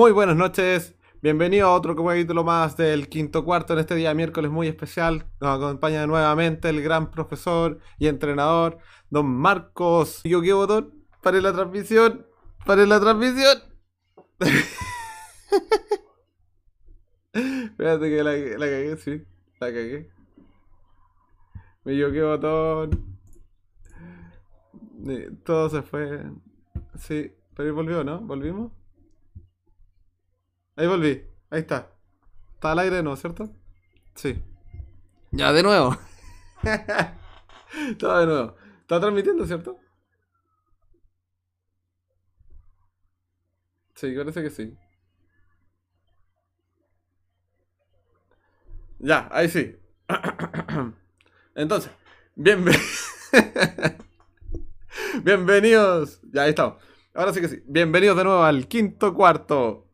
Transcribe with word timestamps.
Muy 0.00 0.12
buenas 0.12 0.34
noches, 0.34 0.96
bienvenido 1.20 1.68
a 1.68 1.74
otro 1.74 1.94
capítulo 1.94 2.42
más 2.42 2.74
del 2.74 3.10
quinto 3.10 3.44
cuarto 3.44 3.74
en 3.74 3.80
este 3.80 3.94
día 3.94 4.14
miércoles 4.14 4.50
muy 4.50 4.66
especial. 4.66 5.26
Nos 5.42 5.58
acompaña 5.58 6.06
nuevamente 6.06 6.70
el 6.70 6.80
gran 6.80 7.10
profesor 7.10 7.80
y 7.98 8.06
entrenador, 8.06 8.78
don 9.10 9.26
Marcos. 9.26 10.22
¿Yo 10.24 10.40
qué 10.40 10.54
botón? 10.54 11.04
Para 11.22 11.38
la 11.42 11.52
transmisión, 11.52 12.26
para 12.64 12.86
la 12.86 12.98
transmisión. 12.98 13.58
Espérate 17.34 18.08
que 18.08 18.24
la, 18.24 18.32
la 18.32 18.66
cagué, 18.66 18.96
sí, 18.96 19.22
la 19.60 19.66
cagué. 19.66 20.10
Me 21.84 21.92
equivoqué 21.92 22.22
botón. 22.22 23.18
Eh, 25.08 25.30
Todo 25.44 25.68
se 25.68 25.82
fue. 25.82 26.22
Sí, 26.96 27.34
pero 27.54 27.74
volvió, 27.74 28.02
¿no? 28.02 28.22
¿Volvimos? 28.22 28.79
Ahí 30.76 30.86
volví. 30.86 31.24
Ahí 31.50 31.60
está. 31.60 31.92
Está 32.54 32.72
al 32.72 32.78
aire, 32.80 33.02
¿no? 33.02 33.16
¿Cierto? 33.16 33.50
Sí. 34.14 34.42
Ya, 35.32 35.52
de 35.52 35.62
nuevo. 35.62 35.96
Todo 37.98 38.18
de 38.18 38.26
nuevo. 38.26 38.56
Está 38.80 39.00
transmitiendo, 39.00 39.46
¿cierto? 39.46 39.78
Sí, 43.94 44.14
parece 44.16 44.42
que 44.42 44.50
sí. 44.50 44.76
Ya, 48.98 49.28
ahí 49.32 49.48
sí. 49.48 49.76
Entonces, 51.54 51.90
bienvenidos. 52.34 53.10
Bienvenidos. 55.22 56.20
Ya, 56.32 56.42
ahí 56.42 56.50
estamos. 56.50 56.82
Ahora 57.14 57.32
sí 57.32 57.40
que 57.40 57.48
sí. 57.48 57.62
Bienvenidos 57.66 58.16
de 58.16 58.24
nuevo 58.24 58.42
al 58.42 58.66
quinto 58.68 59.14
cuarto. 59.14 59.89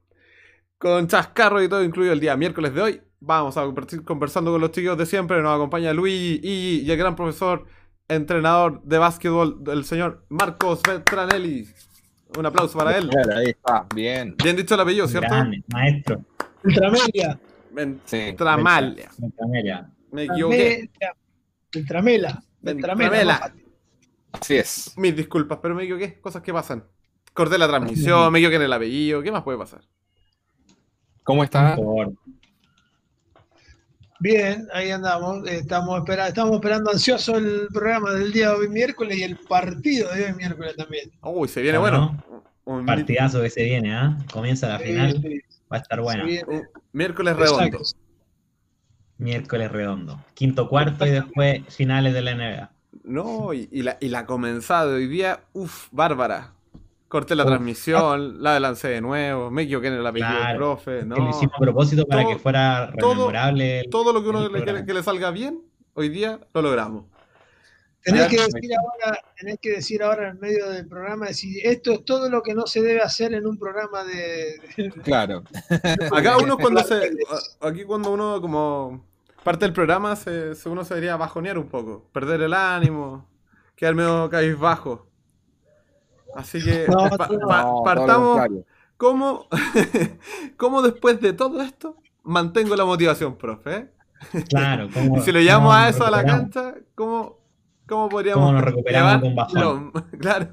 Con 0.79 1.09
chascarro 1.09 1.63
y 1.63 1.69
todo 1.69 1.83
incluido 1.83 2.13
el 2.13 2.21
día 2.21 2.37
miércoles 2.37 2.75
de 2.75 2.83
hoy. 2.83 3.01
Vamos 3.19 3.57
a 3.57 3.63
compartir 3.63 4.05
conversando 4.05 4.53
con 4.53 4.61
los 4.61 4.73
chicos 4.73 4.99
de 4.99 5.07
siempre. 5.07 5.41
Nos 5.41 5.55
acompaña 5.55 5.93
Luis 5.95 6.39
y, 6.43 6.83
y 6.85 6.91
el 6.91 6.99
gran 6.99 7.17
profesor, 7.17 7.65
entrenador 8.09 8.83
de 8.83 8.99
básquetbol, 8.99 9.63
el 9.67 9.85
señor 9.85 10.27
Marcos 10.29 10.83
Beltranelli. 10.87 11.67
Un 12.37 12.45
aplauso 12.45 12.77
para 12.77 12.97
él. 12.99 13.09
Claro, 13.09 13.39
ahí 13.39 13.47
está, 13.47 13.87
bien. 13.95 14.37
Bien 14.37 14.55
dicho 14.55 14.75
el 14.75 14.81
apellido, 14.81 15.09
¿cierto? 15.09 15.29
Grande, 15.29 15.65
maestro. 15.69 16.23
Ultramedia. 16.63 17.41
Ventramalia. 17.71 19.11
Ventramelia. 19.17 19.91
Me 20.13 20.25
equivoqué. 20.25 20.91
Ultramela. 21.75 22.43
Así 24.33 24.57
es. 24.57 24.93
Mis 24.97 25.17
disculpas, 25.17 25.59
pero 25.63 25.75
me 25.75 25.85
equivoqué. 25.85 26.21
Cosas 26.21 26.43
que 26.43 26.53
pasan. 26.53 26.85
Corté 27.33 27.57
la 27.57 27.69
transmisión, 27.69 28.31
me 28.33 28.41
equivoqué 28.41 28.57
en 28.57 28.63
el 28.63 28.73
apellido. 28.73 29.23
¿Qué 29.23 29.33
más 29.33 29.43
puede 29.43 29.59
pasar? 29.59 29.81
¿Cómo 31.27 31.43
está? 31.43 31.75
Por- 31.75 32.13
Bien, 34.21 34.67
ahí 34.73 34.91
andamos. 34.93 35.47
Estamos, 35.49 35.99
espera- 35.99 36.29
estamos 36.29 36.55
esperando 36.55 36.91
ansioso 36.91 37.37
el 37.37 37.67
programa 37.73 38.13
del 38.13 38.33
día 38.33 38.51
de 38.51 38.55
hoy 38.55 38.69
miércoles 38.69 39.19
y 39.19 39.25
el 39.25 39.37
partido 39.37 40.11
de 40.15 40.27
hoy 40.27 40.33
miércoles 40.35 40.75
también. 40.77 41.11
Uy, 41.23 41.49
se 41.49 41.61
viene 41.61 41.79
¿Cómo 41.79 41.91
bueno. 41.91 42.25
Un, 42.65 42.87
Partidazo 42.87 43.43
que 43.43 43.51
se 43.51 43.65
viene, 43.65 43.93
¿ah? 43.95 44.17
Comienza 44.33 44.69
la 44.69 44.79
final, 44.79 45.21
va 45.71 45.77
a 45.77 45.81
estar 45.81 46.01
bueno. 46.01 46.25
miércoles 46.93 47.37
redondo. 47.37 47.79
Exacto. 47.79 47.99
Miércoles 49.19 49.71
redondo. 49.73 50.25
Quinto 50.35 50.69
cuarto 50.69 51.07
y 51.07 51.11
después 51.11 51.63
finales 51.75 52.15
de 52.15 52.23
la 52.23 52.35
NBA. 52.35 52.71
No, 53.05 53.53
y, 53.53 53.69
y 53.73 53.83
la, 53.83 53.99
y 54.01 54.09
la 54.09 54.27
comenzada 54.27 54.87
de 54.87 54.95
hoy 54.95 55.07
día, 55.09 55.41
uff, 55.53 55.89
bárbara. 55.91 56.53
Corté 57.17 57.35
la 57.35 57.45
Uf. 57.45 57.49
transmisión, 57.49 58.43
la 58.43 58.61
lancé 58.61 58.89
de 58.89 59.01
nuevo, 59.01 59.51
me 59.51 59.63
equivoqué 59.63 59.87
en 59.87 59.95
el 59.95 60.07
apellido 60.07 60.29
del 60.29 60.39
Claro. 60.39 60.59
profe, 60.59 60.99
Que 60.99 61.05
lo 61.07 61.17
no. 61.17 61.31
hicimos 61.31 61.55
a 61.57 61.59
propósito 61.61 62.07
para 62.07 62.23
todo- 62.23 62.31
que 62.33 62.39
fuera 62.39 62.93
todo- 62.99 63.31
el- 63.31 63.85
Todo 63.91 64.13
lo 64.13 64.23
que 64.23 64.29
uno 64.29 64.47
le, 64.49 64.85
que 64.85 64.93
le 64.95 65.03
salga 65.03 65.31
bien, 65.31 65.63
hoy 65.95 66.11
día 66.11 66.39
lo 66.53 66.61
logramos. 66.61 67.07
Tenés 68.03 68.29
que 68.29 68.37
decir 68.37 68.71
ahora, 68.79 69.19
tenés 69.41 69.59
que 69.63 69.71
decir 69.71 70.03
ahora 70.03 70.29
en 70.29 70.39
medio 70.41 70.69
del 70.71 70.87
programa, 70.87 71.27
decir, 71.29 71.59
esto 71.67 71.93
es 71.93 72.05
todo 72.05 72.29
lo 72.29 72.43
que 72.43 72.53
no 72.55 72.67
se 72.67 72.83
debe 72.83 73.01
hacer 73.01 73.33
en 73.33 73.47
un 73.47 73.59
programa 73.59 74.05
de. 74.05 74.61
Claro. 75.03 75.43
Acá 76.13 76.37
uno 76.37 76.59
cuando 76.59 76.83
se. 76.85 77.13
Aquí 77.63 77.85
cuando 77.85 78.11
uno 78.13 78.41
como 78.43 79.05
parte 79.43 79.65
del 79.65 79.73
programa, 79.73 80.15
se, 80.17 80.55
se- 80.55 80.69
uno 80.69 80.85
se 80.85 80.95
debería 80.95 81.17
bajonear 81.17 81.57
un 81.57 81.67
poco, 81.69 82.05
perder 82.13 82.43
el 82.43 82.53
ánimo, 82.53 83.27
quedar 83.75 83.95
medio 83.95 84.29
cabizbajo. 84.29 85.06
Así 86.37 86.63
que 86.63 86.87
No, 86.89 87.09
pa- 87.11 87.29
no, 87.29 87.47
pa- 87.49 87.63
lo 87.63 87.83
partamos. 87.85 88.49
¿Cómo, 88.97 89.47
¿Cómo 90.57 90.83
después 90.83 91.21
de 91.21 91.33
todo 91.33 91.61
esto 91.63 91.97
mantengo 92.23 92.77
la 92.77 92.85
motivación, 92.85 93.37
profe? 93.37 93.77
eh? 93.77 93.91
Claro, 94.49 94.89
¿cómo- 94.95 95.19
Y 95.19 95.21
si 95.23 95.33
lo 95.33 95.41
llevamos 95.41 95.69
cómo 95.69 95.73
a 95.75 95.89
eso 95.89 96.07
a 96.07 96.11
la 96.11 96.25
cancha, 96.25 96.75
¿cómo, 96.95 97.39
cómo 97.87 98.09
podríamos 98.09 98.41
¿Cómo 98.45 98.53
nos 98.53 98.63
recuperamos 98.65 99.23
un 99.23 99.35
bajón? 99.35 99.93
lo- 99.93 99.93
claro, 100.19 100.49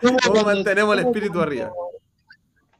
¿Cómo, 0.00 0.18
¿cómo 0.22 0.34
cuando- 0.42 0.44
mantenemos 0.44 0.98
el 0.98 1.04
espíritu 1.06 1.40
arriba? 1.40 1.70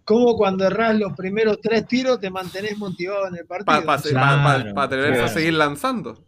¿Cómo 0.05 0.37
cuando 0.37 0.67
errás 0.67 0.95
los 0.99 1.15
primeros 1.15 1.59
tres 1.63 1.87
tiros 1.87 2.21
te 2.21 2.29
mantenés 2.29 2.77
motivado 2.77 3.27
en 3.29 3.37
el 3.37 3.47
partido? 3.47 3.87
Para 3.87 4.03
Claro, 4.03 4.81
atreverse 4.81 5.13
a 5.15 5.23
claro. 5.25 5.29
seguir 5.33 5.55
lanzando. 5.55 6.23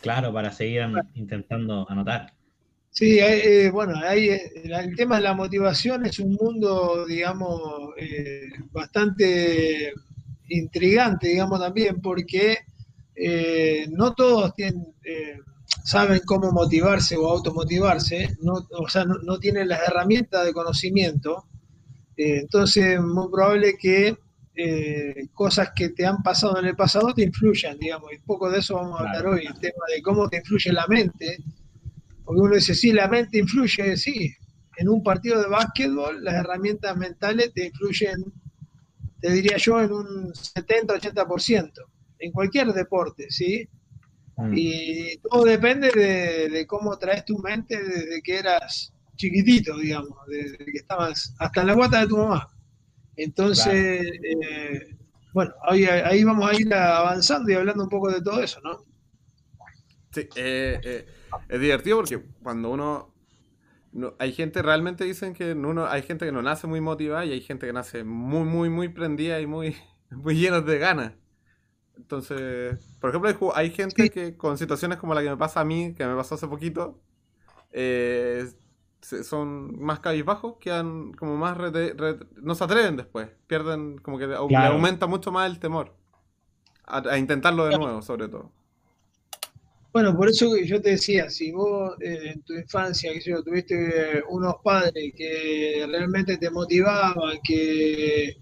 Claro, 0.00 0.32
para 0.32 0.52
seguir 0.52 0.82
an- 0.82 1.10
intentando 1.14 1.84
anotar. 1.90 2.32
Sí, 2.92 3.18
eh, 3.20 3.66
eh, 3.66 3.70
bueno, 3.70 3.94
ahí 4.04 4.28
eh, 4.30 4.50
el, 4.64 4.96
tema 4.96 5.16
de 5.16 5.22
la 5.22 5.34
motivación 5.34 6.04
es 6.06 6.18
un 6.18 6.32
mundo, 6.34 7.06
digamos, 7.06 7.92
eh, 7.96 8.48
bastante 8.72 9.92
intrigante, 10.48 11.28
digamos, 11.28 11.60
también, 11.60 12.00
porque 12.00 12.58
eh, 13.14 13.86
no 13.90 14.12
todos 14.14 14.54
tienen, 14.54 14.92
saben 15.84 16.20
cómo 16.26 16.50
motivarse 16.52 17.16
o 17.16 17.28
automotivarse, 17.30 18.36
no, 18.42 18.54
o 18.70 18.88
sea, 18.88 19.04
no, 19.04 19.14
no 19.22 19.38
tienen 19.38 19.68
las 19.68 19.80
herramientas 19.88 20.44
de 20.44 20.52
conocimiento. 20.52 21.44
Entonces, 22.16 22.84
es 22.96 23.00
muy 23.02 23.30
probable 23.30 23.76
que 23.78 24.16
eh, 24.56 25.28
cosas 25.32 25.70
que 25.74 25.90
te 25.90 26.04
han 26.06 26.22
pasado 26.22 26.58
en 26.58 26.66
el 26.66 26.76
pasado 26.76 27.14
te 27.14 27.22
influyan, 27.22 27.78
digamos, 27.78 28.12
y 28.12 28.16
un 28.16 28.24
poco 28.24 28.50
de 28.50 28.58
eso 28.58 28.74
vamos 28.76 28.96
a 29.00 29.04
hablar 29.04 29.22
Claro. 29.22 29.36
hoy, 29.36 29.46
el 29.46 29.54
tema 29.60 29.84
de 29.94 30.02
cómo 30.02 30.28
te 30.28 30.38
influye 30.38 30.72
la 30.72 30.86
mente 30.88 31.38
porque 32.30 32.42
uno 32.42 32.54
dice, 32.54 32.76
sí, 32.76 32.92
la 32.92 33.08
mente 33.08 33.38
influye, 33.38 33.96
sí. 33.96 34.32
En 34.76 34.88
un 34.88 35.02
partido 35.02 35.42
de 35.42 35.48
básquetbol, 35.48 36.22
las 36.22 36.34
herramientas 36.34 36.96
mentales 36.96 37.52
te 37.52 37.66
influyen, 37.66 38.24
te 39.20 39.32
diría 39.32 39.56
yo, 39.56 39.80
en 39.82 39.90
un 39.90 40.32
70-80%. 40.32 41.72
En 42.20 42.30
cualquier 42.30 42.68
deporte, 42.68 43.26
¿sí? 43.30 43.68
Mm. 44.36 44.52
Y 44.54 45.16
todo 45.28 45.42
depende 45.42 45.90
de, 45.90 46.50
de 46.50 46.66
cómo 46.68 46.96
traes 46.98 47.24
tu 47.24 47.36
mente 47.38 47.82
desde 47.82 48.22
que 48.22 48.38
eras 48.38 48.92
chiquitito, 49.16 49.76
digamos, 49.76 50.16
desde 50.28 50.56
que 50.56 50.78
estabas 50.78 51.34
hasta 51.36 51.62
en 51.62 51.66
la 51.66 51.74
guata 51.74 52.02
de 52.02 52.06
tu 52.06 52.16
mamá. 52.16 52.48
Entonces, 53.16 54.06
eh, 54.22 54.96
bueno, 55.34 55.52
ahí, 55.64 55.84
ahí 55.84 56.22
vamos 56.22 56.48
a 56.48 56.54
ir 56.54 56.72
avanzando 56.72 57.50
y 57.50 57.54
hablando 57.54 57.82
un 57.82 57.90
poco 57.90 58.08
de 58.08 58.22
todo 58.22 58.40
eso, 58.40 58.60
¿no? 58.60 58.84
Sí, 60.12 60.28
eh, 60.36 60.80
eh, 60.84 61.06
es 61.48 61.60
divertido 61.60 61.98
porque 61.98 62.22
cuando 62.42 62.70
uno... 62.70 63.14
no- 63.92 64.14
hay 64.18 64.32
gente, 64.32 64.62
realmente 64.62 65.04
dicen 65.04 65.34
que 65.34 65.52
uno, 65.52 65.86
hay 65.86 66.02
gente 66.02 66.26
que 66.26 66.32
no 66.32 66.42
nace 66.42 66.66
muy 66.66 66.80
motivada 66.80 67.24
y 67.26 67.32
hay 67.32 67.40
gente 67.40 67.66
que 67.66 67.72
nace 67.72 68.04
muy, 68.04 68.44
muy, 68.44 68.70
muy 68.70 68.88
prendida 68.88 69.40
y 69.40 69.46
muy, 69.46 69.76
muy 70.10 70.36
llenos 70.36 70.66
de 70.66 70.78
ganas. 70.78 71.14
Entonces, 71.96 72.78
por 73.00 73.10
ejemplo, 73.10 73.52
hay, 73.54 73.70
gente 73.70 74.04
Sí. 74.04 74.10
que 74.10 74.36
con 74.36 74.58
situaciones 74.58 74.98
como 74.98 75.14
la 75.14 75.22
que 75.22 75.30
me 75.30 75.36
pasa 75.36 75.60
a 75.60 75.64
mí, 75.64 75.94
que 75.94 76.06
me 76.06 76.16
pasó 76.16 76.34
hace 76.36 76.48
poquito, 76.48 77.00
eh, 77.72 78.46
son 79.02 79.80
más 79.80 80.00
cabizbajos, 80.00 80.56
quedan 80.60 81.12
como 81.14 81.36
más... 81.36 81.56
rete- 81.58 81.94
rete- 81.96 82.26
no 82.42 82.54
se 82.54 82.64
atreven 82.64 82.96
después, 82.96 83.28
pierden 83.46 83.98
como 83.98 84.18
que 84.18 84.26
Claro. 84.48 84.74
aumenta 84.74 85.06
mucho 85.06 85.32
más 85.32 85.50
el 85.50 85.58
temor. 85.60 85.94
A, 86.86 86.98
a 86.98 87.18
intentarlo 87.18 87.66
de 87.66 87.76
nuevo, 87.76 88.02
sobre 88.02 88.28
todo. 88.28 88.52
Bueno, 89.92 90.16
por 90.16 90.28
eso 90.28 90.56
yo 90.58 90.80
te 90.80 90.90
decía, 90.90 91.28
si 91.30 91.50
vos 91.50 91.96
eh, 92.00 92.32
en 92.34 92.42
tu 92.42 92.54
infancia, 92.54 93.12
que 93.12 93.20
yo, 93.20 93.42
tuviste 93.42 94.18
eh, 94.18 94.22
unos 94.30 94.54
padres 94.62 95.12
que 95.16 95.84
realmente 95.88 96.36
te 96.38 96.48
motivaban, 96.50 97.38
que, 97.42 98.36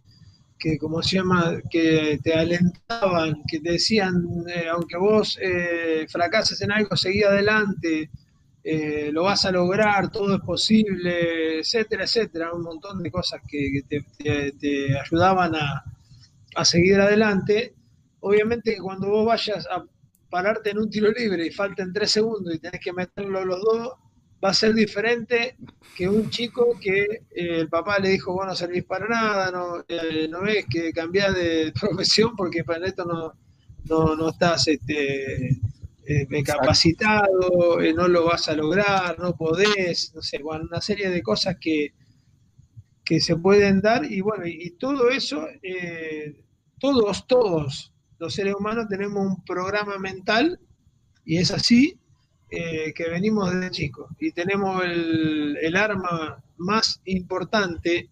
que 0.58 0.78
como 0.78 1.02
se 1.02 1.16
llama, 1.16 1.58
que 1.70 2.18
te 2.22 2.34
alentaban, 2.34 3.42
que 3.50 3.60
te 3.60 3.72
decían, 3.72 4.24
eh, 4.48 4.68
aunque 4.70 4.98
vos 4.98 5.38
eh, 5.42 6.06
fracases 6.10 6.60
en 6.62 6.72
algo, 6.72 6.96
seguí 6.96 7.22
adelante, 7.24 8.10
lo 9.12 9.22
vas 9.24 9.44
a 9.46 9.50
lograr, 9.52 10.10
todo 10.10 10.34
es 10.36 10.40
posible, 10.42 11.60
etcétera, 11.60 12.04
etcétera, 12.04 12.52
un 12.52 12.62
montón 12.62 13.02
de 13.02 13.10
cosas 13.10 13.40
que, 13.48 13.70
que 13.72 13.82
te, 13.82 14.04
te- 14.22 14.52
te 14.52 14.98
ayudaban 14.98 15.54
a, 15.54 15.84
a 16.56 16.64
seguir 16.64 17.00
adelante. 17.00 17.74
Obviamente 18.20 18.78
cuando 18.78 19.08
vos 19.08 19.26
vayas 19.26 19.66
a 19.70 19.84
pararte 20.30 20.70
en 20.70 20.78
un 20.78 20.90
tiro 20.90 21.10
libre 21.10 21.46
y 21.46 21.50
falten 21.50 21.92
tres 21.92 22.10
segundos 22.10 22.54
y 22.54 22.58
tenés 22.58 22.80
que 22.80 22.92
meterlo 22.92 23.44
los 23.44 23.60
dos, 23.60 23.92
va 24.42 24.50
a 24.50 24.54
ser 24.54 24.75
diferente 24.75 25.56
que 25.96 26.08
un 26.08 26.30
chico 26.30 26.78
que 26.80 27.02
eh, 27.02 27.60
el 27.60 27.69
papá 27.69 27.98
le 27.98 28.10
dijo, 28.10 28.32
vos 28.32 28.46
no 28.46 28.54
servís 28.54 28.84
para 28.84 29.08
nada, 29.08 29.50
no, 29.50 29.84
eh, 29.88 30.28
no 30.28 30.42
ves 30.42 30.66
que 30.70 30.92
cambiás 30.92 31.34
de 31.34 31.72
profesión 31.80 32.36
porque 32.36 32.64
para 32.64 32.86
esto 32.86 33.04
no, 33.04 33.34
no, 33.84 34.14
no 34.14 34.28
estás 34.28 34.69
este, 34.69 35.48
eh, 36.06 36.42
capacitado, 36.44 37.78
no 37.94 38.08
lo 38.08 38.26
vas 38.26 38.48
a 38.48 38.54
lograr, 38.54 39.19
no 39.19 39.36
podés, 39.36 40.12
no 40.14 40.22
sé, 40.22 40.38
bueno, 40.38 40.66
una 40.69 40.81
serie 40.81 41.10
de 41.10 41.22
cosas 41.22 41.56
que, 41.60 41.94
que 43.04 43.20
se 43.20 43.36
pueden 43.36 43.81
dar 43.81 44.04
y 44.04 44.20
bueno, 44.20 44.46
y, 44.46 44.66
y 44.66 44.70
todo 44.72 45.10
eso, 45.10 45.48
todos, 46.78 47.26
todos 47.26 47.92
los 48.19 48.35
seres 48.35 48.55
humanos 48.59 48.87
tenemos 48.88 49.25
un 49.25 49.44
programa 49.44 49.99
mental 49.99 50.59
y 51.25 51.38
es 51.38 51.50
así 51.50 51.99
eh, 52.50 52.93
que 52.94 53.09
venimos 53.09 53.53
desde 53.53 53.70
chicos 53.70 54.11
y 54.19 54.32
tenemos 54.32 54.82
el, 54.82 55.56
el 55.61 55.76
arma 55.76 56.43
más 56.56 57.00
importante 57.05 58.09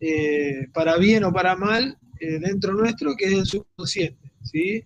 eh, 0.00 0.68
para 0.72 0.96
bien 0.96 1.24
o 1.24 1.32
para 1.32 1.56
mal 1.56 1.96
eh, 2.20 2.38
dentro 2.38 2.72
nuestro 2.74 3.16
que 3.16 3.24
es 3.26 3.32
el 3.32 3.46
subconsciente, 3.46 4.30
¿sí? 4.42 4.84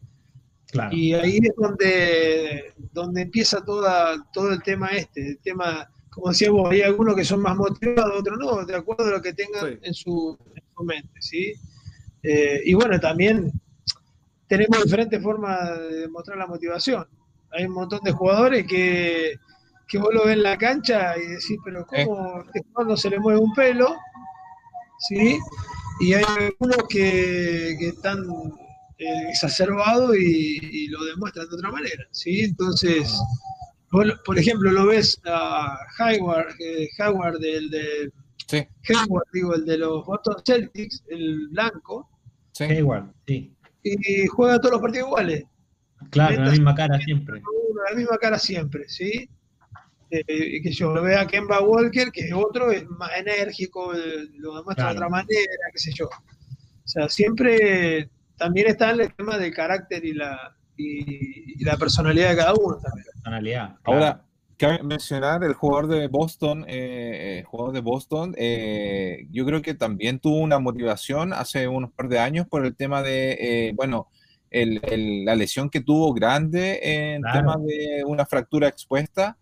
Claro. 0.68 0.96
Y 0.96 1.12
ahí 1.14 1.38
es 1.38 1.52
donde, 1.56 2.72
donde 2.92 3.22
empieza 3.22 3.64
toda, 3.64 4.24
todo 4.32 4.52
el 4.52 4.62
tema 4.62 4.88
este, 4.88 5.30
el 5.30 5.38
tema, 5.38 5.88
como 6.10 6.30
decía 6.30 6.50
vos, 6.50 6.70
hay 6.70 6.82
algunos 6.82 7.14
que 7.14 7.24
son 7.24 7.42
más 7.42 7.56
motivados, 7.56 8.20
otros 8.20 8.38
no, 8.38 8.64
de 8.64 8.74
acuerdo 8.74 9.06
a 9.06 9.10
lo 9.10 9.22
que 9.22 9.34
tengan 9.34 9.72
Sí. 9.72 9.78
en, 9.82 9.94
su, 9.94 10.38
en 10.54 10.62
su 10.74 10.84
mente, 10.84 11.20
¿sí? 11.20 11.54
Y 12.64 12.72
bueno, 12.72 12.98
también 12.98 13.52
tenemos 14.48 14.84
diferentes 14.84 15.22
formas 15.22 15.78
de 15.78 16.00
demostrar 16.00 16.38
la 16.38 16.46
motivación. 16.46 17.06
Hay 17.52 17.64
un 17.66 17.72
montón 17.72 18.00
de 18.04 18.12
jugadores 18.12 18.66
que, 18.66 19.34
que 19.88 19.98
vos 19.98 20.12
lo 20.12 20.24
ves 20.24 20.36
en 20.36 20.42
la 20.42 20.58
cancha 20.58 21.16
y 21.16 21.26
decís, 21.26 21.58
pero 21.64 21.86
¿cómo 21.86 22.42
este 22.42 22.62
jugador 22.62 22.90
no 22.90 22.96
se 22.96 23.10
le 23.10 23.20
mueve 23.20 23.40
un 23.40 23.52
pelo? 23.54 23.94
¿Sí? 25.08 25.38
Y 26.00 26.14
hay 26.14 26.24
algunos 26.24 26.88
que, 26.88 27.76
que 27.78 27.88
están 27.88 28.18
eh, 28.98 29.28
exacerbados 29.28 30.16
y, 30.16 30.58
y 30.60 30.88
lo 30.88 31.04
demuestran 31.04 31.48
de 31.48 31.54
otra 31.56 31.70
manera, 31.70 32.04
¿sí? 32.10 32.40
Entonces, 32.44 33.12
vos, 33.90 34.06
por 34.24 34.38
ejemplo, 34.38 34.70
lo 34.70 34.86
ves 34.86 35.20
a 35.24 35.78
Hayward, 35.98 36.54
eh, 36.60 36.88
Howard 36.98 37.38
de, 37.38 38.10
Sí, 38.46 38.66
Hayward, 38.88 39.26
digo, 39.32 39.54
el 39.54 39.64
de 39.64 39.78
los 39.78 40.04
Boston 40.04 40.36
Celtics, 40.44 41.02
el 41.08 41.48
blanco, 41.48 42.08
sí. 42.52 42.64
Hayward, 42.64 43.12
sí. 43.26 43.54
Y 43.84 44.26
juega 44.26 44.58
todos 44.58 44.72
los 44.72 44.80
partidos 44.80 45.08
iguales. 45.08 45.44
Claro, 46.10 46.32
la 46.34 46.38
Neta, 46.40 46.50
misma 46.52 46.74
cara 46.74 46.98
siempre. 47.00 47.40
uno, 47.70 47.80
la 47.90 47.96
misma 47.96 48.18
cara 48.18 48.38
siempre, 48.38 48.88
¿sí? 48.88 49.28
Eh, 50.10 50.62
que 50.62 50.70
yo 50.72 50.92
lo 50.94 51.02
vea 51.02 51.22
a 51.22 51.26
Kemba 51.26 51.60
Walker, 51.60 52.10
que 52.12 52.32
otro 52.34 52.70
es 52.70 52.86
más 52.88 53.10
enérgico, 53.16 53.92
lo 53.92 54.56
demuestra 54.56 54.88
de 54.88 54.90
Claro. 54.92 54.96
otra 54.96 55.08
manera, 55.08 55.52
qué 55.72 55.78
sé 55.78 55.92
yo. 55.94 56.06
O 56.06 56.86
sea, 56.88 57.08
siempre 57.08 58.10
también 58.36 58.68
está 58.68 58.90
el 58.90 59.12
tema 59.14 59.38
del 59.38 59.52
carácter 59.54 60.04
y 60.04 60.12
la, 60.12 60.56
y, 60.76 61.60
y 61.60 61.64
la 61.64 61.76
personalidad 61.76 62.30
de 62.30 62.36
cada 62.36 62.54
uno 62.54 62.76
también. 62.80 63.06
Personalidad. 63.12 63.76
Ahora, 63.84 64.22
cabe 64.56 64.82
mencionar 64.82 65.44
el 65.44 65.54
jugador 65.54 65.88
de 65.88 66.08
Boston, 66.08 66.64
eh, 66.68 67.40
eh, 67.40 67.44
jugador 67.46 67.74
de 67.74 67.80
Boston, 67.80 68.34
eh, 68.36 69.26
yo 69.30 69.44
creo 69.46 69.62
que 69.62 69.74
también 69.74 70.18
tuvo 70.18 70.38
una 70.38 70.58
motivación 70.58 71.32
hace 71.32 71.68
unos 71.68 71.92
par 71.92 72.08
de 72.08 72.18
años 72.18 72.46
por 72.48 72.64
el 72.64 72.74
tema 72.76 73.02
de, 73.02 73.32
eh, 73.68 73.72
bueno, 73.74 74.08
el- 74.50 74.80
el- 74.84 75.24
la 75.24 75.34
lesión 75.34 75.68
que 75.70 75.80
tuvo 75.80 76.12
grande 76.14 76.80
en 77.14 77.22
Claro. 77.22 77.38
tema 77.40 77.56
de 77.66 78.04
una 78.06 78.26
fractura 78.26 78.68
expuesta. 78.68 79.36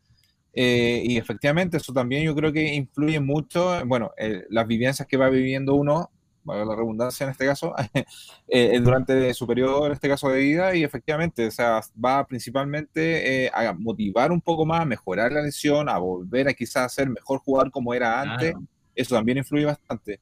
eh, 0.55 1.03
y 1.07 1.17
efectivamente 1.17 1.79
eso 1.79 1.95
también 1.95 2.25
yo 2.25 2.35
creo 2.35 2.53
que 2.53 2.75
influye 2.75 3.19
mucho, 3.21 3.81
bueno, 3.87 4.11
eh, 4.19 4.45
las 4.51 4.67
vivencias 4.67 5.09
que 5.09 5.17
va 5.17 5.31
viviendo 5.31 5.75
uno, 5.75 6.11
valga 6.45 6.65
la 6.65 6.77
redundancia 6.77 7.25
en 7.25 7.31
este 7.31 7.47
caso, 7.47 7.75
eh, 8.49 8.81
durante 8.81 9.33
su 9.35 9.47
periodo, 9.47 9.87
en 9.87 9.93
este 9.93 10.09
caso 10.09 10.29
de 10.29 10.41
vida, 10.41 10.75
y 10.75 10.85
efectivamente, 10.85 11.47
o 11.47 11.51
sea, 11.51 11.81
va 12.03 12.27
principalmente 12.27 13.47
eh, 13.47 13.51
a 13.55 13.73
motivar 13.73 14.33
un 14.33 14.41
poco 14.41 14.67
más, 14.67 14.81
a 14.83 14.85
mejorar 14.85 15.33
la 15.33 15.43
lesión, 15.43 15.89
a 15.89 15.99
volver 15.99 16.49
a 16.49 16.55
quizás 16.55 16.93
ser 16.95 17.09
mejor 17.09 17.41
jugador 17.41 17.71
como 17.71 17.95
era 17.95 18.21
antes, 18.21 18.53
Claro. 18.53 18.67
eso 18.95 19.15
también 19.15 19.39
influye 19.39 19.65
bastante. 19.65 20.21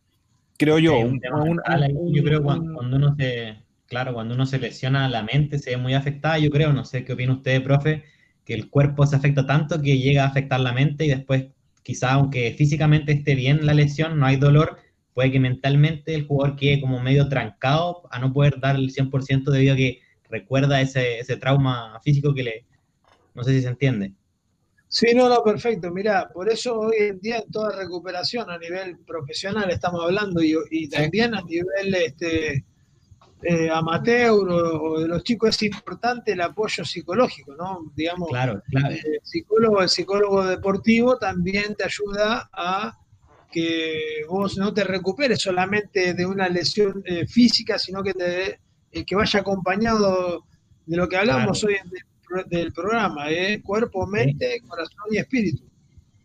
Creo 0.59 0.79
yo, 0.79 0.93
Sí, 0.97 1.03
un 1.03 1.21
un- 1.33 1.61
un- 1.67 2.15
yo 2.15 2.23
creo 2.25 2.43
cuando, 2.43 2.73
cuando 2.75 2.97
uno 2.97 3.15
se, 3.17 3.65
claro, 3.87 4.13
cuando 4.15 4.35
uno 4.35 4.47
se 4.47 4.59
lesiona 4.59 5.09
la 5.09 5.23
mente 5.23 5.59
se 5.59 5.71
ve 5.71 5.77
muy 5.77 5.95
afectada, 5.95 6.39
yo 6.39 6.51
creo, 6.51 6.73
no 6.73 6.85
sé 6.85 7.05
qué 7.05 7.13
opina 7.13 7.35
usted, 7.35 7.63
profe, 7.63 8.05
que 8.45 8.55
el 8.55 8.69
cuerpo 8.71 9.07
se 9.07 9.17
afecta 9.17 9.47
tanto 9.47 9.81
que 9.81 9.99
llega 9.99 10.25
a 10.25 10.29
afectar 10.29 10.61
la 10.61 10.73
mente 10.73 11.05
y 11.05 11.09
después 11.09 11.47
quizá 11.83 12.13
aunque 12.15 12.53
físicamente 12.57 13.13
esté 13.13 13.35
bien 13.35 13.65
la 13.67 13.75
lesión, 13.75 14.19
no 14.19 14.27
hay 14.27 14.37
dolor, 14.37 14.79
puede 15.21 15.33
que 15.33 15.39
mentalmente 15.39 16.15
el 16.15 16.27
jugador 16.27 16.57
quede 16.57 16.81
como 16.81 16.99
medio 16.99 17.29
trancado 17.29 18.09
a 18.11 18.19
no 18.19 18.33
poder 18.33 18.59
dar 18.59 18.77
el 18.77 18.91
100% 18.91 19.51
debido 19.51 19.75
a 19.75 19.77
que 19.77 20.01
recuerda 20.31 20.81
ese, 20.81 21.19
ese 21.19 21.37
trauma 21.37 22.01
físico 22.03 22.33
que 22.33 22.43
le... 22.43 22.65
No 23.35 23.45
sé 23.45 23.53
si 23.53 23.61
se 23.61 23.69
entiende. 23.69 24.15
Sí, 24.89 25.09
no, 25.15 25.29
no, 25.29 25.43
perfecto. 25.45 25.91
Mirá, 25.91 26.31
por 26.33 26.51
eso 26.51 26.75
hoy 26.81 26.95
en 27.01 27.21
día 27.21 27.37
en 27.41 27.51
toda 27.51 27.77
recuperación 27.77 28.49
a 28.49 28.57
nivel 28.57 28.97
profesional 29.01 29.71
estamos 29.71 30.03
hablando 30.03 30.43
y, 30.43 30.55
y 30.71 30.89
también 30.89 31.35
a 31.35 31.43
nivel 31.43 31.95
este, 31.97 32.65
eh, 33.43 33.69
amateur 33.71 34.31
o, 34.49 34.83
o 34.83 35.01
de 35.01 35.09
los 35.09 35.23
chicos 35.23 35.51
es 35.51 35.65
importante 35.65 36.33
el 36.33 36.41
apoyo 36.41 36.83
psicológico, 36.83 37.55
¿no? 37.57 37.93
Digamos, 37.95 38.31
Claro, 38.31 38.63
clave. 38.71 38.95
el 39.05 39.21
psicólogo, 39.23 39.83
el 39.83 39.91
psicólogo 39.91 40.47
deportivo 40.47 41.19
también 41.19 41.75
te 41.75 41.85
ayuda 41.85 42.49
a 42.55 42.97
que 43.51 44.23
vos 44.29 44.57
no 44.59 44.73
te 44.73 44.85
recuperes 44.85 45.41
solamente 45.43 46.15
de 46.15 46.27
una 46.27 46.49
lesión 46.49 47.03
eh, 47.05 47.27
física, 47.27 47.79
sino 47.79 48.03
que, 48.03 48.13
te, 48.15 48.61
eh, 48.93 49.05
que 49.05 49.15
vaya 49.17 49.41
acompañado 49.41 50.45
de 50.87 50.97
lo 50.97 51.09
que 51.09 51.17
hablamos 51.17 51.61
Claro. 51.61 51.75
hoy 51.75 51.81
en- 51.85 51.91
del, 51.91 52.49
del 52.65 52.73
programa, 52.73 53.31
¿eh? 53.31 53.61
cuerpo, 53.63 54.07
mente, 54.07 54.61
corazón 54.69 55.05
y 55.11 55.19
espíritu. 55.19 55.65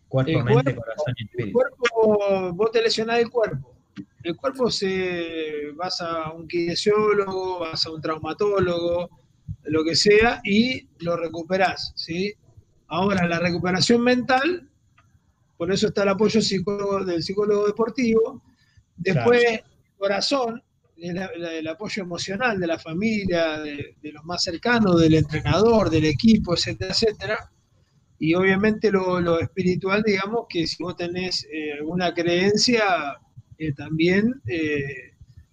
Cuerpo, 0.08 0.30
el 0.30 0.44
mente, 0.44 0.74
cuerpo- 0.74 0.80
corazón 0.82 1.14
y 1.16 1.22
El 1.22 1.26
espíritu. 1.28 1.52
cuerpo, 1.58 2.52
vos 2.54 2.70
te 2.70 2.82
lesionás 2.82 3.18
el 3.18 3.28
cuerpo. 3.30 3.74
El 4.22 4.36
cuerpo 4.36 4.70
se 4.70 5.70
vas 5.74 6.00
a 6.00 6.30
un 6.32 6.46
kinesiólogo, 6.48 7.60
vas 7.60 7.84
a 7.86 7.90
un 7.90 8.00
traumatólogo, 8.00 9.08
lo 9.64 9.84
que 9.84 9.94
sea, 9.96 10.40
y 10.44 10.86
lo 11.00 11.16
recuperás, 11.16 11.92
¿sí? 11.96 12.32
Ahora, 12.88 13.26
la 13.26 13.38
recuperación 13.40 14.00
mental, 14.02 14.68
por 15.56 15.72
eso 15.72 15.88
está 15.88 16.02
el 16.02 16.10
apoyo 16.10 16.40
psicólogo, 16.40 17.04
del 17.04 17.22
psicólogo 17.22 17.66
deportivo. 17.66 18.42
Después, 18.96 19.60
corazón, 19.96 20.62
el, 20.96 21.16
el 21.18 21.68
apoyo 21.68 22.02
emocional 22.02 22.58
de 22.58 22.66
la 22.66 22.78
familia, 22.78 23.58
de, 23.60 23.96
de 24.00 24.12
los 24.12 24.24
más 24.24 24.42
cercanos, 24.42 25.00
del 25.00 25.14
entrenador, 25.14 25.90
del 25.90 26.06
equipo, 26.06 26.54
etcétera, 26.54 26.90
etcétera. 26.92 27.50
Y 28.18 28.34
obviamente 28.34 28.90
lo, 28.90 29.20
lo 29.20 29.38
espiritual, 29.40 30.02
digamos, 30.02 30.46
que 30.48 30.66
si 30.66 30.82
vos 30.82 30.96
tenés 30.96 31.46
eh, 31.52 31.74
alguna 31.74 32.14
creencia, 32.14 33.18
eh, 33.58 33.72
también 33.74 34.40
eh, 34.46 35.12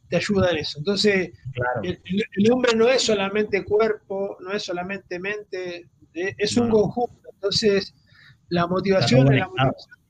te 0.10 0.16
ayuda 0.18 0.52
en 0.52 0.58
eso. 0.58 0.80
Entonces, 0.80 1.32
Claro. 1.54 1.82
el, 1.84 2.52
hombre 2.52 2.76
no 2.76 2.88
es 2.90 3.02
solamente 3.04 3.64
cuerpo, 3.64 4.38
no 4.40 4.52
es 4.54 4.64
solamente 4.64 5.20
mente, 5.20 5.90
eh, 6.14 6.34
es 6.38 6.56
un 6.58 6.70
no. 6.70 6.76
conjunto. 6.76 7.30
Entonces, 7.34 7.94
la 8.50 8.68
motivación, 8.68 9.22
en 9.32 9.40
la 9.40 9.46
conectado. 9.46 9.68
motivación 9.70 10.04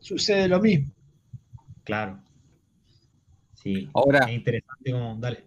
sucede 0.00 0.48
lo 0.48 0.60
mismo. 0.60 0.92
Claro. 1.84 2.20
Sí. 3.54 3.88
Ahora, 3.94 4.26
Es 4.26 4.32
interesante 4.32 4.92
como, 4.92 5.16
dale. 5.16 5.44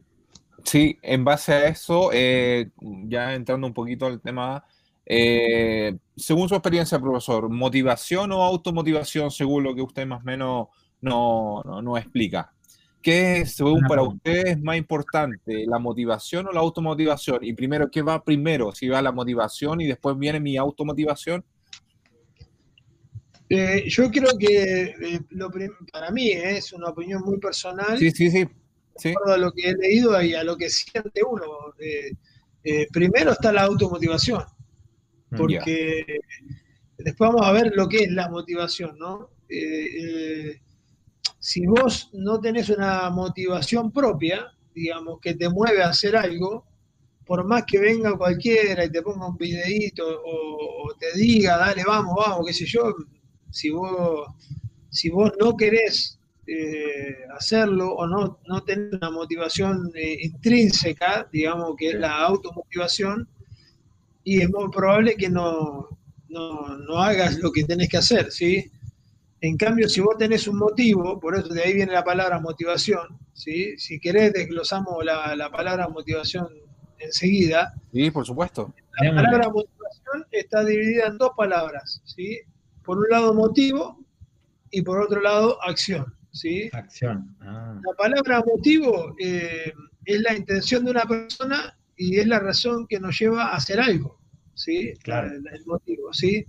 Sí, 0.64 0.98
en 1.02 1.26
base 1.26 1.54
a 1.54 1.68
eso, 1.68 2.12
eh, 2.14 2.70
ya 2.80 3.34
entrando 3.34 3.68
un 3.68 3.74
poquito 3.74 4.06
al 4.06 4.22
tema, 4.22 4.64
eh, 5.06 5.98
según 6.16 6.48
su 6.48 6.56
experiencia, 6.56 7.00
profesor, 7.00 7.50
¿motivación 7.50 8.32
o 8.32 8.44
automotivación, 8.44 9.30
según 9.32 9.64
lo 9.64 9.76
que 9.76 9.82
usted 9.82 10.06
más 10.08 10.22
o 10.22 10.26
menos 10.26 10.68
no, 11.02 11.62
no, 11.66 11.82
no 11.82 11.98
explica? 11.98 12.54
¿Qué 13.02 13.42
es, 13.42 13.56
según 13.56 13.82
para 13.82 14.02
pregunta. 14.02 14.30
usted 14.30 14.48
es 14.48 14.62
más 14.62 14.78
importante, 14.78 15.66
la 15.68 15.78
motivación 15.78 16.48
o 16.48 16.54
la 16.54 16.62
automotivación? 16.62 17.40
Y 17.42 17.52
primero, 17.54 17.92
¿qué 17.92 18.02
va 18.02 18.24
primero? 18.24 18.72
Si 18.72 18.88
va 18.88 19.02
la 19.02 19.12
motivación 19.12 19.82
y 19.82 19.88
después 19.88 20.18
viene 20.18 20.40
mi 20.40 20.56
automotivación. 20.56 21.44
Eh, 23.50 23.84
yo 23.88 24.10
creo 24.10 24.38
que 24.38 24.84
eh, 24.84 25.20
lo 25.32 25.50
para 25.92 26.12
mí 26.12 26.30
eh, 26.30 26.58
es 26.58 26.74
una 26.74 26.90
opinión 26.90 27.22
muy 27.24 27.38
personal. 27.40 27.98
Sí, 27.98 28.12
sí, 28.12 28.32
sí. 28.32 28.48
sí. 28.98 29.10
de 29.10 29.16
acuerdo 29.16 29.34
a 29.34 29.38
lo 29.38 29.52
que 29.52 29.70
he 29.70 29.76
leído 29.76 30.22
y 30.22 30.34
a 30.34 30.44
lo 30.44 30.58
que 30.58 30.70
siente 30.70 31.22
uno. 31.24 31.44
Eh, 31.80 32.12
eh, 32.64 32.88
primero 32.92 33.32
está 33.32 33.52
la 33.52 33.64
automotivación, 33.64 34.44
Mm, 35.30 35.38
porque 35.38 36.06
después 36.98 37.32
vamos 37.32 37.46
a 37.46 37.52
ver 37.52 37.72
lo 37.76 37.88
que 37.88 38.04
es 38.04 38.12
la 38.12 38.30
motivación, 38.30 38.98
¿no? 38.98 39.30
Si 41.40 41.66
vos 41.66 42.10
no 42.14 42.40
tenés 42.40 42.70
una 42.70 43.10
motivación 43.10 43.92
propia, 43.92 44.48
digamos, 44.74 45.20
que 45.20 45.34
te 45.36 45.50
mueve 45.50 45.84
a 45.84 45.90
hacer 45.90 46.16
algo, 46.16 46.66
por 47.26 47.46
más 47.46 47.64
que 47.66 47.80
venga 47.80 48.18
cualquiera 48.18 48.86
y 48.86 48.92
te 48.92 49.02
ponga 49.02 49.28
un 49.28 49.38
videíto 49.38 50.06
o, 50.08 50.88
o 50.88 50.96
te 50.96 51.18
diga, 51.18 51.58
dale, 51.58 51.84
vamos, 51.86 52.16
vamos, 52.16 52.46
qué 52.48 52.54
sé 52.54 52.66
yo, 52.66 52.94
si 53.54 53.70
vos, 53.70 54.28
si 54.90 55.10
vos 55.10 55.32
no 55.40 55.56
querés 55.56 56.20
eh, 56.48 57.20
hacerlo 57.38 57.94
o 57.94 58.08
no, 58.08 58.40
no 58.48 58.64
tenés 58.64 58.94
una 58.94 59.12
motivación 59.12 59.92
eh, 59.94 60.18
intrínseca, 60.22 61.30
digamos 61.32 61.76
que 61.78 61.90
es 61.90 61.96
la 61.96 62.18
automotivación, 62.18 63.30
y 64.24 64.42
es 64.42 64.50
muy 64.50 64.70
probable 64.72 65.16
que 65.16 65.30
no, 65.30 65.88
no, 66.30 66.78
no 66.80 66.98
hagas 66.98 67.38
lo 67.38 67.52
que 67.52 67.64
tenés 67.64 67.90
que 67.90 67.98
hacer, 67.98 68.32
¿sí? 68.32 68.72
En 69.40 69.56
cambio, 69.56 69.88
si 69.88 70.02
vos 70.02 70.18
tenés 70.18 70.48
un 70.48 70.58
motivo, 70.58 71.20
por 71.20 71.38
eso 71.38 71.50
de 71.50 71.62
ahí 71.62 71.74
viene 71.74 71.92
la 71.92 72.04
palabra 72.04 72.40
motivación, 72.40 73.20
¿sí? 73.34 73.78
Si 73.78 74.00
querés, 74.00 74.34
desglosamos 74.34 75.06
la, 75.06 75.36
la 75.36 75.52
palabra 75.52 75.88
motivación 75.90 76.48
enseguida. 76.98 77.74
Sí, 77.92 78.10
por 78.10 78.26
supuesto. 78.26 78.74
La 79.02 79.14
palabra 79.14 79.50
motivación 79.50 80.26
está 80.32 80.64
dividida 80.64 81.08
en 81.08 81.18
dos 81.18 81.32
palabras, 81.38 82.02
¿sí? 82.06 82.40
Por 82.84 82.98
un 82.98 83.10
lado 83.10 83.34
motivo 83.34 84.04
y 84.72 84.82
por 84.82 85.02
otro 85.02 85.22
lado 85.22 85.62
acción, 85.64 86.14
¿sí? 86.32 86.70
Acción. 86.74 87.36
Ah. 87.42 87.80
La 87.86 87.94
palabra 87.96 88.44
motivo 88.46 89.16
eh, 89.20 89.72
es 90.06 90.22
la 90.22 90.36
intención 90.36 90.84
de 90.84 90.92
una 90.92 91.06
persona 91.06 91.78
y 91.96 92.18
es 92.20 92.28
la 92.28 92.40
razón 92.40 92.88
que 92.88 93.00
nos 93.00 93.18
lleva 93.20 93.46
a 93.46 93.56
hacer 93.56 93.80
algo, 93.80 94.20
¿sí? 94.56 94.94
Claro. 95.04 95.28
El, 95.28 95.44
el 95.54 95.66
motivo, 95.66 96.12
¿sí? 96.14 96.46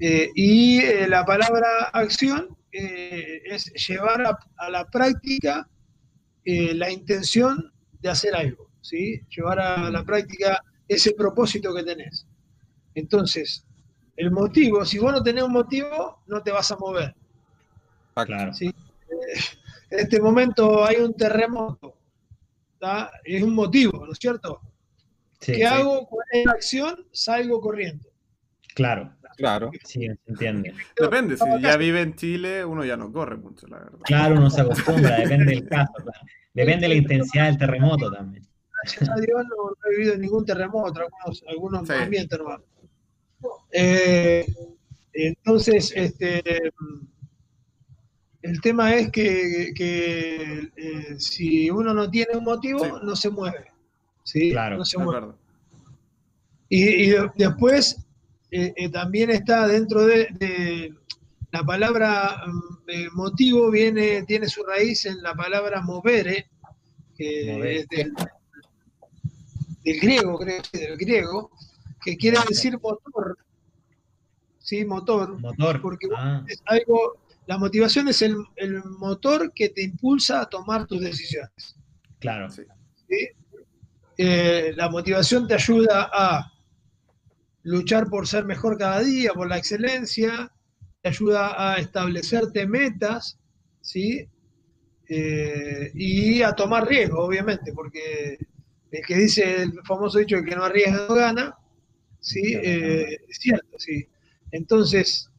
Eh, 0.00 0.30
y 0.34 0.80
eh, 0.80 1.08
la 1.08 1.24
palabra 1.24 1.88
acción 1.92 2.56
es 2.72 3.72
llevar 3.88 4.20
a, 4.26 4.38
a 4.58 4.68
la 4.68 4.84
práctica 4.90 5.66
la 6.44 6.90
intención 6.90 7.72
de 8.00 8.10
hacer 8.10 8.34
algo, 8.36 8.70
¿sí? 8.82 9.22
Llevar 9.34 9.58
a 9.58 9.90
la 9.90 10.04
práctica 10.04 10.62
ese 10.86 11.12
propósito 11.12 11.74
que 11.74 11.82
tenés. 11.82 12.26
Entonces, 12.94 13.65
el 14.16 14.30
motivo, 14.30 14.84
si 14.84 14.98
vos 14.98 15.12
no 15.12 15.22
tenés 15.22 15.44
un 15.44 15.52
motivo, 15.52 16.22
no 16.26 16.42
te 16.42 16.50
vas 16.50 16.70
a 16.72 16.76
mover. 16.76 17.14
Claro. 18.14 18.52
¿sí? 18.54 18.74
En 19.90 19.98
este 20.00 20.20
momento 20.20 20.84
hay 20.84 20.96
un 20.96 21.14
terremoto, 21.14 21.96
¿tá? 22.78 23.10
es 23.24 23.42
un 23.42 23.54
motivo, 23.54 24.04
¿no 24.06 24.12
es 24.12 24.18
cierto? 24.18 24.60
Sí, 25.40 25.52
¿Qué 25.52 25.58
sí, 25.58 25.62
hago? 25.64 26.06
¿Cuál 26.06 26.26
es 26.32 26.46
la 26.46 26.52
acción? 26.52 27.06
Salgo 27.12 27.60
corriendo. 27.60 28.08
Claro. 28.74 29.12
Claro. 29.36 29.70
Sí, 29.84 30.06
se 30.06 30.18
entiende. 30.30 30.72
Depende, 30.98 31.36
si 31.36 31.44
ya 31.60 31.76
vive 31.76 32.00
en 32.00 32.16
Chile, 32.16 32.64
uno 32.64 32.84
ya 32.86 32.96
no 32.96 33.12
corre 33.12 33.36
mucho, 33.36 33.66
la 33.66 33.80
verdad. 33.80 33.98
Claro, 34.04 34.36
uno 34.36 34.48
se 34.48 34.62
acostumbra, 34.62 35.16
depende 35.18 35.44
del 35.52 35.68
caso. 35.68 35.92
claro. 35.92 36.20
Depende 36.54 36.82
de 36.82 36.88
la 36.88 36.94
intensidad 36.94 37.44
del 37.46 37.58
terremoto 37.58 38.10
también. 38.10 38.46
Gracias 38.82 39.10
a 39.10 39.16
Dios 39.16 39.44
no, 39.44 39.70
no 39.70 39.76
he 39.92 39.96
vivido 39.96 40.16
ningún 40.16 40.46
terremoto, 40.46 41.00
algunos, 41.00 41.44
algunos 41.48 41.86
Sí. 41.86 41.92
ambientes. 41.94 42.38
Eh, 43.72 44.46
entonces, 45.12 45.92
este, 45.94 46.42
el 48.42 48.60
tema 48.60 48.94
es 48.94 49.10
que, 49.10 49.72
que, 49.74 50.70
eh, 50.76 51.14
si 51.18 51.68
uno 51.70 51.92
no 51.94 52.10
tiene 52.10 52.36
un 52.36 52.44
motivo, 52.44 52.84
Sí. 52.84 52.90
no 53.02 53.16
se 53.16 53.30
mueve. 53.30 53.66
¿sí? 54.24 54.50
Claro, 54.50 54.78
No 54.78 54.84
se 54.84 54.98
mueve. 54.98 55.18
acuerdo. 55.18 55.38
Y, 56.68 56.82
y 56.84 57.10
de- 57.10 57.30
después 57.36 57.96
eh, 58.50 58.88
también 58.90 59.30
está 59.30 59.66
dentro 59.68 60.06
de, 60.06 60.28
de 60.32 60.94
la 61.52 61.62
palabra 61.64 62.42
mm, 62.46 63.14
motivo, 63.16 63.70
viene, 63.70 64.22
tiene 64.24 64.48
su 64.48 64.62
raíz 64.64 65.04
en 65.06 65.22
la 65.22 65.34
palabra 65.34 65.80
movere, 65.80 66.48
que 67.16 67.78
es 67.80 67.88
del, 67.88 68.12
del 69.84 70.00
griego, 70.00 70.38
creo 70.38 70.62
que 70.72 70.78
del 70.78 70.96
griego, 70.96 71.50
que 72.06 72.16
quiere 72.16 72.38
decir 72.48 72.78
motor. 72.80 73.36
Sí, 74.58 74.84
motor. 74.84 75.38
Motor. 75.40 75.80
Porque 75.82 76.06
Ah, 76.16 76.42
es 76.48 76.62
algo, 76.66 77.18
la 77.46 77.58
motivación 77.58 78.08
es 78.08 78.22
el, 78.22 78.36
el 78.56 78.82
motor 78.84 79.52
que 79.52 79.68
te 79.70 79.82
impulsa 79.82 80.40
a 80.40 80.48
tomar 80.48 80.86
tus 80.86 81.00
decisiones. 81.00 81.76
claro. 82.20 82.48
Sí. 82.50 82.62
¿sí? 83.08 83.28
Eh, 84.18 84.72
la 84.76 84.88
motivación 84.88 85.46
te 85.46 85.54
ayuda 85.54 86.08
a 86.12 86.50
luchar 87.64 88.08
por 88.08 88.26
ser 88.26 88.44
mejor 88.46 88.78
cada 88.78 89.00
día, 89.00 89.32
por 89.34 89.48
la 89.48 89.58
excelencia, 89.58 90.50
te 91.02 91.08
ayuda 91.10 91.72
a 91.72 91.76
establecerte 91.78 92.66
metas, 92.66 93.38
¿sí? 93.82 94.26
Eh, 95.08 95.90
y 95.94 96.42
a 96.42 96.52
tomar 96.54 96.88
riesgo, 96.88 97.22
obviamente, 97.24 97.72
porque 97.74 98.38
el 98.90 99.04
que 99.06 99.16
dice 99.16 99.62
el 99.62 99.72
famoso 99.84 100.18
dicho 100.18 100.42
que 100.42 100.56
no 100.56 100.64
arriesga 100.64 101.06
no 101.08 101.14
gana, 101.14 101.54
¿sí? 102.26 102.54
Eh, 102.54 103.18
es 103.28 103.38
cierto, 103.38 103.78
sí. 103.78 104.06
Entonces, 104.50 105.30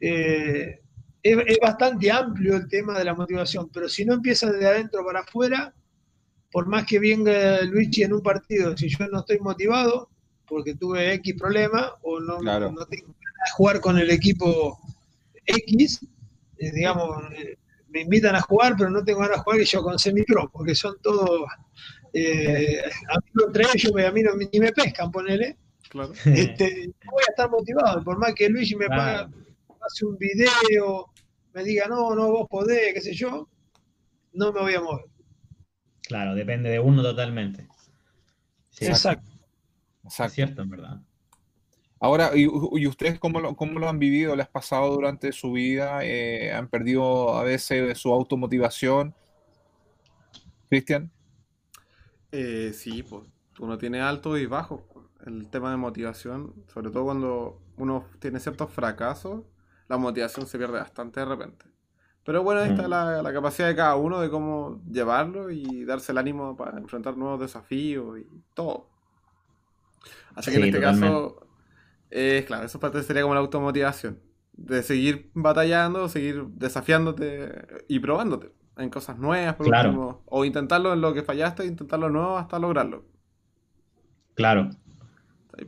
eh, 0.00 0.80
es, 1.22 1.38
es 1.46 1.58
bastante 1.60 2.10
amplio 2.10 2.56
el 2.56 2.68
tema 2.68 2.98
de 2.98 3.04
la 3.04 3.14
motivación, 3.14 3.70
pero 3.72 3.88
si 3.88 4.04
no 4.04 4.14
empieza 4.14 4.52
de 4.52 4.66
adentro 4.66 5.04
para 5.04 5.20
afuera, 5.20 5.74
por 6.52 6.66
más 6.66 6.84
que 6.86 6.98
venga 6.98 7.62
Luigi 7.62 8.02
en 8.02 8.12
un 8.12 8.22
partido, 8.22 8.76
si 8.76 8.88
yo 8.88 9.08
no 9.08 9.20
estoy 9.20 9.38
motivado, 9.40 10.10
porque 10.46 10.74
tuve 10.74 11.14
X 11.14 11.34
problema, 11.38 11.94
o 12.02 12.20
no, 12.20 12.38
Claro. 12.38 12.70
no 12.70 12.84
tengo 12.86 13.06
ganas 13.06 13.46
de 13.46 13.52
jugar 13.56 13.80
con 13.80 13.98
el 13.98 14.10
equipo 14.10 14.78
X, 15.46 16.00
eh, 16.58 16.70
digamos, 16.72 17.24
eh, 17.32 17.56
me 17.88 18.02
invitan 18.02 18.36
a 18.36 18.42
jugar, 18.42 18.74
pero 18.76 18.90
no 18.90 19.02
tengo 19.02 19.20
ganas 19.20 19.38
de 19.38 19.42
jugar 19.42 19.60
y 19.60 19.64
yo 19.64 19.82
con 19.82 19.98
semi-pro, 19.98 20.50
porque 20.52 20.74
son 20.74 20.96
todos 21.02 21.48
eh, 22.12 22.82
amigos 23.08 23.46
entre 23.46 23.64
ellos, 23.74 23.92
a 24.06 24.12
mí 24.12 24.22
no, 24.22 24.32
ni 24.36 24.60
me 24.60 24.72
pescan, 24.72 25.10
ponele. 25.10 25.56
Claro. 25.88 26.12
Este, 26.26 26.88
no 27.04 27.12
voy 27.12 27.22
a 27.26 27.30
estar 27.30 27.50
motivado, 27.50 28.02
por 28.04 28.18
más 28.18 28.34
que 28.34 28.48
Luigi 28.48 28.76
me 28.76 28.86
Claro. 28.86 29.30
paga, 29.30 29.30
hace 29.80 30.04
un 30.06 30.16
video, 30.18 31.06
me 31.54 31.64
diga, 31.64 31.86
no, 31.88 32.14
no, 32.14 32.30
vos 32.30 32.46
podés, 32.48 32.92
qué 32.94 33.00
sé 33.00 33.14
yo, 33.14 33.48
no 34.32 34.52
me 34.52 34.60
voy 34.60 34.74
a 34.74 34.80
mover. 34.80 35.06
Claro, 36.02 36.34
depende 36.34 36.70
de 36.70 36.78
uno 36.78 37.02
totalmente. 37.02 37.66
Sí, 38.70 38.86
Exacto. 38.86 39.22
es 40.04 40.32
cierto, 40.32 40.62
en 40.62 40.70
verdad. 40.70 41.00
Ahora, 41.98 42.30
¿y, 42.34 42.42
y 42.42 42.86
ustedes 42.86 43.18
cómo 43.18 43.40
lo, 43.40 43.56
cómo 43.56 43.78
lo 43.78 43.88
han 43.88 43.98
vivido? 43.98 44.36
¿Les 44.36 44.46
ha 44.46 44.50
pasado 44.52 44.92
durante 44.92 45.32
su 45.32 45.52
vida? 45.52 46.04
Eh, 46.04 46.52
¿Han 46.52 46.68
perdido 46.68 47.34
a 47.36 47.42
veces 47.42 47.96
su 47.98 48.12
automotivación? 48.12 49.14
Cristian, 50.68 51.10
Eh, 52.32 52.72
sí, 52.74 53.02
pues 53.02 53.22
uno 53.60 53.78
tiene 53.78 54.00
altos 54.00 54.38
y 54.38 54.46
bajos. 54.46 54.82
El 55.26 55.50
tema 55.50 55.70
de 55.72 55.76
motivación, 55.76 56.54
sobre 56.68 56.90
todo 56.90 57.04
cuando 57.04 57.62
uno 57.76 58.06
tiene 58.20 58.40
ciertos 58.40 58.70
fracasos, 58.72 59.44
la 59.88 59.98
motivación 59.98 60.46
se 60.46 60.58
pierde 60.58 60.78
bastante 60.78 61.20
de 61.20 61.26
repente. 61.26 61.66
Pero 62.24 62.42
bueno, 62.44 62.60
ahí 62.62 62.68
está 62.68 62.88
Mm. 62.88 62.90
la, 62.90 63.22
la 63.22 63.32
capacidad 63.32 63.68
de 63.68 63.76
cada 63.76 63.96
uno 63.96 64.20
de 64.20 64.30
cómo 64.30 64.82
llevarlo 64.90 65.50
y 65.50 65.84
darse 65.84 66.12
el 66.12 66.18
ánimo 66.18 66.56
para 66.56 66.78
enfrentar 66.78 67.16
nuevos 67.16 67.40
desafíos 67.40 68.18
y 68.20 68.26
todo. 68.54 68.90
Así 70.34 70.50
que 70.50 70.56
en 70.58 70.64
este 70.64 70.80
totalmente. 70.80 70.80
caso, 70.80 71.46
eh, 72.10 72.44
claro, 72.46 72.66
eso 72.66 72.80
parte 72.80 73.02
sería 73.04 73.22
como 73.22 73.34
la 73.34 73.40
automotivación. 73.40 74.20
De 74.54 74.82
seguir 74.82 75.30
batallando, 75.34 76.08
seguir 76.08 76.46
desafiándote 76.48 77.84
y 77.88 78.00
probándote 78.00 78.52
en 78.78 78.90
cosas 78.90 79.18
nuevas, 79.18 79.56
por 79.56 79.66
Claro. 79.66 79.68
último, 79.68 80.22
o 80.26 80.44
intentarlo 80.44 80.92
en 80.94 81.00
lo 81.02 81.14
que 81.14 81.22
fallaste, 81.24 81.66
intentarlo 81.66 82.10
nuevo 82.10 82.38
hasta 82.38 82.58
lograrlo. 82.58 83.06
Claro. 84.34 84.70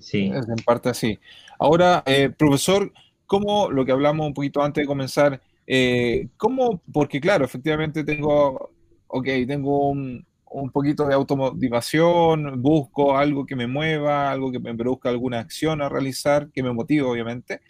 Sí. 0.01 0.31
en 0.33 0.57
parte 0.65 0.89
así. 0.89 1.19
Ahora, 1.59 2.03
eh, 2.07 2.31
profesor, 2.31 2.93
¿cómo 3.27 3.71
lo 3.71 3.85
que 3.85 3.93
hablamos 3.93 4.27
un 4.27 4.35
poquito 4.35 4.63
antes 4.63 4.83
de 4.83 4.87
comenzar? 4.87 5.41
eh, 5.67 6.29
¿cómo? 6.37 6.81
Porque 6.93 7.21
claro, 7.21 7.45
efectivamente 7.45 8.03
tengo, 8.05 8.71
ok, 9.07 9.27
tengo 9.47 9.91
un, 9.91 10.27
un 10.51 10.71
poquito 10.71 11.07
de 11.07 11.15
automotivación, 11.15 12.63
busco 12.63 13.17
algo 13.17 13.45
que 13.45 13.57
me 13.57 13.67
mueva, 13.67 14.31
algo 14.31 14.51
que 14.51 14.59
me 14.61 14.75
produzca 14.75 15.11
alguna 15.11 15.41
acción 15.41 15.83
a 15.83 15.89
realizar, 15.89 16.51
que 16.53 16.63
me 16.63 16.73
motive, 16.73 17.03
obviamente, 17.03 17.61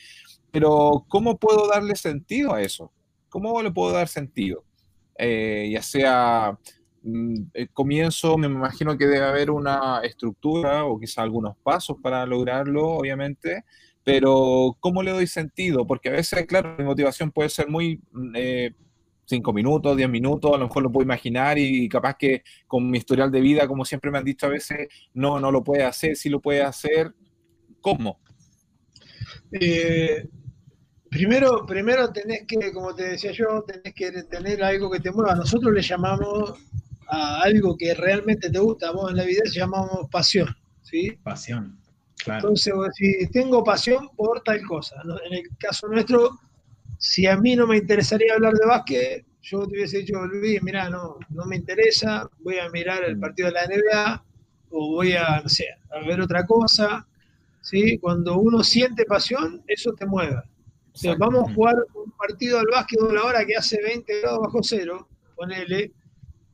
pero 0.50 1.04
¿cómo 1.08 1.36
puedo 1.38 1.68
darle 1.68 1.96
sentido 1.96 2.54
a 2.54 2.62
eso? 2.62 2.92
¿Cómo 3.28 3.60
le 3.62 3.70
puedo 3.70 3.92
dar 3.92 4.08
sentido? 4.08 4.64
Eh, 5.18 5.70
ya 5.72 5.82
sea 5.82 6.56
el 7.54 7.70
comienzo, 7.72 8.36
me 8.38 8.46
imagino 8.46 8.96
que 8.96 9.06
debe 9.06 9.24
haber 9.24 9.50
una 9.50 10.00
estructura 10.02 10.84
o 10.84 10.98
quizá 10.98 11.22
algunos 11.22 11.56
pasos 11.62 11.96
para 12.02 12.24
lograrlo, 12.26 12.86
obviamente, 12.86 13.64
pero 14.04 14.76
¿cómo 14.80 15.02
le 15.02 15.10
doy 15.10 15.26
sentido? 15.26 15.86
Porque 15.86 16.08
a 16.08 16.12
veces, 16.12 16.46
claro, 16.46 16.76
mi 16.78 16.84
motivación 16.84 17.30
puede 17.30 17.48
ser 17.48 17.68
muy 17.68 18.00
mm, 18.12 18.32
eh, 18.36 18.74
minutos, 19.52 19.96
diez 19.96 20.08
minutos, 20.08 20.52
a 20.54 20.58
lo 20.58 20.66
mejor 20.66 20.82
lo 20.82 20.90
puedo 20.90 21.04
imaginar 21.04 21.58
y 21.58 21.88
capaz 21.88 22.16
que 22.18 22.42
con 22.66 22.90
mi 22.90 22.98
historial 22.98 23.30
de 23.30 23.40
vida, 23.40 23.68
como 23.68 23.84
siempre 23.84 24.10
me 24.10 24.18
han 24.18 24.24
dicho 24.24 24.46
a 24.46 24.50
veces, 24.50 24.88
no, 25.12 25.38
no 25.38 25.50
lo 25.50 25.62
puede 25.62 25.84
hacer, 25.84 26.16
sí 26.16 26.28
lo 26.28 26.40
puede 26.40 26.62
hacer. 26.62 27.12
¿Cómo? 27.80 28.20
Eh, 29.52 30.26
primero, 31.10 31.64
primero 31.66 32.10
tenés 32.12 32.44
que, 32.46 32.72
como 32.72 32.94
te 32.94 33.10
decía 33.10 33.32
yo, 33.32 33.62
tenés 33.62 33.94
que 33.94 34.10
tener 34.24 34.62
algo 34.62 34.90
que 34.90 35.00
te 35.00 35.10
mueva. 35.10 35.34
Nosotros 35.34 35.72
le 35.72 35.82
llamamos 35.82 36.54
a 37.08 37.42
algo 37.42 37.76
que 37.76 37.94
realmente 37.94 38.50
te 38.50 38.58
gusta, 38.58 38.90
vos 38.92 39.10
en 39.10 39.16
la 39.16 39.24
vida 39.24 39.42
se 39.44 39.58
llamamos 39.58 40.08
pasión, 40.10 40.48
¿sí? 40.82 41.12
Pasión. 41.22 41.78
Claro. 42.22 42.40
Entonces, 42.40 42.74
decís, 42.98 43.30
tengo 43.30 43.62
pasión 43.64 44.08
por 44.16 44.42
tal 44.42 44.60
cosa. 44.66 44.96
En 45.26 45.34
el 45.34 45.48
caso 45.58 45.88
nuestro, 45.88 46.38
Si 46.98 47.26
a 47.26 47.36
mí 47.36 47.54
no 47.54 47.66
me 47.66 47.76
interesaría 47.76 48.34
hablar 48.34 48.54
de 48.54 48.66
básquet, 48.66 49.24
yo 49.40 49.66
te 49.66 49.76
hubiese 49.76 49.98
dicho, 49.98 50.18
Luis, 50.26 50.60
mira, 50.62 50.90
no, 50.90 51.16
no 51.30 51.44
me 51.46 51.56
interesa, 51.56 52.28
voy 52.40 52.58
a 52.58 52.68
mirar 52.70 53.04
el 53.04 53.18
partido 53.18 53.48
de 53.48 53.54
la 53.54 53.66
NBA 53.66 54.24
o 54.70 54.94
voy 54.94 55.12
a, 55.12 55.40
no 55.40 55.48
sé, 55.48 55.66
a 55.90 56.06
ver 56.06 56.20
otra 56.20 56.44
cosa. 56.44 57.06
¿sí? 57.60 57.98
Cuando 57.98 58.38
uno 58.38 58.62
siente 58.62 59.04
pasión, 59.04 59.62
eso 59.66 59.92
te 59.92 60.06
mueve. 60.06 60.36
O 60.92 60.98
sea, 60.98 61.14
vamos 61.16 61.48
a 61.48 61.54
jugar 61.54 61.76
un 61.94 62.10
partido 62.12 62.58
al 62.58 62.66
básquetbol 62.66 63.16
ahora 63.18 63.44
que 63.44 63.54
hace 63.56 63.80
20 63.82 64.20
grados 64.20 64.40
bajo 64.40 64.58
cero, 64.62 65.08
ponele, 65.36 65.92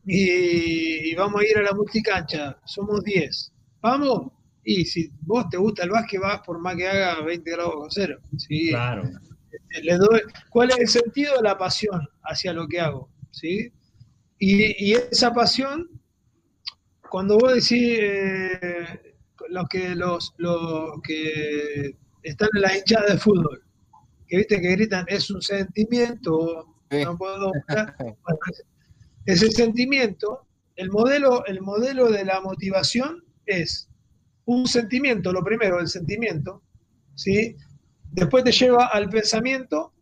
y, 0.07 1.11
y 1.11 1.15
vamos 1.15 1.41
a 1.41 1.45
ir 1.47 1.59
a 1.59 1.63
la 1.63 1.73
multicancha, 1.75 2.59
somos 2.65 3.03
10. 3.05 3.53
¿Vamos? 3.83 4.33
Y 4.65 4.85
si 4.87 5.11
vos 5.23 5.49
te 5.51 5.57
gusta 5.59 5.85
el 5.85 5.91
básquet, 5.91 6.21
vas 6.21 6.41
por 6.41 6.59
más 6.59 6.77
que 6.77 6.89
haga 6.89 7.21
20 7.23 7.51
grados 7.51 7.75
bajo 7.75 7.91
cero. 7.91 8.19
¿sí? 8.39 8.69
Claro. 8.71 9.03
Le 9.83 9.97
doy, 9.97 10.21
¿Cuál 10.51 10.71
es 10.71 10.79
el 10.79 10.89
sentido 10.89 11.37
de 11.37 11.43
la 11.43 11.59
pasión 11.59 12.01
hacia 12.23 12.53
lo 12.53 12.67
que 12.67 12.81
hago? 12.81 13.11
¿sí? 13.31 13.71
Y, 14.39 14.85
y 14.91 14.95
esa 14.95 15.33
pasión, 15.35 15.89
cuando 17.11 17.39
vos 17.39 17.53
decís, 17.55 17.99
eh, 18.01 19.17
los, 19.51 19.69
que, 19.69 19.95
los, 19.95 20.35
los 20.39 21.01
que 21.03 21.95
están 22.23 22.49
en 22.55 22.63
la 22.63 22.77
hinchada 22.77 23.07
de 23.13 23.19
fútbol, 23.19 23.63
que 24.27 24.39
viste 24.39 24.61
que 24.61 24.71
gritan, 24.71 25.05
es 25.09 25.31
un 25.31 25.43
sentimiento, 25.43 26.71
Sí. 26.91 27.03
no 27.05 27.17
puedo 27.19 27.51
buscar. 27.53 27.95
Bueno, 27.99 28.39
ese 29.27 29.51
sentimiento, 29.51 30.47
el 30.77 30.91
modelo, 30.91 31.45
el 31.47 31.61
modelo 31.61 32.11
de 32.11 32.25
la 32.25 32.41
motivación 32.41 33.25
es 33.47 33.89
un 34.47 34.67
sentimiento, 34.67 35.33
lo 35.33 35.43
primero, 35.43 35.81
el 35.81 35.89
sentimiento, 35.89 36.63
¿sí? 37.15 37.57
Después 38.13 38.45
te 38.45 38.53
lleva 38.53 38.87
al 38.87 39.09
pensamiento 39.09 39.93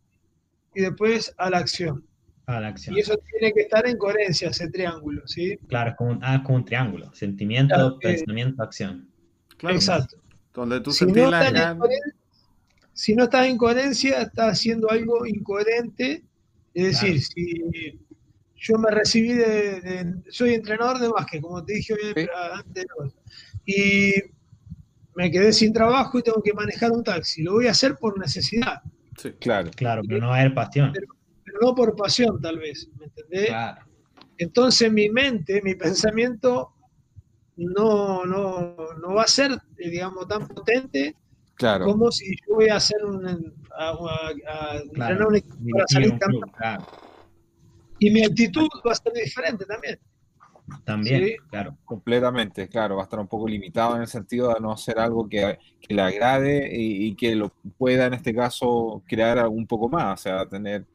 y 0.75 0.81
después 0.81 1.33
a 1.37 1.49
la 1.49 1.59
acción. 1.59 2.05
A 2.45 2.59
la 2.59 2.69
acción. 2.69 2.95
Y 2.97 2.99
eso 2.99 3.15
tiene 3.31 3.53
que 3.53 3.61
estar 3.61 3.87
en 3.87 3.97
coherencia, 3.97 4.49
ese 4.49 4.69
triángulo, 4.69 5.25
¿sí? 5.27 5.57
Claro, 5.67 5.91
es 5.91 5.95
como, 5.95 6.11
un, 6.11 6.19
ah, 6.23 6.43
como 6.43 6.57
un 6.57 6.65
triángulo. 6.65 7.13
Sentimiento, 7.13 7.73
Claro, 7.73 7.95
eh, 7.95 7.97
pensamiento, 8.01 8.61
acción. 8.63 9.09
Claro. 9.57 9.75
Exacto. 9.75 10.17
Donde 10.53 10.81
tú 10.81 10.91
Si 10.91 11.05
no, 11.05 11.31
la 11.31 11.77
si 12.93 13.15
no 13.15 13.23
estás 13.23 13.47
en 13.47 13.57
coherencia, 13.57 14.21
estás 14.21 14.51
haciendo 14.59 14.89
algo 14.91 15.25
incoherente. 15.25 16.23
Es 16.75 17.01
decir, 17.01 17.21
si 17.21 17.99
yo 18.65 18.77
me 18.77 18.89
recibí 18.91 19.33
de, 19.33 19.81
de- 19.81 20.31
Soy 20.31 20.53
entrenador 20.53 20.99
de 20.99 21.09
básquet, 21.09 21.41
como 21.41 21.63
te 21.65 21.73
dije 21.73 21.95
Sí. 22.15 22.25
antes, 22.53 22.85
y 23.65 24.13
me 25.15 25.29
quedé 25.29 25.51
sin 25.53 25.73
trabajo 25.73 26.17
y 26.17 26.23
tengo 26.23 26.41
que 26.41 26.53
manejar 26.53 26.91
un 26.91 27.03
taxi. 27.03 27.43
Lo 27.43 27.53
voy 27.53 27.67
a 27.67 27.71
hacer 27.71 27.95
por 27.95 28.17
necesidad, 28.19 28.81
Sí. 29.17 29.31
Claro. 29.33 29.69
Claro, 29.75 30.01
pero 30.07 30.19
no 30.21 30.27
va 30.29 30.37
a 30.37 30.39
haber 30.39 30.53
pasión. 30.55 30.91
pero 30.93 31.07
no 31.61 31.75
por 31.75 31.95
pasión, 31.95 32.41
tal 32.41 32.57
vez. 32.57 32.89
¿Me 32.97 33.05
entendés? 33.05 33.47
Claro. 33.47 33.81
Entonces 34.37 34.91
mi 34.91 35.09
mente, 35.09 35.61
mi 35.61 35.75
pensamiento 35.75 36.73
no, 37.57 38.25
no, 38.25 38.75
no 39.01 39.13
va 39.13 39.23
a 39.23 39.27
ser, 39.27 39.51
eh, 39.77 39.89
digamos, 39.89 40.27
tan 40.27 40.47
potente 40.47 41.15
Claro. 41.55 41.85
como 41.85 42.11
si 42.11 42.25
yo 42.47 42.55
voy 42.55 42.69
a 42.69 42.77
hacer 42.77 43.03
un, 43.05 43.27
a, 43.77 43.89
a- 43.89 44.71
a 44.73 44.77
entrenar 44.77 45.27
un 45.27 45.35
equipo 45.35 45.57
para 45.73 45.85
salir 45.87 46.17
campeón. 46.17 46.49
claro. 46.55 46.87
Y 48.03 48.11
mi 48.11 48.23
actitud 48.25 48.67
va 48.85 48.91
a 48.91 48.95
ser 48.95 49.13
diferente 49.13 49.65
también. 49.65 49.99
También, 50.85 51.23
Sí. 51.25 51.35
claro. 51.49 51.77
Completamente, 51.85 52.67
claro, 52.67 52.95
va 52.95 53.03
a 53.03 53.05
estar 53.05 53.19
un 53.19 53.27
poco 53.27 53.47
limitado 53.47 53.95
en 53.95 54.01
el 54.01 54.07
sentido 54.07 54.53
de 54.53 54.59
no 54.59 54.71
hacer 54.71 54.97
algo 54.99 55.27
que, 55.27 55.57
que 55.79 55.93
le 55.93 56.01
agrade 56.01 56.69
y, 56.73 57.07
y 57.07 57.15
que 57.15 57.35
lo 57.35 57.49
pueda 57.77 58.05
en 58.07 58.13
este 58.13 58.33
caso 58.33 59.01
crear 59.07 59.47
un 59.47 59.65
poco 59.67 59.89
más, 59.89 60.19
o 60.19 60.23
sea, 60.23 60.45
tener 60.47 60.85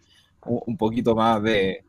un, 0.44 0.60
un 0.66 0.76
poquito 0.76 1.14
más 1.14 1.42
de, 1.42 1.84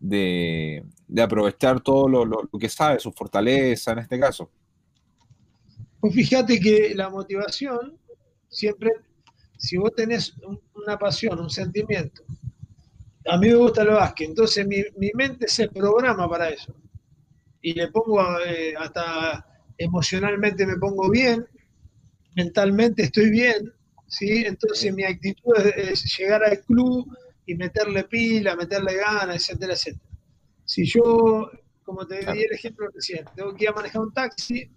de, 0.00 0.84
de 1.08 1.22
aprovechar 1.22 1.80
todo 1.80 2.08
lo, 2.08 2.24
lo- 2.24 2.48
lo 2.52 2.58
que 2.58 2.68
sabe, 2.68 2.98
su 3.00 3.10
fortaleza 3.12 3.92
en 3.92 3.98
este 4.00 4.18
caso. 4.18 4.50
Pues 6.00 6.14
fíjate 6.14 6.60
que 6.60 6.94
la 6.94 7.08
motivación 7.10 7.96
siempre, 8.48 8.90
si 9.56 9.76
vos 9.78 9.92
tenés 9.94 10.36
un- 10.46 10.60
una 10.74 10.98
pasión, 10.98 11.38
un 11.40 11.50
sentimiento, 11.50 12.22
a 13.26 13.38
mí 13.38 13.48
me 13.48 13.54
gusta 13.54 13.82
el 13.82 13.88
básquet, 13.88 14.28
entonces 14.28 14.66
mi, 14.66 14.82
mi 14.96 15.10
mente 15.14 15.48
se 15.48 15.68
programa 15.68 16.28
para 16.28 16.50
eso. 16.50 16.74
Y 17.62 17.72
le 17.72 17.88
pongo 17.88 18.20
eh, 18.46 18.74
hasta 18.78 19.46
emocionalmente 19.78 20.66
me 20.66 20.76
pongo 20.76 21.10
bien, 21.10 21.46
mentalmente 22.36 23.04
estoy 23.04 23.30
bien, 23.30 23.72
¿sí? 24.06 24.44
Entonces 24.44 24.94
mi 24.94 25.04
actitud 25.04 25.56
es, 25.56 26.02
es 26.02 26.18
llegar 26.18 26.44
al 26.44 26.60
club 26.60 27.06
y 27.46 27.54
meterle 27.54 28.04
pila, 28.04 28.56
meterle 28.56 28.96
ganas, 28.96 29.36
etcétera, 29.36 29.72
etcétera. 29.74 30.04
Si 30.64 30.84
yo, 30.84 31.50
como 31.82 32.06
te 32.06 32.20
di 32.20 32.42
el 32.42 32.52
ejemplo 32.52 32.88
recién, 32.94 33.24
tengo 33.34 33.54
que 33.54 33.64
ir 33.64 33.70
a 33.70 33.74
manejar 33.74 34.02
un 34.02 34.12
taxi, 34.12 34.70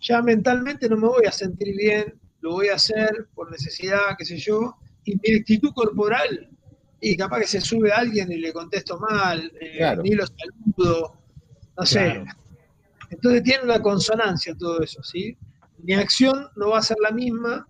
ya 0.00 0.22
mentalmente 0.22 0.88
no 0.88 0.96
me 0.96 1.08
voy 1.08 1.26
a 1.26 1.32
sentir 1.32 1.76
bien, 1.76 2.18
lo 2.40 2.52
voy 2.52 2.68
a 2.68 2.74
hacer 2.74 3.28
por 3.34 3.50
necesidad, 3.50 4.16
qué 4.18 4.24
sé 4.24 4.38
yo, 4.38 4.74
y 5.04 5.14
mi 5.16 5.38
actitud 5.38 5.72
corporal, 5.74 6.50
y 7.00 7.16
capaz 7.16 7.40
que 7.40 7.46
se 7.46 7.60
sube 7.60 7.90
alguien 7.92 8.30
y 8.30 8.36
le 8.36 8.52
contesto 8.52 8.98
mal, 8.98 9.50
eh, 9.60 9.76
Claro. 9.78 10.02
ni 10.02 10.10
lo 10.14 10.24
saludo, 10.26 11.16
no 11.76 11.86
sé. 11.86 11.98
Claro. 12.04 12.24
Entonces 13.10 13.42
tiene 13.42 13.64
una 13.64 13.80
consonancia 13.82 14.54
todo 14.56 14.80
eso, 14.82 15.02
¿sí? 15.02 15.36
Mi 15.78 15.94
acción 15.94 16.48
no 16.56 16.70
va 16.70 16.78
a 16.78 16.82
ser 16.82 16.98
la 17.02 17.10
misma 17.10 17.66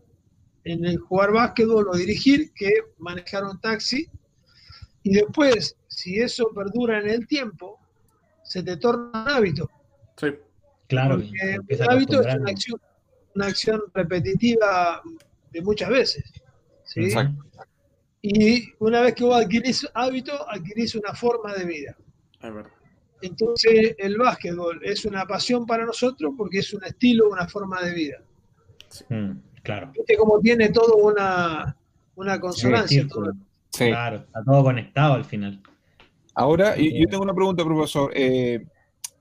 en 0.64 0.84
el 0.84 0.98
jugar 0.98 1.32
básquetbol 1.32 1.88
o 1.88 1.96
dirigir 1.96 2.52
que 2.54 2.72
manejar 2.98 3.44
un 3.44 3.58
taxi. 3.60 4.08
Y 5.02 5.14
después, 5.14 5.76
si 5.88 6.20
eso 6.20 6.50
perdura 6.54 6.98
en 7.00 7.08
el 7.08 7.26
tiempo, 7.26 7.78
se 8.42 8.62
te 8.62 8.76
torna 8.76 9.22
un 9.22 9.28
hábito. 9.30 9.70
Sí. 10.16 10.26
Claro. 10.88 11.16
Porque 11.16 11.82
un 11.82 11.82
a 11.88 11.92
hábito 11.92 12.20
es 12.20 12.26
acostumbrar. 12.26 12.40
una 12.40 12.50
acción, 12.50 12.80
una 13.36 13.46
acción 13.46 13.82
repetitiva 13.94 15.02
de 15.52 15.62
muchas 15.62 15.88
veces. 15.88 16.24
¿sí? 16.84 17.04
Exacto. 17.04 17.42
Y 18.22 18.72
una 18.78 19.00
vez 19.00 19.14
que 19.14 19.24
vos 19.24 19.42
adquirís 19.42 19.88
hábito, 19.94 20.32
adquirís 20.48 20.94
una 20.94 21.14
forma 21.14 21.54
de 21.54 21.64
vida. 21.64 21.96
Entonces, 23.22 23.94
el 23.98 24.18
básquetbol 24.18 24.80
es 24.82 25.04
una 25.04 25.26
pasión 25.26 25.66
para 25.66 25.84
nosotros 25.84 26.32
porque 26.36 26.58
es 26.58 26.72
un 26.72 26.84
estilo, 26.84 27.30
una 27.30 27.46
forma 27.48 27.80
de 27.82 27.94
vida. 27.94 28.18
Mm, 29.08 29.30
claro. 29.62 29.92
Viste 29.92 30.16
cómo 30.16 30.40
tiene 30.40 30.70
todo 30.70 30.96
una, 30.96 31.76
una 32.14 32.40
consonancia. 32.40 33.06
todo. 33.08 33.32
Sí. 33.70 33.88
Claro, 33.88 34.16
está 34.16 34.42
todo 34.44 34.64
conectado 34.64 35.14
al 35.14 35.24
final. 35.24 35.60
Ahora, 36.34 36.76
yo 36.76 37.06
tengo 37.08 37.22
una 37.22 37.34
pregunta, 37.34 37.64
profesor. 37.64 38.10
Eh, 38.14 38.66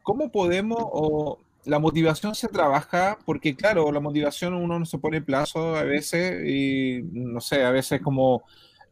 ¿Cómo 0.03 0.31
podemos, 0.31 0.79
o 0.81 1.39
la 1.65 1.79
motivación 1.79 2.33
se 2.35 2.47
trabaja? 2.47 3.17
Porque 3.25 3.55
claro, 3.55 3.91
la 3.91 3.99
motivación 3.99 4.53
uno 4.53 4.79
no 4.79 4.85
se 4.85 4.97
pone 4.97 5.21
plazo 5.21 5.75
a 5.75 5.83
veces 5.83 6.47
y 6.47 7.01
no 7.11 7.41
sé, 7.41 7.63
a 7.63 7.71
veces 7.71 8.01
como, 8.01 8.43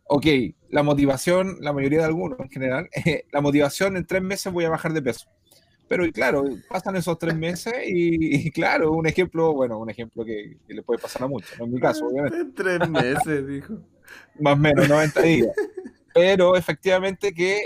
ok, 0.10 0.26
la 0.70 0.84
motivación, 0.84 1.58
la 1.62 1.74
mayoría 1.74 2.00
de 2.00 2.06
algunos 2.06 2.40
en 2.40 2.50
general, 2.50 2.90
la 3.32 3.42
motivación 3.42 3.98
en 3.98 4.06
tres 4.06 4.22
meses 4.22 4.52
voy 4.54 4.66
a 4.66 4.70
bajar 4.70 4.94
de 4.94 5.02
peso. 5.02 5.28
Pero 5.88 6.06
y 6.06 6.12
claro, 6.12 6.44
pasan 6.70 6.98
esos 6.98 7.18
tres 7.18 7.36
meses 7.36 7.74
y, 7.88 8.48
y 8.48 8.52
claro, 8.52 8.92
un 8.94 9.08
ejemplo, 9.08 9.54
bueno, 9.54 9.80
un 9.80 9.90
ejemplo 9.90 10.26
que, 10.26 10.58
que 10.68 10.74
le 10.74 10.84
puede 10.84 11.00
pasar 11.00 11.24
a 11.24 11.28
muchos, 11.28 11.58
no 11.60 11.66
en 11.66 11.74
mi 11.74 11.80
caso, 11.80 12.08
obviamente 12.08 12.42
En 12.42 12.54
tres 12.54 12.90
meses, 12.90 13.48
dijo. 13.48 13.80
más 14.40 14.54
o 14.56 14.58
menos 14.58 14.88
90 14.88 15.22
días. 15.22 15.56
Pero 16.14 16.56
efectivamente 16.56 17.34
que 17.34 17.62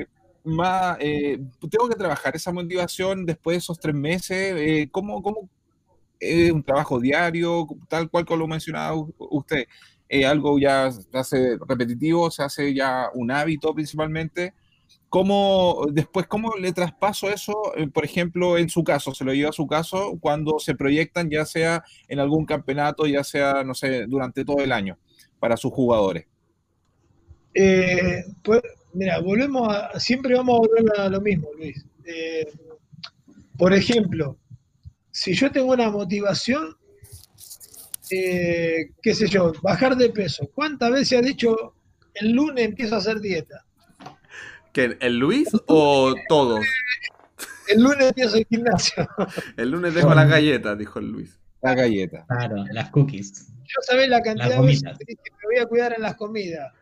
eh, 0.00 0.06
más, 0.44 0.96
eh, 1.00 1.38
tengo 1.70 1.88
que 1.88 1.96
trabajar 1.96 2.34
esa 2.36 2.52
motivación 2.52 3.26
después 3.26 3.54
de 3.56 3.58
esos 3.58 3.78
tres 3.78 3.94
meses. 3.94 4.54
Eh, 4.56 4.88
¿Cómo, 4.90 5.22
cómo 5.22 5.50
es 6.20 6.52
un 6.52 6.62
trabajo 6.64 7.00
diario, 7.00 7.66
tal 7.88 8.10
cual 8.10 8.24
como 8.26 8.40
lo 8.40 8.48
mencionaba 8.48 8.96
usted? 9.18 9.66
Eh, 10.08 10.24
algo 10.24 10.58
ya 10.58 10.90
se 10.90 11.18
hace 11.18 11.58
repetitivo, 11.66 12.30
se 12.30 12.42
hace 12.42 12.74
ya 12.74 13.10
un 13.14 13.30
hábito 13.30 13.74
principalmente. 13.74 14.54
¿Cómo, 15.08 15.86
después, 15.90 16.26
cómo 16.26 16.54
le 16.56 16.72
traspaso 16.72 17.30
eso, 17.30 17.54
eh, 17.76 17.88
por 17.88 18.04
ejemplo, 18.04 18.58
en 18.58 18.68
su 18.68 18.84
caso, 18.84 19.14
se 19.14 19.24
lo 19.24 19.32
lleva 19.32 19.50
a 19.50 19.54
su 19.54 19.66
caso, 19.66 20.18
cuando 20.20 20.58
se 20.58 20.74
proyectan 20.74 21.30
ya 21.30 21.46
sea 21.46 21.82
en 22.08 22.20
algún 22.20 22.44
campeonato, 22.44 23.06
ya 23.06 23.24
sea, 23.24 23.64
no 23.64 23.74
sé, 23.74 24.06
durante 24.06 24.44
todo 24.44 24.58
el 24.58 24.70
año, 24.70 24.98
para 25.38 25.56
sus 25.56 25.72
jugadores? 25.72 26.26
Eh, 27.54 28.24
pues, 28.42 28.60
mira, 28.92 29.20
volvemos 29.20 29.74
a. 29.74 29.98
Siempre 29.98 30.34
vamos 30.34 30.56
a 30.56 30.58
volver 30.58 31.00
a 31.00 31.08
lo 31.08 31.20
mismo, 31.20 31.48
Luis. 31.56 31.84
Eh, 32.04 32.46
por 33.56 33.72
ejemplo, 33.72 34.36
si 35.10 35.34
yo 35.34 35.50
tengo 35.50 35.72
una 35.72 35.90
motivación, 35.90 36.76
eh, 38.12 38.90
qué 39.02 39.14
sé 39.14 39.28
yo, 39.28 39.52
bajar 39.62 39.96
de 39.96 40.10
peso. 40.10 40.48
¿Cuántas 40.54 40.90
veces 40.90 41.18
ha 41.18 41.22
dicho 41.22 41.74
el 42.14 42.32
lunes 42.32 42.64
empiezo 42.64 42.94
a 42.94 42.98
hacer 42.98 43.20
dieta? 43.20 43.64
¿Que 44.72 44.96
el 45.00 45.18
Luis 45.18 45.48
o 45.66 46.14
todos? 46.28 46.60
El 47.68 47.82
lunes 47.82 48.08
empiezo 48.08 48.36
el 48.36 48.46
gimnasio. 48.46 49.08
El 49.56 49.70
lunes 49.70 49.92
dejo 49.94 50.14
las 50.14 50.28
galletas, 50.28 50.78
dijo 50.78 50.98
el 51.00 51.10
Luis. 51.12 51.38
La 51.60 51.74
galleta. 51.74 52.24
Claro, 52.28 52.64
las 52.72 52.90
cookies. 52.90 53.48
Yo 53.64 53.80
sabés 53.82 54.08
la 54.08 54.22
cantidad 54.22 54.48
Las 54.50 54.60
de 54.60 54.66
veces 54.66 54.82
que 54.98 55.04
dije, 55.06 55.22
me 55.42 55.46
voy 55.54 55.58
a 55.62 55.66
cuidar 55.66 55.92
en 55.94 56.02
las 56.02 56.14
comidas. 56.14 56.72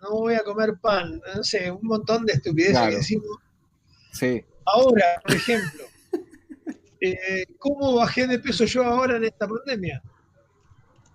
no 0.00 0.10
voy 0.10 0.34
a 0.34 0.40
comer 0.44 0.74
pan, 0.80 1.20
no 1.34 1.42
sé, 1.42 1.70
un 1.70 1.80
montón 1.82 2.24
de 2.26 2.34
estupideces 2.34 2.76
Claro. 2.76 2.90
que 2.90 2.96
decimos. 2.98 3.38
Sí, 4.12 4.44
Ahora, 4.66 5.06
por 5.24 5.34
ejemplo, 5.34 5.84
eh, 7.00 7.44
¿cómo 7.58 7.94
bajé 7.96 8.26
de 8.26 8.38
peso 8.38 8.64
yo 8.64 8.84
ahora 8.84 9.16
en 9.16 9.24
esta 9.24 9.48
pandemia? 9.48 10.02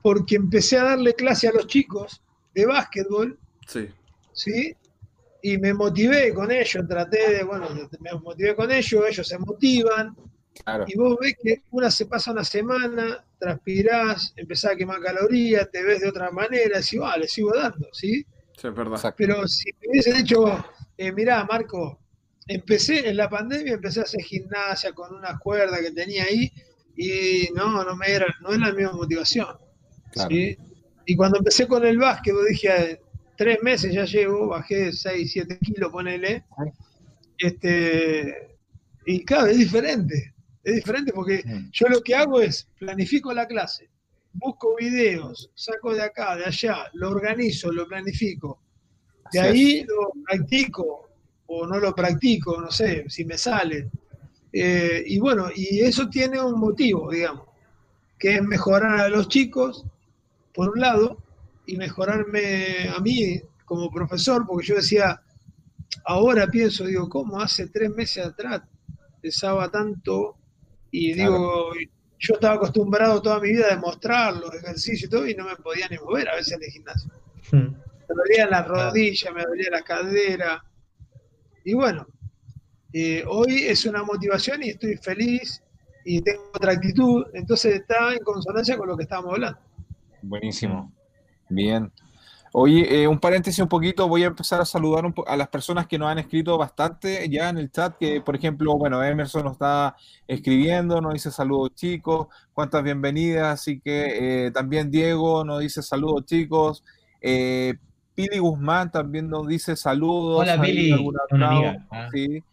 Porque 0.03 0.35
empecé 0.35 0.77
a 0.77 0.83
darle 0.83 1.15
clase 1.15 1.47
a 1.47 1.51
los 1.53 1.65
chicos 1.65 2.21
de 2.53 2.67
básquetbol, 2.67 3.39
Sí. 3.67 3.87
¿sí? 4.33 4.75
Y 5.41 5.57
me 5.57 5.73
motivé 5.73 6.33
con 6.33 6.51
ellos, 6.51 6.87
traté 6.87 7.37
de, 7.37 7.43
bueno, 7.43 7.67
me 7.99 8.13
motivé 8.19 8.55
con 8.55 8.71
ellos, 8.71 9.03
ellos 9.09 9.27
se 9.27 9.37
motivan, 9.39 10.15
claro. 10.63 10.85
y 10.87 10.95
vos 10.97 11.17
ves 11.19 11.35
que 11.41 11.63
una 11.71 11.89
se 11.89 12.05
pasa 12.05 12.31
una 12.31 12.43
semana, 12.43 13.25
transpirás, 13.39 14.33
empezás 14.35 14.71
a 14.71 14.75
quemar 14.75 15.01
calorías, 15.01 15.69
te 15.71 15.81
ves 15.83 16.01
de 16.01 16.09
otra 16.09 16.29
manera, 16.31 16.79
y 16.91 16.97
vale, 16.97 17.27
sigo 17.27 17.51
dando, 17.55 17.87
¿sí? 17.91 18.25
Sí, 18.57 18.67
es 18.67 18.75
verdad. 18.75 18.95
Exacto. 18.95 19.15
Pero 19.17 19.47
si 19.47 19.71
me 19.81 19.87
hubiesen 19.89 20.17
dicho, 20.17 20.65
eh, 20.97 21.11
mirá, 21.11 21.43
Marco, 21.45 21.99
empecé 22.47 23.07
en 23.09 23.17
la 23.17 23.29
pandemia, 23.29 23.73
empecé 23.73 24.01
a 24.01 24.03
hacer 24.03 24.21
gimnasia 24.21 24.93
con 24.93 25.13
una 25.15 25.39
cuerda 25.39 25.79
que 25.79 25.91
tenía 25.91 26.25
ahí 26.25 26.51
y 26.95 27.49
no, 27.55 27.83
no 27.83 27.95
me 27.95 28.11
era, 28.11 28.27
no 28.41 28.51
es 28.51 28.59
la 28.59 28.71
misma 28.71 28.93
motivación. 28.93 29.57
Claro. 30.13 30.29
¿sí? 30.29 30.57
Y 31.05 31.15
cuando 31.15 31.39
empecé 31.39 31.67
con 31.67 31.85
el 31.85 31.97
básquet, 31.97 32.33
dije, 32.49 32.69
"Ah, 32.71 32.97
tres 33.35 33.61
meses 33.61 33.93
ya 33.93 34.05
llevo, 34.05 34.47
bajé 34.47 34.91
6, 34.93 35.31
7 35.33 35.57
kilos, 35.59 35.91
ponele. 35.91 36.45
Este, 37.37 38.57
y 39.05 39.23
claro, 39.25 39.47
es 39.47 39.57
diferente. 39.57 40.33
Es 40.63 40.75
diferente 40.75 41.11
porque 41.11 41.43
yo 41.71 41.87
lo 41.89 42.01
que 42.01 42.15
hago 42.15 42.39
es 42.39 42.69
planifico 42.79 43.33
la 43.33 43.45
clase, 43.47 43.89
busco 44.31 44.75
videos, 44.77 45.51
saco 45.55 45.93
de 45.93 46.03
acá, 46.03 46.37
de 46.37 46.45
allá, 46.45 46.89
lo 46.93 47.09
organizo, 47.09 47.71
lo 47.71 47.85
planifico. 47.85 48.61
De 49.33 49.39
Así 49.41 49.47
es. 49.49 49.53
ahí 49.53 49.83
lo 49.83 50.11
practico 50.25 51.09
o 51.47 51.67
no 51.67 51.79
lo 51.79 51.93
practico, 51.93 52.61
no 52.61 52.71
sé, 52.71 53.05
si 53.09 53.25
me 53.25 53.37
sale. 53.37 53.89
Eh, 54.53 55.03
y 55.05 55.19
bueno, 55.19 55.49
y 55.53 55.81
eso 55.81 56.07
tiene 56.07 56.39
un 56.41 56.57
motivo, 56.59 57.11
digamos, 57.11 57.47
que 58.17 58.35
es 58.35 58.41
mejorar 58.43 59.01
a 59.01 59.09
los 59.09 59.27
chicos, 59.27 59.85
por 60.53 60.69
un 60.69 60.79
lado, 60.79 61.17
y 61.65 61.77
mejorarme 61.77 62.89
a 62.95 62.99
mí 62.99 63.41
como 63.65 63.89
profesor, 63.91 64.45
porque 64.45 64.67
yo 64.67 64.75
decía, 64.75 65.21
ahora 66.05 66.47
pienso, 66.47 66.85
digo, 66.85 67.07
¿cómo 67.09 67.39
hace 67.41 67.67
tres 67.67 67.89
meses 67.89 68.25
atrás 68.25 68.61
pesaba 69.21 69.69
tanto? 69.69 70.35
Y 70.91 71.13
Claro. 71.13 71.31
digo, 71.31 71.73
yo 72.19 72.33
estaba 72.35 72.55
acostumbrado 72.55 73.21
toda 73.21 73.39
mi 73.39 73.49
vida 73.49 73.67
a 73.67 73.75
demostrar 73.75 74.35
los 74.35 74.53
ejercicios 74.53 75.03
y 75.03 75.09
todo, 75.09 75.27
y 75.27 75.35
no 75.35 75.45
me 75.45 75.55
podía 75.55 75.87
ni 75.89 75.97
mover 75.97 76.29
a 76.29 76.35
veces 76.35 76.53
en 76.53 76.63
el 76.63 76.69
gimnasio. 76.71 77.11
Mm. 77.51 77.57
Me 77.57 78.15
dolía 78.15 78.47
la 78.47 78.63
rodilla, 78.63 79.31
me 79.31 79.43
dolía 79.43 79.69
la 79.71 79.81
cadera. 79.81 80.63
Y 81.63 81.73
bueno, 81.73 82.05
eh, 82.91 83.23
hoy 83.27 83.63
es 83.63 83.85
una 83.85 84.03
motivación 84.03 84.61
y 84.63 84.69
estoy 84.69 84.97
feliz 84.97 85.63
y 86.05 86.21
tengo 86.21 86.51
otra 86.53 86.73
actitud, 86.73 87.25
entonces 87.33 87.75
está 87.75 88.13
en 88.13 88.19
consonancia 88.19 88.77
con 88.77 88.87
lo 88.89 88.97
que 88.97 89.03
estábamos 89.03 89.33
hablando. 89.33 89.59
Buenísimo. 90.23 90.91
Bien. 91.49 91.91
Oye, 92.55 93.01
eh, 93.01 93.07
un 93.07 93.19
paréntesis 93.19 93.59
un 93.59 93.67
poquito, 93.67 94.07
voy 94.07 94.23
a 94.23 94.27
empezar 94.27 94.61
a 94.61 94.65
saludar 94.65 95.05
un 95.05 95.13
po- 95.13 95.27
a 95.27 95.35
las 95.35 95.47
personas 95.47 95.87
que 95.87 95.97
nos 95.97 96.07
han 96.09 96.19
escrito 96.19 96.55
bastante 96.55 97.27
ya 97.27 97.49
en 97.49 97.57
el 97.57 97.71
chat, 97.71 97.97
que 97.97 98.21
por 98.21 98.35
ejemplo, 98.35 98.77
bueno, 98.77 99.03
Emerson 99.03 99.43
nos 99.43 99.53
está 99.53 99.95
escribiendo, 100.27 101.01
nos 101.01 101.13
dice 101.13 101.31
saludos 101.31 101.73
chicos, 101.73 102.27
cuántas 102.53 102.83
bienvenidas, 102.83 103.59
así 103.59 103.79
que 103.79 104.45
eh, 104.45 104.51
también 104.51 104.91
Diego 104.91 105.43
nos 105.43 105.61
dice 105.61 105.81
saludos 105.81 106.25
chicos, 106.25 106.83
eh, 107.21 107.73
Pili 108.13 108.37
Guzmán 108.37 108.91
también 108.91 109.27
nos 109.29 109.47
dice 109.47 109.75
saludos. 109.75 110.41
Hola, 110.41 110.61
Pili, 110.61 110.91
una 111.31 111.47
amiga. 111.47 111.87
Ah. 111.89 112.07
sí. 112.13 112.43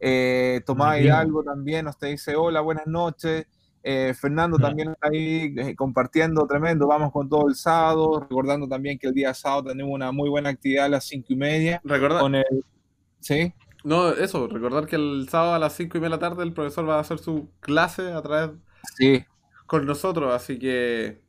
Eh, 0.00 0.60
Tomás. 0.66 1.00
Hidalgo 1.00 1.44
también 1.44 1.84
nos 1.84 1.96
te 1.96 2.08
dice 2.08 2.34
hola, 2.34 2.60
buenas 2.60 2.88
noches. 2.88 3.46
Eh, 3.86 4.14
Fernando 4.18 4.56
también 4.56 4.92
está 4.92 5.08
ahí 5.08 5.54
eh, 5.58 5.76
compartiendo 5.76 6.46
tremendo. 6.46 6.86
Vamos 6.86 7.12
con 7.12 7.28
todo 7.28 7.48
el 7.48 7.54
sábado. 7.54 8.20
Recordando 8.20 8.66
también 8.66 8.98
que 8.98 9.08
el 9.08 9.12
día 9.12 9.34
sábado 9.34 9.64
tenemos 9.64 9.92
una 9.92 10.10
muy 10.10 10.30
buena 10.30 10.48
actividad 10.48 10.86
a 10.86 10.88
las 10.88 11.04
cinco 11.04 11.26
y 11.34 11.36
media. 11.36 11.82
Recordar, 11.84 12.22
Con 12.22 12.34
el. 12.34 12.44
¿Sí? 13.20 13.52
no, 13.84 14.08
eso, 14.12 14.48
recordar 14.48 14.86
que 14.86 14.96
el 14.96 15.26
sábado 15.30 15.54
a 15.54 15.58
las 15.58 15.74
5 15.74 15.98
y 15.98 16.00
media 16.00 16.16
de 16.16 16.22
la 16.22 16.28
tarde 16.30 16.42
el 16.42 16.52
profesor 16.54 16.88
va 16.88 16.96
a 16.96 17.00
hacer 17.00 17.18
su 17.18 17.50
clase 17.60 18.12
a 18.12 18.22
través 18.22 18.50
Sí, 18.96 19.22
con 19.66 19.84
nosotros, 19.86 20.32
así 20.34 20.58
que 20.58 21.20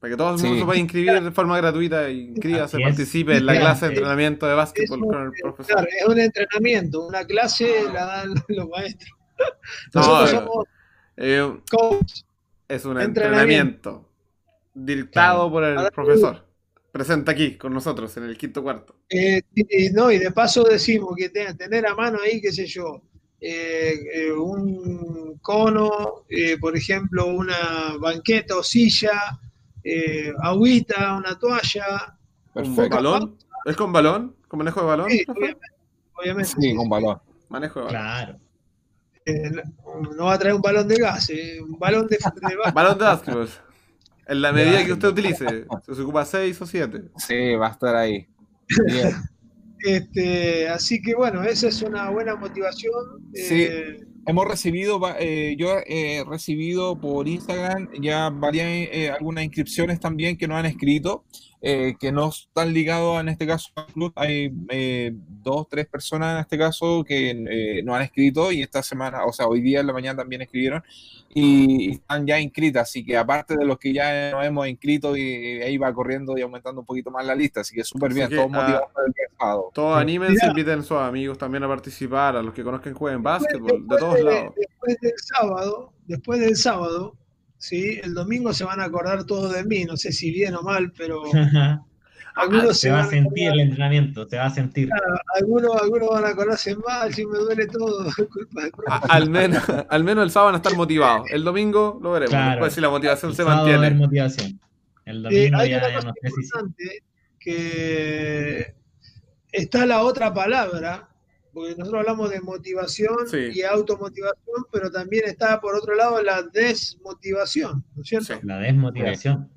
para 0.00 0.10
que 0.10 0.16
todo 0.18 0.28
el 0.30 0.34
mundo 0.36 0.48
Sí. 0.52 0.58
se 0.58 0.64
pueda 0.66 0.78
inscribir 0.78 1.22
de 1.22 1.30
forma 1.32 1.56
gratuita 1.58 2.10
y 2.10 2.28
inscríbase, 2.28 2.78
participe 2.80 3.36
en 3.38 3.46
la 3.46 3.58
clase 3.58 3.86
de 3.86 3.92
entrenamiento 3.92 4.46
de 4.46 4.54
básquetbol 4.54 5.02
un, 5.02 5.08
con 5.08 5.22
el 5.22 5.32
profesor. 5.42 5.74
claro, 5.76 5.88
es 5.98 6.06
un 6.06 6.18
entrenamiento, 6.18 7.06
una 7.06 7.24
clase 7.24 7.70
la 7.92 8.04
dan 8.04 8.34
los 8.48 8.68
maestros. 8.68 9.10
No, 9.94 10.00
Nosotros 10.00 10.30
eh, 10.32 10.36
somos 10.36 10.64
Eh, 11.16 11.60
coach. 11.70 12.22
es 12.68 12.84
un 12.84 13.00
Entrenamiento. 13.00 13.04
entrenamiento 13.04 14.08
dictado 14.74 15.34
Claro. 15.36 15.50
por 15.52 15.64
el 15.64 15.78
Ahora, 15.78 15.90
profesor. 15.90 16.44
Presente 16.90 17.30
aquí 17.30 17.56
con 17.56 17.72
nosotros 17.74 18.16
en 18.16 18.24
el 18.24 18.38
quinto 18.38 18.62
cuarto. 18.62 18.96
Eh, 19.10 19.42
y, 19.54 19.90
no, 19.90 20.10
y 20.12 20.18
de 20.18 20.30
paso 20.30 20.62
decimos 20.64 21.14
que 21.16 21.28
te- 21.28 21.54
tener 21.54 21.86
a 21.86 21.94
mano 21.94 22.18
ahí, 22.24 22.40
qué 22.40 22.52
sé 22.52 22.66
yo, 22.66 23.02
eh, 23.40 23.94
eh, 24.14 24.32
un 24.32 25.38
cono, 25.42 26.24
eh, 26.28 26.56
por 26.58 26.76
ejemplo, 26.76 27.26
una 27.26 27.96
banqueta 28.00 28.56
o 28.56 28.62
silla, 28.62 29.38
eh, 29.82 30.32
agüita, 30.40 31.16
una 31.16 31.38
toalla. 31.38 32.16
¿Un 32.54 32.62
perfecto. 32.76 32.96
balón? 32.96 33.38
¿Es 33.66 33.76
con 33.76 33.92
balón? 33.92 34.36
¿Con 34.48 34.58
manejo 34.58 34.80
de 34.80 34.86
balón? 34.86 35.10
Sí, 35.10 35.24
obviamente. 35.28 35.66
obviamente, 36.14 36.50
Sí, 36.60 36.74
con 36.76 36.88
balón. 36.88 37.18
Manejo 37.48 37.80
de 37.80 37.86
balón. 37.86 38.00
Claro. 38.00 38.38
No 40.16 40.24
va 40.26 40.34
a 40.34 40.38
traer 40.38 40.54
un 40.54 40.62
balón 40.62 40.86
de 40.88 40.96
gas, 40.96 41.30
eh, 41.30 41.58
un 41.60 41.78
balón 41.78 42.06
de, 42.06 42.16
de. 42.16 42.56
Balón 42.74 42.98
de 42.98 43.04
básquetbol. 43.04 43.48
En 44.26 44.42
la 44.42 44.52
medida 44.52 44.84
que 44.84 44.92
usted 44.92 45.08
utilice. 45.08 45.46
Se 45.94 46.02
ocupa 46.02 46.24
6 46.24 46.60
o 46.60 46.66
7. 46.66 47.02
Sí, 47.16 47.54
va 47.54 47.68
a 47.68 47.70
estar 47.70 47.96
ahí. 47.96 48.26
Bien. 48.86 49.12
Este, 49.86 50.66
así 50.66 51.02
que 51.02 51.14
bueno, 51.14 51.42
esa 51.42 51.68
es 51.68 51.82
una 51.82 52.08
buena 52.08 52.36
motivación. 52.36 52.90
Sí. 53.34 53.64
eh, 53.64 53.98
Hemos 54.26 54.48
recibido, 54.48 54.98
eh, 55.18 55.54
yo 55.58 55.76
he 55.86 56.24
recibido 56.26 56.98
por 56.98 57.28
Instagram 57.28 57.90
ya 58.00 58.30
varias, 58.30 58.66
eh, 58.68 59.10
algunas 59.10 59.44
inscripciones 59.44 60.00
también 60.00 60.38
que 60.38 60.48
nos 60.48 60.56
han 60.56 60.64
escrito, 60.64 61.24
eh, 61.66 61.96
que 61.98 62.12
no 62.12 62.28
están 62.28 62.74
ligados 62.74 63.18
en 63.20 63.30
este 63.30 63.46
caso 63.46 63.70
al 63.74 63.86
club. 63.86 64.12
Hay 64.16 64.52
eh, 64.68 65.12
dos, 65.14 65.66
tres 65.70 65.86
personas 65.86 66.34
en 66.34 66.40
este 66.42 66.58
caso 66.58 67.02
que 67.02 67.30
eh, 67.30 67.82
nos 67.82 67.96
han 67.96 68.02
escrito 68.02 68.52
y 68.52 68.60
esta 68.60 68.82
semana, 68.82 69.24
o 69.24 69.32
sea, 69.32 69.46
hoy 69.46 69.62
día 69.62 69.80
en 69.80 69.86
la 69.86 69.94
mañana 69.94 70.18
también 70.18 70.42
escribieron 70.42 70.82
y, 71.32 71.88
y 71.88 71.90
están 71.92 72.26
ya 72.26 72.38
inscritas. 72.38 72.90
Así 72.90 73.02
que 73.02 73.16
aparte 73.16 73.56
de 73.56 73.64
los 73.64 73.78
que 73.78 73.94
ya 73.94 74.30
nos 74.32 74.44
hemos 74.44 74.68
inscrito, 74.68 75.16
y, 75.16 75.22
y 75.22 75.62
ahí 75.62 75.78
va 75.78 75.92
corriendo 75.94 76.36
y 76.36 76.42
aumentando 76.42 76.82
un 76.82 76.86
poquito 76.86 77.10
más 77.10 77.24
la 77.24 77.34
lista. 77.34 77.62
Así 77.62 77.74
que 77.74 77.82
súper 77.82 78.12
bien, 78.12 78.28
que, 78.28 78.36
todos 78.36 78.50
ah, 78.52 78.60
motivados 78.60 78.92
por 78.92 79.04
el 79.06 79.14
sábado. 79.38 79.70
Todos 79.72 79.96
anímense, 79.96 80.46
inviten 80.46 80.80
a 80.80 80.82
sus 80.82 80.98
amigos 80.98 81.38
también 81.38 81.64
a 81.64 81.68
participar, 81.68 82.36
a 82.36 82.42
los 82.42 82.52
que 82.52 82.62
conozcan 82.62 82.92
jueguen 82.92 83.22
después, 83.22 83.40
básquetbol, 83.42 83.70
de 83.70 83.78
después 83.78 84.00
todos 84.00 84.14
de- 84.16 84.22
lados. 84.24 84.54
después 84.54 84.96
del 85.00 85.12
sábado, 85.16 85.92
después 86.06 86.40
del 86.40 86.56
sábado, 86.56 87.16
¿sí? 87.68 88.00
el 88.02 88.14
domingo 88.14 88.52
se 88.52 88.64
van 88.64 88.80
a 88.80 88.84
acordar 88.84 89.24
todos 89.24 89.52
de 89.54 89.64
mí, 89.64 89.84
no 89.84 89.96
sé 89.96 90.12
si 90.12 90.30
bien 90.30 90.54
o 90.54 90.62
mal, 90.62 90.92
pero 90.96 91.22
algunos 92.36 92.76
se 92.78 92.88
se 92.88 92.90
va 92.90 92.98
van 92.98 93.06
a 93.06 93.10
sentir 93.10 93.48
el 93.52 93.60
entrenamiento, 93.60 94.28
se 94.28 94.36
va 94.36 94.46
a 94.46 94.50
sentir. 94.50 94.88
algunos, 95.36 95.70
algunos 95.80 96.08
van 96.10 96.24
a 96.24 96.28
acordarse 96.28 96.74
mal, 96.76 97.14
si 97.14 97.24
me 97.26 97.38
duele 97.38 97.66
todo, 97.68 98.04
culpa. 98.30 98.62
A- 98.88 98.98
al, 99.16 99.30
menos, 99.30 99.62
al 99.88 100.04
menos 100.04 100.24
el 100.24 100.30
sábado 100.30 100.46
van 100.48 100.54
a 100.56 100.58
estar 100.58 100.76
motivados. 100.76 101.30
El 101.30 101.44
domingo 101.44 101.98
lo 102.02 102.10
veremos. 102.12 102.30
Claro. 102.30 102.50
Después 102.52 102.72
si 102.74 102.80
la 102.80 102.90
motivación 102.90 103.30
El 103.30 103.36
se 103.36 103.42
sábado 103.44 103.62
va 103.66 103.72
a 103.72 103.76
haber 103.76 103.94
mantiene. 103.94 104.06
motivación. 104.06 104.60
El 105.04 105.18
Eh, 105.18 105.22
domingo 105.22 105.56
hay 105.58 105.70
ya, 105.70 105.78
una 105.78 105.88
ya 105.88 105.94
cosa 105.94 106.08
no 106.08 106.14
sé 106.22 106.30
si 106.42 106.98
que 107.38 108.74
está 109.52 109.86
la 109.86 110.00
otra 110.02 110.32
palabra, 110.34 111.08
porque 111.54 111.76
nosotros 111.76 112.00
hablamos 112.00 112.30
de 112.30 112.40
motivación 112.40 113.16
Sí. 113.30 113.50
y 113.54 113.62
automotivación, 113.62 114.66
pero 114.72 114.90
también 114.90 115.24
está 115.26 115.60
por 115.60 115.76
otro 115.76 115.94
lado 115.94 116.20
la 116.22 116.42
desmotivación, 116.42 117.84
¿no 117.94 118.02
es 118.02 118.08
cierto? 118.08 118.34
Sí. 118.34 118.40
La 118.42 118.58
desmotivación. 118.58 119.48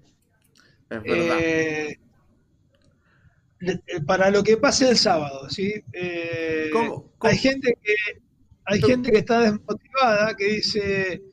Es 0.89 1.03
verdad. 1.03 1.37
Eh, 1.39 1.97
eh, 3.59 3.79
para 4.05 4.29
lo 4.29 4.43
que 4.43 4.57
pase 4.57 4.89
el 4.89 4.97
sábado, 4.97 5.49
¿sí? 5.49 5.73
Eh, 5.91 6.69
¿Cómo- 6.71 7.11
cómo? 7.17 7.31
Hay 7.31 7.37
gente 7.37 7.75
que 7.83 7.93
hay 8.69 8.81
gente 8.81 9.11
que 9.11 9.19
está 9.19 9.39
desmotivada, 9.41 10.35
que 10.35 10.45
dice 10.45 11.23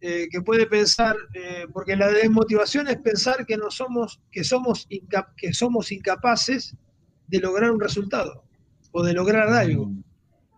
eh, 0.00 0.28
que 0.30 0.40
puede 0.42 0.66
pensar, 0.66 1.16
eh, 1.32 1.66
porque 1.72 1.96
la 1.96 2.08
desmotivación 2.08 2.86
es 2.88 2.98
pensar 2.98 3.44
que 3.46 3.56
no 3.56 3.70
somos, 3.70 4.20
que 4.30 4.44
somos, 4.44 4.86
inca- 4.90 5.32
que 5.36 5.52
somos 5.54 5.90
incapaces 5.92 6.76
de 7.26 7.38
lograr 7.40 7.70
un 7.70 7.80
resultado 7.80 8.44
o 8.92 9.02
de 9.02 9.12
lograr 9.14 9.48
algo. 9.48 9.90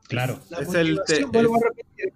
Claro. 0.08 0.40
La 0.50 0.58
Es 0.60 0.72
el 0.74 1.00
vuelvo 1.32 1.56
a 1.56 1.68
repetir, 1.68 2.12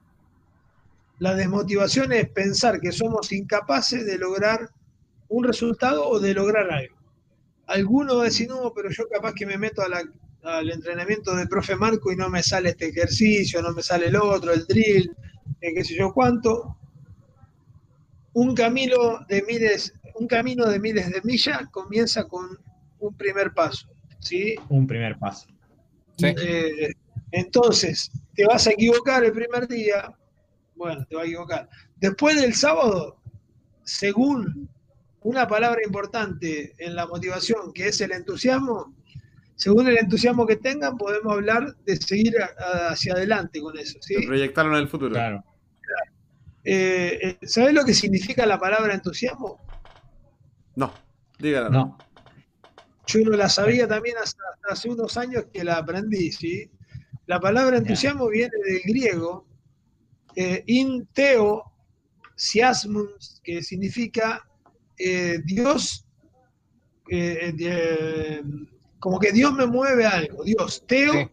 la 1.19 1.35
desmotivación 1.35 2.13
es 2.13 2.29
pensar 2.31 2.81
que 2.81 2.93
somos 2.93 3.31
incapaces 3.33 4.07
de 4.07 4.17
lograr 4.19 4.71
un 5.29 5.45
resultado 5.45 6.09
o 6.09 6.19
de 6.19 6.35
lograr 6.35 6.71
algo. 6.71 6.97
alguno 7.67 8.17
va 8.17 8.23
a 8.23 8.25
decir, 8.25 8.49
no, 8.49 8.73
pero 8.75 8.91
yo 8.91 9.05
capaz 9.09 9.33
que 9.33 9.47
me 9.47 9.57
meto 9.57 9.81
a 9.83 9.89
la- 9.89 10.03
al 10.43 10.71
entrenamiento 10.71 11.37
del 11.37 11.47
profe 11.49 11.77
Marco 11.77 12.11
y 12.11 12.17
no 12.17 12.29
me 12.29 12.43
sale 12.43 12.71
este 12.71 12.89
ejercicio, 12.89 13.63
no 13.63 13.73
me 13.73 13.81
sale 13.83 14.09
el 14.09 14.17
otro, 14.17 14.53
el 14.53 14.67
drill, 14.67 15.09
eh, 15.61 15.73
qué 15.75 15.85
sé 15.85 15.95
yo 15.95 16.13
cuánto. 16.13 16.77
Un 18.33 18.55
camino 18.57 19.25
de 19.29 19.43
miles, 19.43 19.93
un 20.17 20.27
camino 20.27 20.67
de 20.67 20.81
miles 20.81 21.11
de 21.11 21.21
millas 21.23 21.69
comienza 21.71 22.25
con 22.25 22.59
un 22.99 23.15
primer 23.17 23.53
paso, 23.53 23.87
¿sí? 24.19 24.57
Un 24.69 24.87
primer 24.89 25.17
paso. 25.19 25.47
Sí. 26.17 26.27
Eh, 26.27 26.93
entonces, 27.33 28.11
te 28.35 28.45
vas 28.45 28.67
a 28.67 28.71
equivocar 28.71 29.25
el 29.25 29.33
primer 29.33 29.69
día, 29.69 30.15
bueno, 30.75 31.05
te 31.09 31.17
vas 31.17 31.25
a 31.25 31.27
equivocar. 31.27 31.69
Después 31.97 32.41
del 32.41 32.55
sábado, 32.55 33.21
según 33.85 34.69
una 35.23 35.47
palabra 35.47 35.81
importante 35.85 36.75
en 36.79 36.95
la 36.95 37.07
motivación, 37.07 37.73
que 37.73 37.89
es 37.89 38.01
el 38.01 38.13
entusiasmo, 38.13 38.95
según 39.55 39.89
el 39.89 39.99
entusiasmo 39.99 40.47
que 40.47 40.57
tengan, 40.57 40.97
podemos 40.97 41.33
hablar 41.35 41.77
de 41.85 41.97
seguir 41.97 42.35
hacia 42.89 43.13
adelante 43.13 43.61
con 43.61 43.79
eso. 43.79 43.99
¿sí? 44.01 44.15
De 44.15 44.27
proyectarlo 44.27 44.77
en 44.77 44.83
el 44.83 44.89
futuro. 44.89 45.13
Claro. 45.13 45.45
Eh, 46.65 47.19
eh, 47.23 47.47
¿Sabés 47.47 47.75
lo 47.75 47.85
que 47.85 47.95
significa 47.95 48.47
la 48.47 48.59
palabra 48.59 48.95
entusiasmo? 48.95 49.61
No, 50.77 50.93
dígalo. 51.39 51.71
No. 51.71 51.99
Yo 53.07 53.21
no 53.21 53.37
la 53.37 53.49
sabía 53.49 53.89
también 53.89 54.17
hasta, 54.23 54.43
hasta 54.53 54.73
hace 54.73 54.89
unos 54.89 55.17
años 55.17 55.47
que 55.53 55.65
la 55.65 55.79
aprendí, 55.79 56.33
¿sí? 56.33 56.71
La 57.31 57.39
palabra 57.39 57.77
entusiasmo 57.77 58.29
viene 58.29 58.51
del 58.67 58.81
griego 58.83 59.47
eh, 60.35 60.65
in 60.67 61.07
theo 61.13 61.63
siasmus, 62.35 63.41
que 63.45 63.63
significa 63.63 64.45
eh, 64.99 65.39
Dios, 65.45 66.05
eh, 67.09 67.55
eh, 67.57 68.43
como 68.99 69.21
que 69.21 69.31
Dios 69.31 69.53
me 69.55 69.67
mueve 69.67 70.05
algo, 70.07 70.43
Dios, 70.43 70.85
teo, 70.89 71.13
Sí. 71.13 71.29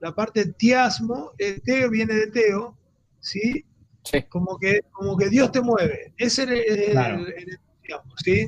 la 0.00 0.14
parte 0.14 0.52
tiasmo, 0.52 1.32
el 1.38 1.62
teo 1.62 1.88
viene 1.88 2.12
de 2.14 2.26
teo, 2.26 2.76
¿sí? 3.18 3.64
Sí. 4.04 4.22
Como 4.28 4.58
que, 4.58 4.80
como 4.92 5.16
que 5.16 5.30
Dios 5.30 5.50
te 5.50 5.62
mueve, 5.62 6.12
ese 6.18 6.42
es 6.42 6.48
el, 6.50 6.78
el- 6.78 6.90
Claro. 6.90 7.26
el 7.26 7.48
entusiasmo, 7.54 8.12
¿sí? 8.22 8.46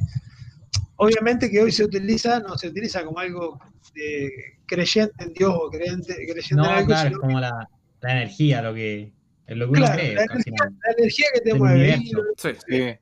Obviamente 0.97 1.51
que 1.51 1.63
hoy 1.63 1.73
se 1.73 1.85
utiliza, 1.85 2.41
no 2.41 2.59
se 2.59 2.69
utiliza 2.69 3.03
como 3.07 3.19
algo 3.21 3.59
de 3.95 4.31
creyente 4.67 5.25
en 5.25 5.33
Dios 5.35 5.53
o 5.55 5.71
creyente, 5.71 6.15
creyente 6.15 6.55
No, 6.55 6.65
en 6.65 6.71
algo, 6.71 6.87
claro, 6.87 7.11
es 7.11 7.19
como 7.19 7.41
la, 7.41 7.69
la 8.01 8.13
energía, 8.13 8.63
lo 8.63 8.75
que, 8.75 9.13
es 9.47 9.57
lo 9.57 9.67
que 9.67 9.71
uno 9.71 9.81
Claro, 9.81 9.95
cree. 9.99 10.15
la 10.15 10.23
energía, 10.25 10.43
final. 10.45 10.77
la 10.87 10.93
energía 10.99 11.27
que 11.35 11.41
te 11.41 11.55
mueve. 11.55 11.97
Y. 12.03 12.13
Sí. 12.37 12.51
Sí. 12.69 12.95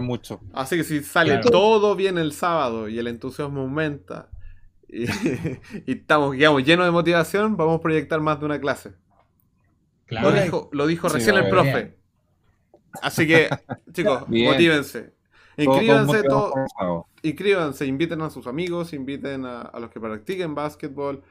Mucho. 0.00 0.40
Así 0.54 0.76
que 0.76 0.82
si 0.84 1.02
sale 1.04 1.34
Claro. 1.34 1.50
todo 1.50 1.94
bien 1.94 2.18
el 2.18 2.32
sábado 2.32 2.88
y 2.88 2.98
el 2.98 3.06
entusiasmo 3.06 3.60
aumenta 3.60 4.28
y, 4.88 5.04
y 5.86 5.92
estamos, 5.92 6.32
digamos, 6.32 6.64
llenos 6.64 6.84
de 6.86 6.90
motivación, 6.90 7.56
vamos 7.56 7.78
a 7.78 7.82
proyectar 7.82 8.20
más 8.20 8.40
de 8.40 8.46
una 8.46 8.60
clase. 8.60 8.92
Claro. 10.06 10.30
Lo 10.30 10.42
dijo, 10.42 10.68
lo 10.72 10.86
dijo 10.86 11.08
Sí, 11.08 11.14
recién 11.18 11.36
el 11.36 11.48
profe. 11.48 11.94
Así 13.02 13.26
que, 13.28 13.48
chicos, 13.92 14.28
Bien. 14.28 14.50
motívense. 14.50 15.00
Todos- 15.02 15.12
todos 15.56 15.76
Inscríbanse, 15.80 16.22
sábado. 17.20 17.28
inscríbanse, 17.28 17.86
inviten 17.86 18.20
a 18.22 18.30
sus 18.30 18.46
amigos, 18.46 18.92
inviten 18.92 19.44
a, 19.44 19.62
a 19.62 19.80
los 19.80 19.90
que 19.90 20.00
practiquen 20.00 20.54
básquetbol, 20.54 21.22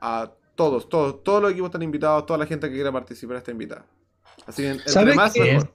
a 0.00 0.30
todos, 0.54 0.88
todos, 0.88 1.22
todos 1.22 1.42
los 1.42 1.50
equipos 1.52 1.68
están 1.68 1.82
invitados, 1.82 2.26
toda 2.26 2.38
la 2.38 2.46
gente 2.46 2.68
que 2.68 2.74
quiera 2.74 2.92
participar 2.92 3.36
está 3.38 3.50
invitada. 3.50 3.84
Así 4.46 4.62
que 4.62 4.68
entre 4.70 4.88
¿Sabés 4.88 5.16
más 5.16 5.36
mejor. 5.36 5.72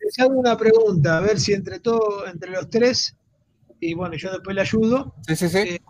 Les 0.00 0.18
hago 0.18 0.34
una 0.34 0.56
pregunta, 0.56 1.18
a 1.18 1.20
ver 1.20 1.38
si 1.38 1.52
entre 1.52 1.78
todos, 1.80 2.28
entre 2.28 2.50
los 2.50 2.68
tres, 2.68 3.16
y 3.80 3.94
bueno, 3.94 4.14
yo 4.16 4.30
después 4.32 4.54
le 4.54 4.62
ayudo, 4.62 5.14
Sí, 5.26 5.36
sí, 5.36 5.48
sí. 5.48 5.58
Eh, 5.58 5.80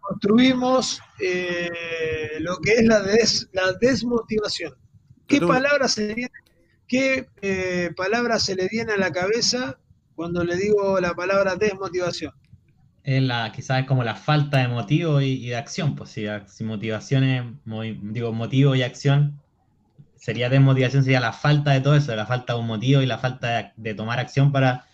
construimos 0.00 1.00
eh, 1.20 2.38
lo 2.40 2.58
que 2.58 2.72
es 2.74 2.84
la, 2.86 3.00
des- 3.02 3.48
la 3.52 3.72
desmotivación. 3.72 4.74
¿Qué 5.26 5.36
Pero- 5.38 5.48
palabra 5.48 5.88
se 5.88 6.06
le 6.06 6.14
viene, 6.14 6.32
qué, 6.86 7.28
eh, 7.42 7.90
palabra 7.96 8.38
se 8.38 8.54
le 8.54 8.68
viene 8.68 8.92
a 8.92 8.96
la 8.98 9.10
cabeza 9.10 9.78
cuando 10.14 10.44
le 10.44 10.56
digo 10.56 11.00
la 11.00 11.14
palabra 11.14 11.56
desmotivación? 11.56 12.32
Es 13.06 13.22
la, 13.22 13.52
quizás 13.52 13.82
es 13.82 13.86
como 13.86 14.02
la 14.02 14.16
falta 14.16 14.58
de 14.58 14.66
motivo 14.66 15.20
y, 15.20 15.26
y 15.44 15.48
de 15.50 15.56
acción, 15.56 15.94
pues 15.94 16.10
si, 16.10 16.26
si 16.48 16.64
motivación 16.64 17.22
es, 17.22 17.44
movi- 17.64 18.00
digo, 18.02 18.32
motivo 18.32 18.74
y 18.74 18.82
acción, 18.82 19.40
sería 20.16 20.48
desmotivación, 20.50 21.04
sería 21.04 21.20
la 21.20 21.32
falta 21.32 21.70
de 21.70 21.80
todo 21.80 21.94
eso, 21.94 22.16
la 22.16 22.26
falta 22.26 22.54
de 22.54 22.58
un 22.58 22.66
motivo 22.66 23.00
y 23.02 23.06
la 23.06 23.18
falta 23.18 23.48
de, 23.58 23.72
de 23.76 23.94
tomar 23.94 24.18
acción 24.18 24.50
para, 24.50 24.86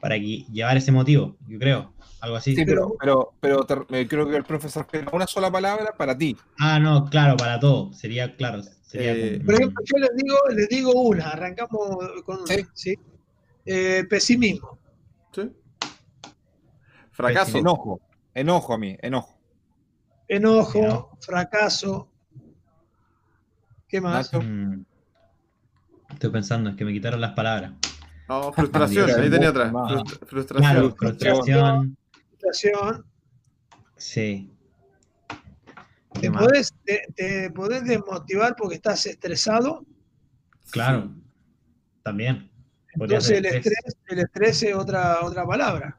para 0.00 0.16
llevar 0.16 0.78
ese 0.78 0.90
motivo, 0.90 1.36
yo 1.46 1.58
creo, 1.58 1.92
algo 2.22 2.36
así. 2.36 2.56
Sí, 2.56 2.64
pero, 2.64 2.94
pero, 2.98 3.34
pero 3.40 3.66
te- 3.66 4.08
creo 4.08 4.26
que 4.26 4.36
el 4.36 4.44
profesor 4.44 4.86
tiene 4.90 5.08
una 5.12 5.26
sola 5.26 5.50
palabra 5.52 5.92
para 5.98 6.16
ti. 6.16 6.34
Ah, 6.58 6.78
no, 6.80 7.04
claro, 7.10 7.36
para 7.36 7.60
todo, 7.60 7.92
sería, 7.92 8.34
claro, 8.36 8.62
sería 8.62 9.12
Eh, 9.12 9.32
como- 9.34 9.44
Por 9.44 9.54
ejemplo, 9.56 9.82
yo 9.84 9.98
les 9.98 10.10
digo, 10.16 10.36
les 10.56 10.68
digo 10.70 10.92
una, 10.94 11.28
arrancamos 11.28 11.78
con 12.24 12.38
una, 12.38 12.46
Sí. 12.54 12.64
¿sí? 12.72 12.94
Eh, 13.66 14.04
pesimismo. 14.08 14.78
¿sí? 15.30 15.42
Fracaso. 17.14 17.58
Enojo. 17.58 18.00
Enojo 18.34 18.74
a 18.74 18.78
mí, 18.78 18.96
enojo. 19.00 19.38
enojo, 20.28 20.78
Enojo. 20.78 21.18
fracaso. 21.20 22.10
¿Qué 23.88 24.00
más? 24.00 24.32
Mm. 24.32 24.82
Estoy 26.10 26.30
pensando, 26.30 26.70
es 26.70 26.76
que 26.76 26.84
me 26.84 26.92
quitaron 26.92 27.20
las 27.20 27.32
palabras. 27.32 27.72
No, 28.28 28.52
frustración, 28.52 29.08
ahí 29.20 29.30
tenía 29.30 29.50
otra. 29.50 29.70
Frust- 29.70 30.26
frustración. 30.26 30.72
Claro, 30.72 30.94
frustración, 30.96 31.96
Frustración. 32.30 33.06
sí. 33.96 34.50
Te 36.20 36.30
podés, 36.30 36.72
te, 36.84 37.02
te 37.16 37.50
podés 37.50 37.84
desmotivar 37.84 38.54
porque 38.56 38.76
estás 38.76 39.04
estresado. 39.06 39.84
Claro, 40.70 41.10
también. 42.02 42.50
Podría 42.96 43.18
Entonces 43.18 43.38
el 43.38 43.46
estrés, 43.46 43.96
el 44.06 44.18
estrés 44.20 44.62
es 44.62 44.74
otra, 44.74 45.18
otra 45.22 45.44
palabra. 45.44 45.96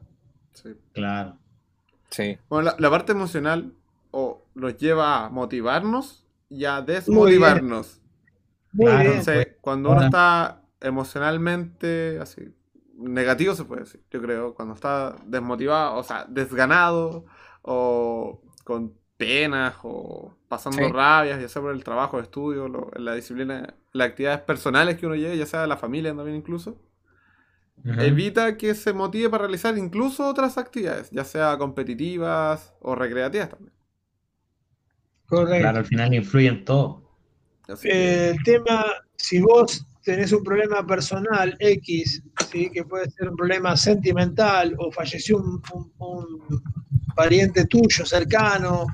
Sí. 0.56 0.70
Claro. 0.92 1.36
Sí. 2.10 2.38
Bueno, 2.48 2.70
la, 2.70 2.76
la 2.78 2.90
parte 2.90 3.12
emocional 3.12 3.72
o 4.10 4.42
nos 4.54 4.76
lleva 4.76 5.26
a 5.26 5.28
motivarnos 5.30 6.24
y 6.48 6.64
a 6.64 6.80
desmotivarnos. 6.82 8.00
Muy. 8.72 8.90
Entonces, 8.90 9.44
pues, 9.46 9.56
cuando 9.60 9.90
uno 9.90 9.96
ahora- 10.02 10.06
está 10.06 10.62
emocionalmente 10.80 12.18
así, 12.20 12.54
negativo 12.98 13.54
se 13.54 13.64
puede 13.64 13.82
decir, 13.82 14.02
yo 14.10 14.22
creo, 14.22 14.54
cuando 14.54 14.74
está 14.74 15.16
desmotivado, 15.26 15.96
o 15.96 16.02
sea, 16.02 16.24
desganado 16.28 17.24
o 17.62 18.40
con 18.64 18.92
penas 19.16 19.74
o 19.82 20.36
pasando 20.48 20.78
Sí. 20.78 20.92
rabias, 20.92 21.40
ya 21.40 21.48
sea 21.48 21.62
por 21.62 21.72
el 21.72 21.82
trabajo, 21.84 22.18
el 22.18 22.24
estudio, 22.24 22.68
lo- 22.68 22.90
la 22.96 23.14
disciplina, 23.14 23.74
las 23.92 24.08
actividades 24.10 24.40
personales 24.42 24.98
que 24.98 25.06
uno 25.06 25.14
lleve, 25.16 25.36
ya 25.38 25.46
sea 25.46 25.62
de 25.62 25.66
la 25.66 25.76
familia 25.76 26.14
también 26.14 26.36
incluso, 26.36 26.76
Evita 27.84 28.56
que 28.56 28.74
se 28.74 28.92
motive 28.92 29.30
para 29.30 29.44
realizar 29.44 29.76
incluso 29.78 30.26
otras 30.26 30.58
actividades, 30.58 31.10
ya 31.10 31.24
sea 31.24 31.56
competitivas 31.58 32.74
o 32.80 32.94
recreativas 32.94 33.50
también. 33.50 33.72
Correcto. 35.26 35.60
Claro, 35.60 35.78
al 35.78 35.84
final 35.84 36.14
influye 36.14 36.48
en 36.48 36.64
todo. 36.64 37.02
Que- 37.66 37.74
Eh, 37.88 38.30
el 38.30 38.42
tema, 38.44 38.84
si 39.16 39.40
vos 39.40 39.84
tenés 40.02 40.32
un 40.32 40.42
problema 40.44 40.86
personal 40.86 41.56
X, 41.58 42.22
¿sí? 42.50 42.70
que 42.70 42.84
puede 42.84 43.10
ser 43.10 43.28
un 43.30 43.36
problema 43.36 43.76
sentimental 43.76 44.74
o 44.78 44.90
falleció 44.92 45.38
un, 45.38 45.60
un- 45.72 45.92
un 45.98 46.62
pariente 47.14 47.66
tuyo 47.66 48.04
cercano 48.04 48.86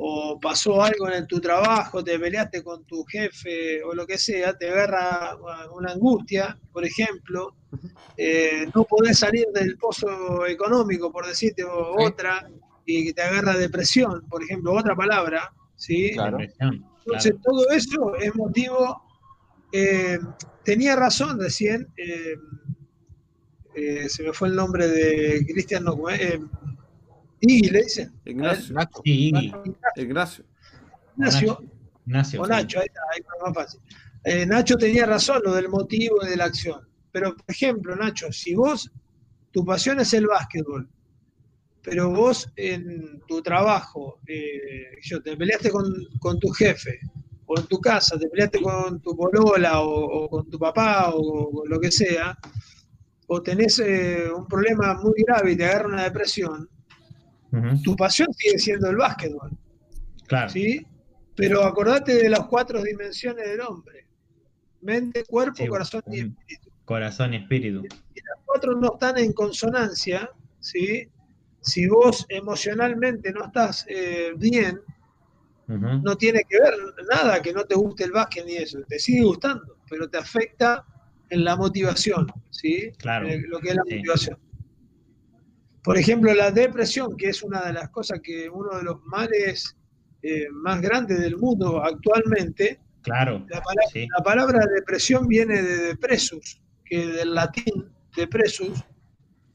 o 0.00 0.38
pasó 0.40 0.80
algo 0.82 1.08
en 1.10 1.26
tu 1.26 1.40
trabajo, 1.40 2.02
te 2.04 2.18
peleaste 2.18 2.62
con 2.62 2.84
tu 2.84 3.04
jefe 3.04 3.82
o 3.82 3.94
lo 3.94 4.06
que 4.06 4.16
sea, 4.16 4.56
te 4.56 4.70
agarra 4.70 5.36
una 5.74 5.92
angustia, 5.92 6.56
por 6.72 6.84
ejemplo, 6.84 7.54
eh, 8.16 8.66
no 8.74 8.84
podés 8.84 9.18
salir 9.18 9.46
del 9.52 9.76
pozo 9.76 10.46
económico, 10.46 11.10
por 11.12 11.26
decirte 11.26 11.64
o- 11.64 11.94
Sí. 11.98 12.04
otra, 12.06 12.48
y 12.86 13.12
te 13.12 13.22
agarra 13.22 13.56
depresión, 13.56 14.26
por 14.28 14.42
ejemplo, 14.42 14.72
otra 14.72 14.94
palabra, 14.96 15.52
¿sí? 15.76 16.12
Claro. 16.12 16.38
Depresión, 16.38 16.84
Entonces, 17.04 17.32
claro. 17.32 17.42
todo 17.44 17.70
eso 17.70 18.14
es 18.16 18.34
motivo. 18.34 19.02
eh, 19.72 20.18
tenía 20.64 20.96
razón 20.96 21.38
recién. 21.38 21.86
eh, 21.98 22.36
eh, 23.74 24.08
se 24.08 24.22
me 24.22 24.32
fue 24.32 24.48
el 24.48 24.56
nombre 24.56 24.88
de 24.88 25.44
Cristian, 25.46 25.84
no. 25.84 26.08
Eh, 26.10 26.40
Iggy, 27.40 27.70
le 27.70 27.82
dicen. 27.82 28.12
Ignacio, 28.24 28.74
Nacho. 28.74 29.00
Sí, 29.04 29.28
Iggy, 29.28 29.52
Ignacio. 29.96 30.44
Ignacio, 31.16 31.58
Ignacio, 32.06 32.42
o 32.42 32.44
sí. 32.44 32.50
Nacho, 32.50 32.80
ahí 32.80 32.86
está, 32.86 33.00
ahí 33.12 33.20
está 33.20 33.32
más 33.44 33.54
fácil. 33.54 33.80
Eh, 34.24 34.46
Nacho 34.46 34.76
tenía 34.76 35.06
razón, 35.06 35.42
lo 35.44 35.54
del 35.54 35.68
motivo 35.68 36.18
y 36.22 36.28
de 36.28 36.36
la 36.36 36.44
acción. 36.44 36.80
Pero, 37.12 37.34
por 37.34 37.44
ejemplo, 37.48 37.96
Nacho, 37.96 38.30
si 38.32 38.54
vos, 38.54 38.90
tu 39.52 39.64
pasión 39.64 40.00
es 40.00 40.12
el 40.12 40.26
básquetbol, 40.26 40.88
pero 41.82 42.10
vos 42.10 42.50
en 42.56 43.20
tu 43.26 43.40
trabajo, 43.42 44.20
eh, 44.26 44.98
yo, 45.02 45.22
te 45.22 45.36
peleaste 45.36 45.70
con, 45.70 45.90
con 46.18 46.38
tu 46.38 46.48
jefe, 46.50 47.00
o 47.46 47.58
en 47.58 47.66
tu 47.66 47.80
casa, 47.80 48.18
te 48.18 48.28
peleaste 48.28 48.60
con 48.60 49.00
tu 49.00 49.16
polola, 49.16 49.80
o, 49.80 50.24
o 50.24 50.28
con 50.28 50.50
tu 50.50 50.58
papá, 50.58 51.12
o, 51.14 51.64
lo 51.66 51.80
que 51.80 51.90
sea, 51.90 52.36
o 53.26 53.42
tenés 53.42 53.78
eh, 53.78 54.30
un 54.30 54.46
problema 54.46 54.94
muy 55.02 55.22
grave 55.26 55.52
y 55.52 55.56
te 55.56 55.64
agarra 55.64 55.88
una 55.88 56.04
depresión, 56.04 56.68
Tu 57.82 57.96
pasión 57.96 58.28
sigue 58.34 58.58
siendo 58.58 58.90
el 58.90 58.96
básquetbol, 58.96 59.50
Claro. 60.26 60.50
¿sí? 60.50 60.86
Pero 61.34 61.64
acordate 61.64 62.14
de 62.14 62.28
las 62.28 62.40
cuatro 62.46 62.82
dimensiones 62.82 63.46
del 63.48 63.60
hombre. 63.62 64.06
Mente, 64.82 65.24
cuerpo, 65.24 65.56
Sí, 65.56 65.66
corazón 65.66 66.02
y 66.08 66.18
espíritu. 66.20 66.70
Corazón 66.84 67.34
y 67.34 67.36
espíritu. 67.38 67.82
Las 67.82 68.38
cuatro 68.44 68.74
no 68.74 68.92
están 68.94 69.18
en 69.18 69.32
consonancia, 69.32 70.30
¿sí? 70.60 71.08
Si 71.60 71.86
vos 71.86 72.26
emocionalmente 72.28 73.32
no 73.32 73.44
estás 73.46 73.84
eh, 73.88 74.32
bien, 74.36 74.80
no 75.66 76.16
tiene 76.16 76.42
que 76.48 76.58
ver 76.58 76.74
nada 77.10 77.42
que 77.42 77.52
no 77.52 77.64
te 77.64 77.74
guste 77.74 78.04
el 78.04 78.12
básquet 78.12 78.44
ni 78.46 78.54
eso. 78.56 78.78
Te 78.88 78.98
sigue 78.98 79.22
gustando, 79.24 79.76
pero 79.88 80.08
te 80.08 80.16
afecta 80.18 80.84
en 81.30 81.44
la 81.44 81.56
motivación, 81.56 82.26
¿sí? 82.50 82.90
Claro, 82.98 83.28
Eh, 83.28 83.42
lo 83.48 83.58
que 83.60 83.70
es 83.70 83.74
la 83.76 83.82
sí. 83.86 83.96
motivación. 83.96 84.38
Por 85.82 85.96
ejemplo, 85.96 86.34
la 86.34 86.50
depresión, 86.50 87.16
que 87.16 87.28
es 87.28 87.42
una 87.42 87.62
de 87.62 87.72
las 87.72 87.88
cosas 87.90 88.20
que 88.22 88.48
uno 88.50 88.76
de 88.76 88.82
los 88.82 89.02
males 89.04 89.76
eh, 90.22 90.46
más 90.50 90.80
grandes 90.80 91.20
del 91.20 91.36
mundo 91.36 91.82
actualmente, 91.82 92.80
Claro. 93.02 93.38
la 93.48 93.60
palabra, 93.62 93.84
Sí. 93.92 94.06
la 94.16 94.22
palabra 94.24 94.66
depresión 94.74 95.28
viene 95.28 95.62
de 95.62 95.76
depresus, 95.88 96.60
que 96.84 97.06
del 97.06 97.34
latín 97.34 97.90
depresus, 98.16 98.82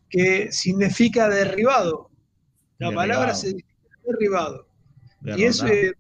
que 0.10 0.52
significa 0.52 1.28
derribado. 1.30 2.10
La 2.80 2.88
Derribado. 2.88 2.96
palabra 2.96 3.34
significa 3.36 3.74
derribado. 4.06 4.68
Y 5.38 5.44
es, 5.44 5.62
eh, 5.64 5.92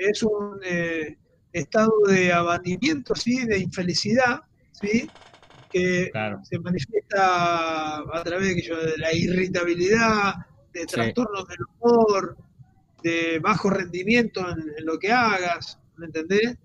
es 0.00 0.22
un 0.22 0.58
eh, 0.64 1.16
estado 1.52 1.92
de 2.08 2.32
abatimiento, 2.32 3.14
¿sí? 3.14 3.44
de 3.46 3.58
infelicidad, 3.58 4.40
¿sí? 4.72 5.10
Que 5.70 6.10
Claro. 6.12 6.40
se 6.44 6.58
manifiesta 6.58 7.98
a 7.98 8.22
través 8.24 8.56
de 8.56 8.98
la 8.98 9.12
irritabilidad, 9.14 10.34
de 10.72 10.80
Sí. 10.80 10.86
trastornos 10.86 11.46
del 11.48 11.58
humor, 11.80 12.36
de 13.02 13.38
bajo 13.40 13.70
rendimiento 13.70 14.40
en, 14.48 14.60
en 14.76 14.84
lo 14.86 14.98
que 14.98 15.10
hagas, 15.12 15.78
¿me 15.96 16.06
entendés? 16.06 16.56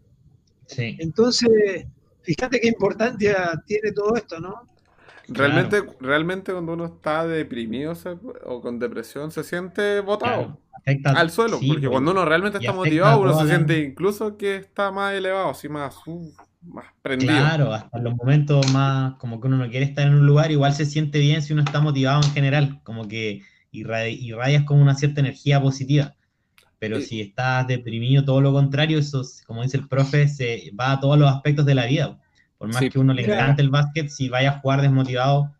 Sí. 0.67 0.97
Entonces, 0.99 1.85
fíjate 2.23 2.59
qué 2.59 2.67
importancia 2.67 3.61
tiene 3.65 3.91
todo 3.91 4.15
esto, 4.15 4.39
¿no? 4.39 4.67
Realmente, 5.27 5.83
realmente 5.99 6.51
cuando 6.51 6.73
uno 6.73 6.85
está 6.85 7.25
deprimido 7.25 7.95
se- 7.95 8.17
o 8.43 8.61
con 8.61 8.77
depresión 8.77 9.31
se 9.31 9.43
siente 9.43 9.99
botado 10.01 10.59
Claro. 10.85 11.17
Al 11.19 11.31
suelo, 11.31 11.57
sí, 11.57 11.67
porque 11.67 11.81
pues, 11.87 11.91
cuando 11.91 12.11
uno 12.11 12.25
realmente 12.25 12.59
está 12.59 12.71
motivado, 12.73 13.21
uno 13.21 13.39
se 13.39 13.47
siente 13.47 13.79
incluso 13.79 14.37
que 14.37 14.57
está 14.57 14.91
más 14.91 15.13
elevado, 15.15 15.49
así 15.49 15.67
más, 15.67 15.95
uh, 16.05 16.31
más 16.65 16.85
prendido. 17.01 17.31
Claro, 17.33 17.73
hasta 17.73 17.99
los 17.99 18.15
momentos 18.15 18.71
más 18.71 19.15
como 19.15 19.39
que 19.39 19.47
uno 19.47 19.57
no 19.57 19.69
quiere 19.69 19.85
estar 19.85 20.07
en 20.07 20.15
un 20.15 20.25
lugar, 20.25 20.51
igual 20.51 20.73
se 20.73 20.85
siente 20.85 21.19
bien 21.19 21.41
si 21.41 21.53
uno 21.53 21.63
está 21.63 21.79
motivado 21.79 22.21
en 22.23 22.31
general, 22.31 22.79
como 22.83 23.07
que 23.07 23.41
irra- 23.71 24.09
irradias 24.09 24.63
como 24.63 24.81
una 24.81 24.95
cierta 24.95 25.21
energía 25.21 25.61
positiva. 25.61 26.15
Pero 26.79 26.99
si 26.99 27.21
estás 27.21 27.67
deprimido, 27.67 28.25
todo 28.25 28.41
lo 28.41 28.51
contrario, 28.51 28.99
eso, 28.99 29.21
es- 29.21 29.43
como 29.47 29.63
dice 29.63 29.77
el 29.77 29.87
profe, 29.87 30.27
se 30.27 30.71
va 30.79 30.93
a 30.93 30.99
todos 30.99 31.17
los 31.17 31.29
aspectos 31.31 31.65
de 31.65 31.75
la 31.75 31.85
vida. 31.85 32.19
Por 32.57 32.67
más 32.67 32.77
Sí. 32.77 32.89
que 32.89 32.99
uno 32.99 33.13
le 33.13 33.21
Mira. 33.23 33.35
encante 33.35 33.61
el 33.61 33.69
básquet, 33.69 34.09
si 34.09 34.29
vaya 34.29 34.51
a 34.51 34.59
jugar 34.59 34.81
desmotivado, 34.81 35.53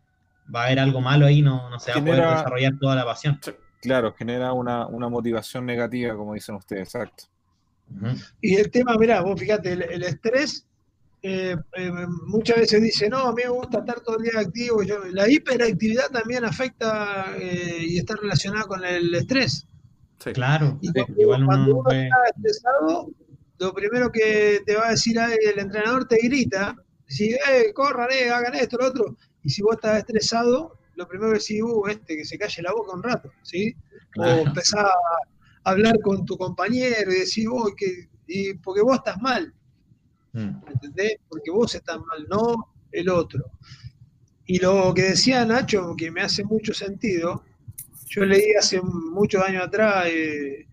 va 0.54 0.62
a 0.62 0.66
haber 0.66 0.78
algo 0.80 1.00
malo 1.00 1.26
ahí, 1.26 1.42
no, 1.42 1.68
no 1.70 1.78
se 1.80 1.90
va 1.92 1.98
a 1.98 2.04
poder 2.04 2.22
desarrollar 2.28 2.72
toda 2.78 2.94
la 2.96 3.04
pasión. 3.04 3.40
Claro, 3.80 4.12
genera 4.14 4.52
una, 4.52 4.86
una 4.86 5.08
motivación 5.08 5.66
negativa, 5.66 6.14
como 6.16 6.34
dicen 6.34 6.54
ustedes, 6.54 6.82
exacto. 6.94 7.24
Y 8.40 8.56
el 8.56 8.70
tema, 8.70 8.96
mirá, 8.98 9.20
vos 9.20 9.38
fíjate, 9.38 9.72
el, 9.72 9.82
el 9.82 10.02
estrés, 10.02 10.66
eh, 11.28 11.56
eh, 11.76 11.90
muchas 12.26 12.56
veces 12.58 12.80
dice, 12.82 13.08
no, 13.08 13.18
a 13.28 13.32
mí 13.34 13.42
me 13.44 13.50
gusta 13.50 13.78
estar 13.78 14.00
todo 14.00 14.16
el 14.18 14.22
día 14.24 14.40
activo. 14.40 14.82
Yo- 14.82 15.04
la 15.06 15.28
hiperactividad 15.28 16.08
también 16.10 16.44
afecta 16.44 17.34
eh, 17.36 17.78
y 17.80 17.98
está 17.98 18.14
relacionada 18.16 18.64
con 18.64 18.84
el 18.84 19.14
estrés. 19.14 19.66
Sí. 20.22 20.32
Claro, 20.32 20.78
Y 20.80 20.88
Sí, 20.88 20.92
cuando, 20.94 21.20
igual 21.22 21.38
uno 21.40 21.46
cuando 21.46 21.66
no 21.68 21.74
uno 21.76 21.84
puede- 21.84 22.04
está 22.04 22.16
estresado, 22.36 23.10
lo 23.58 23.74
primero 23.74 24.10
que 24.12 24.60
te 24.66 24.76
va 24.76 24.86
a 24.88 24.90
decir 24.90 25.16
el 25.18 25.58
entrenador 25.58 26.06
te 26.06 26.18
grita, 26.22 26.76
si, 27.08 27.30
eh, 27.34 27.72
corran, 27.74 28.08
eh, 28.12 28.30
hagan 28.30 28.54
esto, 28.54 28.76
lo 28.78 28.86
otro. 28.88 29.16
Y 29.42 29.50
si 29.50 29.62
vos 29.62 29.74
estás 29.76 29.98
estresado, 29.98 30.78
lo 30.96 31.06
primero 31.08 31.32
que 31.32 31.38
decís, 31.38 31.62
uh, 31.62 31.86
este, 31.88 32.16
que 32.16 32.24
se 32.24 32.38
calle 32.38 32.62
la 32.62 32.72
boca 32.72 32.94
un 32.94 33.02
rato, 33.02 33.30
¿sí? 33.42 33.74
O 34.18 34.24
empezás 34.24 34.84
a 34.84 34.90
hablar 35.70 36.00
con 36.00 36.24
tu 36.24 36.36
compañero 36.38 37.10
y 37.12 37.18
decís, 37.20 37.46
uy, 37.50 37.74
que, 37.76 38.08
y 38.26 38.54
porque 38.54 38.80
vos 38.82 38.96
estás 38.96 39.20
mal, 39.20 39.52
Mm. 40.36 40.64
¿me 40.66 40.72
¿entendés? 40.72 41.16
Porque 41.28 41.50
vos 41.50 41.74
estás 41.74 41.98
mal, 41.98 42.26
no 42.28 42.74
el 42.92 43.08
otro. 43.08 43.50
Y 44.46 44.58
lo 44.58 44.92
que 44.94 45.02
decía 45.02 45.44
Nacho, 45.44 45.94
que 45.96 46.10
me 46.10 46.20
hace 46.22 46.44
mucho 46.44 46.72
sentido, 46.74 47.42
yo 48.08 48.24
leí 48.24 48.52
hace 48.58 48.80
muchos 48.80 49.42
años 49.42 49.64
atrás 49.66 50.06
eh, 50.08 50.66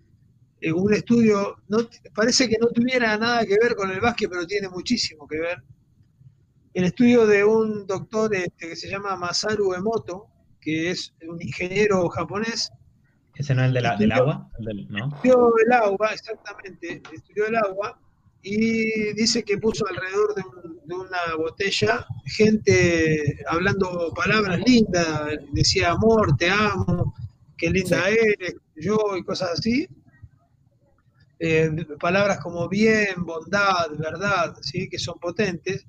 eh, 0.62 0.72
un 0.74 0.94
estudio, 0.94 1.56
no, 1.70 1.78
parece 2.14 2.48
que 2.48 2.58
no 2.60 2.68
tuviera 2.68 3.18
nada 3.18 3.46
que 3.46 3.58
ver 3.62 3.76
con 3.76 3.90
el 3.92 4.00
básquet, 4.00 4.30
pero 4.30 4.46
tiene 4.46 4.70
muchísimo 4.70 5.28
que 5.28 5.40
ver. 5.40 5.64
El 6.74 6.84
estudio 6.86 7.26
de 7.26 7.44
un 7.44 7.86
doctor 7.88 8.34
este, 8.36 8.70
que 8.70 8.76
se 8.76 8.90
llama 8.90 9.16
Masaru 9.16 9.74
Emoto, 9.74 10.28
que 10.60 10.92
es 10.92 11.14
un 11.28 11.42
ingeniero 11.42 12.08
japonés, 12.10 12.72
Ese 13.36 13.56
no 13.56 13.62
es 13.64 13.70
el 13.70 13.74
de 13.74 13.82
la- 13.82 13.96
del 13.96 14.12
agua, 14.12 14.50
el 14.60 14.66
del- 14.66 14.88
¿no? 14.90 15.08
estudió 15.16 15.54
el 15.66 15.72
agua, 15.74 16.10
exactamente, 16.14 17.02
estudió 17.14 17.48
el 17.48 17.56
agua 17.56 18.00
y 18.44 19.14
dice 19.14 19.44
que 19.44 19.58
puso 19.58 19.86
alrededor 19.88 20.36
de, 20.36 20.42
un- 20.44 20.80
de 20.86 20.96
una 20.96 21.36
botella 21.38 22.06
gente 22.26 23.38
hablando 23.48 24.14
palabras 24.16 24.60
lindas, 24.66 25.32
decía 25.54 25.92
amor, 25.92 26.36
te 26.38 26.50
amo, 26.50 27.14
qué 27.58 27.70
linda 27.72 28.10
eres, 28.10 28.56
yo 28.76 28.98
y 29.18 29.24
cosas 29.24 29.52
así. 29.60 29.88
Eh, 31.40 31.70
palabras 32.00 32.40
como 32.40 32.68
bien, 32.68 33.24
bondad, 33.24 33.92
verdad, 34.00 34.56
¿sí? 34.62 34.90
que 34.90 34.98
son 34.98 35.20
potentes. 35.20 35.86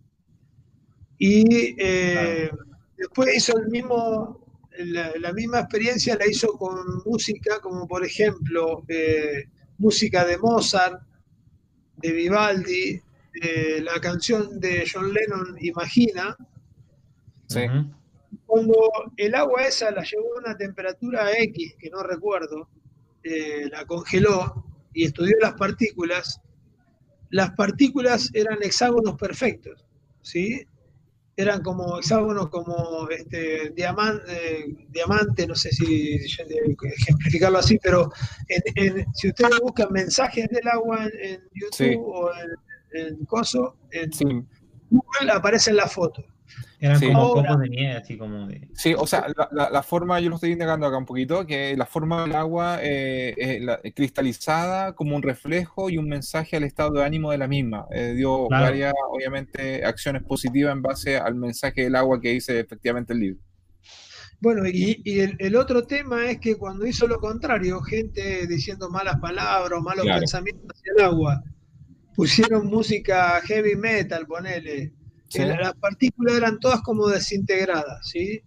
Y 1.18 1.74
eh, 1.78 2.50
después 2.96 3.34
hizo 3.36 3.56
el 3.58 3.68
mismo, 3.68 4.44
la, 4.78 5.12
la 5.18 5.32
misma 5.32 5.60
experiencia 5.60 6.16
la 6.16 6.26
hizo 6.26 6.48
con 6.58 6.76
música, 7.04 7.60
como 7.60 7.86
por 7.86 8.04
ejemplo 8.04 8.84
eh, 8.88 9.44
música 9.78 10.24
de 10.24 10.38
Mozart, 10.38 11.00
de 11.96 12.12
Vivaldi, 12.12 13.00
de 13.40 13.80
la 13.82 14.00
canción 14.00 14.60
de 14.60 14.84
John 14.90 15.12
Lennon, 15.12 15.56
Imagina, 15.60 16.36
Sí. 17.48 17.60
Cuando 18.46 18.74
el 19.16 19.34
agua 19.34 19.62
esa 19.62 19.90
la 19.90 20.02
llevó 20.02 20.36
a 20.36 20.40
una 20.40 20.56
temperatura 20.56 21.30
X, 21.38 21.76
que 21.78 21.90
no 21.90 22.02
recuerdo, 22.02 22.68
eh, 23.22 23.68
la 23.70 23.84
congeló 23.86 24.64
y 24.92 25.04
estudió 25.04 25.36
las 25.40 25.54
partículas, 25.54 26.40
las 27.30 27.50
partículas 27.52 28.30
eran 28.34 28.58
hexágonos 28.62 29.16
perfectos, 29.16 29.84
¿sí? 30.22 30.66
Eran 31.36 31.62
como 31.62 31.98
hexágonos 31.98 32.48
como 32.48 33.08
este, 33.10 33.70
diamante, 33.70 34.22
eh, 34.28 34.76
diamante, 34.90 35.46
no 35.48 35.54
sé 35.56 35.70
si 35.72 36.14
ejemplificarlo 36.14 37.58
así, 37.58 37.78
pero 37.82 38.12
en- 38.48 38.62
en- 38.98 39.06
si 39.14 39.28
ustedes 39.28 39.58
buscan 39.60 39.88
mensajes 39.92 40.48
del 40.48 40.68
agua 40.68 41.04
en, 41.06 41.12
en 41.32 41.40
YouTube 41.52 41.74
Sí. 41.76 41.96
o 41.98 42.30
en, 42.34 42.50
en 43.16 43.24
Coso, 43.24 43.76
en 43.90 44.12
Sí, 44.12 44.24
Google 44.90 45.32
aparecen 45.32 45.74
las 45.76 45.92
fotos. 45.92 46.24
Eran 46.84 46.98
Sí. 46.98 47.06
como 47.06 47.18
Ahora- 47.20 47.48
copos 47.48 47.60
de 47.62 47.68
nieve, 47.70 47.92
así 47.96 48.18
como 48.18 48.46
de... 48.46 48.68
Sí, 48.74 48.94
o 48.96 49.06
sea, 49.06 49.26
la, 49.36 49.48
la- 49.52 49.70
la 49.70 49.82
forma, 49.82 50.20
yo 50.20 50.28
lo 50.28 50.34
estoy 50.34 50.52
indicando 50.52 50.86
acá 50.86 50.98
un 50.98 51.06
poquito, 51.06 51.46
que 51.46 51.74
la 51.78 51.86
forma 51.86 52.22
del 52.22 52.34
agua 52.34 52.78
eh, 52.82 53.34
es 53.38 53.62
la- 53.62 53.80
cristalizada 53.94 54.94
como 54.94 55.16
un 55.16 55.22
reflejo 55.22 55.88
y 55.88 55.96
un 55.96 56.08
mensaje 56.08 56.56
al 56.56 56.64
estado 56.64 56.90
de 56.92 57.04
ánimo 57.04 57.30
de 57.30 57.38
la 57.38 57.48
misma. 57.48 57.86
Eh, 57.90 58.12
dio 58.14 58.48
Claro. 58.48 58.64
varias, 58.64 58.92
obviamente, 59.10 59.82
acciones 59.84 60.22
positivas 60.24 60.72
en 60.74 60.82
base 60.82 61.16
al 61.16 61.34
mensaje 61.36 61.84
del 61.84 61.96
agua 61.96 62.20
que 62.20 62.32
dice 62.32 62.60
efectivamente 62.60 63.14
el 63.14 63.20
libro. 63.20 63.40
Bueno, 64.40 64.66
y, 64.68 65.00
y 65.04 65.20
el, 65.20 65.36
el 65.38 65.56
otro 65.56 65.84
tema 65.86 66.26
es 66.30 66.38
que 66.38 66.56
cuando 66.56 66.84
hizo 66.86 67.06
lo 67.06 67.18
contrario, 67.18 67.80
gente 67.80 68.46
diciendo 68.46 68.90
malas 68.90 69.16
palabras, 69.20 69.80
malos 69.80 70.04
Claro. 70.04 70.20
pensamientos 70.20 70.66
hacia 70.70 70.92
el 70.98 71.04
agua, 71.04 71.42
pusieron 72.14 72.66
música 72.66 73.40
heavy 73.46 73.74
metal, 73.74 74.26
ponele. 74.26 74.92
Sí. 75.28 75.42
Eh, 75.42 75.56
Las 75.60 75.74
partículas 75.74 76.34
eran 76.36 76.58
todas 76.60 76.80
como 76.82 77.08
desintegradas, 77.08 78.08
¿sí? 78.08 78.40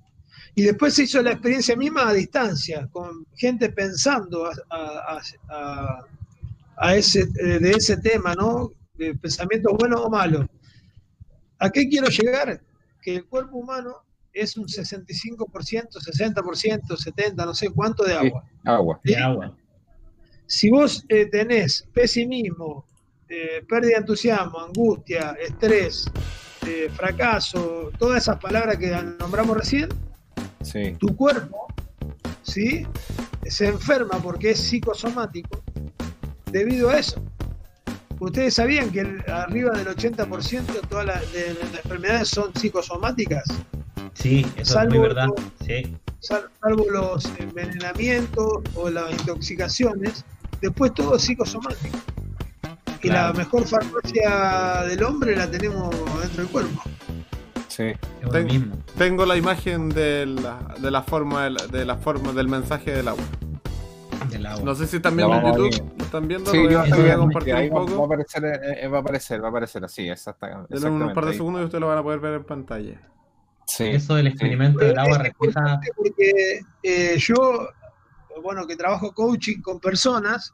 Y 0.56 0.64
después 0.64 0.94
se 0.96 1.04
hizo 1.04 1.22
la 1.22 1.32
experiencia 1.34 1.76
misma 1.76 2.10
a 2.10 2.14
distancia, 2.14 2.88
con 2.92 3.26
gente 3.36 3.70
pensando 3.72 4.46
a, 4.46 4.52
a- 4.70 5.22
a- 5.50 6.06
a 6.80 6.96
ese, 6.96 7.22
eh, 7.22 7.60
de 7.60 7.72
ese 7.72 7.98
tema, 7.98 8.34
¿no? 8.36 8.72
De 8.96 9.14
pensamientos 9.16 9.74
buenos 9.78 10.02
o 10.02 10.10
malos. 10.10 10.46
¿A 11.60 11.70
qué 11.70 11.88
quiero 11.90 12.08
llegar? 12.08 12.62
Que 13.02 13.16
el 13.16 13.26
cuerpo 13.26 13.58
humano 13.58 14.04
es 14.34 14.56
un 14.58 14.68
65%, 14.68 16.00
60%, 16.00 16.96
70%, 16.96 17.46
no 17.46 17.54
sé 17.54 17.70
cuánto 17.70 18.04
de 18.04 18.12
Sí. 18.12 18.16
agua. 18.28 18.44
Agua. 18.64 19.00
de 19.04 19.16
agua. 19.18 19.58
Si 20.46 20.70
vos 20.70 21.04
eh, 21.10 21.26
tenés 21.28 21.88
pesimismo, 21.94 22.86
eh, 23.28 23.64
pérdida 23.68 23.94
de 23.94 23.98
entusiasmo, 23.98 24.60
angustia, 24.60 25.36
estrés, 25.42 26.12
eh, 26.68 26.90
fracaso, 26.94 27.92
todas 27.98 28.24
esas 28.24 28.38
palabras 28.40 28.78
que 28.78 28.92
nombramos 29.20 29.58
recién, 29.58 29.90
Sí. 30.62 30.94
tu 31.00 31.16
cuerpo, 31.16 31.68
¿sí? 32.44 32.86
se 33.46 33.68
enferma 33.68 34.18
porque 34.22 34.52
es 34.52 34.60
psicosomático 34.60 35.64
debido 36.52 36.90
a 36.90 36.98
eso. 37.00 37.24
¿Ustedes 38.20 38.56
sabían 38.56 38.90
que 38.92 39.02
el- 39.02 39.24
arriba 39.32 39.72
del 39.78 39.88
80% 39.88 40.74
de 40.74 40.80
todas 40.88 41.06
las 41.06 41.32
de 41.32 41.54
las 41.54 41.84
enfermedades 41.86 42.28
son 42.30 42.54
psicosomáticas? 42.56 43.46
Sí, 44.16 44.46
eso 44.58 44.82
es 44.82 44.90
muy 44.90 44.98
verdad. 45.00 45.28
Sí, 45.66 45.96
Sal- 46.20 46.50
Salvo 46.62 46.86
los 46.90 47.26
envenenamientos 47.40 48.48
o 48.76 48.90
las 48.90 49.12
intoxicaciones, 49.12 50.26
después 50.62 50.94
todo 50.96 51.16
es 51.16 51.22
psicosomático. 51.22 51.98
Y 52.98 53.10
Claro. 53.10 53.34
la 53.34 53.34
mejor 53.40 53.66
farmacia 53.68 54.84
del 54.88 55.04
hombre 55.04 55.36
la 55.36 55.50
tenemos 55.50 55.90
dentro 56.20 56.44
del 56.44 56.48
cuerpo. 56.52 56.82
Sí. 57.68 57.92
Ten- 58.32 58.46
mismo. 58.46 58.76
Tengo 58.98 59.26
la 59.26 59.38
imagen 59.38 59.90
de 59.90 60.26
la, 60.26 60.58
de 60.80 60.90
la 60.92 61.04
forma 61.04 61.44
del- 61.44 61.58
de 61.72 61.86
la 61.86 61.96
forma 61.98 62.34
del 62.34 62.48
mensaje 62.48 62.92
del 62.92 63.08
agua. 63.08 63.24
Del 64.32 64.46
agua. 64.48 64.64
No 64.66 64.74
sé 64.76 64.88
si 64.88 64.96
están 64.98 65.16
viendo 65.16 65.36
en 65.36 65.46
YouTube. 65.46 65.70
ver. 65.72 65.84
¿Lo 65.98 66.04
están 66.06 66.28
viendo? 66.28 66.52
Sí, 66.52 66.58
voy 66.58 66.68
a, 66.68 66.70
yo 66.70 66.76
lo 66.76 66.82
voy 66.82 66.90
a 66.90 66.96
también, 66.96 67.20
compartir 67.20 67.54
ahí 67.56 67.70
un 67.70 67.76
va, 67.76 67.80
va 67.80 67.86
a 67.86 67.88
poco. 67.90 68.06
aparecer, 68.06 68.46
eh, 68.46 68.60
eh, 68.82 68.88
va 68.88 68.98
a 68.98 69.02
aparecer, 69.02 69.42
va 69.44 69.48
a 69.48 69.50
aparecer 69.52 69.86
así, 69.86 70.10
exacta- 70.10 70.48
Denle 70.48 70.64
exactamente. 70.72 71.06
un 71.06 71.14
par 71.14 71.26
de 71.26 71.32
ahí. 71.32 71.38
segundos 71.38 71.62
y 71.62 71.66
ustedes 71.66 71.82
lo 71.82 71.88
van 71.88 71.98
a 72.00 72.04
poder 72.04 72.20
ver 72.20 72.34
en 72.34 72.44
pantalla. 72.44 73.02
Sí. 73.68 73.84
Eso 73.86 74.16
del 74.16 74.28
experimento 74.28 74.80
del 74.80 74.98
agua 74.98 75.20
refleja. 75.20 75.80
porque 75.96 76.62
eh, 76.84 77.16
yo, 77.20 77.70
bueno, 78.42 78.66
que 78.66 78.76
trabajo 78.76 79.14
coaching 79.14 79.62
con 79.62 79.80
personas, 79.80 80.54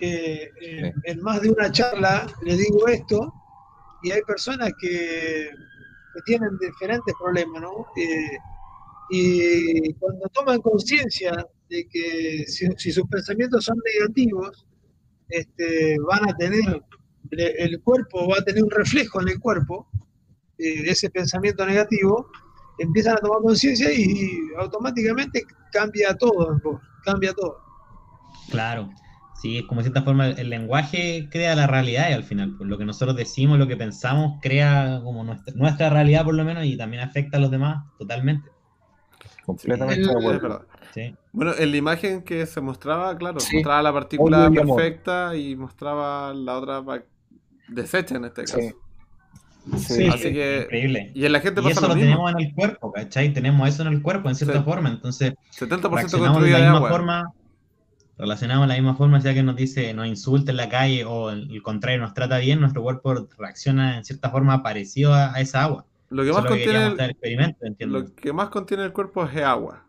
eh, 0.00 0.50
en, 0.60 0.92
Sí. 0.94 1.00
en 1.04 1.20
más 1.22 1.40
de 1.42 1.50
una 1.50 1.70
charla 1.70 2.26
les 2.42 2.58
digo 2.58 2.86
esto, 2.88 3.32
y 4.02 4.10
hay 4.12 4.22
personas 4.22 4.70
que, 4.80 5.50
que 6.14 6.20
tienen 6.26 6.56
diferentes 6.58 7.14
problemas, 7.20 7.62
¿no? 7.62 7.86
Eh, 7.96 8.38
y 9.10 9.92
cuando 9.94 10.28
toman 10.28 10.60
conciencia 10.60 11.32
de 11.70 11.86
que 11.88 12.44
si, 12.46 12.66
si 12.76 12.92
sus 12.92 13.04
pensamientos 13.08 13.64
son 13.64 13.76
negativos, 13.94 14.66
este, 15.28 15.96
van 16.06 16.28
a 16.28 16.36
tener, 16.36 16.82
el, 17.30 17.40
el 17.40 17.82
cuerpo 17.82 18.28
va 18.28 18.38
a 18.38 18.44
tener 18.44 18.62
un 18.62 18.70
reflejo 18.70 19.20
en 19.22 19.28
el 19.28 19.40
cuerpo 19.40 19.88
eh, 20.58 20.82
de 20.82 20.90
ese 20.90 21.10
pensamiento 21.10 21.64
negativo, 21.66 22.30
empiezan 22.78 23.14
a 23.14 23.20
tomar 23.20 23.40
conciencia 23.42 23.92
y 23.92 24.38
automáticamente 24.58 25.44
cambia 25.72 26.14
todo, 26.16 26.52
en 26.52 26.58
vos, 26.60 26.80
cambia 27.04 27.32
todo. 27.32 27.58
Claro. 28.50 28.90
Sí, 29.40 29.58
es 29.58 29.64
como 29.66 29.80
de 29.80 29.84
cierta 29.84 30.02
forma 30.02 30.26
el, 30.28 30.50
lenguaje 30.50 31.28
crea 31.30 31.54
la 31.54 31.66
realidad 31.68 32.10
y 32.10 32.12
al 32.12 32.24
final, 32.24 32.54
pues 32.58 32.68
lo 32.68 32.76
que 32.76 32.84
nosotros 32.84 33.16
decimos, 33.16 33.58
lo 33.58 33.68
que 33.68 33.76
pensamos, 33.76 34.38
crea 34.42 35.00
como 35.04 35.22
nuestra, 35.22 35.54
nuestra 35.54 35.90
realidad 35.90 36.24
por 36.24 36.34
lo 36.34 36.44
menos 36.44 36.64
y 36.64 36.76
también 36.76 37.02
afecta 37.02 37.36
a 37.36 37.40
los 37.40 37.50
demás 37.50 37.84
totalmente. 37.98 38.50
Completamente 39.46 40.02
Sí, 40.04 40.10
de 40.10 40.16
acuerdo. 40.18 40.66
Sí, 40.94 41.14
Bueno, 41.32 41.52
en 41.56 41.70
la 41.70 41.76
imagen 41.76 42.22
que 42.22 42.46
se 42.46 42.60
mostraba, 42.60 43.16
claro, 43.16 43.38
Sí. 43.40 43.56
mostraba 43.56 43.82
la 43.82 43.92
partícula 43.92 44.50
y 44.52 44.56
perfecta 44.56 45.36
y 45.36 45.54
mostraba 45.56 46.34
la 46.34 46.56
otra 46.58 46.82
deshecha 47.68 48.16
en 48.16 48.24
este 48.24 48.42
caso. 48.42 48.58
Sí. 48.58 48.70
Sí. 49.76 49.94
Sí. 49.94 50.06
Así 50.08 50.32
que. 50.32 50.62
increíble. 50.64 51.12
Y 51.14 51.26
en 51.26 51.32
la 51.32 51.40
gente 51.40 51.60
Y 51.60 51.64
pasa 51.64 51.72
eso 51.72 51.82
lo 51.82 51.88
lo 51.88 51.94
mismo. 51.94 52.10
tenemos 52.10 52.32
en 52.32 52.40
el 52.40 52.54
cuerpo, 52.54 52.90
¿cachai? 52.92 53.32
Tenemos 53.34 53.68
eso 53.68 53.82
en 53.82 53.88
el 53.88 54.02
cuerpo 54.02 54.28
en 54.30 54.34
cierta 54.34 54.58
Sí. 54.58 54.64
forma, 54.64 54.88
entonces 54.88 55.34
70% 55.50 55.94
reaccionamos 55.94 56.42
de 56.42 56.50
la 56.50 56.56
de 56.56 56.62
misma 56.64 56.76
agua. 56.78 56.88
forma, 56.90 57.32
relacionamos 58.18 58.64
de 58.66 58.74
la 58.74 58.80
misma 58.80 58.94
forma, 58.96 59.20
sea 59.20 59.32
que 59.34 59.42
nos 59.42 59.56
dice, 59.56 59.94
nos 59.94 60.06
insulta 60.06 60.50
en 60.50 60.56
la 60.56 60.68
calle 60.68 61.04
o 61.04 61.30
el, 61.30 61.62
contrario, 61.62 62.00
nos 62.00 62.14
trata 62.14 62.38
bien, 62.38 62.60
nuestro 62.60 62.82
cuerpo 62.82 63.28
reacciona 63.38 63.96
en 63.96 64.04
cierta 64.04 64.30
forma 64.30 64.62
parecido 64.62 65.14
a, 65.14 65.32
a 65.34 65.40
esa 65.40 65.62
agua. 65.62 65.86
Lo 66.10 66.22
que 66.24 66.30
Eso 66.30 66.40
más 66.40 66.50
lo 66.50 66.56
que 66.56 66.64
contiene. 66.64 66.84
hacer 66.86 67.00
el 67.04 67.10
experimento, 67.10 67.66
entiendo. 67.66 67.98
Lo 68.00 68.14
que 68.14 68.32
más 68.32 68.48
contiene 68.48 68.84
el 68.84 68.92
cuerpo 68.92 69.24
es 69.24 69.36
agua. 69.42 69.84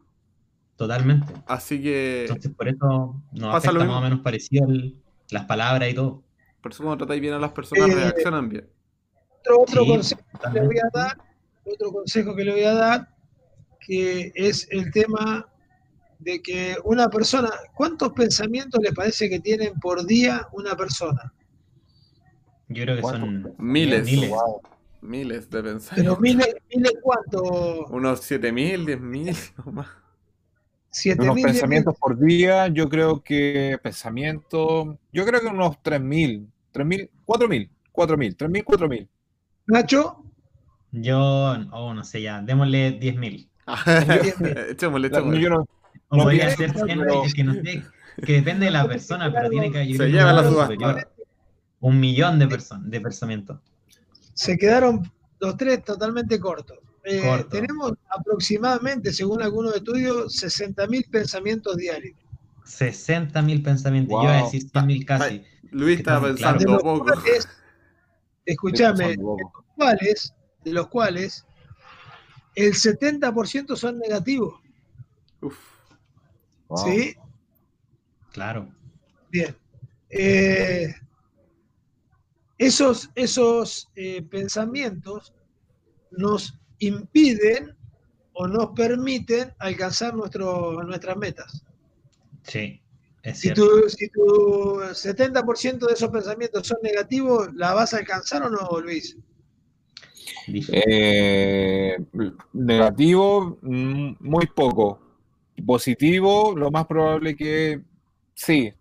Totalmente. 0.75 1.33
Así 1.47 1.81
que. 1.81 2.21
Entonces, 2.21 2.51
por 2.53 2.67
eso 2.67 3.21
nos 3.33 3.51
Pasa 3.53 3.71
lo 3.71 3.79
más 3.85 3.89
o 3.97 4.01
menos 4.01 4.19
parecido 4.19 4.67
el- 4.69 4.95
las 5.31 5.45
palabras 5.45 5.89
y 5.89 5.93
todo. 5.93 6.23
Por 6.61 6.71
eso 6.71 6.83
cuando 6.83 6.97
tratáis 7.05 7.21
bien 7.21 7.33
a 7.33 7.39
las 7.39 7.51
personas 7.51 7.89
Eh, 7.89 7.95
reaccionan 7.95 8.47
bien. 8.49 8.67
Otro, 9.41 9.61
otro 9.61 9.83
Sí, 9.83 9.89
consejo 9.89 10.21
que 10.43 10.59
le 10.59 10.65
voy 10.65 10.77
a 10.79 10.89
dar, 10.93 11.17
otro 11.65 11.91
consejo 11.91 12.35
que 12.35 12.43
le 12.43 12.51
voy 12.51 12.63
a 12.63 12.73
dar, 12.73 13.09
que 13.79 14.31
es 14.35 14.67
el 14.71 14.91
tema 14.91 15.47
de 16.19 16.41
que 16.41 16.77
una 16.83 17.09
persona, 17.09 17.49
¿cuántos 17.75 18.13
pensamientos 18.13 18.79
le 18.81 18.93
parece 18.93 19.29
que 19.29 19.39
tienen 19.39 19.73
por 19.79 20.05
día 20.05 20.47
una 20.53 20.75
persona? 20.75 21.33
Yo 22.67 22.83
creo 22.83 22.95
que 22.95 23.01
¿Cuánto? 23.01 23.25
son 23.25 23.55
Miles. 23.57 24.05
miles. 24.05 24.29
Wow. 24.29 24.61
Miles 25.01 25.49
de 25.49 25.63
Pero 25.93 26.17
pensamientos. 26.17 26.19
miles, 26.19 26.55
miles 26.73 26.93
cuánto, 27.01 27.87
Unos 27.89 28.21
7000, 28.21 28.85
10000 28.85 29.35
o 29.65 29.71
más. 29.71 29.87
siete 30.91 31.21
Unos 31.21 31.35
mil, 31.35 31.45
pensamientos 31.45 31.95
por 31.99 32.17
día, 32.19 32.67
yo 32.67 32.89
creo 32.89 33.21
que 33.23 33.77
pensamientos, 33.83 34.97
yo 35.11 35.25
creo 35.25 35.41
que 35.41 35.47
unos 35.47 35.77
3.000, 35.83 36.47
3.000, 36.71 37.09
4.000, 37.25 37.69
4.000, 37.91 38.35
3.000, 38.35 38.63
4.000. 38.63 39.09
Nacho, 39.67 40.01
Yo, 40.91 41.17
oh, 41.71 41.93
no 41.93 42.03
sé 42.03 42.21
ya, 42.21 42.41
démosle 42.41 42.99
10.000. 42.99 43.49
echémosle, 44.71 45.07
La- 45.07 45.19
echémosle. 45.19 45.39
yo 45.41 45.49
no- 45.49 45.65
O 46.09 46.17
No 46.17 46.23
podría 46.23 46.55
ser 46.55 46.71
100, 46.73 46.99
pero- 46.99 47.23
que 47.35 47.43
no 47.43 47.53
sé, 47.53 47.83
que 48.25 48.33
depende 48.33 48.65
de 48.65 48.71
la 48.71 48.87
persona, 48.87 49.31
pero 49.31 49.49
tiene 49.49 49.71
que 49.71 49.85
Se 49.95 50.07
lleva 50.09 50.31
un 50.31 50.35
la 50.35 50.49
subasta. 50.49 51.07
Un 51.81 51.99
millón 51.99 52.39
de 52.39 52.47
personas, 52.47 52.89
de 52.89 52.99
pensamientos. 53.01 53.59
se 54.33 54.57
quedaron 54.57 55.09
los 55.39 55.55
tres 55.57 55.83
totalmente 55.83 56.39
cortos. 56.39 56.77
Eh, 57.05 57.21
Corto. 57.23 57.47
Tenemos 57.49 57.93
aproximadamente, 58.09 59.13
según 59.13 59.41
algunos 59.41 59.73
estudios, 59.75 60.33
60.000 60.35 61.09
pensamientos 61.09 61.75
diarios. 61.77 62.15
60.000 62.65 63.63
pensamientos. 63.63 64.11
Yo 64.17 64.23
iba 64.23 64.39
a 64.39 64.43
decir 64.43 64.63
100.000 64.69 65.05
casi. 65.05 65.43
Luis 65.71 65.99
estaba 65.99 66.19
Claro. 66.19 66.35
pensando 66.35 66.59
De 66.59 66.71
los 66.73 66.83
poco. 66.83 67.05
cuales, 67.05 67.47
escúchame, 68.45 68.97
pensando 69.05 69.23
poco. 69.37 69.65
cuales, 69.75 70.33
de 70.65 70.73
los 70.73 70.87
cuales 70.87 71.45
el 72.55 72.73
70% 72.73 73.75
son 73.77 73.99
negativos. 73.99 74.55
Uf. 75.41 75.57
Wow. 76.69 76.85
¿Sí? 76.85 77.15
Claro. 78.31 78.69
Bien. 79.29 79.55
Eh, 80.09 80.93
esos 82.57 83.09
esos 83.15 83.89
eh, 83.95 84.21
pensamientos 84.23 85.33
nos 86.11 86.57
impiden 86.79 87.75
o 88.33 88.47
nos 88.47 88.69
permiten 88.71 89.53
alcanzar 89.59 90.15
nuestro, 90.15 90.81
nuestras 90.83 91.17
metas. 91.17 91.65
Sí, 92.43 92.81
es 93.21 93.39
Si 93.39 93.53
tu, 93.53 93.89
si 93.89 94.09
tu 94.09 94.79
70% 94.93 95.87
de 95.87 95.93
esos 95.93 96.09
pensamientos 96.09 96.67
son 96.67 96.77
negativos, 96.81 97.53
¿la 97.53 97.73
vas 97.73 97.93
a 97.93 97.97
alcanzar 97.97 98.43
o 98.43 98.49
no, 98.49 98.79
Luis? 98.79 99.17
Eh, 100.47 101.97
negativo, 102.53 103.57
mm, 103.61 104.15
muy 104.19 104.47
poco. 104.47 105.08
Positivo, 105.65 106.53
lo 106.55 106.71
más 106.71 106.85
probable 106.87 107.35
que 107.35 107.81
sí, 108.33 108.73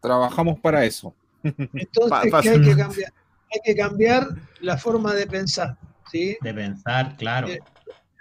trabajamos 0.00 0.58
para 0.60 0.84
eso. 0.84 1.14
Entonces, 1.42 2.10
Pa- 2.10 2.22
¿qué 2.22 2.30
pasa- 2.30 2.50
hay 2.52 2.60
que 2.62 2.76
cambiar? 2.76 3.12
Hay 3.54 3.60
que 3.64 3.76
cambiar 3.76 4.28
la 4.60 4.78
forma 4.78 5.14
de 5.14 5.26
pensar. 5.26 5.76
¿sí? 6.10 6.36
De 6.40 6.54
pensar, 6.54 7.16
claro. 7.16 7.48
Eh, 7.48 7.58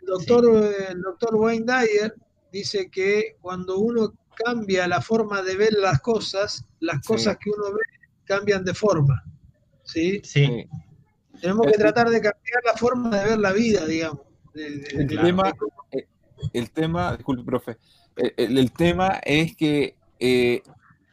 El 0.01 0.07
doctor, 0.07 0.73
el 0.89 1.01
doctor 1.01 1.35
Wayne 1.35 1.65
Dyer 1.65 2.13
dice 2.51 2.89
que 2.89 3.37
cuando 3.41 3.77
uno 3.79 4.13
cambia 4.35 4.87
la 4.87 4.99
forma 5.01 5.41
de 5.41 5.55
ver 5.55 5.73
las 5.73 6.01
cosas, 6.01 6.65
las 6.79 6.97
Sí. 6.97 7.07
cosas 7.07 7.37
que 7.37 7.49
uno 7.49 7.71
ve 7.73 7.79
cambian 8.25 8.63
de 8.65 8.73
forma. 8.73 9.23
¿sí? 9.83 10.21
Sí. 10.23 10.67
Tenemos 11.41 11.67
que 11.67 11.77
tratar 11.77 12.09
de 12.09 12.21
cambiar 12.21 12.61
la 12.65 12.73
forma 12.73 13.17
de 13.17 13.29
ver 13.29 13.39
la 13.39 13.51
vida, 13.53 13.85
digamos. 13.85 14.21
de- 14.53 14.69
de- 14.69 14.87
El 15.01 15.07
de- 15.07 15.17
tema, 15.17 15.53
eh, 15.91 16.07
el 16.53 16.71
tema, 16.71 17.15
disculpe, 17.15 17.43
profe, 17.45 17.77
el, 18.15 18.57
el- 18.57 18.71
tema 18.71 19.19
es 19.23 19.55
que 19.55 19.95
eh, 20.19 20.61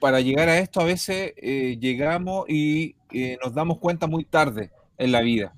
para 0.01 0.20
llegar 0.20 0.49
a 0.49 0.59
esto 0.59 0.80
a 0.80 0.84
veces 0.84 1.32
eh, 1.36 1.76
llegamos 1.80 2.44
y 2.49 2.94
eh, 3.12 3.38
nos 3.42 3.55
damos 3.55 3.78
cuenta 3.78 4.07
muy 4.07 4.24
tarde 4.24 4.70
en 4.99 5.12
la 5.12 5.20
vida. 5.22 5.55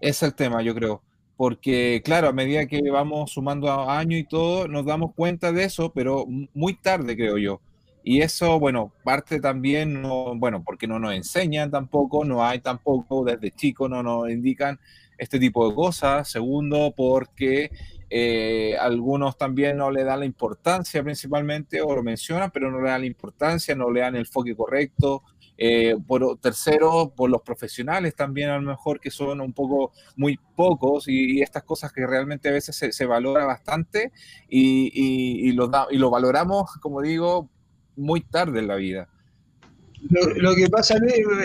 Ese 0.00 0.26
es 0.26 0.30
el 0.32 0.34
tema, 0.34 0.62
yo 0.62 0.74
creo. 0.74 1.02
Porque, 1.36 2.00
claro, 2.04 2.28
a 2.28 2.32
medida 2.32 2.66
que 2.66 2.80
vamos 2.90 3.32
sumando 3.32 3.90
años 3.90 4.20
y 4.20 4.24
todo, 4.24 4.68
nos 4.68 4.86
damos 4.86 5.14
cuenta 5.14 5.52
de 5.52 5.64
eso, 5.64 5.92
pero 5.92 6.26
muy 6.54 6.74
tarde, 6.76 7.16
creo 7.16 7.38
yo. 7.38 7.60
Y 8.04 8.20
eso, 8.20 8.60
bueno, 8.60 8.92
parte 9.02 9.40
también, 9.40 10.00
no, 10.02 10.34
bueno, 10.36 10.62
porque 10.62 10.86
no 10.86 10.98
nos 10.98 11.14
enseñan 11.14 11.70
tampoco, 11.70 12.24
no 12.24 12.44
hay 12.44 12.60
tampoco, 12.60 13.24
desde 13.24 13.50
chicos 13.50 13.88
no 13.90 14.02
nos 14.02 14.30
indican 14.30 14.78
este 15.18 15.38
tipo 15.38 15.68
de 15.68 15.74
cosas. 15.74 16.28
Segundo, 16.30 16.92
porque 16.96 17.70
eh, 18.10 18.76
algunos 18.78 19.36
también 19.36 19.76
no 19.78 19.90
le 19.90 20.04
dan 20.04 20.20
la 20.20 20.26
importancia 20.26 21.02
principalmente, 21.02 21.80
o 21.80 21.94
lo 21.94 22.02
mencionan, 22.02 22.50
pero 22.50 22.70
no 22.70 22.80
le 22.80 22.90
dan 22.90 23.02
la 23.02 23.06
importancia, 23.06 23.74
no 23.74 23.90
le 23.90 24.00
dan 24.00 24.14
el 24.14 24.20
enfoque 24.20 24.54
correcto, 24.56 25.22
Eh, 25.56 25.94
por 26.08 26.36
tercero, 26.40 27.12
por 27.16 27.30
los 27.30 27.42
profesionales 27.42 28.16
también 28.16 28.50
a 28.50 28.56
lo 28.56 28.62
mejor 28.62 28.98
que 28.98 29.12
son 29.12 29.40
un 29.40 29.52
poco 29.52 29.92
muy 30.16 30.36
pocos 30.56 31.06
y, 31.06 31.42
estas 31.42 31.62
cosas 31.62 31.92
que 31.92 32.04
realmente 32.04 32.48
a 32.48 32.52
veces 32.52 32.74
se, 32.76 33.06
valora 33.06 33.44
bastante 33.44 34.10
y, 34.48 35.52
lo 35.52 35.70
y 35.90 35.96
lo 35.96 36.10
valoramos, 36.10 36.72
como 36.80 37.00
digo, 37.02 37.48
muy 37.96 38.20
tarde 38.22 38.58
en 38.58 38.66
la 38.66 38.74
vida. 38.74 39.08
Lo, 40.10 40.54
que 40.54 40.68
pasa, 40.68 40.96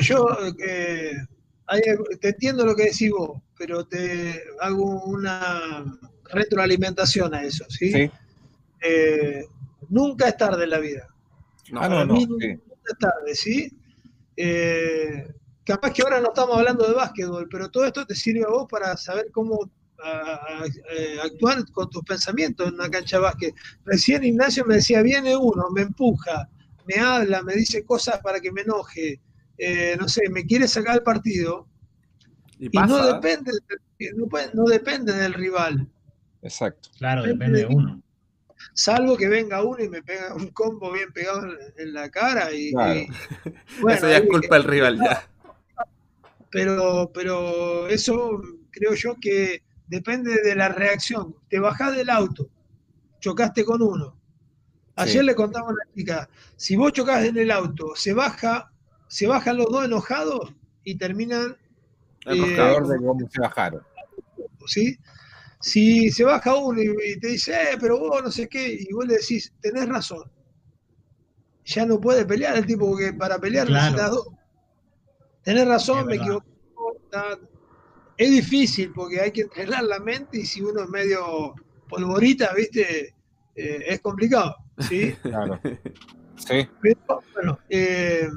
yo 0.01 0.27
eh, 0.57 1.13
te 2.19 2.29
entiendo 2.29 2.65
lo 2.65 2.75
que 2.75 2.85
decís 2.85 3.11
vos, 3.11 3.41
pero 3.57 3.85
te 3.85 4.41
hago 4.59 5.03
una 5.03 5.85
retroalimentación 6.31 7.33
a 7.33 7.43
eso, 7.43 7.65
¿sí? 7.69 8.09
Eh, 8.81 9.45
nunca 9.89 10.27
es 10.27 10.37
tarde 10.37 10.63
en 10.63 10.69
la 10.69 10.79
vida. 10.79 11.07
No, 11.71 11.81
ah, 11.81 11.89
no, 11.89 12.05
no, 12.05 12.13
nunca 12.13 12.45
es 12.47 12.97
tarde, 12.99 13.35
¿sí? 13.35 13.77
Eh, 14.35 15.27
capaz 15.63 15.91
que 15.93 16.01
ahora 16.01 16.21
no 16.21 16.29
estamos 16.29 16.57
hablando 16.57 16.87
de 16.87 16.93
básquetbol, 16.93 17.47
pero 17.49 17.69
todo 17.69 17.85
esto 17.85 18.05
te 18.05 18.15
sirve 18.15 18.43
a 18.43 18.49
vos 18.49 18.67
para 18.69 18.95
saber 18.97 19.29
cómo 19.31 19.69
actuar 21.21 21.69
con 21.71 21.89
tus 21.89 22.03
pensamientos 22.03 22.67
en 22.67 22.75
una 22.75 22.89
cancha 22.89 23.17
de 23.17 23.23
básquet. 23.23 23.55
Recién 23.83 24.23
Ignacio 24.23 24.63
me 24.65 24.75
decía, 24.75 25.01
viene 25.01 25.35
uno, 25.35 25.69
me 25.71 25.81
empuja, 25.81 26.49
me 26.87 27.01
habla, 27.01 27.43
me 27.43 27.53
dice 27.53 27.83
cosas 27.83 28.19
para 28.21 28.39
que 28.39 28.51
me 28.51 28.61
enoje, 28.61 29.19
eh, 29.57 29.97
no 29.99 30.07
sé, 30.07 30.29
me 30.29 30.45
quiere 30.45 30.67
sacar 30.67 30.95
el 30.95 31.03
partido. 31.03 31.67
Y, 32.57 32.69
no, 32.69 33.05
depende, 33.05 33.51
no, 34.53 34.63
depende 34.65 35.13
del 35.13 35.33
rival. 35.33 35.87
Exacto. 36.41 36.89
Claro, 36.97 37.23
depende, 37.23 37.59
de 37.59 37.65
uno. 37.65 38.01
Salvo 38.73 39.17
que 39.17 39.27
venga 39.27 39.63
uno 39.63 39.83
y 39.83 39.89
me 39.89 40.01
pega 40.01 40.33
un 40.35 40.47
combo 40.47 40.91
bien 40.91 41.11
pegado 41.11 41.47
en, 41.77 41.93
la 41.93 42.09
cara 42.09 42.51
y, 42.53 42.71
bueno, 43.81 43.97
eso 43.97 44.09
ya 44.09 44.17
es 44.17 44.27
culpa 44.27 44.55
del 44.55 44.65
rival 44.65 44.97
ya. 44.97 45.27
Pero, 46.51 47.11
pero 47.13 47.87
eso 47.87 48.41
creo 48.71 48.93
yo 48.95 49.15
que 49.21 49.63
depende 49.87 50.41
de 50.43 50.55
la 50.55 50.69
reacción. 50.69 51.35
Te 51.49 51.59
bajás 51.59 51.95
del 51.95 52.09
auto, 52.09 52.49
chocaste 53.19 53.63
con 53.63 53.81
uno, 53.81 54.19
Ayer 54.99 55.23
le 55.23 55.33
contaba 55.33 55.69
a 55.69 55.71
una 55.71 55.83
chica, 55.95 56.29
si 56.57 56.75
vos 56.75 56.91
chocás 56.91 57.23
en 57.23 57.37
el 57.37 57.51
auto, 57.51 57.95
se 57.95 58.13
baja, 58.13 58.69
se 59.07 59.27
bajan 59.27 59.55
los 59.57 59.67
dos 59.67 59.85
enojados 59.85 60.53
y 60.83 60.95
terminan. 60.95 61.55
El 62.25 62.43
eh, 62.43 62.81
de 62.81 62.97
cómo 62.97 63.29
se 63.29 63.39
bajaron. 63.39 63.81
¿Sí? 64.65 64.97
Si 65.61 66.09
se 66.11 66.23
baja 66.23 66.55
uno 66.55 66.81
y, 66.81 67.19
te 67.19 67.27
dice, 67.27 67.53
eh, 67.53 67.77
pero 67.79 67.99
vos 67.99 68.23
no 68.23 68.31
sé 68.31 68.47
qué, 68.47 68.77
y 68.79 68.93
vos 68.93 69.05
le 69.05 69.15
decís, 69.15 69.53
tenés 69.61 69.89
razón. 69.89 70.23
Ya 71.65 71.85
no 71.85 71.99
puede 71.99 72.25
pelear 72.25 72.57
el 72.57 72.65
tipo, 72.65 72.89
porque 72.89 73.13
para 73.13 73.39
pelear 73.39 73.67
claro. 73.67 73.83
necesitas 73.83 74.11
dos. 74.11 74.27
Tenés 75.43 75.67
razón, 75.67 76.05
me 76.07 76.15
equivoqué. 76.15 76.47
Es 78.17 78.31
difícil 78.31 78.91
porque 78.93 79.21
hay 79.21 79.31
que 79.31 79.41
entrenar 79.41 79.83
la 79.83 79.99
mente 79.99 80.39
y 80.39 80.45
si 80.45 80.61
uno 80.61 80.83
es 80.83 80.89
medio 80.89 81.53
polvorita, 81.87 82.53
¿viste? 82.53 83.15
Eh, 83.55 83.83
es 83.87 83.99
complicado. 84.01 84.55
¿sí? 84.77 85.15
Claro. 85.21 85.59
Sí. 86.35 86.67
Pero, 86.81 87.21
bueno, 87.33 87.59
eh, 87.69 88.29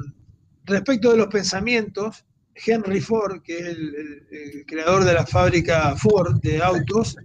respecto 0.65 1.13
de 1.13 1.19
los 1.19 1.29
pensamientos, 1.29 2.25
Henry 2.55 3.01
Ford, 3.01 3.43
que 3.43 3.59
es 3.59 3.67
el, 3.69 4.65
creador 4.67 5.05
de 5.05 5.15
la 5.15 5.27
fábrica 5.27 5.97
Ford 5.97 6.41
de 6.41 6.63
autos, 6.63 7.17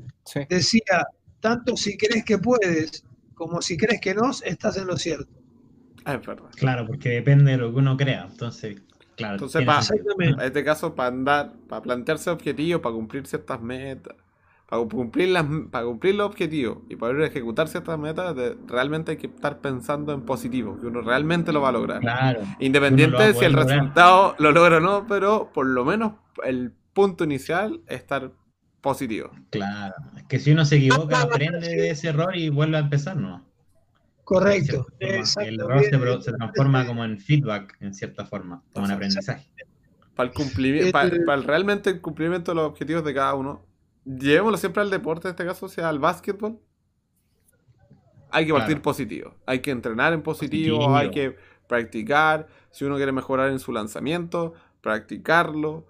decía, 0.49 1.05
tanto 1.39 1.75
si 1.77 1.97
crees 1.97 2.23
que 2.23 2.37
puedes 2.37 3.03
como 3.37 3.61
si 3.61 3.77
crees 3.77 4.01
que 4.01 4.15
no, 4.15 4.31
estás 4.43 4.77
en 4.77 4.87
lo 4.87 4.97
cierto. 4.97 5.31
Ah, 6.05 6.15
es 6.15 6.25
verdad. 6.25 6.49
Claro, 6.55 6.87
porque 6.87 7.09
depende 7.09 7.51
de 7.51 7.57
lo 7.57 7.71
que 7.71 7.77
uno 7.77 7.95
crea. 7.95 8.27
Entonces, 8.29 8.81
claro. 9.15 9.35
Entonces, 9.35 9.63
para, 9.63 9.81
en 10.19 10.41
este 10.41 10.63
caso, 10.63 10.95
para 10.95 11.09
andar, 11.09 11.53
para 11.69 11.83
plantearse 11.83 12.31
objetivos, 12.31 12.81
para 12.81 12.95
cumplir 12.95 13.27
ciertas 13.27 13.61
metas, 13.61 14.15
para 14.67 14.83
cumplir, 14.83 15.29
las, 15.29 15.45
para 15.71 15.85
cumplir 15.85 16.15
los 16.15 16.27
objetivos 16.27 16.79
y 16.89 16.97
poder 16.97 17.21
ejecutar 17.21 17.69
ciertas 17.69 17.97
metas, 17.97 18.35
realmente 18.67 19.11
hay 19.11 19.17
que 19.17 19.27
estar 19.27 19.59
pensando 19.59 20.11
en 20.11 20.21
positivo, 20.23 20.77
que 20.79 20.87
uno 20.87 21.01
realmente 21.01 21.53
lo 21.53 21.61
va 21.61 21.69
a 21.69 21.71
lograr. 21.71 22.01
Independiente 22.59 23.23
de 23.23 23.33
si 23.33 23.45
el 23.45 23.53
resultado 23.53 24.35
lo 24.39 24.51
logra 24.51 24.77
o 24.77 24.79
no, 24.81 25.07
pero 25.07 25.51
por 25.53 25.67
lo 25.67 25.85
menos 25.85 26.13
el 26.43 26.73
punto 26.93 27.23
inicial 27.23 27.79
es 27.87 28.01
estar 28.01 28.31
positivo. 28.81 29.31
Claro, 29.51 29.95
es 30.17 30.23
que 30.23 30.37
si 30.37 30.51
uno 30.51 30.65
se 30.65 30.75
equivoca, 30.75 31.21
aprende 31.21 31.67
de 31.69 31.91
ese 31.91 32.09
error 32.09 32.35
y 32.35 32.49
vuelve 32.49 32.75
a 32.75 32.81
empezar, 32.81 33.15
¿no? 33.15 33.45
Correcto. 34.25 34.85
El 34.99 35.61
error 35.61 36.21
se, 36.21 36.33
transforma 36.33 36.85
como 36.85 37.05
en 37.05 37.17
feedback, 37.17 37.77
en 37.79 37.93
cierta 37.93 38.25
forma, 38.25 38.61
como 38.73 38.85
en 38.85 38.91
aprendizaje. 38.91 39.47
Para 40.13 40.27
el 40.27 40.35
cumplimiento, 40.35 40.91
para 40.91 41.41
realmente 41.41 41.89
el 41.89 42.01
cumplimiento 42.01 42.51
de 42.51 42.55
los 42.55 42.65
objetivos 42.65 43.05
de 43.05 43.13
cada 43.13 43.33
uno, 43.35 43.66
llevémoslo 44.07 44.57
siempre 44.57 44.81
al 44.81 44.89
deporte, 44.89 45.27
en 45.27 45.31
este 45.31 45.45
caso, 45.45 45.67
sea 45.67 45.89
al 45.89 45.99
básquetbol. 45.99 46.59
Hay 48.29 48.45
que 48.45 48.53
partir 48.53 48.81
positivo. 48.81 49.33
Hay 49.45 49.59
que 49.59 49.71
entrenar 49.71 50.13
en 50.13 50.21
positivo, 50.21 50.95
hay 50.95 51.11
que 51.11 51.35
practicar. 51.67 52.47
Si 52.71 52.85
uno 52.85 52.95
quiere 52.95 53.11
mejorar 53.11 53.49
en 53.49 53.59
su 53.59 53.71
lanzamiento, 53.71 54.53
practicarlo, 54.81 55.87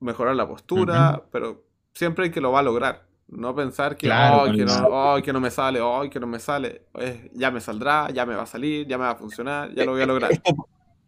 mejorar 0.00 0.36
la 0.36 0.46
postura, 0.46 1.24
pero 1.30 1.64
siempre 1.94 2.26
hay 2.26 2.30
que 2.30 2.40
lo 2.40 2.52
va 2.52 2.60
a 2.60 2.62
lograr. 2.62 3.06
No 3.28 3.54
pensar 3.54 3.96
que, 3.96 4.08
que, 4.08 4.64
no, 4.64 5.22
que 5.22 5.32
no 5.32 5.40
me 5.40 5.50
sale, 5.50 5.80
oh, 5.82 6.08
que 6.10 6.18
no 6.18 6.26
me 6.26 6.38
sale. 6.38 6.86
ya 7.34 7.50
me 7.50 7.60
saldrá, 7.60 8.10
ya 8.10 8.24
me 8.24 8.34
va 8.34 8.42
a 8.42 8.46
salir, 8.46 8.86
ya 8.86 8.96
me 8.96 9.04
va 9.04 9.10
a 9.10 9.16
funcionar, 9.16 9.74
ya 9.74 9.84
lo 9.84 9.92
voy 9.92 10.02
a 10.02 10.06
lograr. 10.06 10.30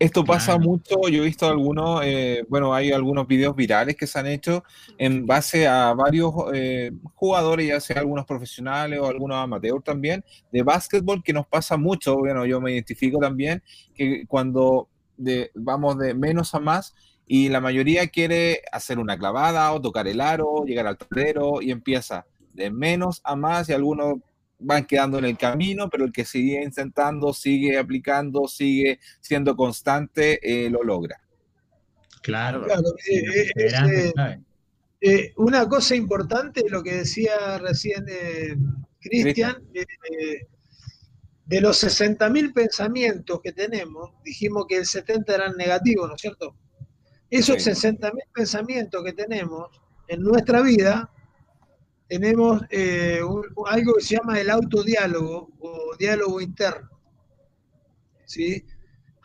Esto 0.00 0.24
pasa 0.24 0.56
mucho, 0.56 1.08
yo 1.10 1.22
he 1.22 1.26
visto 1.26 1.46
algunos, 1.46 2.00
eh, 2.06 2.42
bueno, 2.48 2.72
hay 2.72 2.90
algunos 2.90 3.26
videos 3.26 3.54
virales 3.54 3.96
que 3.96 4.06
se 4.06 4.18
han 4.18 4.28
hecho 4.28 4.64
en 4.96 5.26
base 5.26 5.68
a 5.68 5.92
varios 5.92 6.32
eh, 6.54 6.90
jugadores, 7.14 7.68
ya 7.68 7.80
sea 7.80 7.98
algunos 7.98 8.24
profesionales 8.24 8.98
o 8.98 9.06
algunos 9.06 9.36
amateurs 9.36 9.84
también, 9.84 10.24
de 10.50 10.62
básquetbol, 10.62 11.22
que 11.22 11.34
nos 11.34 11.46
pasa 11.46 11.76
mucho, 11.76 12.16
bueno, 12.16 12.46
yo 12.46 12.62
me 12.62 12.72
identifico 12.72 13.18
también, 13.18 13.62
que 13.94 14.24
cuando 14.26 14.88
vamos 15.54 15.98
de 15.98 16.14
menos 16.14 16.54
a 16.54 16.60
más 16.60 16.94
y 17.26 17.50
la 17.50 17.60
mayoría 17.60 18.08
quiere 18.08 18.62
hacer 18.72 18.98
una 18.98 19.18
clavada 19.18 19.70
o 19.70 19.82
tocar 19.82 20.08
el 20.08 20.22
aro, 20.22 20.64
llegar 20.64 20.86
al 20.86 20.96
tablero 20.96 21.60
y 21.60 21.72
empieza 21.72 22.24
de 22.54 22.70
menos 22.70 23.20
a 23.22 23.36
más 23.36 23.68
y 23.68 23.74
algunos 23.74 24.14
van 24.60 24.84
quedando 24.84 25.18
en 25.18 25.24
el 25.24 25.36
camino, 25.36 25.88
pero 25.88 26.04
el 26.04 26.12
que 26.12 26.24
sigue 26.24 26.62
intentando, 26.62 27.32
sigue 27.32 27.78
aplicando, 27.78 28.46
sigue 28.46 29.00
siendo 29.20 29.56
constante, 29.56 30.38
eh, 30.42 30.70
lo 30.70 30.82
logra. 30.82 31.20
Claro, 32.22 32.66
eh, 32.66 34.12
eh, 35.00 35.32
una 35.36 35.66
cosa 35.66 35.96
importante, 35.96 36.62
lo 36.68 36.82
que 36.82 36.96
decía 36.96 37.58
recién 37.58 38.04
Cristian, 39.00 39.56
de 41.46 41.60
los 41.60 41.82
60.000 41.82 42.52
pensamientos 42.52 43.40
que 43.42 43.52
tenemos, 43.52 44.12
dijimos 44.22 44.66
que 44.68 44.76
el 44.76 44.86
70 44.86 45.34
eran 45.34 45.56
negativos, 45.56 46.08
¿no 46.08 46.14
es 46.14 46.20
cierto? 46.20 46.54
Esos 47.30 47.56
60.000 47.56 48.12
pensamientos 48.32 49.02
que 49.02 49.12
tenemos 49.14 49.68
en 50.06 50.20
nuestra 50.22 50.60
vida 50.60 51.10
tenemos 52.10 52.62
eh, 52.70 53.20
algo 53.66 53.94
que 53.94 54.00
se 54.00 54.16
llama 54.16 54.40
el 54.40 54.50
autodiálogo 54.50 55.48
o 55.60 55.96
diálogo 55.96 56.40
interno. 56.40 56.90
¿sí? 58.24 58.64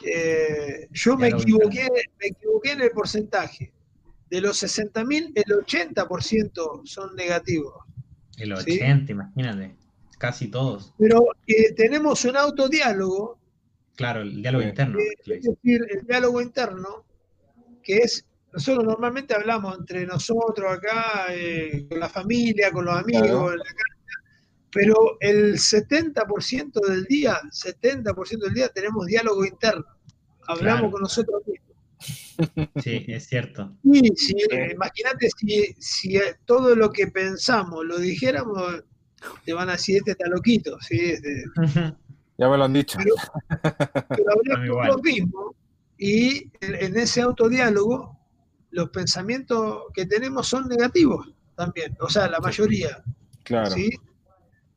Eh, 0.06 0.88
yo 0.92 1.18
me 1.18 1.30
equivoqué, 1.30 1.88
me 2.20 2.28
equivoqué 2.28 2.74
en 2.74 2.82
el 2.82 2.92
porcentaje. 2.92 3.74
De 4.30 4.40
los 4.40 4.62
60.000, 4.62 5.32
el 5.34 5.66
80% 5.66 6.86
son 6.86 7.16
negativos. 7.16 7.74
El 8.38 8.54
80, 8.54 9.12
imagínate, 9.12 9.76
casi 10.20 10.48
todos. 10.50 10.94
Pero 11.00 11.26
eh, 11.48 11.74
tenemos 11.74 12.24
un 12.26 12.38
autodiálogo. 12.38 13.40
Claro, 13.96 14.22
el 14.22 14.44
diálogo 14.44 14.64
interno. 14.64 15.00
es 15.00 15.42
decir, 15.42 15.82
el 15.90 16.06
diálogo 16.06 16.40
interno, 16.40 17.04
que 17.82 17.98
es 17.98 18.28
nosotros 18.56 18.86
normalmente 18.86 19.36
hablamos 19.36 19.78
entre 19.78 20.06
nosotros 20.06 20.72
acá, 20.72 21.26
eh, 21.32 21.86
con 21.90 22.00
la 22.00 22.08
familia, 22.08 22.72
con 22.72 22.86
los 22.86 22.96
amigos, 22.96 23.52
en 23.52 23.58
la 23.60 23.66
casa, 23.66 24.40
pero 24.72 25.18
el 25.20 25.56
70% 25.56 26.80
del 26.88 27.04
día, 27.04 27.38
70% 27.52 28.46
del 28.46 28.54
día 28.54 28.70
tenemos 28.70 29.08
diálogo 29.08 29.44
interno. 29.44 29.84
Hablamos 30.48 30.90
con 30.90 31.02
nosotros 31.02 31.42
mismos. 31.46 31.66
Sí, 32.84 33.06
es 33.08 33.28
cierto. 33.28 33.76
Sí, 34.16 34.36
imagínate 34.72 35.30
si, 35.38 35.74
si, 35.80 36.20
todo 36.44 36.76
lo 36.76 36.92
que 36.92 37.08
pensamos 37.08 37.86
lo 37.86 37.98
dijéramos, 37.98 38.84
te 39.46 39.54
van 39.54 39.70
a 39.70 39.74
decir, 39.74 39.98
este 39.98 40.12
está 40.12 40.28
loquito. 40.28 40.78
¿sí? 40.82 40.98
Este, 41.00 41.44
ya 42.38 42.50
me 42.50 42.58
lo 42.58 42.64
han 42.66 42.74
dicho. 42.74 42.98
Pero, 43.00 44.26
hablamos 44.50 44.88
lo 44.88 44.98
mismo 45.00 45.56
y 45.98 46.52
en 46.62 46.98
ese 46.98 47.22
autodiálogo 47.22 48.16
los 48.76 48.90
pensamientos 48.90 49.84
que 49.94 50.06
tenemos 50.06 50.48
son 50.48 50.68
negativos 50.68 51.34
también, 51.56 51.96
o 52.02 52.10
sea, 52.10 52.28
la 52.28 52.40
mayoría. 52.42 53.02
Claro. 53.44 53.72
¿sí? 53.72 53.90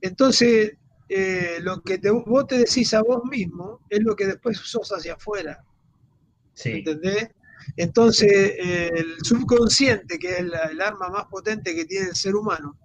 Entonces, 0.00 0.74
eh, 1.08 1.58
lo 1.62 1.82
que 1.82 1.98
te, 1.98 2.10
vos 2.10 2.46
te 2.46 2.58
decís 2.58 2.94
a 2.94 3.02
vos 3.02 3.22
mismo 3.24 3.80
es 3.90 4.00
lo 4.00 4.14
que 4.14 4.26
después 4.26 4.56
sos 4.58 4.88
hacia 4.90 5.14
afuera. 5.14 5.64
Sí, 6.54 6.70
¿entendés? 6.70 7.28
Entonces, 7.76 8.30
eh, 8.32 8.90
el 8.94 9.16
subconsciente, 9.24 10.18
que 10.18 10.38
es 10.38 10.46
la- 10.46 10.66
el 10.66 10.80
arma 10.80 11.08
más 11.08 11.24
potente 11.26 11.74
que 11.74 11.84
tiene 11.84 12.08
el 12.10 12.14
ser 12.14 12.36
humano, 12.36 12.78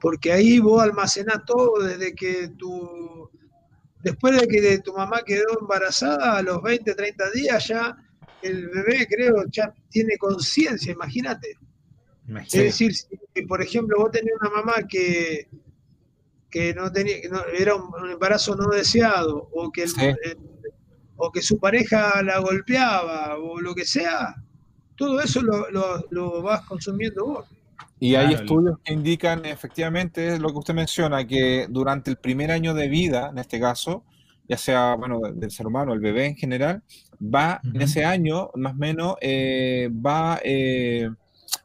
porque 0.00 0.32
ahí 0.32 0.60
vos 0.60 0.80
almacenás 0.82 1.44
todo 1.44 1.82
desde 1.82 2.14
que 2.14 2.48
tu, 2.56 3.28
después 4.04 4.40
de 4.40 4.46
que 4.46 4.60
de 4.60 4.78
tu 4.78 4.92
mamá 4.94 5.22
quedó 5.26 5.58
embarazada, 5.60 6.36
a 6.38 6.42
los 6.42 6.62
20, 6.62 6.94
30 6.94 7.28
días 7.30 7.66
ya 7.66 7.96
el 8.42 8.68
bebé, 8.68 9.06
creo, 9.08 9.44
ya 9.50 9.72
tiene 9.90 10.16
conciencia, 10.18 10.92
imagínate. 10.92 11.56
Es 12.46 12.52
decir, 12.52 12.94
si, 12.94 13.06
por 13.46 13.62
ejemplo, 13.62 13.98
vos 13.98 14.10
tenés 14.10 14.32
una 14.40 14.50
mamá 14.50 14.86
que, 14.88 15.48
que 16.50 16.74
no 16.74 16.90
tenía, 16.92 17.20
que 17.20 17.28
no- 17.28 17.44
era 17.46 17.74
un, 17.74 17.90
un 18.02 18.10
embarazo 18.10 18.54
no 18.56 18.68
deseado, 18.68 19.48
o 19.52 19.70
que, 19.70 19.82
el- 19.84 19.88
Sí. 19.88 20.00
el- 20.24 20.38
o 21.16 21.30
que 21.30 21.42
su 21.42 21.58
pareja 21.58 22.22
la 22.22 22.38
golpeaba, 22.38 23.36
o 23.38 23.60
lo 23.60 23.74
que 23.74 23.84
sea, 23.84 24.34
todo 24.96 25.20
eso 25.20 25.40
lo, 25.42 25.70
lo- 25.70 26.06
lo 26.10 26.42
vas 26.42 26.62
consumiendo 26.62 27.24
vos. 27.26 27.48
Y 28.00 28.16
hay 28.16 28.28
Claro, 28.28 28.40
estudios 28.42 28.78
que 28.84 28.92
indican 28.92 29.44
efectivamente 29.44 30.38
lo 30.38 30.48
que 30.48 30.58
usted 30.58 30.74
menciona, 30.74 31.24
que 31.26 31.66
durante 31.70 32.10
el 32.10 32.16
primer 32.16 32.50
año 32.50 32.74
de 32.74 32.88
vida, 32.88 33.28
en 33.30 33.38
este 33.38 33.60
caso, 33.60 34.04
ya 34.52 34.58
sea, 34.58 34.94
bueno, 34.96 35.18
de- 35.20 35.32
del 35.32 35.50
ser 35.50 35.66
humano, 35.66 35.94
el 35.94 36.00
bebé 36.00 36.26
en 36.26 36.36
general, 36.36 36.82
va 37.34 37.58
en 37.74 37.80
ese 37.80 38.04
año, 38.04 38.50
más 38.54 38.74
o 38.74 38.76
menos, 38.76 39.14
eh, 39.22 39.88
va 39.90 40.38
eh, 40.44 41.08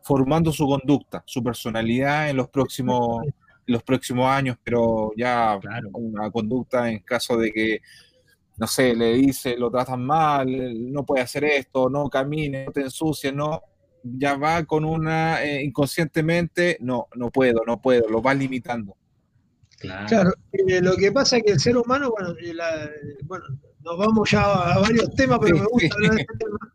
formando 0.03 0.51
su 0.53 0.65
conducta, 0.65 1.21
su 1.25 1.43
personalidad 1.43 2.29
en 2.29 2.37
los 2.37 2.47
próximos, 2.49 3.25
en 3.25 3.73
los 3.75 3.83
próximos 3.83 4.25
años, 4.27 4.55
pero 4.63 5.11
ya 5.17 5.57
Claro. 5.59 5.89
una 5.93 6.31
conducta 6.31 6.89
en 6.89 6.99
caso 6.99 7.35
de 7.37 7.51
que, 7.51 7.79
no 8.57 8.67
sé, 8.67 8.95
le 8.95 9.13
dice, 9.15 9.57
lo 9.57 9.69
tratan 9.69 10.01
mal, 10.05 10.47
no 10.93 11.05
puede 11.05 11.23
hacer 11.23 11.43
esto, 11.43 11.89
no 11.89 12.09
camine, 12.09 12.65
no 12.65 12.71
te 12.71 12.81
ensucies, 12.81 13.33
no, 13.33 13.61
ya 14.03 14.37
va 14.37 14.63
con 14.63 14.85
una, 14.85 15.43
eh, 15.43 15.61
inconscientemente, 15.63 16.77
no, 16.79 17.07
no 17.15 17.29
puedo, 17.31 17.63
no 17.67 17.81
puedo, 17.81 18.07
lo 18.09 18.21
va 18.21 18.33
limitando. 18.33 18.95
Claro. 19.79 20.07
Claro, 20.07 20.31
eh, 20.53 20.81
lo 20.81 20.95
que 20.95 21.11
pasa 21.11 21.37
es 21.37 21.43
que 21.43 21.51
el 21.53 21.59
ser 21.59 21.77
humano, 21.77 22.09
bueno, 22.11 22.33
la- 22.53 22.89
bueno, 23.25 23.45
nos 23.83 23.97
vamos 23.97 24.29
ya 24.31 24.41
a 24.73 24.79
varios 24.79 25.13
temas, 25.15 25.39
pero 25.41 25.57
me 25.57 25.65
gusta 25.65 25.95
hablar 25.95 26.15
de 26.15 26.21
este 26.21 26.37
tema. 26.37 26.57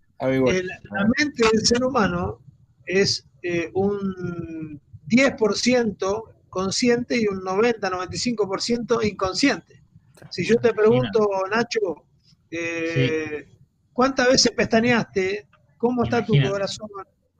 Eh, 0.52 0.62
la, 0.62 0.78
la 0.92 1.08
mente 1.18 1.42
del 1.52 1.66
ser 1.66 1.82
humano 1.84 2.38
es 2.86 3.26
eh, 3.42 3.70
un 3.74 4.80
10% 5.08 6.22
consciente 6.48 7.16
y 7.20 7.26
un 7.26 7.42
90-95% 7.42 9.02
inconsciente. 9.04 9.82
Si 10.30 10.44
yo 10.44 10.56
te 10.56 10.72
pregunto, 10.74 11.28
Nacho, 11.50 12.04
eh, 12.50 13.48
¿cuántas 13.92 14.28
veces 14.28 14.52
pestañeaste? 14.52 15.48
¿Cómo 15.78 16.04
está 16.04 16.24
tu 16.24 16.34
corazón? 16.52 16.88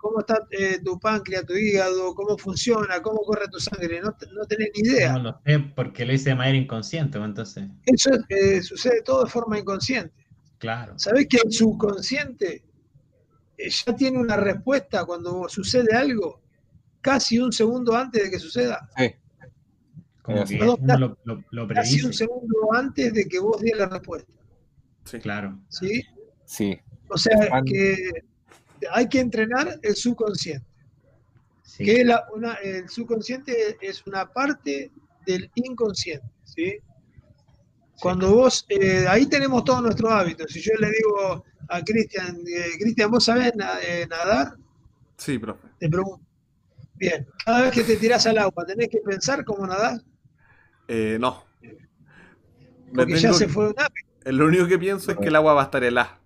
¿Cómo 0.03 0.19
está 0.19 0.47
eh, 0.51 0.81
tu 0.85 0.99
páncreas, 0.99 1.47
tu 1.47 1.55
hígado? 1.55 2.13
¿Cómo 2.17 2.37
funciona? 2.37 3.01
¿Cómo 3.01 3.21
corre 3.23 3.47
tu 3.49 3.61
sangre? 3.61 4.01
No, 4.01 4.09
no 4.35 4.45
tenés 4.47 4.71
ni 4.75 4.89
idea. 4.89 5.13
No 5.13 5.23
lo 5.23 5.41
sé 5.47 5.61
porque 5.77 6.05
lo 6.05 6.13
hice 6.13 6.31
de 6.31 6.35
manera 6.35 6.59
inconsciente, 6.59 7.19
pues, 7.19 7.29
entonces, 7.29 7.65
Eso 7.87 8.11
eh, 8.29 8.61
sucede 8.63 9.03
todo 9.03 9.23
de 9.25 9.31
forma 9.31 9.59
inconsciente. 9.61 10.13
claro. 10.59 10.99
¿Sabés 10.99 11.29
que 11.29 11.37
el 11.45 11.53
subconsciente 11.53 12.65
eh, 13.57 13.71
ya 13.71 13.95
tiene 13.95 14.19
una 14.19 14.37
respuesta 14.37 15.05
cuando 15.05 15.49
sucede 15.49 15.95
algo 15.97 16.43
casi 17.01 17.39
un 17.39 17.53
segundo 17.53 17.95
antes 17.95 18.25
de 18.25 18.31
que 18.31 18.41
suceda? 18.41 18.91
sí, 18.97 19.15
Como 20.21 20.45
que 20.45 20.57
uno 20.57 20.77
lo, 20.99 21.17
lo, 21.25 21.45
lo 21.51 21.69
Casi 21.69 22.03
un 22.05 22.13
segundo 22.13 22.75
antes 22.75 23.15
de 23.15 23.27
que 23.29 23.39
vos 23.39 23.61
des 23.61 23.77
la 23.79 23.87
respuesta. 23.87 24.33
Sí. 25.05 25.19
Claro. 25.21 25.61
¿sí? 25.69 26.03
sí, 26.45 26.77
O 27.09 27.17
sea 27.17 27.37
que 27.65 27.97
hay 28.91 29.09
que 29.09 29.21
entrenar 29.21 29.79
el 29.83 29.95
subconsciente. 29.97 30.67
Sí. 31.63 31.85
Que 31.85 32.05
la- 32.05 32.25
una- 32.35 32.55
el 32.55 32.89
subconsciente 32.89 33.77
es 33.81 34.05
una 34.07 34.31
parte 34.31 34.91
del 35.27 35.51
inconsciente. 35.55 36.27
¿sí? 36.45 36.79
Cuando 38.01 38.35
vos, 38.35 38.67
eh, 38.69 39.07
ahí 39.09 39.27
tenemos 39.27 39.65
todos 39.65 39.81
nuestros 39.83 40.11
hábitos. 40.11 40.51
Si 40.53 40.61
yo 40.61 40.73
le 40.81 40.89
digo 40.91 41.45
a 41.69 41.83
Cristian, 41.83 42.37
eh, 42.47 42.71
Cristian, 42.81 43.11
¿vos 43.11 43.25
sabés 43.25 43.55
na- 43.55 43.79
eh, 43.87 44.07
nadar? 44.09 44.57
Sí, 45.17 45.39
profe. 45.39 45.69
Te 45.79 45.89
pregunto. 45.89 46.27
Bien, 46.95 47.27
cada 47.45 47.63
vez 47.63 47.71
que 47.73 47.85
te 47.85 47.97
tirás 47.97 48.27
al 48.27 48.39
agua, 48.39 48.65
¿tenés 48.67 48.89
que 48.89 48.99
pensar 48.99 49.45
cómo 49.45 49.67
nadar? 49.67 50.01
Eh, 50.89 51.17
no. 51.21 51.45
Me 51.61 51.71
Porque 52.95 53.15
ya 53.15 53.21
tengo 53.29 53.35
se 53.35 53.49
fue 53.49 53.69
un 53.69 53.75
hábito. 53.79 54.09
Lo 54.33 54.47
único 54.47 54.67
que 54.67 54.79
pienso 54.79 55.11
es 55.13 55.17
que 55.19 55.29
el 55.29 55.37
agua 55.37 55.55
va 55.55 55.63
a 55.63 55.65
estar 55.65 55.83
helada. 55.83 56.21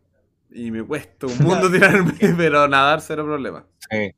Y 0.59 0.71
me 0.71 0.83
cuesta 0.85 1.27
un 1.27 1.39
mundo 1.43 1.71
tirarme, 1.71 2.15
pero 2.37 2.67
nadar 2.69 3.01
cero 3.01 3.25
problema. 3.25 3.67
sí, 3.91 4.11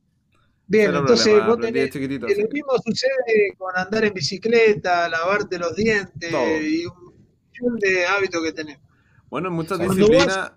Bien, 0.71 0.87
Cero 0.87 0.99
entonces 1.01 1.27
problema, 1.27 1.49
vos 1.49 1.61
tenés, 1.61 1.91
chiquitito. 1.91 2.27
eh, 2.29 2.35
sí. 2.35 2.43
lo 2.43 2.49
mismo 2.49 2.73
sucede 2.85 3.55
con 3.57 3.77
andar 3.77 4.05
en 4.05 4.13
bicicleta, 4.15 5.09
lavarte 5.09 5.59
los 5.59 5.75
dientes 5.75 6.31
Todo. 6.31 6.61
y 6.61 6.85
un 6.87 7.15
millón 7.53 7.79
de 7.81 8.07
hábitos 8.07 8.43
que 8.43 8.53
tenemos. 8.53 8.83
Bueno, 9.31 9.49
en 9.49 9.55
muchas 9.55 9.79
Cuando 9.79 9.95
disciplinas 9.95 10.53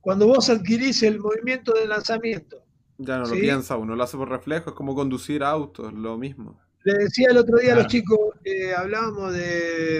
Cuando 0.00 0.26
vos 0.26 0.48
adquirís 0.50 1.02
el 1.02 1.18
movimiento 1.20 1.72
de 1.74 1.86
lanzamiento, 1.86 2.64
ya 2.96 3.18
no 3.18 3.26
lo 3.26 3.34
Sí. 3.34 3.40
piensa 3.40 3.76
uno, 3.76 3.94
lo 3.94 4.02
hace 4.02 4.16
por 4.16 4.28
reflejo, 4.28 4.70
es 4.70 4.76
como 4.76 4.94
conducir 4.94 5.42
autos, 5.44 5.92
lo 5.92 6.16
mismo. 6.18 6.58
le 6.84 6.94
decía 6.94 7.28
el 7.30 7.36
otro 7.36 7.58
día 7.58 7.72
a 7.74 7.76
los 7.76 7.86
Claro. 7.86 7.88
chicos, 7.88 8.18
eh, 8.44 8.74
hablábamos 8.74 9.34
de 9.34 9.98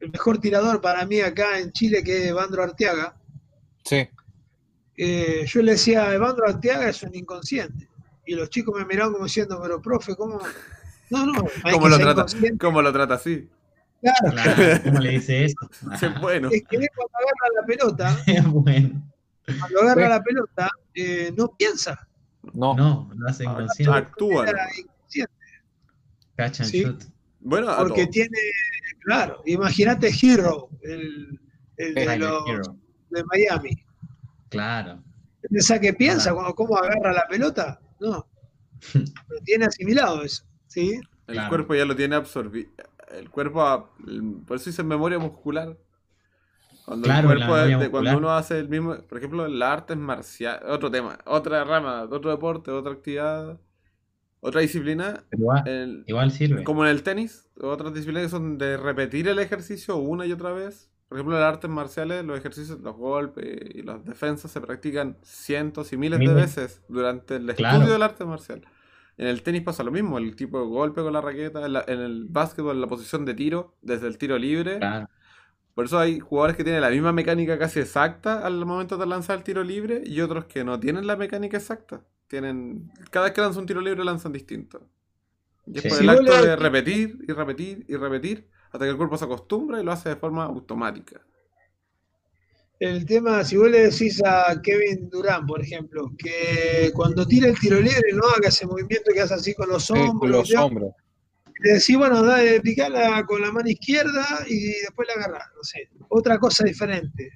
el 0.00 0.10
mejor 0.10 0.38
tirador 0.38 0.80
para 0.80 1.04
mí 1.06 1.20
acá 1.20 1.58
en 1.58 1.72
Chile, 1.72 2.02
que 2.02 2.16
es 2.18 2.26
Evandro 2.30 2.62
Arteaga. 2.62 3.16
Sí, 3.86 4.08
Eh, 4.98 5.44
yo 5.46 5.62
le 5.62 5.72
decía, 5.72 6.12
Evandro 6.14 6.46
Arteaga 6.48 6.88
es 6.88 7.02
un 7.02 7.14
inconsciente. 7.14 7.88
Y 8.24 8.34
los 8.34 8.48
chicos 8.50 8.74
me 8.78 8.84
miraban 8.86 9.12
como 9.12 9.24
diciendo, 9.24 9.58
pero 9.62 9.80
profe, 9.80 10.14
¿cómo? 10.16 10.40
No, 11.10 11.26
no, 11.26 11.32
¿Cómo 11.72 11.88
lo 11.88 11.98
trata? 11.98 12.26
¿Cómo 12.58 12.82
lo 12.82 12.92
trata 12.92 13.14
así? 13.14 13.48
Claro, 14.00 14.32
Claro, 14.32 14.82
¿cómo 14.84 14.98
le 15.00 15.10
dice 15.10 15.44
eso? 15.44 15.56
Bueno. 16.20 16.48
es 16.50 16.62
que 16.68 16.76
él 16.76 16.88
cuando 16.94 17.14
agarra 17.18 17.60
la 17.60 17.66
pelota, 17.66 18.16
bueno, 18.50 19.12
cuando 19.58 19.80
agarra 19.82 20.08
la 20.08 20.22
pelota, 20.22 20.70
eh, 20.94 21.32
no 21.36 21.48
piensa. 21.56 22.08
no, 22.54 22.74
no, 22.74 23.10
lo 23.14 23.28
hace 23.28 23.44
inconsciente. 23.44 23.96
Actúa. 23.96 24.46
Catch 26.36 26.60
and 26.60 26.70
Sí. 26.70 26.82
shoot. 26.82 27.04
Bueno, 27.40 27.74
porque 27.78 28.06
tiene, 28.08 28.36
claro, 29.04 29.42
imagínate 29.46 30.08
Hero, 30.10 30.68
el, 30.82 31.38
el 31.76 31.94
de, 31.94 32.18
los- 32.18 32.48
Hero. 32.48 32.76
De 33.10 33.24
Miami. 33.24 33.84
Claro. 34.48 35.02
¿Pensás 35.50 35.80
que 35.80 35.92
piensa 35.92 36.32
cuando 36.34 36.54
cómo 36.54 36.76
agarra 36.76 37.12
la 37.12 37.26
pelota? 37.28 37.80
No, 38.00 38.26
lo 39.28 39.40
tiene 39.44 39.66
asimilado 39.66 40.22
eso, 40.22 40.44
¿sí? 40.66 41.00
El 41.26 41.34
Claro. 41.34 41.48
cuerpo 41.48 41.74
ya 41.74 41.84
lo 41.84 41.96
tiene 41.96 42.16
absorbido. 42.16 42.70
El 43.16 43.30
cuerpo, 43.30 43.90
por 44.46 44.56
eso 44.56 44.70
dice 44.70 44.82
memoria 44.82 45.18
muscular. 45.18 45.76
Cuando 46.84 47.04
Claro, 47.04 47.32
el 47.32 47.40
la 47.40 47.46
cuerpo, 47.48 47.78
de- 47.78 47.90
cuando 47.90 48.16
uno 48.16 48.30
hace 48.30 48.58
el 48.58 48.68
mismo, 48.68 48.96
por 49.08 49.18
ejemplo, 49.18 49.48
las 49.48 49.70
artes 49.72 49.96
marciales, 49.96 50.62
otro 50.68 50.88
tema, 50.90 51.18
otra 51.26 51.64
rama, 51.64 52.02
otro 52.04 52.30
deporte, 52.30 52.70
otra 52.70 52.92
actividad, 52.92 53.58
otra 54.40 54.60
disciplina, 54.60 55.24
igual, 55.32 55.66
el- 55.66 56.04
igual 56.06 56.30
sirve. 56.30 56.62
como 56.62 56.84
en 56.84 56.90
el 56.90 57.02
tenis, 57.02 57.48
otras 57.60 57.92
disciplinas 57.92 58.24
que 58.24 58.28
son 58.28 58.56
de 58.58 58.76
repetir 58.76 59.26
el 59.26 59.38
ejercicio 59.40 59.96
una 59.96 60.26
y 60.26 60.32
otra 60.32 60.52
vez. 60.52 60.90
Por 61.08 61.18
ejemplo, 61.18 61.36
en 61.36 61.42
las 61.42 61.54
artes 61.54 61.70
marciales, 61.70 62.24
los 62.24 62.36
ejercicios, 62.38 62.80
los 62.80 62.96
golpes 62.96 63.46
y 63.74 63.82
las 63.82 64.04
defensas 64.04 64.50
se 64.50 64.60
practican 64.60 65.16
cientos 65.22 65.92
y 65.92 65.96
miles 65.96 66.18
de 66.18 66.34
veces 66.34 66.82
durante 66.88 67.36
el 67.36 67.54
Claro. 67.54 67.76
estudio 67.76 67.92
del 67.92 68.02
arte 68.02 68.24
marcial. 68.24 68.62
En 69.16 69.28
el 69.28 69.42
tenis 69.42 69.62
pasa 69.62 69.82
lo 69.84 69.92
mismo, 69.92 70.18
el 70.18 70.34
tipo 70.36 70.58
de 70.60 70.66
golpe 70.66 71.02
con 71.02 71.12
la 71.12 71.20
raqueta, 71.20 71.64
en, 71.64 71.72
la- 71.74 71.84
en 71.86 72.00
el 72.00 72.26
básquetbol, 72.28 72.80
la 72.80 72.86
posición 72.88 73.24
de 73.24 73.34
tiro, 73.34 73.76
desde 73.82 74.08
el 74.08 74.18
tiro 74.18 74.36
libre. 74.36 74.78
Claro. 74.78 75.08
Por 75.74 75.84
eso 75.84 75.98
hay 75.98 76.18
jugadores 76.20 76.56
que 76.56 76.64
tienen 76.64 76.80
la 76.82 76.90
misma 76.90 77.12
mecánica 77.12 77.58
casi 77.58 77.80
exacta 77.80 78.44
al 78.46 78.64
momento 78.66 78.96
de 78.96 79.06
lanzar 79.06 79.38
el 79.38 79.44
tiro 79.44 79.62
libre 79.62 80.02
y 80.04 80.20
otros 80.22 80.46
que 80.46 80.64
no 80.64 80.80
tienen 80.80 81.06
la 81.06 81.16
mecánica 81.16 81.56
exacta. 81.56 82.02
Tienen, 82.26 82.90
cada 83.10 83.26
vez 83.26 83.34
que 83.34 83.40
lanzan 83.42 83.60
un 83.60 83.66
tiro 83.66 83.80
libre 83.80 84.04
lanzan 84.04 84.32
distinto. 84.32 84.88
Y 85.66 85.76
es 85.78 85.82
Sí. 85.84 85.88
por 85.90 86.00
el 86.02 86.08
acto 86.10 86.42
de 86.44 86.56
repetir 86.56 87.24
y 87.28 87.32
repetir 87.32 87.84
y 87.88 87.96
repetir 87.96 88.48
hasta 88.72 88.78
que 88.84 88.90
el 88.90 88.96
cuerpo 88.96 89.16
se 89.16 89.24
acostumbra 89.24 89.80
y 89.80 89.84
lo 89.84 89.92
hace 89.92 90.10
de 90.10 90.16
forma 90.16 90.44
automática. 90.44 91.20
El 92.78 93.06
tema, 93.06 93.42
si 93.42 93.56
vos 93.56 93.70
le 93.70 93.90
decís 93.90 94.22
a 94.24 94.60
Kevin 94.62 95.08
Durán, 95.08 95.46
por 95.46 95.62
ejemplo, 95.62 96.12
que 96.18 96.90
cuando 96.94 97.26
tira 97.26 97.48
el 97.48 97.58
tiro 97.58 97.80
libre 97.80 98.12
no 98.12 98.24
haga 98.28 98.48
ese 98.48 98.66
movimiento 98.66 99.12
que 99.14 99.22
hace 99.22 99.32
así 99.34 99.54
con 99.54 99.70
los 99.70 99.86
sí, 99.86 99.94
hombros, 99.94 100.18
con 100.20 100.30
los 100.30 100.48
¿ya? 100.48 100.62
hombros. 100.64 100.92
le 101.64 101.72
decís, 101.72 101.96
bueno, 101.96 102.22
dale, 102.22 102.60
picala 102.60 103.24
con 103.24 103.40
la 103.40 103.50
mano 103.50 103.70
izquierda 103.70 104.26
y 104.46 104.72
después 104.82 105.08
la 105.08 105.14
agarrás, 105.24 105.48
no 105.56 105.62
sé. 105.62 105.88
Otra 106.10 106.38
cosa 106.38 106.64
diferente. 106.64 107.30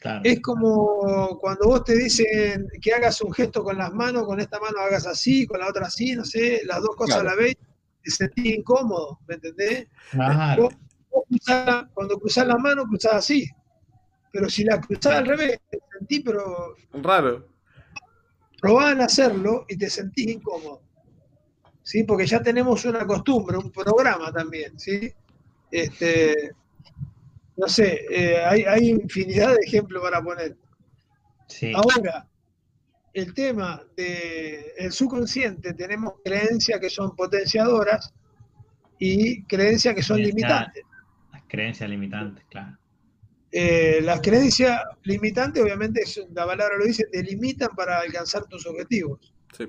Claro. 0.00 0.20
Es 0.22 0.42
como 0.42 1.38
cuando 1.40 1.66
vos 1.66 1.82
te 1.84 1.96
dicen 1.96 2.68
que 2.82 2.92
hagas 2.92 3.22
un 3.22 3.32
gesto 3.32 3.64
con 3.64 3.78
las 3.78 3.90
manos, 3.94 4.24
con 4.26 4.38
esta 4.38 4.60
mano 4.60 4.80
hagas 4.80 5.06
así, 5.06 5.46
con 5.46 5.60
la 5.60 5.68
otra 5.70 5.86
así, 5.86 6.14
no 6.14 6.26
sé, 6.26 6.60
las 6.66 6.82
dos 6.82 6.94
cosas 6.94 7.22
Claro. 7.22 7.30
a 7.30 7.32
la 7.36 7.40
vez, 7.42 7.56
te 8.04 8.10
sentís 8.10 8.58
incómodo, 8.58 9.18
¿me 9.26 9.34
entendés? 9.36 9.88
Claro. 10.10 10.64
Vos- 10.64 10.74
vos 11.10 11.24
cruzás- 11.28 11.86
cuando 11.94 12.18
cruzás 12.20 12.46
la 12.46 12.56
mano, 12.56 12.84
cruzás 12.84 13.14
así. 13.14 13.48
Pero 14.30 14.48
si 14.48 14.64
la 14.64 14.80
cruzás 14.80 15.14
al 15.14 15.26
revés, 15.26 15.58
te 15.70 15.78
sentís, 15.98 16.22
pero 16.24 16.74
Raro. 16.92 17.48
probaban 18.60 19.00
a 19.00 19.04
hacerlo 19.06 19.64
y 19.68 19.76
te 19.76 19.88
sentís 19.90 20.28
incómodo. 20.28 20.82
¿Sí? 21.82 22.02
Porque 22.04 22.26
ya 22.26 22.42
tenemos 22.42 22.84
una 22.86 23.06
costumbre, 23.06 23.58
un 23.58 23.70
programa 23.70 24.32
también, 24.32 24.78
¿sí? 24.78 25.12
Este, 25.70 26.52
no 27.56 27.68
sé, 27.68 28.06
eh, 28.10 28.42
hay, 28.44 28.62
hay 28.62 28.88
infinidad 28.90 29.50
de 29.54 29.60
ejemplos 29.66 30.02
para 30.02 30.22
poner. 30.22 30.56
Sí, 31.46 31.72
Ahora, 31.74 32.26
el 33.14 33.32
tema 33.32 33.82
del 33.96 34.90
subconsciente, 34.92 35.72
tenemos 35.74 36.14
creencias 36.24 36.80
que 36.80 36.90
son 36.90 37.14
potenciadoras 37.16 38.12
y 38.98 39.42
creencias 39.44 39.94
que 39.94 40.02
son 40.02 40.20
limitantes. 40.20 40.82
las 41.32 41.42
creencias 41.48 41.88
limitantes, 41.88 42.44
claro. 42.50 42.76
Eh, 43.52 44.00
las 44.02 44.20
creencias 44.20 44.82
limitantes, 45.04 45.62
obviamente, 45.62 46.02
la 46.34 46.44
palabra 46.44 46.76
lo 46.76 46.84
dice, 46.86 47.04
te 47.12 47.22
limitan 47.22 47.68
para 47.76 48.00
alcanzar 48.00 48.44
tus 48.46 48.66
objetivos. 48.66 49.32
Sí. 49.56 49.68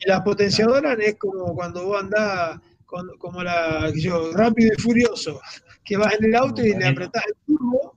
Y 0.00 0.08
las 0.08 0.22
potenciadoras 0.22 0.98
es 0.98 1.16
como 1.16 1.54
cuando 1.54 1.84
vos 1.84 2.00
andás 2.02 2.58
con- 2.86 3.18
como 3.18 3.42
la, 3.42 3.92
yo, 3.94 4.32
rápido 4.32 4.72
y 4.76 4.80
furioso, 4.80 5.38
que 5.84 5.98
vas 5.98 6.14
en 6.18 6.24
el 6.26 6.34
auto 6.36 6.64
y 6.64 6.74
le 6.74 6.86
apretás 6.86 7.24
el 7.26 7.34
turbo, 7.46 7.94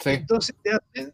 Sí, 0.00 0.10
entonces 0.10 0.56
te 0.62 0.70
hacen 0.72 1.12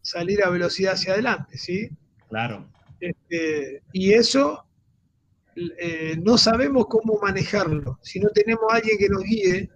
salir 0.00 0.42
a 0.44 0.48
velocidad 0.50 0.94
hacia 0.94 1.14
adelante, 1.14 1.58
¿sí? 1.58 1.90
Claro. 2.32 2.66
Este, 2.98 3.82
y 3.92 4.14
eso 4.14 4.64
eh, 5.54 6.16
no 6.24 6.38
sabemos 6.38 6.86
cómo 6.86 7.18
manejarlo. 7.20 7.98
Si 8.00 8.18
no 8.20 8.30
tenemos 8.30 8.64
a 8.72 8.76
alguien 8.76 8.96
que 8.96 9.08
nos 9.10 9.22
guíe, 9.22 9.70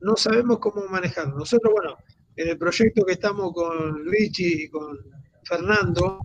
no 0.00 0.14
sabemos 0.14 0.58
cómo 0.58 0.86
manejarlo. 0.90 1.38
Nosotros, 1.38 1.72
bueno, 1.72 1.96
en 2.36 2.48
el 2.50 2.58
proyecto 2.58 3.06
que 3.06 3.14
estamos 3.14 3.54
con 3.54 4.04
Richie 4.04 4.64
y 4.64 4.68
con 4.68 4.98
Fernando, 5.44 6.18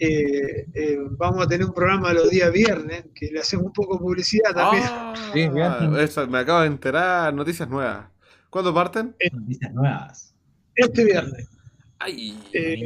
eh, 0.00 0.66
eh, 0.74 0.98
vamos 1.10 1.46
a 1.46 1.48
tener 1.48 1.66
un 1.68 1.72
programa 1.72 2.12
los 2.12 2.28
días 2.30 2.50
viernes, 2.50 3.04
que 3.14 3.30
le 3.30 3.38
hacemos 3.38 3.66
un 3.66 3.72
poco 3.72 3.94
de 3.94 4.00
publicidad 4.00 4.52
también. 4.52 4.84
Ah, 4.88 5.14
Sí, 5.32 5.48
bien. 5.48 5.96
eso, 6.00 6.26
me 6.26 6.38
acabo 6.38 6.62
de 6.62 6.66
enterar. 6.66 7.32
Noticias 7.32 7.68
nuevas. 7.68 8.08
¿Cuándo 8.50 8.74
parten? 8.74 9.14
Noticias 9.32 9.72
nuevas. 9.72 10.34
Este 10.74 11.04
viernes. 11.04 11.53
Ay, 11.98 12.38
Eh. 12.52 12.76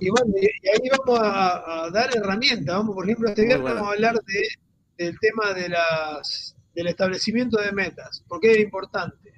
Y 0.00 0.10
bueno, 0.10 0.26
y, 0.40 0.46
ahí 0.68 0.88
vamos 0.98 1.20
a, 1.20 1.84
a 1.86 1.90
dar 1.90 2.10
herramientas. 2.14 2.76
Vamos, 2.76 2.94
por 2.94 3.04
ejemplo, 3.04 3.28
este 3.28 3.44
viernes 3.46 3.64
vamos 3.74 3.88
a 3.88 3.92
hablar 3.92 4.14
de, 4.24 5.04
del 5.04 5.18
tema 5.18 5.52
de 5.54 5.68
las, 5.70 6.56
del 6.74 6.88
establecimiento 6.88 7.60
de 7.60 7.72
metas, 7.72 8.22
porque 8.28 8.52
es 8.52 8.58
importante. 8.60 9.32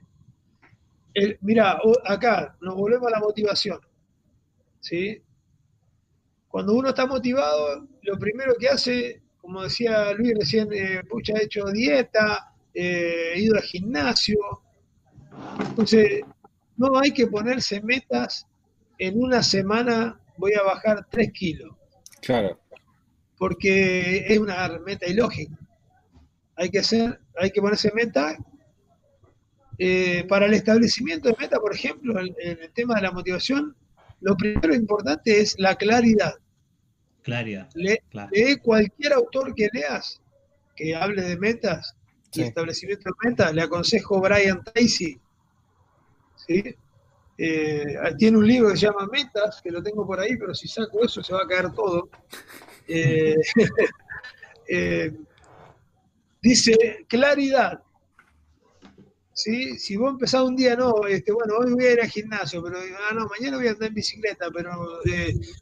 El, 1.15 1.39
mira, 1.43 1.79
o- 1.85 1.99
acá 2.05 2.57
nos 2.61 2.75
volvemos 2.75 3.07
a 3.09 3.13
la 3.13 3.21
motivación. 3.21 3.81
¿sí? 4.81 5.23
Cuando 6.49 6.73
uno 6.75 6.89
está 6.89 7.07
motivado, 7.07 7.87
lo 8.03 8.19
primero 8.19 8.55
que 8.59 8.69
hace, 8.69 9.23
como 9.41 9.63
decía 9.63 10.13
Luis 10.15 10.35
recién, 10.39 10.69
eh, 10.73 11.03
pucha, 11.09 11.35
ha 11.37 11.43
hecho 11.43 11.65
dieta, 11.67 12.53
eh, 12.75 13.33
he 13.35 13.41
ido 13.43 13.57
al 13.57 13.63
gimnasio. 13.63 14.39
Entonces, 15.61 16.23
no 16.79 16.99
hay 16.99 17.13
que 17.13 17.27
ponerse 17.27 17.81
metas 17.83 18.47
en 18.99 19.21
una 19.23 19.43
semana 19.43 20.19
voy 20.39 20.55
a 20.55 20.63
bajar 20.63 21.07
3 21.11 21.33
kilos, 21.33 21.77
claro. 22.23 22.59
porque 23.37 24.25
es 24.27 24.39
una 24.39 24.69
meta 24.85 25.07
ilógica. 25.07 25.57
Hay 26.57 26.71
que 26.71 26.79
hacer, 26.81 27.21
hay 27.37 27.51
que 27.51 27.61
ponerse 27.61 27.93
meta. 27.95 28.37
eh, 29.79 30.25
para 30.29 30.47
el 30.47 30.55
establecimiento 30.55 31.29
de 31.29 31.37
meta, 31.39 31.59
por 31.61 31.73
ejemplo, 31.75 32.19
en, 32.19 32.35
en 32.41 32.59
el 32.63 32.71
tema 32.73 32.97
de 32.97 33.03
la 33.03 33.13
motivación, 33.13 33.77
lo 34.21 34.37
primero 34.37 34.75
importante 34.75 35.41
es 35.41 35.55
la 35.59 35.77
claridad. 35.77 36.35
Claridad, 37.23 37.69
Le- 37.75 38.03
claro. 38.11 38.31
lee 38.33 38.57
cualquier 38.57 39.13
autor 39.13 39.55
que 39.55 39.69
leas 39.73 40.21
que 40.75 40.97
hable 40.97 41.23
de 41.23 41.37
metas 41.39 41.95
y 42.33 42.41
Sí. 42.41 42.43
establecimiento 42.43 43.09
de 43.11 43.29
metas. 43.31 43.55
Le 43.55 43.63
aconsejo 43.63 44.21
Brian 44.21 44.63
Tracy. 44.65 45.21
Eh, 46.49 47.97
tiene 48.19 48.37
un 48.37 48.47
libro 48.47 48.71
que 48.71 48.77
se 48.77 48.87
llama 48.87 49.09
Metas, 49.13 49.61
que 49.63 49.71
lo 49.71 49.83
tengo 49.83 50.05
por 50.05 50.19
ahí, 50.19 50.37
pero 50.37 50.55
si 50.55 50.67
saco 50.67 51.05
eso 51.05 51.23
se 51.23 51.33
va 51.33 51.43
a 51.43 51.47
caer 51.47 51.73
todo. 51.73 52.09
Eh, 52.89 53.37
eh, 54.69 55.13
dice 56.43 57.05
claridad. 57.09 57.81
¿sí? 59.33 59.79
Si 59.79 59.97
vos 59.97 60.11
empezás 60.13 60.43
un 60.43 60.57
día, 60.57 60.75
no, 60.75 61.07
este, 61.07 61.31
bueno, 61.33 61.55
hoy 61.59 61.73
voy 61.75 61.85
a 61.85 61.93
ir 61.93 62.01
al 62.01 62.09
gimnasio, 62.09 62.61
pero 62.63 62.79
ah, 62.79 63.15
no, 63.15 63.29
mañana 63.29 63.59
voy 63.59 63.69
a 63.69 63.71
andar 63.71 63.89
en 63.89 63.95
bicicleta, 63.95 64.47
pero 64.53 64.73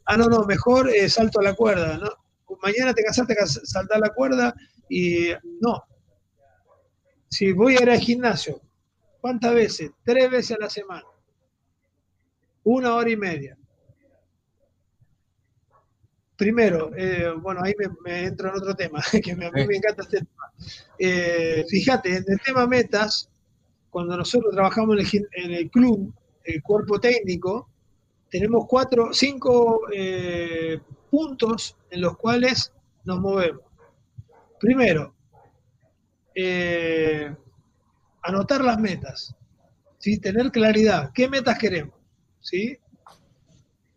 ah, 0.05 0.17
no, 0.17 0.25
no, 0.25 0.45
mejor 0.45 0.89
salto 1.09 1.41
a 1.41 1.43
la 1.43 1.53
cuerda, 1.53 1.97
¿no? 1.97 2.09
Mañana 2.63 2.93
te 2.93 3.03
cansaste 3.03 3.35
de 3.35 3.45
saltar 3.45 3.99
la 3.99 4.09
cuerda 4.09 4.55
y 4.89 5.29
no. 5.61 5.83
Si 7.29 7.51
voy 7.51 7.75
a 7.75 7.83
ir 7.83 7.89
al 7.91 7.99
gimnasio, 7.99 8.61
¿cuántas 9.21 9.53
veces? 9.53 9.91
Tres 10.03 10.29
veces 10.29 10.57
a 10.57 10.61
la 10.61 10.69
semana. 10.69 11.05
Una 12.63 12.95
hora 12.95 13.09
y 13.09 13.17
media. 13.17 13.57
Primero, 16.35 16.91
eh, 16.95 17.31
bueno, 17.41 17.61
ahí 17.63 17.73
me, 17.79 17.87
me 18.03 18.25
entro 18.25 18.49
en 18.49 18.57
otro 18.57 18.75
tema, 18.75 19.01
que 19.23 19.35
me- 19.35 19.47
a 19.47 19.51
mí 19.51 19.65
me 19.65 19.77
encanta 19.77 20.03
este 20.03 20.19
tema. 20.19 20.51
Eh, 20.99 21.65
fíjate, 21.67 22.17
en 22.17 22.25
el 22.27 22.39
tema 22.45 22.67
metas, 22.67 23.29
cuando 23.89 24.15
nosotros 24.15 24.53
trabajamos 24.53 24.95
en 24.95 24.99
el, 24.99 25.07
gim- 25.07 25.27
en 25.31 25.51
el 25.51 25.69
club, 25.71 26.13
el 26.43 26.61
cuerpo 26.61 26.99
técnico, 26.99 27.69
tenemos 28.29 28.65
cuatro, 28.67 29.13
cinco 29.13 29.81
eh, 29.91 30.79
puntos 31.09 31.75
en 31.89 32.01
los 32.01 32.15
cuales 32.17 32.71
nos 33.05 33.19
movemos. 33.19 33.63
Primero, 34.59 35.15
eh, 36.35 37.35
anotar 38.27 38.63
las 38.63 38.79
metas, 38.79 39.35
¿sí? 39.99 40.19
tener 40.19 40.51
claridad. 40.51 41.11
¿Qué 41.13 41.27
metas 41.29 41.57
queremos? 41.57 41.95
¿sí? 42.39 42.77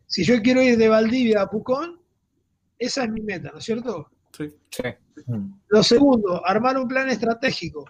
Si 0.06 0.24
yo 0.24 0.40
quiero 0.42 0.62
ir 0.62 0.76
de 0.76 0.88
Valdivia 0.88 1.42
a 1.42 1.50
Pucón, 1.50 2.00
esa 2.78 3.04
es 3.04 3.10
mi 3.10 3.20
meta, 3.20 3.50
¿no 3.52 3.58
es 3.58 3.64
cierto? 3.64 4.10
Sí. 4.36 4.52
Sí. 4.70 4.82
Mm. 5.26 5.52
Lo 5.68 5.82
segundo, 5.82 6.44
armar 6.46 6.78
un 6.78 6.88
plan 6.88 7.08
estratégico. 7.10 7.84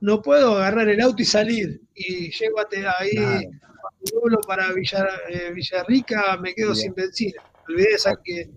No 0.00 0.22
puedo 0.22 0.56
agarrar 0.56 0.88
el 0.88 1.00
auto 1.00 1.20
y 1.22 1.26
salir 1.26 1.82
y 1.94 2.30
llego 2.30 2.60
hasta 2.60 2.76
ahí, 2.98 3.10
Claro. 3.10 4.20
vuelo 4.22 4.40
para 4.46 4.72
Villar, 4.72 5.08
eh, 5.28 5.52
Villarrica, 5.52 6.38
me 6.38 6.54
quedo 6.54 6.72
Bien. 6.72 6.76
sin 6.82 6.94
benzina. 6.94 7.42
Me 7.68 7.74
olvidé, 7.74 7.96
que, 8.24 8.50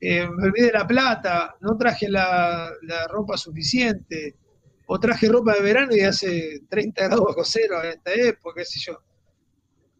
eh, 0.00 0.28
me 0.28 0.46
olvidé 0.48 0.72
la 0.72 0.86
plata, 0.86 1.56
no 1.60 1.76
traje 1.76 2.08
la, 2.08 2.70
la 2.82 3.06
ropa 3.08 3.36
suficiente, 3.36 4.36
o 4.86 5.00
traje 5.00 5.28
ropa 5.28 5.54
de 5.54 5.60
verano 5.60 5.94
y 5.94 6.00
hace 6.00 6.60
30 6.68 7.08
grados 7.08 7.24
bajo 7.26 7.44
cero 7.44 7.82
en 7.82 7.90
esta 7.90 8.12
época, 8.12 8.60
qué 8.60 8.64
sé 8.64 8.78
yo. 8.80 9.00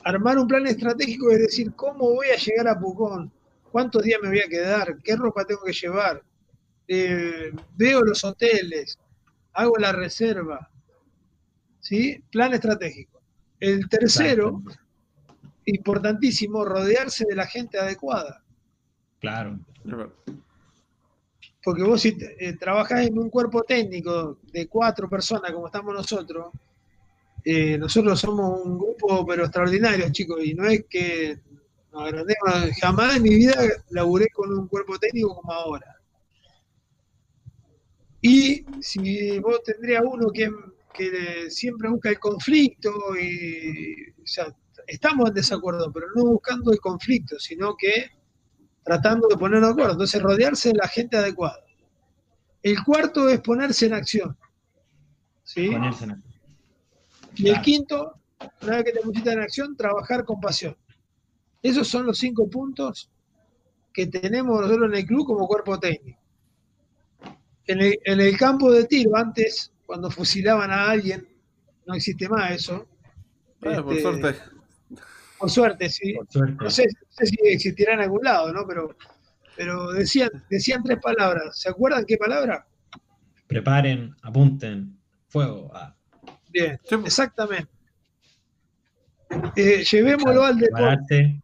Armar 0.04 0.38
un 0.38 0.46
plan 0.46 0.66
estratégico 0.66 1.30
es 1.32 1.40
decir, 1.40 1.74
¿cómo 1.74 2.10
voy 2.14 2.28
a 2.28 2.36
llegar 2.36 2.68
a 2.68 2.78
Pucón? 2.78 3.32
¿Cuántos 3.72 4.04
días 4.04 4.20
me 4.22 4.28
voy 4.28 4.40
a 4.40 4.48
quedar? 4.48 4.96
¿Qué 5.02 5.16
ropa 5.16 5.44
tengo 5.44 5.62
que 5.64 5.72
llevar? 5.72 6.22
Eh, 6.86 7.52
veo 7.76 8.02
los 8.02 8.22
hoteles, 8.24 8.98
hago 9.52 9.76
la 9.78 9.92
reserva. 9.92 10.70
¿Sí? 11.80 12.22
Plan 12.30 12.54
estratégico. 12.54 13.20
El 13.58 13.88
tercero, 13.88 14.62
importantísimo, 15.64 16.64
rodearse 16.64 17.24
de 17.28 17.34
la 17.34 17.46
gente 17.46 17.78
adecuada. 17.78 18.42
Claro. 19.20 19.58
Porque 21.66 21.82
vos 21.82 22.00
si 22.00 22.16
eh, 22.38 22.52
trabajás 22.52 23.08
en 23.08 23.18
un 23.18 23.28
cuerpo 23.28 23.64
técnico 23.64 24.38
de 24.52 24.68
cuatro 24.68 25.10
personas 25.10 25.50
como 25.50 25.66
estamos 25.66 25.92
nosotros, 25.92 26.52
eh, 27.44 27.76
nosotros 27.76 28.20
somos 28.20 28.64
un 28.64 28.78
grupo 28.78 29.26
pero 29.26 29.42
extraordinario, 29.42 30.08
chicos, 30.12 30.44
y 30.44 30.54
no 30.54 30.64
es 30.68 30.84
que 30.88 31.40
agrandemos, 31.92 32.70
jamás 32.80 33.16
en 33.16 33.22
mi 33.24 33.30
vida 33.30 33.56
laburé 33.90 34.28
con 34.28 34.56
un 34.56 34.68
cuerpo 34.68 34.96
técnico 34.96 35.34
como 35.34 35.52
ahora. 35.52 35.96
Y 38.20 38.64
si 38.80 39.36
vos 39.40 39.60
tendrías 39.64 40.04
uno 40.06 40.30
que, 40.30 40.48
siempre 41.50 41.90
busca 41.90 42.10
el 42.10 42.20
conflicto, 42.20 42.92
y, 43.20 44.12
o 44.20 44.54
estamos 44.86 45.30
en 45.30 45.34
desacuerdo, 45.34 45.92
pero 45.92 46.06
no 46.14 46.26
buscando 46.26 46.70
el 46.70 46.78
conflicto, 46.78 47.40
sino 47.40 47.76
que 47.76 48.15
tratando 48.86 49.26
de 49.26 49.36
ponernos 49.36 49.70
de 49.70 49.72
acuerdo. 49.72 49.92
Entonces, 49.94 50.22
rodearse 50.22 50.68
de 50.68 50.76
la 50.76 50.86
gente 50.86 51.16
adecuada. 51.16 51.58
El 52.62 52.82
cuarto 52.84 53.28
es 53.28 53.40
ponerse 53.40 53.86
en 53.86 53.94
acción. 53.94 54.38
¿sí? 55.42 55.70
Ponerse 55.70 56.04
en 56.04 56.22
Y 57.34 57.48
el 57.48 57.54
Claro. 57.54 57.62
quinto, 57.64 58.20
una 58.62 58.76
vez 58.76 58.84
que 58.84 58.92
te 58.92 59.00
pusiste 59.00 59.32
en 59.32 59.40
acción, 59.40 59.76
trabajar 59.76 60.24
con 60.24 60.40
pasión. 60.40 60.76
Esos 61.62 61.88
son 61.88 62.06
los 62.06 62.16
cinco 62.18 62.48
puntos 62.48 63.10
que 63.92 64.06
tenemos 64.06 64.60
nosotros 64.60 64.88
en 64.90 64.98
el 64.98 65.04
club 65.04 65.26
como 65.26 65.48
cuerpo 65.48 65.78
técnico. 65.80 66.20
En 67.66 67.80
el, 67.80 67.98
en 68.04 68.20
el 68.20 68.36
campo 68.38 68.70
de 68.70 68.84
tiro, 68.84 69.16
antes, 69.16 69.72
cuando 69.84 70.10
fusilaban 70.10 70.70
a 70.70 70.88
alguien, 70.90 71.26
no 71.86 71.94
existe 71.94 72.28
más 72.28 72.52
eso, 72.52 72.86
Ah, 73.62 73.82
por 73.82 73.94
Este, 73.94 74.02
suerte. 74.02 74.55
Por 75.38 75.50
suerte, 75.50 75.88
sí. 75.90 76.14
Por 76.14 76.26
suerte. 76.30 76.64
No 76.64 76.70
sé, 76.70 76.84
no 76.84 77.08
sé 77.10 77.26
si 77.26 77.36
existirá 77.44 77.94
en 77.94 78.00
algún 78.00 78.22
lado, 78.24 78.52
¿no? 78.52 78.66
Pero, 78.66 78.96
pero 79.56 79.92
decían, 79.92 80.30
decían 80.50 80.82
tres 80.82 80.98
palabras. 81.00 81.58
¿Se 81.58 81.68
acuerdan 81.68 82.04
qué 82.06 82.16
palabra? 82.16 82.66
Preparen, 83.46 84.14
apunten, 84.22 84.98
fuego. 85.28 85.70
Ah, 85.74 85.94
Bien, 86.50 86.78
Sí, 86.84 86.94
exactamente. 87.04 87.68
Eh, 89.56 89.84
llevémoslo 89.84 90.44
al 90.44 90.56
deporte. 90.58 90.74
prepararse. 90.76 91.42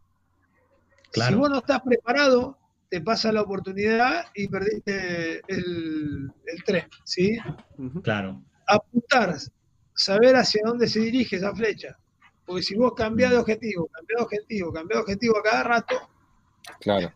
Si 1.04 1.10
Claro, 1.10 1.38
vos 1.38 1.50
no 1.50 1.58
estás 1.58 1.82
preparado, 1.82 2.58
te 2.88 3.00
pasa 3.02 3.30
la 3.32 3.42
oportunidad 3.42 4.26
y 4.34 4.48
perdiste 4.48 5.42
el, 5.48 6.30
el 6.46 6.64
tren, 6.64 6.86
¿sí? 7.04 7.38
claro. 8.02 8.42
Apuntar, 8.66 9.36
saber 9.94 10.36
hacia 10.36 10.62
dónde 10.64 10.86
se 10.86 11.00
dirige 11.00 11.36
esa 11.36 11.54
flecha. 11.54 11.98
Porque 12.52 12.64
si 12.64 12.76
vos 12.76 12.92
cambiás 12.94 13.30
de 13.30 13.38
objetivo, 13.38 13.86
cambiás 13.86 14.18
de 14.18 14.24
objetivo, 14.24 14.72
cambiás 14.72 14.98
de 14.98 15.02
objetivo 15.02 15.38
a 15.38 15.42
cada 15.42 15.62
rato, 15.62 15.94
Claro. 16.80 17.10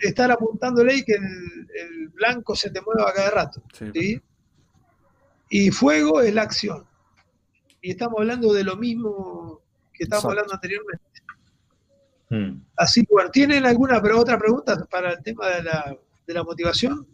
estar 0.00 0.30
apuntándole 0.30 0.96
y 0.96 1.04
que 1.04 1.14
el, 1.14 1.68
el 1.74 2.08
blanco 2.10 2.54
se 2.54 2.70
te 2.70 2.80
mueva 2.82 3.08
a 3.10 3.14
cada 3.14 3.30
rato. 3.30 3.62
Sí. 3.72 3.86
¿sí? 3.94 4.22
Y 5.48 5.70
fuego 5.70 6.20
es 6.20 6.34
la 6.34 6.42
acción. 6.42 6.86
Y 7.80 7.92
estamos 7.92 8.18
hablando 8.20 8.52
de 8.52 8.62
lo 8.62 8.76
mismo 8.76 9.62
que 9.94 10.04
estábamos 10.04 10.24
Exacto. 10.24 10.28
hablando 10.28 10.54
anteriormente. 10.54 11.04
Mm. 12.30 12.66
Así 12.76 13.00
que, 13.06 13.08
bueno, 13.10 13.30
¿tienen 13.30 13.64
alguna 13.64 14.02
pero 14.02 14.20
otra 14.20 14.38
pregunta 14.38 14.84
para 14.90 15.12
el 15.12 15.22
tema 15.22 15.48
de 15.48 15.62
la, 15.62 15.96
de 16.26 16.34
la 16.34 16.44
motivación? 16.44 17.06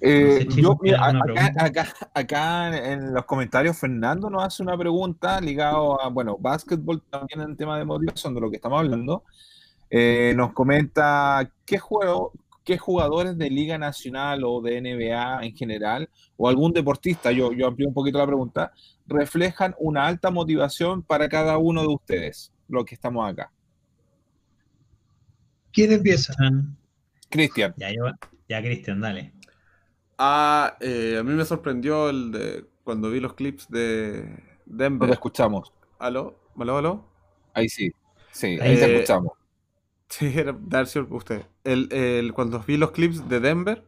Eh, 0.00 0.46
sé, 0.50 0.60
yo, 0.60 0.76
mira, 0.82 0.98
¿tienen 0.98 1.22
alguna 1.22 1.46
acá, 1.46 1.64
acá, 1.64 2.10
acá 2.12 2.92
en 2.92 3.14
los 3.14 3.24
comentarios, 3.24 3.78
Fernando 3.78 4.28
nos 4.28 4.44
hace 4.44 4.62
una 4.62 4.76
pregunta 4.76 5.40
ligado 5.40 6.00
a, 6.00 6.08
bueno, 6.08 6.36
básquetbol 6.38 7.02
también 7.08 7.40
en 7.40 7.56
tema 7.56 7.78
de 7.78 7.84
motivación, 7.84 8.34
de 8.34 8.40
lo 8.40 8.50
que 8.50 8.56
estamos 8.56 8.80
hablando. 8.80 9.24
Eh, 9.88 10.34
nos 10.36 10.52
comenta 10.52 11.50
qué 11.64 11.78
juego, 11.78 12.32
qué 12.64 12.76
jugadores 12.76 13.38
de 13.38 13.48
Liga 13.48 13.78
Nacional 13.78 14.42
o 14.44 14.60
de 14.60 14.80
NBA 14.80 15.44
en 15.44 15.56
general, 15.56 16.10
o 16.36 16.48
algún 16.48 16.72
deportista, 16.72 17.30
yo, 17.32 17.52
yo 17.52 17.68
amplío 17.68 17.88
un 17.88 17.94
poquito 17.94 18.18
la 18.18 18.26
pregunta, 18.26 18.72
reflejan 19.06 19.74
una 19.78 20.06
alta 20.06 20.30
motivación 20.30 21.02
para 21.02 21.28
cada 21.28 21.56
uno 21.58 21.82
de 21.82 21.88
ustedes, 21.88 22.52
los 22.68 22.84
que 22.84 22.96
estamos 22.96 23.30
acá. 23.30 23.52
¿Quién 25.72 25.92
empieza? 25.92 26.34
Cristian, 27.30 27.74
Ya, 27.76 27.90
yo, 27.90 28.10
ya, 28.48 28.60
Cristian, 28.60 29.00
dale. 29.00 29.35
Ah, 30.18 30.76
eh, 30.80 31.16
a 31.18 31.22
mí 31.22 31.32
me 31.34 31.44
sorprendió 31.44 32.08
el 32.08 32.32
de 32.32 32.66
cuando 32.84 33.10
vi 33.10 33.20
los 33.20 33.34
clips 33.34 33.68
de 33.70 34.42
no 34.98 35.06
te 35.08 35.14
Denver. 35.14 35.14
escuchamos. 35.14 35.72
¿Aló? 35.98 36.38
¿Aló? 36.56 36.78
¿Aló? 36.78 37.04
Ahí 37.54 37.68
sí, 37.68 37.90
sí, 38.30 38.60
Ahí 38.60 38.70
ahí 38.70 38.78
te 38.78 38.84
Eh, 38.84 38.86
escuchamos. 38.86 39.32
Sí, 40.10 40.26
era 40.36 40.56
dar 40.60 40.86
sido 40.88 41.06
usted. 41.10 41.46
El, 41.64 41.88
el- 41.92 42.32
cuando 42.34 42.60
vi 42.60 42.76
los 42.76 42.92
clips 42.92 43.28
de 43.28 43.40
Denver, 43.40 43.84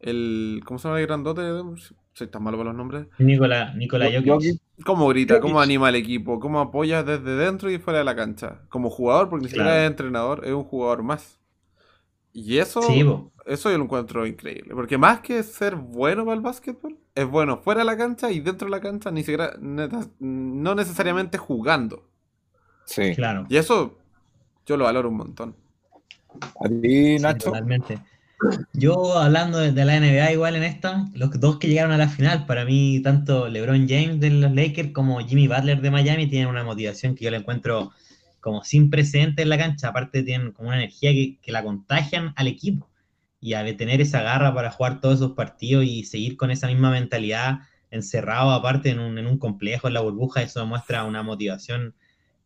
el, 0.00 0.62
¿cómo 0.66 0.78
se 0.80 0.88
llama 0.88 1.00
el 1.00 1.06
grandote 1.06 1.42
de 1.42 1.52
Denver? 1.54 1.80
Soy 2.14 2.28
tan 2.28 2.42
malo 2.44 2.58
para 2.58 2.70
los 2.70 2.76
nombres. 2.78 3.08
Nicola, 3.18 3.74
Nicola 3.76 4.06
Jokic. 4.10 4.60
¿Cómo 4.84 5.08
grita? 5.08 5.40
Jokic. 5.40 5.40
¿Cómo 5.40 5.60
anima 5.60 5.88
al 5.88 5.96
equipo? 5.96 6.40
¿Cómo 6.40 6.60
apoya 6.60 7.02
desde 7.02 7.36
dentro 7.36 7.70
y 7.70 7.78
fuera 7.78 7.98
de 8.00 8.04
la 8.04 8.16
cancha? 8.16 8.62
Como 8.68 8.90
jugador, 8.90 9.28
porque 9.28 9.44
ni 9.44 9.48
siquiera 9.48 9.76
Claro. 9.76 9.84
es 9.84 9.90
entrenador, 9.90 10.44
es 10.46 10.52
un 10.52 10.64
jugador 10.64 11.02
más. 11.02 11.37
Y 12.40 12.58
eso, 12.58 12.82
Sí, 12.82 13.04
eso 13.46 13.70
yo 13.70 13.78
lo 13.78 13.84
encuentro 13.84 14.26
increíble. 14.26 14.74
Porque 14.74 14.98
más 14.98 15.20
que 15.20 15.42
ser 15.42 15.76
bueno 15.76 16.24
para 16.24 16.36
el 16.36 16.40
básquetbol, 16.42 16.96
es 17.14 17.26
bueno 17.28 17.58
fuera 17.58 17.80
de 17.80 17.86
la 17.86 17.96
cancha 17.96 18.30
y 18.30 18.40
dentro 18.40 18.66
de 18.66 18.70
la 18.70 18.80
cancha, 18.80 19.10
ni 19.10 19.20
siquiera, 19.22 19.54
neta- 19.60 20.08
no 20.20 20.74
necesariamente 20.74 21.38
jugando. 21.38 22.08
Sí. 22.84 23.14
Claro. 23.14 23.46
Y 23.48 23.56
eso 23.56 23.98
yo 24.66 24.76
lo 24.76 24.84
valoro 24.84 25.08
un 25.08 25.16
montón. 25.16 25.56
A 26.64 26.68
ti, 26.68 27.16
Sí, 27.16 27.18
Nacho. 27.18 27.46
totalmente. 27.46 27.98
Yo 28.72 29.18
hablando 29.18 29.58
de, 29.58 29.72
de 29.72 29.84
la 29.84 29.96
NBA 29.96 30.32
igual 30.32 30.54
en 30.54 30.62
esta, 30.62 31.06
los 31.14 31.30
dos 31.40 31.58
que 31.58 31.66
llegaron 31.66 31.90
a 31.92 31.98
la 31.98 32.08
final, 32.08 32.46
para 32.46 32.64
mí 32.64 33.00
tanto 33.02 33.48
LeBron 33.48 33.88
James 33.88 34.20
de 34.20 34.30
los 34.30 34.52
Lakers 34.52 34.92
como 34.92 35.18
Jimmy 35.20 35.48
Butler 35.48 35.80
de 35.80 35.90
Miami 35.90 36.28
tienen 36.28 36.48
una 36.48 36.62
motivación 36.62 37.16
que 37.16 37.24
yo 37.24 37.30
la 37.32 37.38
encuentro 37.38 37.90
como 38.40 38.64
sin 38.64 38.90
precedentes 38.90 39.42
en 39.42 39.48
la 39.48 39.58
cancha, 39.58 39.88
aparte 39.88 40.22
tienen 40.22 40.52
como 40.52 40.68
una 40.68 40.78
energía 40.78 41.12
que, 41.12 41.38
que 41.40 41.52
la 41.52 41.62
contagian 41.62 42.32
al 42.36 42.46
equipo 42.46 42.88
y 43.40 43.54
al 43.54 43.76
tener 43.76 44.00
esa 44.00 44.22
garra 44.22 44.54
para 44.54 44.70
jugar 44.70 45.00
todos 45.00 45.16
esos 45.16 45.32
partidos 45.32 45.84
y 45.84 46.04
seguir 46.04 46.36
con 46.36 46.50
esa 46.50 46.66
misma 46.66 46.90
mentalidad 46.90 47.60
encerrado 47.90 48.50
aparte 48.50 48.90
en 48.90 48.98
un, 48.98 49.18
en 49.18 49.26
un 49.26 49.38
complejo, 49.38 49.88
en 49.88 49.94
la 49.94 50.00
burbuja, 50.00 50.42
eso 50.42 50.60
demuestra 50.60 51.04
una 51.04 51.22
motivación 51.22 51.94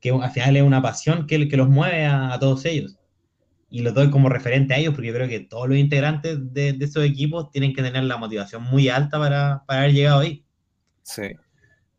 que 0.01 0.11
al 0.11 0.31
final 0.31 0.57
es 0.57 0.63
una 0.63 0.83
pasión 0.83 1.27
que, 1.27 1.49
que 1.49 1.57
los 1.57 1.69
mueve 1.69 2.05
a, 2.05 2.33
a 2.33 2.39
todos 2.39 2.65
ellos 2.65 2.99
y 3.73 3.81
lo 3.81 3.93
doy 3.93 4.11
como 4.11 4.29
referente 4.29 4.75
a 4.75 4.77
ellos 4.77 4.93
porque 4.93 5.09
yo 5.09 5.15
creo 5.15 5.29
que 5.29 5.41
todos 5.41 5.67
los 5.67 5.79
integrantes 5.79 6.39
de, 6.53 6.75
de 6.75 6.85
esos 6.85 7.03
equipos 7.05 7.51
tienen 7.51 7.73
que 7.73 7.83
tener 7.83 8.05
la 8.05 8.19
motivación 8.19 8.63
muy 8.63 8.91
alta 8.91 9.19
para, 9.19 9.65
para 9.67 9.81
haber 9.81 9.95
llegado 9.95 10.21
ahí. 10.21 10.45
Sí. 11.03 11.23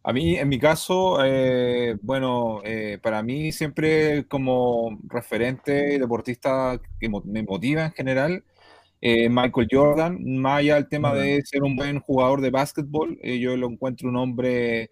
A 0.06 0.12
mí, 0.14 0.36
en 0.36 0.50
mi 0.50 0.60
caso, 0.60 1.24
eh, 1.24 1.96
bueno, 2.02 2.62
eh, 2.66 3.00
para 3.02 3.24
mí 3.24 3.52
siempre 3.54 4.28
como 4.28 5.00
referente 5.08 5.96
y 5.96 5.98
deportista 6.00 6.80
que 7.00 7.08
mo- 7.10 7.22
me 7.26 7.42
motiva 7.44 7.86
en 7.86 7.92
general, 7.94 8.44
eh, 9.02 9.30
Michael 9.30 9.68
Jordan, 9.72 10.20
más 10.42 10.60
allá 10.60 10.76
del 10.76 10.90
tema 10.90 11.14
de 11.14 11.42
ser 11.44 11.64
un 11.64 11.76
buen 11.78 12.00
jugador 12.02 12.42
de 12.42 12.52
básquetbol, 12.52 13.18
eh, 13.24 13.40
yo 13.40 13.56
lo 13.58 13.70
encuentro 13.70 14.10
un 14.10 14.18
hombre 14.18 14.92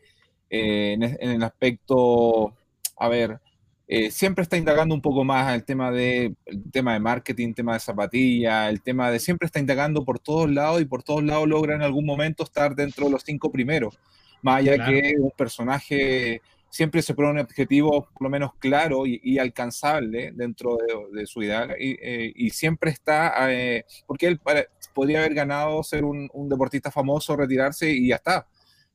en, 0.50 1.04
en 1.04 1.32
el 1.32 1.44
aspecto, 1.44 2.54
a 2.98 3.10
ver, 3.10 3.40
eh, 3.88 4.12
siempre 4.12 4.44
está 4.44 4.58
indagando 4.58 4.96
un 4.96 5.02
poco 5.02 5.24
más 5.26 5.54
el 5.54 5.66
tema 5.66 5.92
de, 5.92 6.36
el 6.46 6.72
tema 6.72 6.94
de 6.94 7.00
marketing, 7.02 7.54
tema 7.54 7.74
de 7.74 7.80
zapatilla, 7.82 8.70
el 8.70 8.82
tema 8.82 9.12
de 9.12 9.20
siempre 9.20 9.46
está 9.48 9.60
indagando 9.60 10.06
por 10.06 10.20
todos 10.20 10.50
lados 10.52 10.82
y 10.82 10.86
por 10.86 11.04
todos 11.04 11.24
lados 11.24 11.48
logra 11.50 11.76
en 11.76 11.82
algún 11.84 12.06
momento 12.06 12.44
estar 12.44 12.76
dentro 12.76 13.06
de 13.08 13.12
los 13.12 13.24
cinco 13.24 13.52
primeros. 13.52 13.98
Más 14.42 14.60
allá 14.60 14.76
Claro. 14.76 14.92
que 14.92 15.16
un 15.20 15.32
personaje 15.32 16.42
siempre 16.70 17.02
se 17.02 17.14
pone 17.14 17.30
un 17.32 17.40
objetivo 17.40 18.08
por 18.14 18.22
lo 18.24 18.30
menos 18.30 18.54
claro 18.58 19.06
y, 19.06 19.20
y 19.24 19.38
alcanzable 19.40 20.32
dentro 20.34 20.78
de, 20.78 21.20
de 21.20 21.26
su 21.26 21.44
ideal 21.44 21.76
y, 21.78 21.98
eh, 22.02 22.32
y 22.34 22.50
siempre 22.52 22.92
está, 22.92 23.52
eh, 23.52 23.84
porque 24.08 24.28
él 24.28 24.40
para- 24.40 24.66
podría 24.94 25.20
haber 25.20 25.34
ganado 25.34 25.84
ser 25.84 26.06
un, 26.06 26.30
un 26.34 26.48
deportista 26.50 26.90
famoso, 26.90 27.36
retirarse 27.36 27.92
y 27.92 28.08
ya 28.08 28.16
está, 28.16 28.48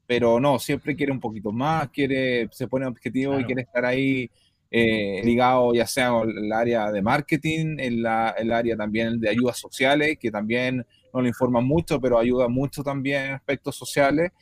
pero 0.06 0.40
no, 0.40 0.58
siempre 0.58 0.96
quiere 0.96 1.12
un 1.12 1.20
poquito 1.20 1.52
más, 1.52 1.90
quiere, 1.90 2.48
se 2.50 2.66
pone 2.66 2.86
objetivo 2.86 3.34
y 3.34 3.36
Claro. 3.36 3.46
quiere 3.46 3.62
estar 3.62 3.84
ahí 3.84 4.30
eh, 4.70 5.20
ligado 5.22 5.72
ya 5.74 5.86
sea 5.86 6.08
en 6.22 6.30
el 6.46 6.52
área 6.52 6.90
de 6.90 7.00
marketing, 7.02 7.76
en 7.78 8.02
la, 8.02 8.34
el 8.38 8.52
área 8.52 8.76
también 8.76 9.20
de 9.20 9.28
ayudas 9.28 9.58
sociales, 9.58 10.16
que 10.18 10.30
también 10.30 10.84
no 11.12 11.20
le 11.22 11.28
informan 11.28 11.64
mucho, 11.64 12.00
pero 12.00 12.18
ayuda 12.18 12.48
mucho 12.48 12.82
también 12.82 13.24
en 13.26 13.32
aspectos 13.34 13.76
sociales. 13.76 14.32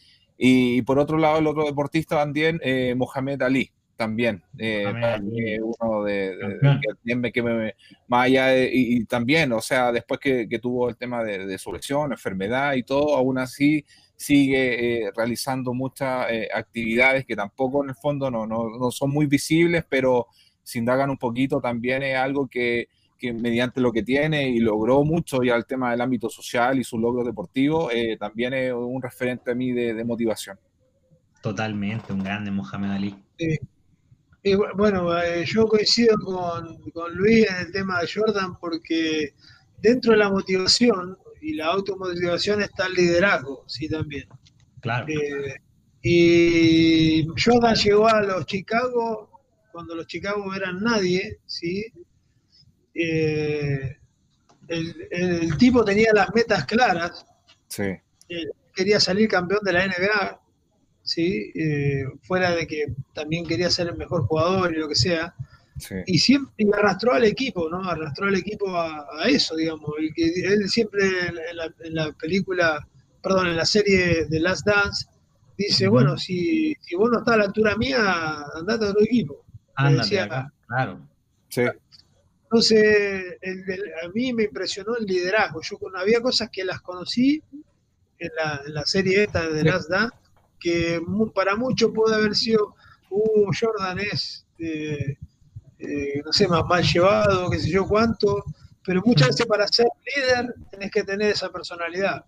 Y, 0.46 0.82
por 0.82 0.98
otro 0.98 1.16
lado, 1.16 1.38
el 1.38 1.46
otro 1.46 1.64
deportista 1.64 2.16
también, 2.16 2.60
eh, 2.62 2.94
Mohamed 2.94 3.40
Ali, 3.40 3.70
también. 3.96 4.42
eh, 4.58 4.92
para 5.00 5.18
mí 5.18 5.58
uno 5.58 6.04
de, 6.04 6.36
que 7.02 7.16
me- 7.16 7.32
que 7.32 7.42
me- 7.42 7.74
más 8.08 8.26
allá 8.26 8.54
y, 8.62 8.68
y 8.96 9.04
también, 9.06 9.52
o 9.52 9.60
sea, 9.62 9.90
después 9.90 10.20
que, 10.20 10.46
que 10.46 10.58
tuvo 10.58 10.90
el 10.90 10.96
tema 10.96 11.24
de, 11.24 11.46
de 11.46 11.56
su 11.58 11.72
lesión, 11.72 12.12
enfermedad 12.12 12.74
y 12.74 12.82
todo, 12.82 13.16
aún 13.16 13.38
así 13.38 13.84
sigue 14.16 15.04
eh, 15.06 15.10
realizando 15.16 15.72
muchas 15.72 16.26
eh, 16.30 16.48
actividades 16.52 17.24
que 17.24 17.36
tampoco 17.36 17.82
en 17.82 17.90
el 17.90 17.96
fondo 17.96 18.30
no, 18.30 18.46
no, 18.46 18.68
no 18.78 18.90
son 18.90 19.10
muy 19.12 19.24
visibles, 19.26 19.84
pero 19.88 20.26
si 20.62 20.78
indagan 20.78 21.08
un 21.08 21.16
poquito 21.18 21.58
también 21.60 22.02
es 22.02 22.16
algo 22.16 22.48
que, 22.48 22.88
que 23.18 23.32
mediante 23.32 23.80
lo 23.80 23.92
que 23.92 24.02
tiene 24.02 24.48
y 24.48 24.58
logró 24.58 25.04
mucho 25.04 25.42
ya 25.42 25.54
el 25.56 25.66
tema 25.66 25.90
del 25.90 26.00
ámbito 26.00 26.28
social 26.28 26.78
y 26.78 26.84
sus 26.84 27.00
logros 27.00 27.24
deportivos, 27.24 27.92
eh, 27.92 28.16
también 28.18 28.54
es 28.54 28.72
un 28.72 29.00
referente 29.00 29.50
a 29.50 29.54
mí 29.54 29.72
de, 29.72 29.94
de 29.94 30.04
motivación. 30.04 30.58
Totalmente, 31.42 32.12
un 32.12 32.22
grande 32.22 32.50
Mohamed 32.50 32.90
Ali. 32.90 33.16
Y 34.42 34.54
bueno, 34.76 35.16
eh, 35.22 35.44
yo 35.46 35.66
coincido 35.66 36.16
con, 36.18 36.90
con 36.90 37.14
Luis 37.14 37.46
en 37.50 37.66
el 37.66 37.72
tema 37.72 38.00
de 38.00 38.08
Jordan 38.12 38.58
porque 38.58 39.34
dentro 39.78 40.12
de 40.12 40.18
la 40.18 40.30
motivación 40.30 41.16
y 41.40 41.54
la 41.54 41.66
automotivación 41.66 42.62
está 42.62 42.86
el 42.86 42.94
liderazgo, 42.94 43.64
sí, 43.66 43.88
también. 43.88 44.26
Claro, 44.80 45.06
Eh, 45.08 45.56
y 46.02 47.26
Jordan 47.42 47.74
llegó 47.74 48.06
a 48.06 48.22
los 48.22 48.44
Chicago 48.44 49.30
cuando 49.72 49.94
los 49.94 50.06
Chicago 50.06 50.54
eran 50.54 50.82
nadie, 50.82 51.38
¿sí? 51.46 51.86
Eh, 52.94 53.96
el, 54.68 55.08
el 55.10 55.58
tipo 55.58 55.84
tenía 55.84 56.12
las 56.14 56.34
metas 56.34 56.64
claras, 56.64 57.26
Sí, 57.68 57.96
quería 58.72 59.00
salir 59.00 59.28
campeón 59.28 59.60
de 59.64 59.72
la 59.72 59.86
NBA, 59.86 60.40
¿sí? 61.02 61.50
Eh, 61.54 62.04
fuera 62.22 62.54
de 62.54 62.66
que 62.66 62.86
también 63.12 63.46
quería 63.46 63.68
ser 63.68 63.88
el 63.88 63.96
mejor 63.96 64.26
jugador 64.26 64.72
y 64.72 64.78
lo 64.78 64.88
que 64.88 64.94
sea. 64.94 65.34
sí, 65.78 65.96
Y 66.06 66.18
siempre 66.18 66.52
y 66.58 66.72
arrastró 66.72 67.12
al 67.14 67.24
equipo, 67.24 67.68
¿no? 67.68 67.82
Arrastró 67.88 68.28
al 68.28 68.36
equipo 68.36 68.76
a, 68.76 69.06
a 69.18 69.28
eso, 69.28 69.56
digamos. 69.56 69.90
El 69.98 70.14
que, 70.14 70.26
él 70.26 70.68
siempre 70.68 71.02
en 71.28 71.56
la, 71.56 71.74
en 71.82 71.94
la 71.94 72.12
película, 72.12 72.86
perdón, 73.22 73.48
en 73.48 73.56
la 73.56 73.64
serie 73.66 74.26
de 74.26 74.40
Last 74.40 74.66
Dance, 74.66 75.06
Dice, 75.56 75.86
bueno, 75.86 76.16
si, 76.16 76.74
si 76.80 76.96
vos 76.96 77.10
no 77.10 77.18
estás 77.18 77.34
a 77.34 77.38
la 77.38 77.44
altura 77.44 77.76
mía, 77.76 78.44
andate 78.56 78.86
a 78.86 78.90
otro 78.90 79.02
equipo. 79.02 79.44
Le 79.78 79.86
Ándate 79.86 80.02
decía, 80.02 80.24
acá, 80.24 80.52
claro. 80.66 81.00
Sí, 81.48 81.62
Entonces, 82.54 83.36
el 83.40 83.64
del- 83.64 83.92
a 84.04 84.08
mí 84.14 84.32
me 84.32 84.44
impresionó 84.44 84.94
el 84.96 85.04
liderazgo. 85.06 85.60
Yo 85.60 85.76
había 85.96 86.20
cosas 86.20 86.50
que 86.52 86.64
las 86.64 86.80
conocí 86.82 87.42
en 88.18 88.30
la, 88.36 88.62
en 88.64 88.74
la 88.74 88.84
serie 88.86 89.24
esta 89.24 89.48
de. 89.48 89.64
Last 89.64 89.90
Dance, 89.90 90.14
que 90.60 91.00
para 91.34 91.56
muchos 91.56 91.90
puede 91.92 92.14
haber 92.14 92.36
sido, 92.36 92.76
uh, 93.10 93.50
Jordan 93.60 93.98
es, 93.98 94.46
eh, 94.60 95.16
eh, 95.80 96.22
no 96.24 96.32
sé, 96.32 96.46
más 96.46 96.64
mal 96.64 96.84
llevado, 96.84 97.50
qué 97.50 97.58
sé 97.58 97.70
yo 97.70 97.88
cuánto, 97.88 98.44
pero 98.86 99.02
muchas 99.04 99.28
veces 99.30 99.46
para 99.46 99.66
ser 99.66 99.88
líder 100.14 100.54
tenés 100.70 100.92
que 100.92 101.02
tener 101.02 101.30
esa 101.32 101.50
personalidad. 101.50 102.24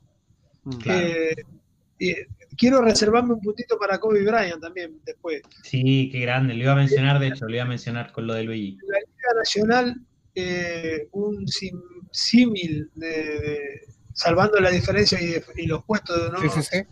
Mm. 0.65 0.77
Claro. 0.79 1.07
Eh, 1.07 1.35
y 1.99 2.15
quiero 2.59 2.83
reservarme 2.83 3.35
un 3.35 3.41
puntito 3.41 3.79
para 3.79 3.99
Kobe 3.99 4.23
Bryant 4.23 4.61
también 4.61 5.01
después. 5.07 5.41
Sí, 5.63 6.11
qué 6.11 6.19
grande. 6.21 6.53
Lo 6.55 6.65
iba 6.65 6.73
a 6.73 6.77
mencionar, 6.77 7.21
de 7.21 7.29
hecho, 7.29 7.47
lo 7.47 7.55
iba 7.55 7.63
a 7.63 7.69
mencionar 7.69 8.13
con 8.13 8.27
lo 8.27 8.35
de 8.35 8.43
Luigi. 8.43 8.77
la 8.87 8.99
Liga 8.99 9.39
Nacional 9.39 10.06
eh, 10.37 11.09
un 11.13 11.47
símil 12.13 12.91
de, 12.95 13.09
de- 13.09 13.81
salvando 14.13 14.61
la 14.61 14.71
diferencia 14.71 15.21
y, 15.21 15.43
y 15.63 15.67
los 15.67 15.83
puestos 15.85 16.23
de 16.23 16.31
¿no? 16.31 16.39
sí, 16.41 16.49
sí, 16.63 16.63
sí. 16.71 16.83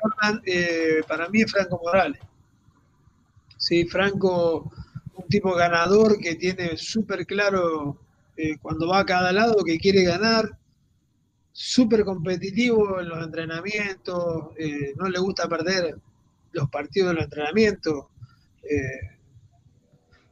Jordan, 0.00 0.42
eh, 0.44 1.00
para 1.06 1.28
mí 1.28 1.42
es 1.42 1.50
Franco 1.50 1.80
Morales. 1.82 2.20
Sí, 3.58 3.86
Franco, 3.86 4.70
un 5.14 5.28
tipo 5.28 5.54
ganador 5.54 6.18
que 6.18 6.34
tiene 6.34 6.76
súper 6.76 7.26
claro 7.26 7.98
eh, 8.36 8.58
cuando 8.60 8.88
va 8.88 9.00
a 9.00 9.06
cada 9.06 9.32
lado 9.32 9.64
que 9.64 9.78
quiere 9.78 10.02
ganar, 10.04 10.58
súper 11.52 12.04
competitivo 12.04 13.00
en 13.00 13.08
los 13.08 13.24
entrenamientos, 13.24 14.50
eh, 14.58 14.92
no 14.96 15.08
le 15.08 15.18
gusta 15.18 15.48
perder 15.48 15.96
los 16.52 16.68
partidos 16.68 17.08
de 17.10 17.14
los 17.14 17.24
entrenamientos. 17.24 18.06
eh, 18.62 19.15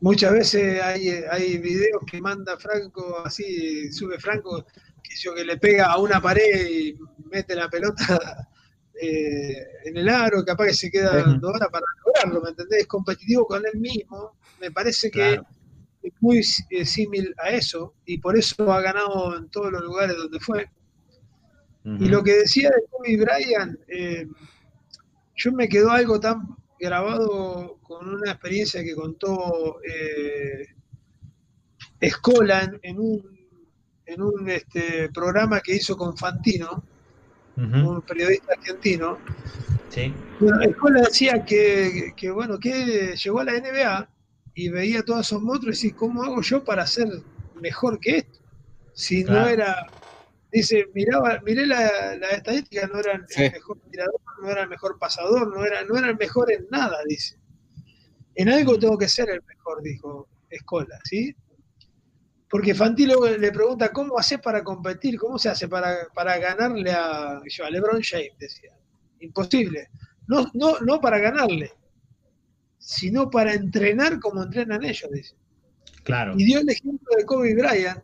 muchas 0.05 0.33
veces 0.33 0.83
hay, 0.83 1.09
hay 1.31 1.57
videos 1.57 2.03
que 2.07 2.21
manda 2.21 2.59
Franco 2.59 3.25
así, 3.25 3.91
sube 3.91 4.19
Franco, 4.19 4.67
que, 5.03 5.17
yo, 5.17 5.35
que 5.35 5.47
le 5.47 5.57
pega 5.57 5.87
a 5.87 5.99
una 5.99 6.21
pared 6.21 6.69
y 6.69 6.99
mete 7.31 7.55
la 7.57 7.71
pelota 7.71 8.47
eh, 9.01 9.67
en 9.87 9.97
el 9.97 10.09
aro, 10.11 10.45
capaz 10.45 10.67
que 10.67 10.75
se 10.75 10.91
queda 10.91 11.31
Ujú. 11.31 11.41
dos 11.41 11.55
horas 11.55 11.71
para 11.73 11.87
lograrlo, 12.05 12.43
¿me 12.43 12.51
entendés? 12.51 12.81
Es 12.83 12.87
competitivo 12.87 13.47
con 13.47 13.63
él 13.65 13.81
mismo. 13.81 14.37
Me 14.61 14.71
parece 14.71 15.11
que 15.11 15.41
es 16.03 16.13
muy 16.21 16.43
eh, 16.69 16.85
símil 16.85 17.35
a 17.39 17.49
eso 17.49 17.95
y 18.05 18.19
por 18.19 18.37
eso 18.37 18.71
ha 18.71 18.83
ganado 18.83 19.39
en 19.39 19.49
todos 19.49 19.73
los 19.73 19.83
lugares 19.83 20.19
donde 20.19 20.39
fue. 20.39 20.71
Y 21.99 22.09
lo 22.09 22.23
que 22.23 22.41
decía 22.41 22.69
de 22.71 22.85
Kobe 22.91 23.17
Bryant, 23.17 23.79
eh, 23.89 24.27
yo 25.37 25.53
me 25.53 25.67
quedó 25.67 25.91
algo 25.91 26.21
tan 26.21 26.57
grabado 26.79 27.79
con 27.83 28.09
una 28.09 28.33
experiencia 28.33 28.83
que 28.83 28.95
contó 28.95 29.81
eh, 29.83 30.75
Escola 32.01 32.63
en, 32.63 32.81
en 32.83 32.99
un, 32.99 33.39
en 34.07 34.23
un 34.23 34.51
este, 34.51 35.09
programa 35.11 35.61
que 35.61 35.77
hizo 35.77 35.97
con 35.97 36.17
Fantino, 36.17 36.85
un 37.57 38.03
periodista 38.03 38.55
argentino. 38.59 39.19
Sí, 39.89 40.13
Bueno, 40.41 40.61
Escola 40.63 41.03
decía 41.03 41.45
que, 41.45 42.13
que, 42.17 42.31
bueno, 42.31 42.59
que 42.59 43.15
llegó 43.17 43.41
a 43.41 43.45
la 43.45 43.53
NBA 43.53 44.09
y 44.55 44.69
veía 44.69 45.03
todos 45.03 45.27
esos 45.27 45.41
monstruos 45.41 45.77
y 45.77 45.89
decía, 45.89 45.99
¿cómo 45.99 46.25
hago 46.25 46.41
yo 46.43 46.65
para 46.65 46.87
ser 46.87 47.09
mejor 47.61 48.01
que 48.01 48.19
esto? 48.19 48.41
Si 48.93 49.25
no 49.25 49.47
era, 49.47 49.89
dice, 50.55 50.87
miraba, 50.95 51.41
miré 51.45 51.67
la, 51.67 52.17
la 52.17 52.31
estadística, 52.31 52.87
no 52.87 53.01
era 53.01 53.13
el 53.13 53.25
Sí. 53.29 53.43
mejor 53.53 53.79
tirador, 53.91 54.21
no 54.41 54.51
era 54.51 54.63
el 54.63 54.69
mejor 54.69 54.99
pasador, 54.99 55.55
no 55.55 55.65
era, 55.65 55.85
no 55.85 55.97
era 55.99 56.09
el 56.09 56.17
mejor 56.17 56.51
en 56.53 56.67
nada, 56.71 56.99
dice. 57.07 57.37
En 58.37 58.49
algo 58.49 58.79
tengo 58.79 58.97
que 58.97 59.09
ser 59.09 59.29
el 59.31 59.43
mejor, 59.47 59.83
dijo 59.83 60.29
Escola, 60.51 60.99
¿sí? 61.05 61.35
Porque 62.49 62.75
Fantino 62.75 63.27
le 63.27 63.51
pregunta, 63.53 63.91
¿cómo 63.93 64.17
hace 64.19 64.39
para 64.39 64.63
competir? 64.63 65.19
¿Cómo 65.19 65.39
se 65.39 65.49
hace 65.49 65.67
para, 65.69 66.07
para 66.15 66.39
ganarle 66.39 66.93
a, 66.93 67.41
yo, 67.49 67.65
a 67.65 67.71
LeBron 67.71 68.01
James? 68.03 68.33
Decía. 68.39 68.71
Imposible. 69.21 69.89
No, 70.29 70.51
no, 70.55 70.79
no 70.81 71.01
para 71.01 71.19
ganarle, 71.19 71.73
sino 72.79 73.29
para 73.31 73.55
entrenar 73.55 74.21
como 74.21 74.43
entrenan 74.43 74.85
ellos, 74.85 75.11
dice. 75.11 75.35
claro. 76.05 76.35
Y 76.37 76.45
dio 76.45 76.61
el 76.61 76.69
ejemplo 76.69 77.17
de 77.17 77.25
Kobe 77.25 77.55
Bryant, 77.55 78.03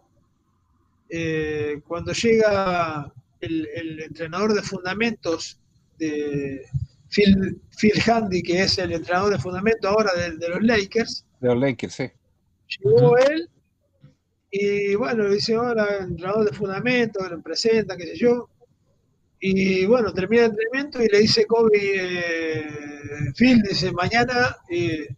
eh, 1.10 1.80
cuando 1.86 2.12
llega 2.12 3.12
el, 3.40 3.68
el 3.74 4.00
entrenador 4.00 4.54
de 4.54 4.62
fundamentos 4.62 5.58
de 5.98 6.64
Phil, 7.10 7.60
Phil 7.78 7.92
Handy, 8.06 8.42
que 8.42 8.62
es 8.62 8.78
el 8.78 8.92
entrenador 8.92 9.32
de 9.32 9.38
fundamentos 9.38 9.90
ahora 9.90 10.12
de, 10.14 10.36
de 10.36 10.48
los 10.48 10.62
Lakers, 10.62 11.26
De 11.40 11.48
los 11.48 11.58
Lakers, 11.58 11.94
sí. 11.94 12.10
llegó 12.84 13.16
él 13.18 13.48
y 14.50 14.94
bueno, 14.96 15.24
le 15.24 15.34
dice, 15.34 15.56
hola, 15.56 15.86
entrenador 16.00 16.50
de 16.50 16.56
fundamentos, 16.56 17.30
lo 17.30 17.40
presenta, 17.40 17.96
qué 17.96 18.06
sé 18.06 18.16
yo. 18.16 18.48
Y 19.38 19.86
bueno, 19.86 20.12
termina 20.12 20.44
el 20.44 20.50
entrenamiento 20.50 21.02
y 21.02 21.08
le 21.08 21.20
dice 21.20 21.46
Kobe, 21.46 21.70
eh, 21.82 22.64
Phil, 23.36 23.62
dice, 23.62 23.92
mañana 23.92 24.56
eh, 24.68 25.08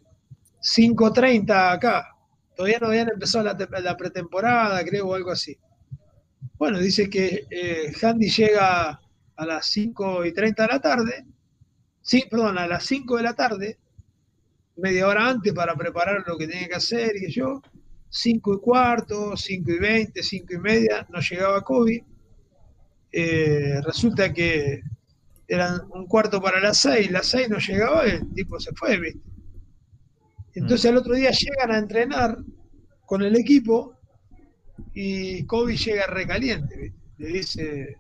5.30 0.60 1.72
acá. 1.72 2.06
Todavía 2.54 2.78
no 2.80 2.88
habían 2.88 3.08
empezado 3.08 3.44
la, 3.44 3.80
la 3.80 3.96
pretemporada, 3.96 4.84
creo, 4.84 5.08
o 5.08 5.14
algo 5.14 5.30
así. 5.30 5.56
Bueno, 6.62 6.78
dice 6.78 7.10
que 7.10 7.48
eh, 7.50 7.92
Handy 8.00 8.30
llega 8.30 9.00
a 9.34 9.46
las 9.46 9.66
5 9.66 10.24
y 10.26 10.32
30 10.32 10.62
de 10.62 10.72
la 10.72 10.80
tarde, 10.80 11.26
sí, 12.00 12.24
perdón, 12.30 12.56
a 12.56 12.68
las 12.68 12.84
5 12.84 13.16
de 13.16 13.22
la 13.24 13.34
tarde, 13.34 13.78
media 14.76 15.08
hora 15.08 15.28
antes 15.28 15.52
para 15.54 15.74
preparar 15.74 16.22
lo 16.24 16.38
que 16.38 16.46
tenía 16.46 16.68
que 16.68 16.76
hacer 16.76 17.16
y 17.16 17.32
yo, 17.32 17.60
5 18.10 18.54
y 18.54 18.60
cuarto, 18.60 19.36
5 19.36 19.72
y 19.72 19.78
20, 19.80 20.22
5 20.22 20.52
y 20.52 20.58
media, 20.58 21.04
no 21.10 21.18
llegaba 21.18 21.62
Kobe. 21.62 22.04
Eh, 23.10 23.80
resulta 23.84 24.32
que 24.32 24.82
eran 25.48 25.80
un 25.90 26.06
cuarto 26.06 26.40
para 26.40 26.60
las 26.60 26.78
6, 26.78 27.10
las 27.10 27.26
6 27.26 27.50
no 27.50 27.58
llegaba, 27.58 28.04
el 28.04 28.32
tipo 28.34 28.60
se 28.60 28.72
fue, 28.76 29.00
¿viste? 29.00 29.20
Entonces 30.54 30.88
al 30.88 30.96
otro 30.96 31.14
día 31.14 31.32
llegan 31.32 31.72
a 31.72 31.78
entrenar 31.78 32.38
con 33.04 33.22
el 33.22 33.34
equipo 33.34 33.98
y 34.94 35.44
Kobe 35.44 35.76
llega 35.76 36.06
recaliente. 36.06 36.92
Le 37.18 37.28
dice, 37.28 37.96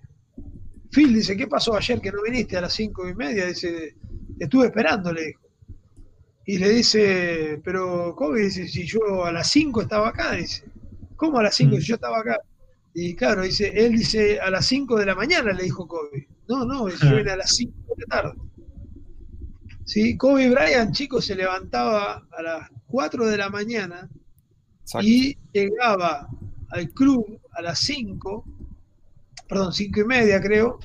Phil 0.90 1.14
dice, 1.14 1.36
¿qué 1.36 1.46
pasó 1.46 1.74
ayer 1.74 2.00
que 2.00 2.12
no 2.12 2.22
viniste 2.22 2.56
a 2.56 2.60
las 2.62 2.72
5 2.74 3.08
y 3.08 3.14
media? 3.14 3.46
Dice, 3.46 3.94
te 4.38 4.44
estuve 4.44 4.66
esperando, 4.66 5.12
le 5.12 5.26
dijo. 5.26 5.40
Y 6.44 6.58
le 6.58 6.68
dice, 6.70 7.60
pero 7.64 8.14
Kobe 8.16 8.42
dice, 8.42 8.66
si 8.66 8.84
yo 8.84 9.24
a 9.24 9.32
las 9.32 9.48
5 9.50 9.82
estaba 9.82 10.08
acá, 10.08 10.32
dice, 10.32 10.64
¿cómo 11.16 11.38
a 11.38 11.44
las 11.44 11.54
5 11.54 11.76
Mm. 11.76 11.80
si 11.80 11.86
yo 11.86 11.94
estaba 11.94 12.18
acá? 12.18 12.38
Y 12.94 13.14
claro, 13.14 13.42
dice, 13.42 13.72
él 13.74 13.92
dice, 13.92 14.40
a 14.40 14.50
las 14.50 14.66
5 14.66 14.98
de 14.98 15.06
la 15.06 15.14
mañana, 15.14 15.52
le 15.52 15.62
dijo 15.62 15.86
Kobe. 15.86 16.28
No, 16.48 16.64
no, 16.64 16.86
dice, 16.86 17.08
yo 17.08 17.16
vine 17.16 17.30
a 17.30 17.36
las 17.36 17.54
5 17.54 17.72
de 17.96 18.04
la 18.06 18.22
tarde. 18.22 18.38
Sí, 19.84 20.16
Kobe 20.16 20.50
Bryant, 20.50 20.94
chicos, 20.94 21.24
se 21.26 21.34
levantaba 21.34 22.26
a 22.30 22.42
las 22.42 22.70
4 22.86 23.26
de 23.26 23.36
la 23.36 23.48
mañana 23.48 24.08
Exacto. 24.82 25.06
y 25.06 25.36
llegaba 25.52 26.28
al 26.72 26.88
club 26.90 27.38
a 27.52 27.62
las 27.62 27.78
5, 27.80 28.44
perdón, 29.48 29.72
5 29.72 30.00
y 30.00 30.04
media 30.04 30.40
creo, 30.40 30.78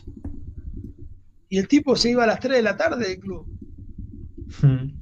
y 1.50 1.58
el 1.58 1.68
tipo 1.68 1.96
se 1.96 2.10
iba 2.12 2.26
a 2.26 2.28
las 2.28 2.40
3 2.42 2.58
de 2.58 2.62
la 2.62 2.76
tarde 2.76 3.08
del 3.08 3.20
club. 3.20 3.48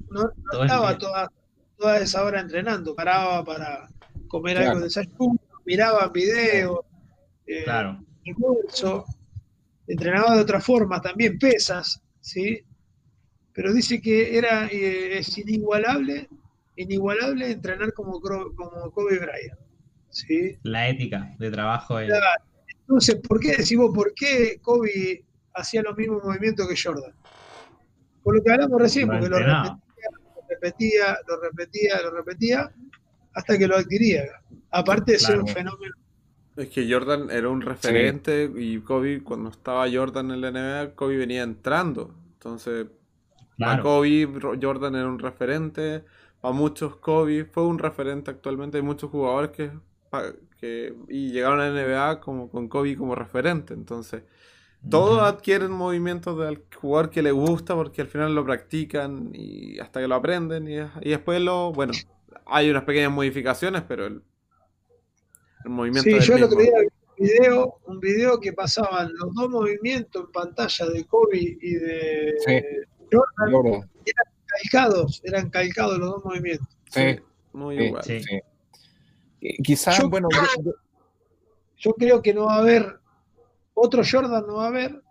No, 0.10 0.22
no 0.22 0.64
estaba 0.64 0.98
toda, 0.98 1.32
toda 1.78 1.98
esa 1.98 2.24
hora 2.24 2.40
entrenando, 2.40 2.96
paraba 2.96 3.44
para 3.44 3.90
comer 4.28 4.58
Claro. 4.58 4.70
algo 4.70 4.80
de 4.82 4.86
desayuno, 4.86 5.40
miraba 5.66 6.08
videos, 6.10 6.80
eh, 7.48 7.64
Claro. 7.64 8.00
almuerzo, 8.28 9.06
entrenaba 9.88 10.36
de 10.36 10.42
otra 10.42 10.62
forma, 10.62 11.02
también 11.02 11.40
pesas, 11.40 12.00
¿sí? 12.22 12.62
Pero 13.54 13.74
dice 13.74 14.00
que 14.00 14.38
era, 14.38 14.68
eh, 14.68 15.18
es 15.18 15.36
inigualable, 15.38 16.30
inigualable 16.76 17.52
entrenar 17.52 17.92
como, 17.94 18.20
como 18.22 18.92
Kobe 18.92 19.18
Bryant, 19.18 19.60
¿sí? 20.16 20.58
La 20.64 20.88
ética 20.90 21.36
de 21.38 21.52
trabajo 21.52 22.00
es. 22.00 22.12
Entonces, 22.82 23.16
¿por 23.28 23.40
qué 23.40 23.58
decimos 23.58 23.92
por 23.94 24.14
qué 24.14 24.60
Kobe 24.62 25.24
hacía 25.54 25.82
los 25.82 25.98
mismos 25.98 26.24
movimientos 26.24 26.68
que 26.68 26.76
Jordan? 26.82 27.14
Por 28.24 28.36
lo 28.36 28.44
que 28.44 28.52
hablamos 28.52 28.82
recién, 28.82 29.08
porque 29.08 29.28
lo 29.30 29.38
repetía, 29.38 29.78
lo 30.38 30.42
repetía, 30.50 31.18
lo 31.28 31.42
repetía, 31.42 32.02
lo 32.02 32.12
repetía, 32.12 32.72
hasta 33.34 33.58
que 33.58 33.68
lo 33.68 33.76
adquiría. 33.76 34.24
Aparte 34.72 35.14
de 35.14 35.20
ser 35.20 35.40
un 35.40 35.48
fenómeno. 35.48 35.94
Es 36.56 36.70
que 36.70 36.90
Jordan 36.90 37.30
era 37.30 37.50
un 37.50 37.62
referente 37.62 38.50
y 38.56 38.80
Kobe, 38.80 39.22
cuando 39.24 39.50
estaba 39.50 39.86
Jordan 39.92 40.32
en 40.32 40.42
la 40.42 40.52
NBA, 40.52 40.96
Kobe 40.96 41.18
venía 41.18 41.44
entrando. 41.44 42.16
Entonces, 42.34 42.88
para 43.58 43.74
Claro. 43.74 43.84
Kobe, 43.84 44.30
Ro- 44.40 44.58
Jordan 44.62 44.96
era 44.96 45.08
un 45.08 45.20
referente. 45.20 46.06
Para 46.40 46.54
muchos, 46.54 46.96
Kobe 46.98 47.46
fue 47.46 47.66
un 47.66 47.78
referente 47.80 48.32
actualmente. 48.32 48.78
Hay 48.78 48.84
muchos 48.84 49.10
jugadores 49.10 49.52
que, 49.52 49.72
que 50.60 50.94
y 51.10 51.32
llegaron 51.32 51.60
a 51.60 51.70
la 51.70 51.82
NBA 51.84 52.22
como, 52.22 52.50
con 52.50 52.68
Kobe 52.68 52.96
como 52.96 53.16
referente. 53.16 53.74
Entonces, 53.74 54.24
todos 54.90 55.22
adquieren 55.22 55.72
movimientos 55.72 56.38
del 56.38 56.64
jugador 56.80 57.10
que 57.10 57.22
le 57.24 57.32
gusta 57.32 57.74
porque 57.76 58.02
al 58.02 58.08
final 58.08 58.36
lo 58.36 58.46
practican 58.46 59.32
y 59.34 59.80
hasta 59.80 60.00
que 60.00 60.08
lo 60.08 60.16
aprenden 60.16 60.68
y, 60.68 60.76
y 61.02 61.10
después 61.10 61.42
lo, 61.42 61.72
bueno, 61.72 61.94
hay 62.46 62.70
unas 62.70 62.84
pequeñas 62.84 63.12
modificaciones, 63.12 63.82
pero 63.88 64.06
el, 64.06 64.22
el 65.64 65.72
movimiento 65.72 66.10
Sí, 66.10 66.20
yo 66.20 66.36
el 66.36 66.44
otro 66.44 66.60
día 66.60 66.72
vi 66.80 66.88
un 67.18 67.28
video, 67.28 67.80
un 67.86 68.00
video 68.00 68.40
que 68.40 68.54
pasaban 68.54 69.12
los 69.16 69.34
dos 69.34 69.50
movimientos 69.50 70.26
en 70.26 70.32
pantalla 70.32 70.86
de 70.88 71.04
Kobe 71.06 71.58
y 71.62 71.74
de 71.76 72.36
Sí. 72.46 72.62
Jordan, 73.12 73.52
Jordan. 73.52 73.90
calcados, 74.46 75.22
eran 75.24 75.50
calcados 75.50 75.98
los 75.98 76.10
dos 76.12 76.26
movimientos. 76.26 76.68
Sí, 76.92 77.20
Muy 77.54 77.78
sí, 77.78 77.84
igual. 77.86 78.04
Sí. 78.04 78.22
Eh, 79.42 79.62
Quizás, 79.64 79.98
Yo- 80.00 80.10
bueno, 80.10 80.28
yo- 80.32 80.64
yo- 80.64 80.72
Yo 81.78 81.94
creo 81.94 82.22
que 82.22 82.34
no 82.34 82.46
va 82.46 82.56
a 82.56 82.60
haber 82.60 83.00
otro 83.74 84.02
Jordan, 84.10 84.46
no 84.48 84.56
va 84.56 84.66
a 84.66 84.68
haber. 84.70 85.02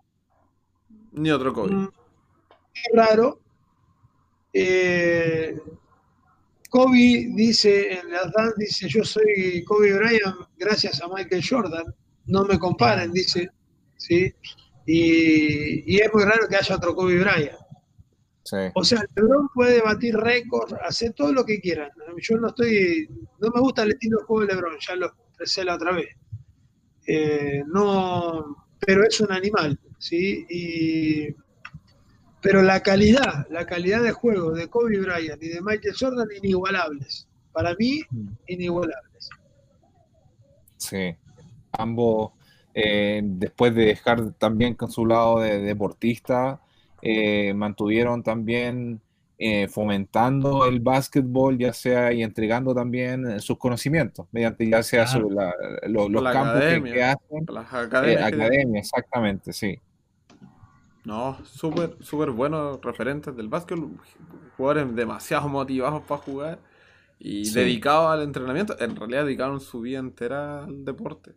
Ni 1.13 1.31
otro 1.31 1.53
Kobe. 1.53 1.71
Mm, 1.73 1.89
Es 2.75 2.97
raro. 2.97 3.39
Eh, 4.53 5.59
Kobe 6.71 7.29
dice 7.35 7.93
en 7.93 8.11
la 8.11 8.23
dance, 8.35 8.55
dice 8.59 8.89
yo 8.89 9.05
soy 9.05 9.63
Kobe 9.65 9.93
Bryant 9.97 10.37
gracias 10.57 11.01
a 11.03 11.09
Michael 11.09 11.45
Jordan. 11.49 11.95
No 12.27 12.45
me 12.45 12.59
comparen, 12.59 13.13
dice. 13.13 13.51
¿sí? 13.97 14.33
Y, 14.87 15.95
y 15.95 16.01
es 16.01 16.13
muy 16.13 16.25
raro 16.25 16.49
que 16.49 16.57
haya 16.57 16.77
otro 16.77 16.95
Kobe 16.95 17.19
Bryant. 17.21 17.59
Sí. 18.45 18.57
O 18.75 18.85
sea, 18.85 19.03
LeBron 19.17 19.49
puede 19.53 19.83
batir 19.83 20.17
récords, 20.17 20.75
hacer 20.85 21.13
todo 21.13 21.33
lo 21.33 21.45
que 21.45 21.61
quiera. 21.61 21.91
Yo 22.19 22.37
no 22.37 22.49
estoy, 22.49 23.09
no 23.41 23.51
me 23.51 23.61
gusta 23.61 23.83
el 23.83 23.93
estilo 23.93 24.19
de 24.19 24.25
juego 24.25 24.47
de 24.47 24.55
LeBron, 24.55 24.77
ya 24.87 24.97
lo 24.97 25.07
expresé 25.07 25.65
la 25.65 25.75
otra 25.75 25.93
vez. 25.93 26.09
Eh, 27.07 27.63
no, 27.67 28.67
pero 28.79 29.05
es 29.05 29.21
un 29.21 29.33
animal, 29.33 29.79
¿sí? 29.99 30.47
Y, 30.49 31.35
pero 32.41 32.63
la 32.63 32.83
calidad, 32.83 33.47
la 33.51 33.67
calidad 33.67 34.03
de 34.03 34.13
juego 34.13 34.53
de 34.53 34.69
Kobe 34.69 34.99
Bryant 35.01 35.43
y 35.43 35.49
de 35.49 35.63
Michael 35.63 35.95
Jordan 35.99 36.29
inigualables. 36.43 37.27
Para 37.53 37.75
mí, 37.77 38.03
inigualables. 38.47 39.31
Sí, 40.77 41.17
ambos, 41.73 42.33
eh, 42.75 43.23
después 43.25 43.75
de 43.75 43.87
dejar 43.87 44.33
también 44.35 44.75
con 44.75 44.91
su 44.91 45.07
lado 45.07 45.41
de 45.41 45.61
deportista, 45.61 46.61
eh, 47.05 47.53
mantuvieron 47.55 48.23
también 48.23 49.01
eh, 49.39 49.67
fomentando 49.69 50.65
el 50.67 50.79
básquetbol, 50.81 51.59
ya 51.59 51.73
sea 51.73 52.13
y 52.13 52.23
entregando 52.23 52.73
también 52.75 53.29
eh, 53.29 53.41
sus 53.41 53.59
conocimientos, 53.59 54.27
mediante 54.33 54.69
ya 54.69 54.83
sea 54.83 55.05
Claro. 55.05 55.29
su- 55.29 55.31
la- 55.35 55.55
lo- 55.89 56.09
los 56.09 56.23
La 56.23 56.33
campos 56.33 56.53
que, 56.61 56.67
academia. 56.67 56.93
que 56.95 57.03
hacen. 57.03 57.47
Las 57.49 57.65
eh, 57.73 57.77
academias. 57.77 58.23
academia, 58.33 58.81
exactamente, 58.81 59.53
sí. 59.53 59.79
No, 61.05 61.37
súper, 61.45 61.97
súper 62.01 62.31
buenos 62.31 62.81
referentes 62.81 63.37
del 63.37 63.49
básquet. 63.49 63.79
Jugadores 64.57 64.95
demasiado 64.97 65.49
motivados 65.49 66.03
para 66.05 66.21
jugar 66.23 66.59
y 67.19 67.45
Sí. 67.45 67.55
dedicados 67.55 68.11
al 68.13 68.23
entrenamiento. 68.23 68.79
En 68.81 68.97
realidad 68.97 69.25
dedicaron 69.25 69.61
su 69.61 69.81
vida 69.81 69.99
entera 69.99 70.65
al 70.65 70.85
deporte. 70.85 71.33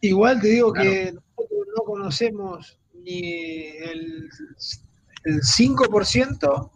Igual 0.00 0.40
te 0.40 0.48
digo 0.48 0.72
Claro. 0.72 0.90
que 0.90 1.12
nosotros 1.12 1.66
no 1.76 1.82
conocemos 1.84 2.78
ni 3.08 3.64
el, 3.78 4.28
el 5.24 5.40
5% 5.40 6.70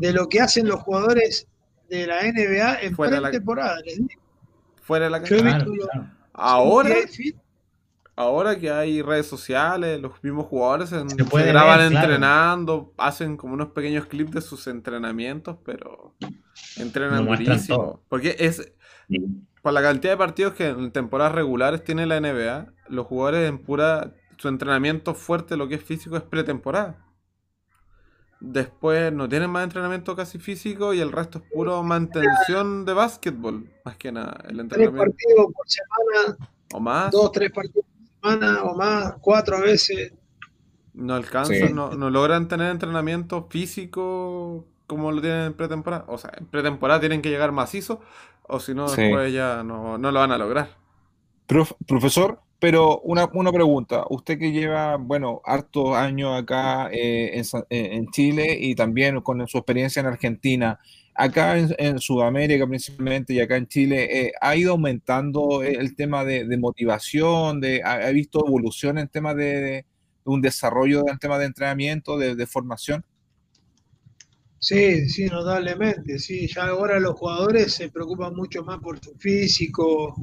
de 0.00 0.12
lo 0.12 0.28
que 0.28 0.40
hacen 0.40 0.66
los 0.68 0.80
jugadores 0.80 1.46
de 1.88 2.06
la 2.06 2.22
NBA 2.22 2.80
en 2.82 2.94
Fuera 2.94 3.20
la- 3.20 3.28
pretemporada. 3.28 3.76
Les 3.84 3.96
digo, 3.98 4.20
Fuera 4.82 5.04
de 5.06 5.10
la 5.10 5.18
cancha. 5.22 5.36
Claro, 5.38 5.72
claro. 5.72 6.10
Ahora, 6.32 6.94
ahora 8.16 8.58
que 8.58 8.70
hay 8.70 9.00
redes 9.02 9.26
sociales, 9.26 10.00
los 10.00 10.22
mismos 10.22 10.46
jugadores 10.46 10.90
se, 10.90 11.00
Se 11.08 11.08
se 11.16 11.24
puede 11.24 11.46
graban 11.48 11.78
ver, 11.78 11.88
claro. 11.90 12.04
entrenando, 12.06 12.92
hacen 12.98 13.36
como 13.36 13.54
unos 13.54 13.68
pequeños 13.70 14.06
clips 14.06 14.32
de 14.32 14.40
sus 14.40 14.66
entrenamientos, 14.66 15.56
pero 15.64 16.14
entrenan 16.76 17.24
muestran 17.24 17.56
durísimo. 17.58 18.00
Porque 18.08 18.36
es, 18.38 18.72
por 19.62 19.72
la 19.72 19.82
cantidad 19.82 20.12
de 20.12 20.18
partidos 20.18 20.54
que 20.54 20.68
en 20.68 20.90
temporadas 20.92 21.32
regulares 21.34 21.82
tiene 21.82 22.04
la 22.06 22.20
NBA, 22.20 22.66
los 22.88 23.06
jugadores 23.06 23.48
en 23.48 23.58
pura 23.58 24.12
su 24.38 24.48
entrenamiento 24.48 25.14
fuerte, 25.14 25.56
lo 25.56 25.68
que 25.68 25.76
es 25.76 25.82
físico, 25.84 26.16
es 26.16 26.22
pretemporada. 26.22 26.96
Después 28.40 29.10
no 29.12 29.28
tienen 29.28 29.48
más 29.50 29.64
entrenamiento 29.64 30.14
casi 30.14 30.38
físico 30.38 30.92
y 30.92 31.00
el 31.00 31.12
resto 31.12 31.38
es 31.38 31.44
puro 31.52 31.82
mantención 31.82 32.84
de 32.84 32.92
básquetbol, 32.92 33.70
más 33.84 33.96
que 33.96 34.12
nada. 34.12 34.36
El 34.48 34.56
tres 34.56 34.60
entrenamiento 34.60 34.98
partidos 34.98 35.46
por 35.54 35.66
semana, 35.68 36.48
o 36.74 36.80
más 36.80 37.10
dos, 37.10 37.32
tres 37.32 37.50
partidos 37.52 37.86
por 37.86 38.32
semana 38.32 38.62
o 38.64 38.74
más, 38.76 39.14
cuatro 39.20 39.60
veces. 39.60 40.12
no 40.92 41.14
alcanzan, 41.14 41.56
Sí. 41.68 41.72
no, 41.72 41.90
no 41.90 42.08
logran 42.10 42.46
tener 42.46 42.70
entrenamiento 42.70 43.48
físico 43.50 44.64
como 44.86 45.10
lo 45.10 45.20
tienen 45.20 45.46
en 45.46 45.54
pretemporada. 45.54 46.04
O 46.08 46.18
sea, 46.18 46.30
en 46.36 46.46
pretemporada 46.46 47.00
tienen 47.00 47.20
que 47.22 47.30
llegar 47.30 47.50
macizo 47.50 48.00
o 48.42 48.60
si 48.60 48.74
no, 48.74 48.86
Sí. 48.88 49.00
después 49.02 49.32
ya 49.32 49.62
no, 49.64 49.96
no 49.98 50.12
lo 50.12 50.20
van 50.20 50.30
a 50.32 50.38
lograr. 50.38 50.68
Prof- 51.48 51.72
profesor, 51.88 52.40
pero 52.58 53.00
una, 53.00 53.28
una 53.34 53.52
pregunta. 53.52 54.04
Usted 54.10 54.38
que 54.38 54.52
lleva, 54.52 54.96
bueno, 54.96 55.40
hartos 55.44 55.94
años 55.96 56.38
acá 56.40 56.88
eh, 56.92 57.32
en, 57.34 57.44
eh, 57.70 57.88
en 57.92 58.10
Chile 58.10 58.56
y 58.58 58.74
también 58.74 59.20
con 59.20 59.46
su 59.46 59.58
experiencia 59.58 60.00
en 60.00 60.06
Argentina, 60.06 60.78
acá 61.14 61.58
en, 61.58 61.98
Sudamérica 61.98 62.66
principalmente 62.66 63.34
y 63.34 63.40
acá 63.40 63.56
en 63.56 63.68
Chile, 63.68 64.26
eh, 64.26 64.32
¿ha 64.40 64.56
ido 64.56 64.72
aumentando 64.72 65.62
el 65.62 65.94
tema 65.94 66.24
de, 66.24 66.44
de 66.44 66.56
motivación? 66.56 67.60
De, 67.60 67.82
ha, 67.84 68.10
visto 68.10 68.44
evolución 68.46 68.98
en 68.98 69.08
temas 69.08 69.36
de, 69.36 69.44
de 69.44 69.86
un 70.24 70.40
desarrollo 70.40 71.08
en 71.08 71.18
temas 71.18 71.38
de 71.38 71.46
entrenamiento, 71.46 72.18
de, 72.18 72.34
de 72.34 72.46
formación? 72.46 73.04
Sí, 74.58 75.06
sí, 75.10 75.26
notablemente. 75.26 76.18
Sí, 76.18 76.48
ya 76.48 76.68
ahora 76.68 76.98
los 76.98 77.18
jugadores 77.18 77.74
se 77.74 77.90
preocupan 77.90 78.34
mucho 78.34 78.64
más 78.64 78.78
por 78.80 78.98
su 78.98 79.14
físico. 79.16 80.16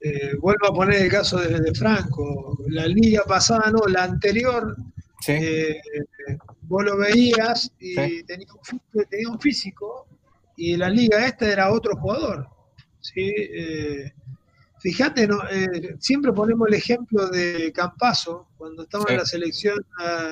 Eh, 0.00 0.36
vuelvo 0.40 0.66
a 0.68 0.72
poner 0.74 1.02
el 1.02 1.10
caso 1.10 1.38
de, 1.40 1.58
de 1.60 1.74
Franco. 1.74 2.56
La 2.68 2.86
liga 2.86 3.22
pasada, 3.26 3.70
no, 3.70 3.80
la 3.88 4.04
anterior, 4.04 4.76
Sí, 5.20 5.32
eh, 5.32 5.80
vos 6.62 6.84
lo 6.84 6.96
veías 6.96 7.72
y 7.80 7.94
Sí. 7.94 8.22
tenía, 8.24 8.46
un, 8.52 9.04
tenía 9.10 9.28
un 9.28 9.40
físico 9.40 10.06
y 10.56 10.76
la 10.76 10.88
liga 10.88 11.26
esta 11.26 11.50
era 11.50 11.72
otro 11.72 11.96
jugador. 11.96 12.46
¿sí? 13.00 13.34
Eh, 13.36 14.12
fíjate, 14.78 15.26
no, 15.26 15.40
Eh, 15.50 15.96
siempre 15.98 16.32
ponemos 16.32 16.68
el 16.68 16.74
ejemplo 16.74 17.28
de 17.30 17.72
Campaso, 17.72 18.46
cuando 18.56 18.84
estaba 18.84 19.06
en 19.08 19.16
la 19.16 19.24
selección 19.26 19.76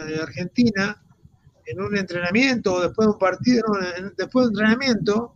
de 0.06 0.20
Argentina, 0.22 1.02
en 1.66 1.80
un 1.80 1.96
entrenamiento 1.96 2.74
o 2.74 2.80
después 2.82 3.06
de 3.08 3.12
un 3.14 3.18
partido, 3.18 3.64
no, 3.66 4.10
después 4.16 4.44
de 4.44 4.50
un 4.50 4.54
entrenamiento, 4.60 5.34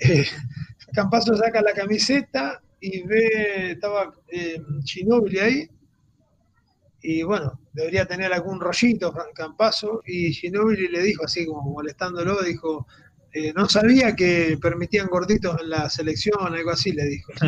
Campaso 0.92 1.36
saca 1.36 1.62
la 1.62 1.72
camiseta 1.74 2.60
y 2.80 3.02
ve, 3.06 3.72
estaba 3.72 4.14
eh, 4.28 4.60
Ginóbili 4.84 5.38
ahí, 5.38 5.68
y 7.02 7.22
bueno, 7.22 7.58
debería 7.72 8.04
tener 8.06 8.32
algún 8.32 8.60
rollito 8.60 9.12
Fran- 9.12 9.32
Campaso, 9.34 10.02
y 10.06 10.32
Ginóbili 10.32 10.88
le 10.88 11.02
dijo 11.02 11.24
así 11.24 11.46
como 11.46 11.62
molestándolo, 11.72 12.42
dijo, 12.42 12.86
eh, 13.32 13.52
no 13.54 13.68
sabía 13.68 14.14
que 14.14 14.58
permitían 14.60 15.06
gorditos 15.06 15.58
en 15.62 15.70
la 15.70 15.88
selección, 15.88 16.54
algo 16.54 16.70
así 16.70 16.92
le 16.92 17.04
dijo. 17.04 17.32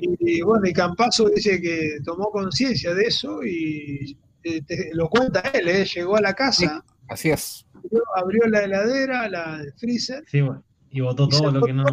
Y, 0.00 0.38
y 0.38 0.42
bueno, 0.42 0.66
y 0.68 0.72
Campaso 0.72 1.28
dice 1.28 1.60
que 1.60 1.98
tomó 2.04 2.30
conciencia 2.30 2.94
de 2.94 3.02
eso 3.04 3.44
y 3.44 4.16
eh, 4.44 4.62
te- 4.62 4.90
lo 4.92 5.08
cuenta 5.08 5.40
él, 5.52 5.68
¿eh? 5.68 5.84
llegó 5.84 6.16
a 6.16 6.20
la 6.20 6.34
casa, 6.34 6.84
Así 7.08 7.30
es. 7.30 7.66
abrió, 7.74 8.02
abrió 8.16 8.46
la 8.46 8.62
heladera, 8.64 9.28
la 9.28 9.60
el 9.60 9.72
freezer, 9.74 10.22
Sí, 10.28 10.40
bueno, 10.40 10.62
y 10.90 11.00
botó 11.00 11.28
todo 11.28 11.50
lo 11.50 11.64
que 11.66 11.72
no. 11.72 11.84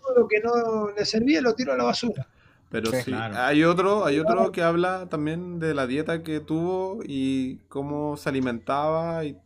Todo 0.00 0.20
lo 0.20 0.28
que 0.28 0.40
no 0.40 0.90
le 0.96 1.04
servía 1.04 1.40
lo 1.40 1.54
tiró 1.54 1.72
a 1.72 1.76
la 1.76 1.84
basura. 1.84 2.26
Pero 2.70 2.92
Sí. 2.92 3.02
sí, 3.04 3.10
Claro. 3.12 3.34
hay 3.36 3.64
otro, 3.64 4.04
hay 4.04 4.18
otro 4.20 4.52
que 4.52 4.62
habla 4.62 5.08
también 5.08 5.58
de 5.58 5.74
la 5.74 5.86
dieta 5.86 6.22
que 6.22 6.40
tuvo 6.40 7.00
y 7.04 7.56
cómo 7.68 8.16
se 8.16 8.28
alimentaba 8.28 9.24
y 9.24 9.36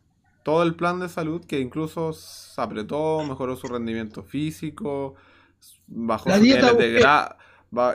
todo 0.43 0.61
el 0.63 0.75
plan 0.75 0.99
de 0.99 1.09
salud 1.09 1.43
que 1.45 1.59
incluso 1.59 2.13
se 2.13 2.61
apretó, 2.61 3.23
mejoró 3.27 3.55
su 3.55 3.67
rendimiento 3.67 4.23
físico, 4.23 5.15
bajó 5.87 6.29
La 6.29 6.35
sus 6.35 6.43
dieta 6.43 6.71
niveles 6.73 6.93
de 6.93 6.99
grasa, 6.99 7.37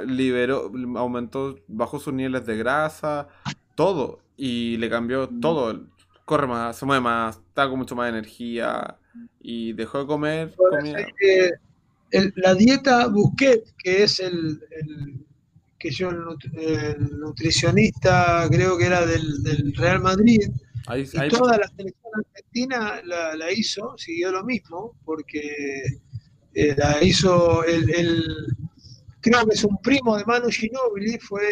liberó, 0.07 0.73
aumentó, 0.97 1.57
bajó 1.69 1.99
sus 2.01 2.13
niveles 2.13 2.45
de 2.47 2.57
grasa, 2.57 3.29
todo 3.77 4.21
y 4.37 4.77
le 4.79 4.91
cambió 4.91 5.29
todo. 5.29 5.87
Corre 6.25 6.47
más, 6.47 6.77
se 6.77 6.87
mueve 6.87 7.03
más, 7.03 7.37
está 7.37 7.69
con 7.69 7.79
mucho 7.79 7.97
más 7.97 8.09
energía 8.09 8.97
y 9.41 9.73
dejó 9.75 9.99
de 9.99 10.07
comer 10.07 10.55
comida. 10.57 11.07
El- 12.11 12.33
la 12.37 12.55
dieta 12.55 13.07
Busquet, 13.09 13.65
que 13.77 14.03
es 14.05 14.21
el, 14.21 14.61
el- 14.71 15.27
que 15.79 15.91
yo 15.91 16.11
el, 16.11 16.19
nut- 16.19 16.53
el 16.59 17.19
nutricionista 17.19 18.47
creo 18.51 18.77
que 18.77 18.85
era 18.87 19.07
del, 19.07 19.43
del 19.43 19.75
Real 19.75 20.01
Madrid, 20.01 20.41
Ahí, 20.87 21.09
y 21.13 21.19
ahí- 21.19 21.29
toda 21.31 21.57
la 21.57 21.69
selección 21.69 22.13
argentina 22.15 23.01
la, 23.05 23.35
la 23.37 23.53
hizo, 23.53 23.97
siguió 23.97 24.31
lo 24.33 24.45
mismo, 24.45 24.97
porque 25.05 25.85
eh, 26.55 26.75
la 26.77 27.03
hizo 27.03 27.65
el, 27.65 27.89
el- 27.95 28.47
creo 29.21 29.47
que 29.47 29.55
es 29.55 29.65
un 29.65 29.79
primo 29.79 30.17
de 30.19 30.25
Manu 30.25 30.49
Ginóbili, 30.51 31.19
fue, 31.19 31.43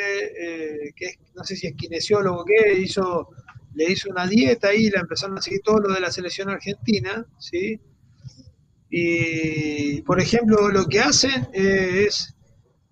eh, 0.40 0.93
que 0.97 1.14
no 1.35 1.44
sé 1.44 1.55
si 1.56 1.66
es 1.68 1.74
kinesiólogo 1.74 2.44
que 2.44 2.80
hizo, 2.80 3.28
le 3.74 3.93
hizo 3.93 4.10
una 4.10 4.26
dieta 4.26 4.74
y 4.74 4.90
la 4.90 5.01
empezaron 5.01 5.39
a 5.39 5.43
seguir 5.43 5.60
todo 5.62 5.78
lo 5.80 5.94
de 5.94 6.01
la 6.01 6.10
selección 6.10 6.51
argentina, 6.51 7.24
¿sí? 7.39 7.80
Y, 8.90 10.02
por 10.02 10.20
ejemplo, 10.20 10.69
lo 10.69 10.86
que 10.86 11.01
hacen 11.01 11.48
es, 11.52 12.35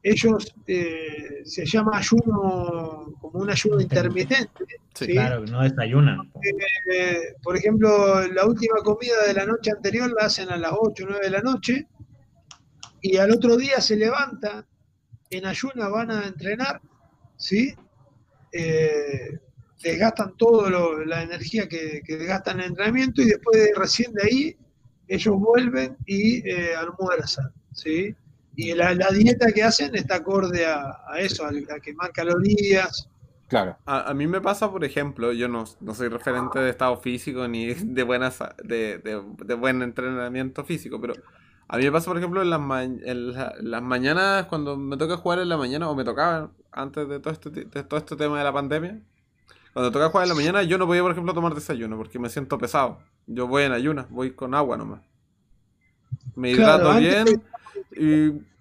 ellos 0.03 0.55
eh, 0.67 1.43
se 1.45 1.65
llama 1.65 1.99
ayuno, 1.99 3.15
como 3.21 3.41
un 3.41 3.51
ayuno 3.51 3.81
intermitente. 3.81 4.65
Sí, 4.95 5.09
claro, 5.09 5.45
no 5.47 5.63
desayunan. 5.63 6.31
Eh, 6.93 7.35
por 7.43 7.57
ejemplo, 7.57 8.27
la 8.29 8.47
última 8.47 8.77
comida 8.85 9.27
de 9.27 9.35
la 9.35 9.47
noche 9.47 9.71
anterior 9.71 10.13
la 10.19 10.27
hacen 10.27 10.51
a 10.51 10.57
las 10.57 10.73
8 10.79 11.05
o 11.05 11.07
9 11.09 11.25
de 11.25 11.31
la 11.31 11.41
noche 11.41 11.87
y 13.01 13.17
al 13.17 13.31
otro 13.31 13.57
día 13.57 13.81
se 13.81 13.97
levanta, 13.97 14.67
en 15.31 15.47
ayuna 15.47 15.89
van 15.89 16.11
a 16.11 16.27
entrenar, 16.27 16.81
¿sí? 17.37 17.75
Eh, 18.53 19.39
desgastan 19.83 20.37
toda 20.37 20.71
la 21.05 21.23
energía 21.23 21.69
que, 21.69 22.03
que, 22.05 22.17
desgastan 22.17 22.59
en 22.59 22.61
el 22.61 22.71
entrenamiento 22.71 23.23
y 23.23 23.27
después 23.27 23.61
de, 23.61 23.73
recién 23.77 24.13
de 24.15 24.23
ahí 24.23 24.57
ellos 25.09 25.39
vuelven 25.39 25.97
y 26.07 26.49
eh, 26.49 26.75
almuerzan, 26.75 27.53
¿sí? 27.73 28.15
Y 28.57 28.73
la, 28.75 28.95
dieta 28.95 29.53
que 29.53 29.63
hacen 29.63 29.95
está 29.95 30.17
acorde 30.17 30.65
a, 30.65 30.97
eso, 31.19 31.45
a, 31.45 31.81
quemar 31.81 32.13
calorías. 32.13 33.09
Claro. 33.49 33.77
A, 33.85 34.13
mí 34.15 34.27
me 34.27 34.41
pasa, 34.41 34.71
por 34.71 34.83
ejemplo, 34.85 35.33
yo 35.33 35.47
no, 35.47 35.67
soy 35.67 36.09
referente 36.09 36.59
de 36.59 36.71
estado 36.71 36.97
físico 36.97 37.47
ni 37.47 37.75
de, 37.75 38.03
buenas, 38.03 38.39
de, 38.65 38.99
de 38.99 39.55
buen 39.55 39.83
entrenamiento 39.83 40.65
físico, 40.65 40.99
pero 41.01 41.15
a 41.69 41.79
mí 41.79 41.85
me 41.85 41.93
pasa, 41.93 42.07
por 42.07 42.19
ejemplo, 42.19 42.43
en 42.43 42.51
las, 42.51 43.55
las 43.61 43.83
mañanas, 43.83 44.47
cuando 44.47 44.77
me 44.77 44.97
toca 44.97 45.17
jugar 45.17 45.41
en 45.41 45.49
la 45.49 45.57
mañana, 45.57 45.91
o 45.91 45.97
me 45.97 46.05
tocaba 46.05 46.51
antes 46.71 47.09
de 47.09 47.19
todo, 47.19 47.33
este, 47.33 47.51
de 47.51 47.83
todo 47.83 47.99
este 47.99 48.15
tema 48.15 48.39
de 48.39 48.45
la 48.45 48.53
pandemia, 48.53 49.01
cuando 49.77 49.93
toca 49.93 50.09
jugar 50.09 50.25
en 50.25 50.31
la 50.31 50.35
mañana, 50.35 50.63
yo 50.63 50.79
no 50.79 50.87
podía, 50.87 51.03
por 51.03 51.13
ejemplo, 51.13 51.35
tomar 51.35 51.55
desayuno 51.55 51.99
porque 51.99 52.19
me 52.19 52.31
siento 52.31 52.57
pesado. 52.57 52.99
Yo 53.27 53.47
voy 53.47 53.65
en 53.65 53.73
ayunas, 53.73 54.09
voy 54.09 54.31
con 54.31 54.55
agua 54.55 54.79
nomás. 54.79 55.03
Me 56.35 56.53
hidrato 56.53 56.97
bien 56.97 57.43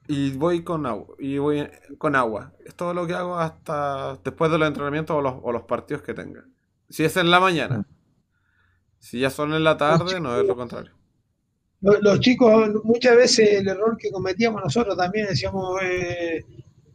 y, 0.09 0.31
voy 0.31 0.61
con 0.61 0.85
agua. 0.85 1.15
Y 1.17 1.37
voy 1.37 1.69
con 1.97 2.17
agua. 2.17 2.51
Es 2.65 2.75
todo 2.75 2.93
lo 2.93 3.07
que 3.07 3.13
hago 3.13 3.39
hasta 3.39 4.17
después 4.25 4.51
de 4.51 4.57
los 4.57 4.67
entrenamientos 4.67 5.15
o 5.15 5.21
los, 5.21 5.35
o 5.41 5.53
los 5.53 5.61
partidos 5.61 6.03
que 6.03 6.13
tenga. 6.13 6.43
Si 6.89 7.05
es 7.05 7.15
en 7.15 7.31
la 7.31 7.39
mañana. 7.39 7.85
Si 8.99 9.21
ya 9.21 9.29
son 9.29 9.53
en 9.53 9.63
la 9.63 9.77
tarde, 9.77 10.19
no 10.19 10.37
es 10.37 10.45
lo 10.45 10.57
contrario 10.57 10.91
los, 11.79 12.19
chicos, 12.19 12.71
muchas 12.83 13.15
veces 13.15 13.53
el 13.53 13.67
error 13.67 13.95
que 13.97 14.11
cometíamos 14.11 14.61
nosotros 14.61 14.97
también, 14.97 15.27
decíamos, 15.27 15.79
eh, 15.81 16.43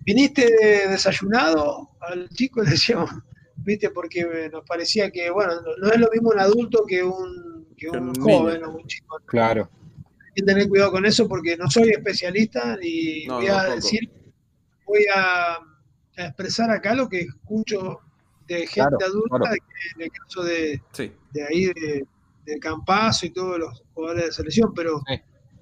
¿viniste 0.00 0.46
desayunado? 0.88 1.88
Al 2.00 2.28
chico 2.30 2.62
le 2.62 2.70
decíamos, 2.70 3.10
¿viste? 3.62 3.90
Porque 3.90 4.48
nos 4.52 4.64
parecía 4.64 5.10
que, 5.10 5.30
bueno, 5.30 5.54
no, 5.80 5.88
es 5.90 5.98
lo 5.98 6.08
mismo 6.10 6.30
un 6.30 6.38
adulto 6.38 6.84
que 6.86 7.02
un, 7.02 7.66
que 7.76 7.88
un 7.88 8.14
joven 8.14 8.64
o 8.64 8.76
un 8.76 8.86
chico. 8.86 9.18
Claro. 9.26 9.70
Hay 9.96 10.34
que 10.34 10.42
tener 10.42 10.68
cuidado 10.68 10.92
con 10.92 11.06
eso 11.06 11.28
porque 11.28 11.56
no 11.56 11.70
soy 11.70 11.90
especialista 11.90 12.78
y 12.80 13.26
voy 13.26 13.48
a 13.48 13.74
decir, 13.74 14.10
voy 14.86 15.06
a, 15.14 15.58
expresar 16.16 16.70
acá 16.70 16.94
lo 16.94 17.08
que 17.08 17.20
escucho 17.20 18.00
de 18.46 18.66
gente 18.66 19.04
adulta, 19.04 19.52
en 19.94 20.02
el 20.02 20.10
caso 20.10 20.42
de, 20.42 20.82
de 21.32 21.46
ahí 21.46 21.66
de 21.66 22.04
de 22.44 22.58
Campazo 22.58 23.26
y 23.26 23.30
todos 23.30 23.58
los 23.58 23.82
jugadores 23.94 24.26
de 24.26 24.32
selección, 24.32 24.72
pero, 24.74 25.02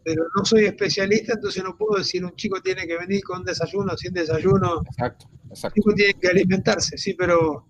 pero 0.04 0.24
no 0.36 0.44
soy 0.44 0.64
especialista, 0.64 1.34
entonces 1.34 1.62
no 1.62 1.76
puedo 1.76 1.98
decir 1.98 2.24
un 2.24 2.34
chico 2.34 2.60
tiene 2.60 2.86
que 2.86 2.96
venir 2.96 3.22
con 3.22 3.44
desayuno, 3.44 3.96
sin 3.96 4.12
desayuno. 4.12 4.82
Exacto, 4.86 5.28
exacto. 5.50 5.74
chico 5.74 5.94
tiene 5.94 6.14
que 6.14 6.28
alimentarse, 6.28 6.96
sí, 6.96 7.14
pero, 7.14 7.66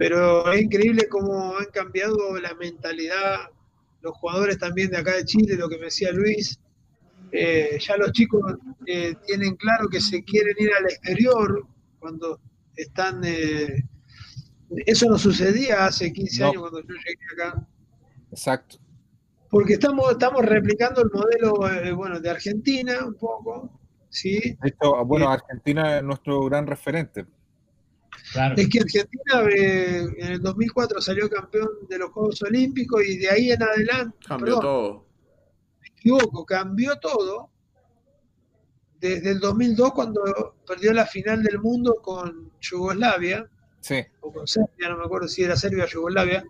pero 0.00 0.50
es 0.50 0.62
increíble 0.62 1.08
cómo 1.10 1.58
han 1.58 1.66
cambiado 1.66 2.16
la 2.40 2.54
mentalidad 2.54 3.50
los 4.00 4.16
jugadores 4.16 4.56
también 4.56 4.90
de 4.90 4.96
acá 4.96 5.14
de 5.14 5.26
Chile, 5.26 5.56
lo 5.56 5.68
que 5.68 5.76
me 5.76 5.84
decía 5.84 6.10
Luis. 6.10 6.58
Eh, 7.32 7.76
ya 7.78 7.98
los 7.98 8.10
chicos 8.12 8.40
eh, 8.86 9.14
tienen 9.26 9.56
claro 9.56 9.90
que 9.90 10.00
se 10.00 10.24
quieren 10.24 10.54
ir 10.58 10.70
al 10.72 10.86
exterior 10.86 11.66
cuando 11.98 12.40
están... 12.76 13.20
Eh, 13.24 13.84
eso 14.86 15.04
no 15.04 15.18
sucedía 15.18 15.84
hace 15.84 16.10
15 16.10 16.44
años 16.44 16.62
cuando 16.62 16.80
yo 16.80 16.94
llegué 16.94 17.44
acá. 17.44 17.68
Exacto. 18.30 18.78
Porque 19.50 19.74
estamos, 19.74 20.12
estamos 20.12 20.46
replicando 20.46 21.02
el 21.02 21.10
modelo 21.12 21.70
eh, 21.70 21.92
bueno, 21.92 22.20
de 22.20 22.30
Argentina 22.30 23.04
un 23.04 23.16
poco, 23.16 23.78
¿sí? 24.08 24.56
bueno, 25.04 25.26
eh, 25.26 25.34
Argentina 25.34 25.98
es 25.98 26.02
nuestro 26.02 26.40
gran 26.46 26.66
referente. 26.66 27.26
Es 28.56 28.68
que 28.68 28.80
Argentina 28.80 29.42
eh, 29.50 30.06
en 30.18 30.32
el 30.32 30.40
2004 30.40 31.00
salió 31.00 31.28
campeón 31.28 31.68
de 31.88 31.98
los 31.98 32.10
Juegos 32.10 32.42
Olímpicos 32.42 33.02
y 33.04 33.18
de 33.18 33.30
ahí 33.30 33.50
en 33.50 33.62
adelante... 33.62 34.16
Cambió 34.26 34.58
todo. 34.58 35.06
Me 35.80 35.88
equivoco, 35.88 36.44
cambió 36.44 36.98
todo 36.98 37.50
desde 39.00 39.30
el 39.30 39.40
2002 39.40 39.92
cuando 39.92 40.54
perdió 40.66 40.92
la 40.92 41.06
final 41.06 41.42
del 41.42 41.58
mundo 41.58 41.96
con 42.02 42.52
Yugoslavia. 42.60 43.48
Sí. 43.80 44.04
O 44.20 44.32
con 44.32 44.46
Serbia, 44.46 44.90
no 44.90 44.98
me 44.98 45.04
acuerdo 45.04 45.26
si 45.26 45.42
era 45.42 45.56
Serbia 45.56 45.84
o 45.84 45.88
Yugoslavia 45.88 46.44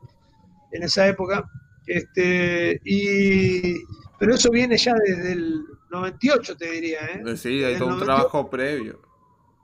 en 0.72 0.82
esa 0.82 1.06
época. 1.06 1.48
Este, 1.86 2.80
y, 2.84 3.76
pero 4.18 4.34
eso 4.34 4.50
viene 4.50 4.76
ya 4.76 4.94
desde 4.94 5.32
el 5.32 5.64
98, 5.90 6.56
te 6.56 6.70
diría. 6.70 7.00
¿eh? 7.06 7.22
eh 7.26 7.36
sí, 7.36 7.62
hay 7.64 7.78
todo 7.78 7.88
un 7.88 8.00
trabajo 8.00 8.50
previo. 8.50 9.00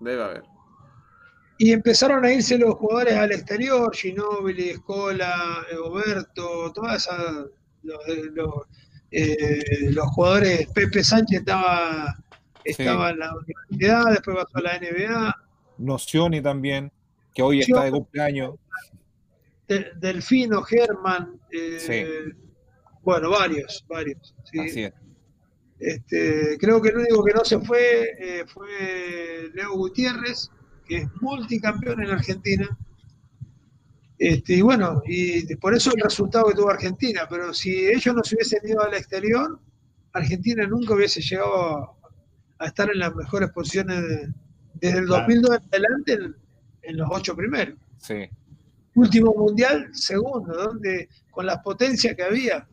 Debe 0.00 0.22
haber. 0.22 0.55
Y 1.58 1.72
empezaron 1.72 2.24
a 2.24 2.32
irse 2.32 2.58
los 2.58 2.74
jugadores 2.74 3.14
al 3.14 3.32
exterior, 3.32 3.94
Ginóbili, 3.94 4.70
Escola, 4.70 5.64
Oberto, 5.82 6.72
todas 6.72 7.06
esas. 7.06 7.46
Eh, 9.12 9.90
los, 9.92 10.06
jugadores, 10.08 10.66
Pepe 10.74 11.02
Sánchez 11.02 11.40
estaba, 11.40 12.14
estaba 12.64 13.10
en 13.10 13.20
la 13.20 13.32
universidad, 13.34 14.04
después 14.10 14.36
pasó 14.36 14.58
a 14.58 14.60
la 14.62 14.78
NBA. 14.78 15.36
Nocioni 15.78 16.42
también, 16.42 16.92
que 17.32 17.42
hoy 17.42 17.60
está 17.60 17.84
de 17.84 17.92
cumpleaños. 17.92 18.54
Delfino, 19.96 20.62
Germán, 20.62 21.40
eh, 21.50 22.32
bueno, 23.02 23.30
varios, 23.30 23.84
varios. 23.88 24.34
Este, 25.78 26.56
creo 26.58 26.80
que 26.80 26.88
el 26.88 26.98
único 26.98 27.24
que 27.24 27.34
no 27.34 27.44
se 27.44 27.58
fue 27.60 28.16
eh, 28.18 28.44
fue 28.46 29.50
Leo 29.54 29.72
Gutiérrez, 29.74 30.50
que 30.86 30.98
es 30.98 31.08
multicampeón 31.20 32.02
en 32.02 32.10
Argentina. 32.10 32.78
Este, 34.18 34.54
y 34.54 34.62
bueno, 34.62 35.02
y 35.06 35.54
por 35.56 35.74
eso 35.74 35.92
el 35.94 36.00
resultado 36.00 36.46
que 36.46 36.54
tuvo 36.54 36.70
Argentina, 36.70 37.26
pero 37.28 37.52
si 37.52 37.86
ellos 37.86 38.14
no 38.14 38.24
se 38.24 38.36
hubiesen 38.36 38.60
ido 38.66 38.82
al 38.82 38.94
exterior, 38.94 39.60
Argentina 40.12 40.66
nunca 40.66 40.94
hubiese 40.94 41.20
llegado 41.20 41.96
a 42.58 42.66
estar 42.66 42.90
en 42.90 43.00
las 43.00 43.14
mejores 43.14 43.50
posiciones 43.50 44.30
desde 44.74 44.98
el 45.00 45.06
2002 45.06 45.56
en 45.56 45.62
adelante 45.68 46.12
en, 46.14 46.36
en 46.82 46.96
los 46.96 47.08
ocho 47.10 47.36
primeros. 47.36 47.76
Sí 47.98 48.30
último 48.96 49.34
mundial, 49.34 49.90
segundo, 49.92 50.52
donde 50.54 51.08
con 51.30 51.46
las 51.46 51.58
potencias 51.58 52.16
que 52.16 52.22
había. 52.22 52.66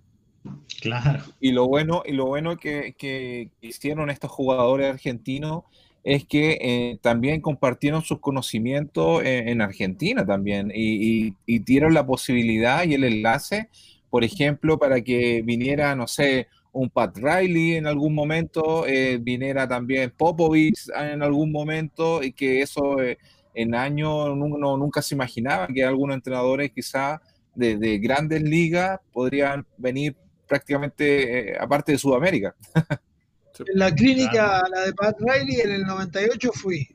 Claro. 0.82 1.24
Y 1.40 1.52
lo 1.52 1.68
bueno, 1.68 2.02
y 2.06 2.14
lo 2.14 2.26
bueno 2.26 2.58
que, 2.58 3.52
hicieron 3.62 4.10
estos 4.10 4.32
jugadores 4.32 4.92
argentinos 4.92 5.64
es 6.04 6.26
que 6.26 6.58
eh, 6.62 7.00
también 7.02 7.42
compartieron 7.42 8.02
sus 8.02 8.20
conocimientos 8.20 9.22
en, 9.24 9.62
Argentina 9.62 10.26
también 10.26 10.72
y, 10.74 11.36
dieron 11.46 11.94
la 11.94 12.06
posibilidad 12.06 12.84
y 12.84 12.94
el 12.96 13.06
enlace, 13.06 13.70
por 14.10 14.24
ejemplo, 14.24 14.78
para 14.78 15.02
que 15.02 15.42
viniera, 15.44 15.96
no 15.96 16.08
sé, 16.08 16.48
un 16.74 16.90
Pat 16.90 17.18
Riley 17.18 17.76
en 17.76 17.88
algún 17.88 18.14
momento, 18.16 18.86
eh, 18.88 19.20
viniera 19.22 19.68
también 19.68 20.12
Popovich 20.18 20.90
en 20.96 21.22
algún 21.22 21.52
momento 21.52 22.22
y 22.24 22.34
que 22.34 22.62
eso 22.62 23.00
eh, 23.02 23.18
en 23.54 23.76
años 23.76 24.30
uno 24.32 24.78
nunca 24.78 25.02
se 25.02 25.16
imaginaba 25.16 25.68
que 25.68 25.84
algunos 25.84 26.16
entrenadores 26.16 26.72
quizá 26.72 27.22
de, 27.56 28.00
grandes 28.00 28.42
ligas 28.42 29.00
podrían 29.12 29.66
venir 29.78 30.16
prácticamente 30.48 31.52
eh, 31.52 31.58
aparte 31.60 31.92
de 31.92 31.98
Sudamérica. 32.00 32.56
en 33.60 33.80
la 33.80 33.94
clínica, 33.94 34.64
la 34.70 34.82
de 34.82 34.94
Pat 34.94 35.18
Riley, 35.20 35.62
en 35.62 35.72
el 35.72 35.84
98 35.84 36.52
fui. 36.54 36.88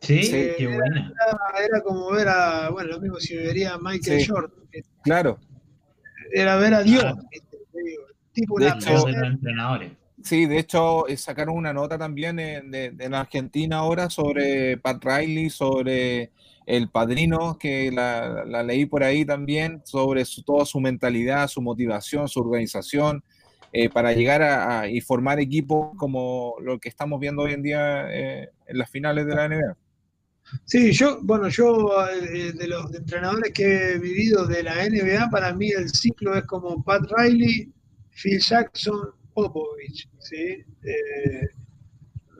Sí, 0.00 0.20
qué 0.30 0.56
era, 0.58 0.76
buena. 0.76 1.12
Era, 1.62 1.80
como 1.82 2.10
ver 2.10 2.28
a, 2.28 2.70
bueno, 2.70 2.90
lo 2.92 3.00
mismo 3.00 3.16
si 3.16 3.36
vería 3.36 3.74
a 3.74 3.78
Michael 3.78 4.26
Jordan. 4.26 4.52
Claro. 5.02 5.38
Era 6.32 6.56
ver 6.56 6.74
a 6.74 6.82
Dios. 6.82 7.04
Tipo 8.32 8.58
de 8.58 8.68
hecho, 8.68 9.04
de 9.04 9.26
entrenadores. 9.26 9.92
Sí, 10.22 10.46
de 10.46 10.58
hecho, 10.58 11.08
eh, 11.08 11.16
sacaron 11.16 11.56
una 11.56 11.72
nota 11.72 11.96
también 11.98 12.38
en, 12.38 12.70
de, 12.70 13.10
Argentina 13.12 13.78
ahora 13.78 14.10
sobre 14.10 14.76
Pat 14.76 15.02
Riley, 15.02 15.50
sobre 15.50 16.30
el 16.66 16.88
padrino, 16.90 17.58
que 17.58 17.90
la, 17.90 18.44
leí 18.62 18.86
por 18.86 19.02
ahí 19.02 19.24
también, 19.24 19.82
sobre 19.84 20.24
su, 20.24 20.42
toda 20.42 20.64
su 20.66 20.78
mentalidad, 20.78 21.48
su 21.48 21.62
motivación, 21.62 22.28
su 22.28 22.40
organización. 22.40 23.24
Eh, 23.72 23.88
para 23.88 24.12
llegar 24.12 24.42
a, 24.42 24.88
y 24.88 25.00
formar 25.00 25.38
equipos 25.38 25.96
como 25.96 26.56
lo 26.60 26.78
que 26.80 26.88
estamos 26.88 27.20
viendo 27.20 27.42
hoy 27.42 27.52
en 27.52 27.62
día 27.62 28.12
eh, 28.12 28.50
en 28.66 28.78
las 28.78 28.90
finales 28.90 29.26
de 29.26 29.34
la 29.34 29.48
NBA. 29.48 29.76
Sí, 30.64 30.90
yo, 30.92 31.20
bueno, 31.22 31.48
yo 31.48 31.88
eh, 32.10 32.52
de 32.52 32.66
los 32.66 32.92
entrenadores 32.92 33.52
que 33.52 33.92
he 33.92 33.98
vivido 33.98 34.46
de 34.46 34.64
la 34.64 34.74
NBA, 34.88 35.30
para 35.30 35.54
mí 35.54 35.70
el 35.70 35.88
ciclo 35.88 36.34
es 36.34 36.44
como 36.44 36.82
Pat 36.82 37.02
Riley, 37.16 37.72
Phil 38.10 38.40
Jackson, 38.40 39.10
Popovich, 39.32 40.08
¿sí? 40.18 40.64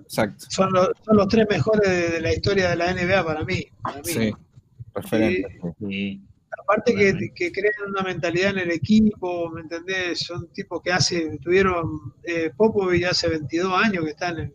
Exacto. 0.03 0.47
Son 0.49 0.73
los, 0.73 0.89
son 1.05 1.17
los 1.17 1.29
tres 1.29 1.47
mejores 1.49 2.13
de, 2.13 2.21
la 2.21 2.33
historia 2.33 2.71
de 2.71 2.77
la 2.77 2.93
NBA 2.93 3.25
para 3.25 3.45
mí. 3.45 3.65
Para 3.81 3.99
mí. 3.99 4.13
Sí, 4.13 4.33
referente. 4.93 5.61
Sí. 5.79 6.21
Aparte 6.63 6.95
que, 6.95 7.31
que, 7.35 7.53
crean 7.53 7.91
una 7.91 8.03
mentalidad 8.03 8.51
en 8.51 8.59
el 8.59 8.71
equipo, 8.71 9.51
¿me 9.51 9.63
entendés? 9.63 10.21
Son 10.21 10.49
tipos 10.53 10.81
que 10.83 10.93
hace, 10.93 11.39
tuvieron 11.43 12.15
eh, 12.25 12.51
Popovich 12.57 13.05
hace 13.05 13.29
22 13.29 13.73
años 13.73 14.05
que 14.05 14.11
están 14.11 14.39
en, 14.39 14.53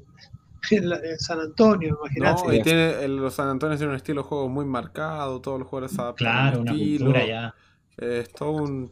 en, 0.71 0.89
la, 0.89 0.97
en 0.97 1.19
San 1.19 1.39
Antonio, 1.39 1.97
imagínate. 2.01 2.43
No, 2.47 2.53
y 2.53 2.61
tiene, 2.61 3.03
el, 3.03 3.17
los 3.17 3.33
San 3.33 3.49
Antonio 3.49 3.77
tiene 3.77 3.91
un 3.91 3.97
estilo 3.97 4.21
de 4.21 4.27
juego 4.27 4.49
muy 4.49 4.65
marcado, 4.65 5.41
todos 5.41 5.59
los 5.59 5.67
jugadores 5.67 5.95
se 5.95 6.01
adaptan 6.01 6.27
Claro, 6.27 6.61
una 6.61 6.71
estilo. 6.71 7.05
cultura 7.05 7.25
ya. 7.27 7.55
Es 7.97 8.31
todo 8.33 8.51
un... 8.51 8.91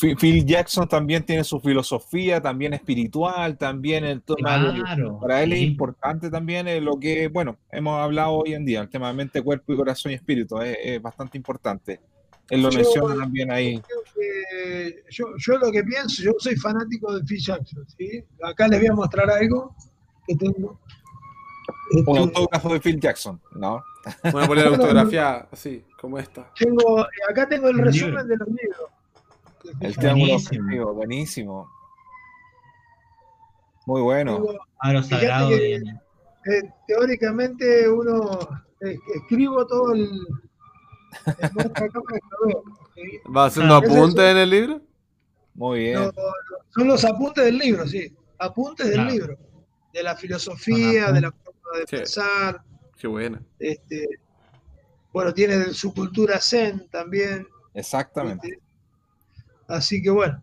Phil 0.00 0.44
Jackson 0.44 0.88
también 0.88 1.22
tiene 1.24 1.44
su 1.44 1.60
filosofía, 1.60 2.40
también 2.40 2.72
espiritual, 2.72 3.56
también 3.56 4.04
el 4.04 4.22
tema 4.22 4.74
Claro. 4.74 5.20
para 5.20 5.42
él 5.42 5.52
es 5.52 5.60
importante 5.60 6.30
también 6.30 6.66
eh, 6.66 6.80
lo 6.80 6.98
que, 6.98 7.28
bueno, 7.28 7.58
hemos 7.70 8.00
hablado 8.00 8.32
hoy 8.32 8.54
en 8.54 8.64
día, 8.64 8.80
el 8.80 8.88
tema 8.88 9.08
de 9.08 9.14
mente, 9.14 9.42
cuerpo 9.42 9.72
y 9.72 9.76
corazón 9.76 10.10
y 10.12 10.16
espíritu, 10.16 10.58
es, 10.60 10.76
es 10.82 11.02
bastante 11.02 11.36
importante. 11.36 12.00
Él 12.50 12.62
lo 12.62 12.70
Yo- 12.70 12.78
menciona 12.78 13.16
también 13.16 13.50
ahí. 13.50 13.80
Que 14.14 15.02
yo, 15.10 15.26
yo 15.38 15.58
lo 15.58 15.72
que 15.72 15.82
pienso, 15.82 16.22
yo 16.22 16.32
soy 16.38 16.56
fanático 16.56 17.14
de 17.14 17.24
Phil 17.24 17.40
Jackson, 17.40 17.86
¿sí? 17.96 18.22
Acá 18.42 18.68
les 18.68 18.80
voy 18.80 18.88
a 18.88 18.92
mostrar 18.94 19.30
algo 19.30 19.74
que 20.26 20.34
tengo. 20.36 20.78
Un 21.92 21.98
Este, 22.00 22.18
autógrafo 22.18 22.72
de 22.74 22.80
Phil 22.80 23.00
Jackson, 23.00 23.40
¿no? 23.56 23.82
Voy 24.32 24.44
a 24.44 24.46
poner 24.46 24.64
la 24.70 24.70
autografía 24.76 25.48
así, 25.50 25.82
como 26.00 26.18
esta. 26.18 26.50
tengo, 26.58 27.06
acá 27.28 27.48
tengo 27.48 27.68
el 27.68 27.76
Un 27.76 27.84
resumen 27.84 28.10
libro. 28.10 28.24
de 28.24 28.36
los 28.36 28.48
libros. 28.48 28.90
El 29.80 29.96
triángulo 29.96 30.26
Buenísimo. 30.32 30.60
objetivo, 30.64 30.94
buenísimo. 30.94 31.70
Muy 33.86 34.00
bueno. 34.02 34.44
Aro 34.80 35.02
sagrado 35.02 35.48
que- 35.50 35.76
eh, 35.76 36.62
teóricamente 36.86 37.88
uno 37.88 38.38
eh, 38.82 38.96
escribo 39.16 39.66
todo 39.66 39.94
el. 39.94 40.10
¿Sí? 42.94 43.20
¿Va 43.34 43.46
haciendo 43.46 43.74
Ah, 43.76 43.80
es 43.82 43.90
apuntes 43.90 44.24
eso. 44.24 44.30
en 44.30 44.36
el 44.36 44.50
libro? 44.50 44.80
Muy 45.54 45.78
bien. 45.80 46.10
Son 46.70 46.88
los 46.88 47.04
apuntes 47.04 47.44
del 47.44 47.58
libro, 47.58 47.86
sí. 47.86 48.14
Apuntes 48.38 48.86
del 48.86 48.94
Claro. 48.96 49.10
libro. 49.10 49.38
De 49.92 50.02
la 50.02 50.16
filosofía, 50.16 51.12
de 51.12 51.20
la 51.20 51.30
forma 51.32 51.78
de 51.78 51.80
Sí. 51.86 51.96
pensar. 51.96 52.62
Qué 52.98 53.06
buena. 53.06 53.40
Este, 53.58 54.08
bueno, 55.12 55.32
tiene 55.32 55.56
de 55.58 55.74
su 55.74 55.94
cultura 55.94 56.40
zen 56.40 56.88
también. 56.90 57.46
Exactamente. 57.74 58.48
¿viste? 58.48 58.62
Así 59.68 60.02
que 60.02 60.10
bueno. 60.10 60.42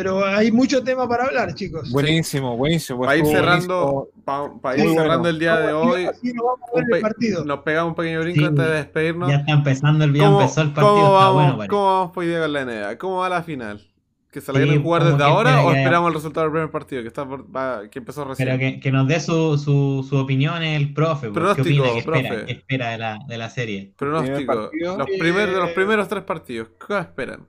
Pero 0.00 0.24
hay 0.24 0.50
mucho 0.50 0.82
tema 0.82 1.06
para 1.06 1.26
hablar, 1.26 1.54
chicos. 1.54 1.90
Buenísimo, 1.92 2.56
buenísimo. 2.56 3.00
Para 3.02 3.18
ir 3.18 3.26
cerrando, 3.26 4.08
pa- 4.24 4.50
para 4.62 4.76
Sí, 4.76 4.80
ir 4.80 4.86
bueno. 4.86 5.02
cerrando 5.02 5.28
el 5.28 5.38
día 5.38 5.56
de 5.58 5.72
hoy, 5.74 6.04
así 6.06 6.32
nos 6.32 6.46
vamos 6.46 6.60
a 6.70 6.74
ver 6.76 6.84
un 6.84 6.90
pe- 6.90 6.96
el 6.96 7.02
partido. 7.02 7.44
nos 7.44 7.58
pegamos 7.60 7.90
un 7.90 7.94
pequeño 7.96 8.20
brinco 8.22 8.40
Sí. 8.40 8.46
antes 8.46 8.64
de 8.64 8.72
despedirnos. 8.72 9.28
Ya 9.28 9.36
está 9.36 9.52
empezando 9.52 10.04
el 10.04 10.16
¿Cómo, 10.16 10.40
empezó 10.40 10.62
el 10.62 10.68
partido, 10.72 10.94
cómo 10.94 11.04
está 11.06 11.18
vamos, 11.18 11.34
bueno, 11.34 11.52
parece. 11.58 11.68
¿Cómo 11.68 11.84
vamos 11.84 12.12
por 12.12 12.24
día 12.24 12.40
con 12.40 12.52
la 12.54 12.60
NBA? 12.62 12.96
¿Cómo 12.98 13.16
va 13.18 13.28
la 13.28 13.42
final? 13.42 13.86
¿Que 14.32 14.40
se 14.40 14.52
la 14.54 14.58
Sí, 14.60 14.64
quieren 14.64 14.82
jugar 14.82 15.02
como 15.02 15.12
desde 15.18 15.24
ahora 15.30 15.50
espera 15.50 15.66
o 15.66 15.72
esperamos 15.74 16.08
el 16.08 16.14
resultado 16.14 16.44
del 16.46 16.52
primer 16.52 16.70
partido 16.70 17.02
que, 17.02 17.08
está 17.08 17.28
por- 17.28 17.54
va- 17.54 17.82
que 17.90 17.98
empezó 17.98 18.24
recién? 18.24 18.48
Pero 18.48 18.58
que, 18.58 18.80
que 18.80 18.90
nos 18.92 19.06
dé 19.06 19.20
su, 19.20 19.58
su, 19.58 20.06
su 20.08 20.16
opinión 20.16 20.62
el 20.62 20.94
profe. 20.94 21.28
pues, 21.28 21.56
¿Qué 21.56 21.62
Pronóstico, 21.62 21.82
opina? 21.82 21.92
¿Qué 21.92 21.98
espera? 21.98 22.28
profe. 22.30 22.46
¿Qué 22.46 22.52
espera 22.52 22.88
de 22.92 22.96
la, 22.98 23.18
de 23.28 23.36
la 23.36 23.50
serie? 23.50 23.92
Pronóstico. 23.98 24.70
Primer. 24.70 24.96
Los, 24.98 25.06
primer- 25.18 25.50
de 25.50 25.56
los 25.58 25.68
Eh, 25.70 25.72
primeros 25.74 26.08
tres 26.08 26.22
partidos. 26.22 26.68
¿Qué 26.88 26.98
esperan? 26.98 27.40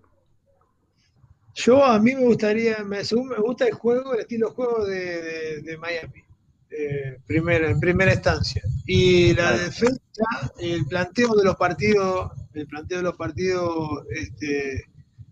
Yo 1.53 1.84
a 1.84 1.99
mí 1.99 2.15
me 2.15 2.22
gustaría, 2.22 2.84
me, 2.84 3.03
según 3.03 3.30
me 3.30 3.38
gusta 3.38 3.68
el 3.68 3.73
juego, 3.73 4.14
el 4.14 4.22
estilo 4.22 4.49
de 4.49 4.53
juego 4.53 4.86
de, 4.86 5.22
de- 5.22 5.61
de 5.61 5.78
Miami, 5.78 6.23
eh, 6.69 7.18
primera, 7.28 7.69
en 7.69 7.80
primera 7.80 8.14
instancia. 8.14 8.61
Y 8.86 9.34
la 9.34 9.52
defensa, 9.57 9.99
el 10.60 10.86
planteo 10.86 11.36
de 11.36 11.44
los 11.44 11.56
partidos, 11.56 12.32
el 12.53 12.68
planteo 12.68 12.99
de 12.99 13.03
los 13.03 13.18
partidos 13.18 14.06
este, 14.11 14.86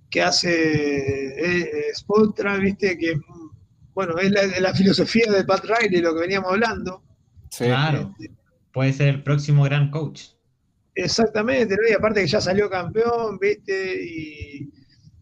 que 0.10 0.22
hace 0.22 0.50
eh, 0.52 1.62
eh, 1.62 1.96
Spoelstra, 1.96 2.58
viste, 2.58 2.98
que 2.98 3.16
bueno, 3.94 4.18
es 4.18 4.32
la, 4.32 4.74
filosofía 4.74 5.32
de 5.32 5.44
Pat 5.44 5.64
Riley, 5.66 6.02
lo 6.02 6.14
que 6.14 6.22
veníamos 6.22 6.52
hablando. 6.52 7.04
Sí. 7.50 7.66
Claro. 7.66 8.16
Puede 8.72 8.94
ser 8.94 9.08
el 9.10 9.24
próximo 9.24 9.64
gran 9.64 9.92
coach. 9.92 10.30
Exactamente, 10.96 11.76
¿no? 11.76 11.88
y 11.90 11.94
aparte 11.94 12.22
que 12.22 12.28
ya 12.28 12.40
salió 12.42 12.70
campeón, 12.70 13.38
viste, 13.40 14.04
y 14.04 14.70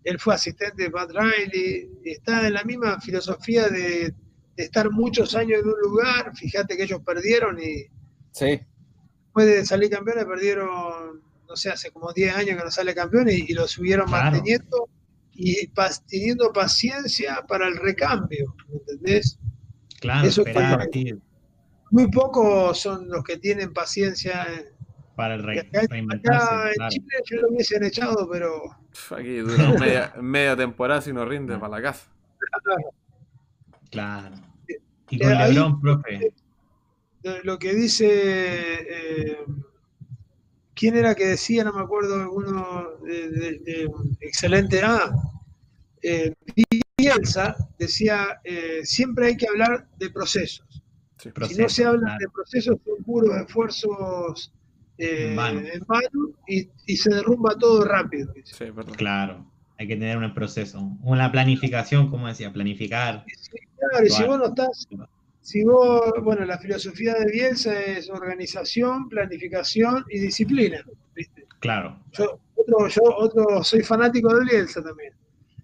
él 0.09 0.19
fue 0.19 0.33
asistente 0.35 0.83
de 0.83 0.91
Pat 0.91 1.09
Riley, 1.11 1.89
y 2.05 2.09
está 2.11 2.47
en 2.47 2.53
la 2.53 2.63
misma 2.63 2.99
filosofía 3.01 3.67
de, 3.67 4.13
de 4.55 4.63
estar 4.63 4.89
muchos 4.89 5.35
años 5.35 5.59
en 5.61 5.67
un 5.67 5.79
lugar, 5.81 6.31
fíjate 6.35 6.75
que 6.77 6.83
ellos 6.83 7.01
perdieron 7.05 7.59
y 7.61 7.85
Sí. 8.31 8.59
después 9.25 9.47
de 9.47 9.65
salir 9.65 9.89
campeones 9.89 10.25
perdieron, 10.25 11.21
no 11.49 11.55
sé, 11.55 11.69
hace 11.69 11.91
como 11.91 12.13
10 12.13 12.35
años 12.35 12.57
que 12.57 12.63
no 12.63 12.71
sale 12.71 12.93
campeón 12.95 13.27
y, 13.29 13.45
y 13.49 13.53
lo 13.53 13.67
subieron 13.67 14.07
Claro. 14.07 14.31
manteniendo 14.31 14.89
y 15.33 15.67
pas- 15.69 16.01
teniendo 16.07 16.51
paciencia 16.53 17.43
para 17.47 17.67
el 17.67 17.75
recambio, 17.77 18.55
¿me 18.69 18.77
¿entendés? 18.77 19.37
Claro, 19.99 20.27
Eso 20.27 20.41
esperar 20.45 20.87
Muy 21.91 22.09
pocos 22.11 22.79
son 22.79 23.07
los 23.09 23.23
que 23.23 23.37
tienen 23.37 23.73
paciencia. 23.73 24.45
para 25.15 25.35
el 25.35 25.43
re- 25.43 25.59
acá, 25.61 25.81
acá 25.81 25.97
en 25.97 26.07
Claro. 26.07 26.89
Chile 26.89 27.07
yo 27.29 27.37
lo 27.41 27.49
hubiesen 27.49 27.83
echado, 27.83 28.29
pero 28.31 28.61
Aquí 29.11 29.37
dura 29.37 29.69
media, 29.79 30.13
media 30.21 30.55
temporada 30.55 31.01
si 31.01 31.13
no 31.13 31.25
rinde 31.25 31.57
para 31.57 31.69
la 31.77 31.81
casa. 31.81 32.07
claro. 33.91 34.35
Y 35.09 35.15
Eh, 35.15 35.19
con 35.19 35.33
ahí- 35.33 35.53
LeBron, 35.53 35.79
profe. 35.81 36.33
lo- 37.23 37.43
lo 37.43 37.59
que 37.59 37.73
dice 37.73 38.07
eh, 38.09 39.37
quién 40.75 40.97
era 40.97 41.15
que 41.15 41.25
decía 41.27 41.63
no 41.63 41.73
me 41.73 41.81
acuerdo 41.81 42.31
uno 42.31 42.97
de, 43.03 43.29
de- 43.29 43.59
de- 43.59 43.91
excelente 44.19 44.81
ah 44.83 45.11
eh, 46.01 46.33
Bielsa 46.97 47.55
decía 47.79 48.39
eh, 48.43 48.81
siempre 48.83 49.27
hay 49.27 49.37
que 49.37 49.47
hablar 49.47 49.87
de 49.97 50.09
procesos 50.09 50.65
Sí. 51.19 51.31
si 51.49 51.55
no 51.55 51.67
se 51.69 51.83
habla 51.85 52.01
claro. 52.01 52.17
de 52.19 52.29
procesos 52.29 52.77
son 52.85 53.03
puros 53.03 53.35
esfuerzos 53.37 54.53
eh, 54.97 55.27
En 55.29 55.35
vano. 55.35 55.59
en 55.59 55.79
vano 55.87 56.29
y, 56.47 56.69
y 56.85 56.97
se 56.97 57.13
derrumba 57.13 57.55
todo 57.57 57.83
rápido. 57.85 58.33
Sí. 58.43 58.65
Claro. 58.95 59.45
Hay 59.79 59.87
que 59.87 59.95
tener 59.95 60.17
un 60.17 60.33
proceso. 60.33 60.79
Una 61.03 61.31
planificación, 61.31 62.09
como 62.09 62.27
decía, 62.27 62.51
planificar. 62.51 63.23
Claro, 63.77 64.05
y 64.05 64.09
si 64.09 64.23
vos 64.23 64.39
no 64.39 64.45
estás, 64.47 64.87
si 65.41 65.63
vos, 65.63 66.01
bueno, 66.23 66.45
la 66.45 66.57
filosofía 66.57 67.13
de 67.13 67.31
Bielsa 67.31 67.79
es 67.79 68.09
organización, 68.09 69.07
planificación 69.07 70.03
y 70.09 70.19
disciplina. 70.19 70.83
¿viste? 71.15 71.45
Claro. 71.59 71.99
Yo, 72.13 72.39
otro, 72.55 72.87
yo 72.87 73.01
otro, 73.17 73.63
soy 73.63 73.81
fanático 73.83 74.33
de 74.35 74.45
Bielsa 74.45 74.83
también. 74.83 75.13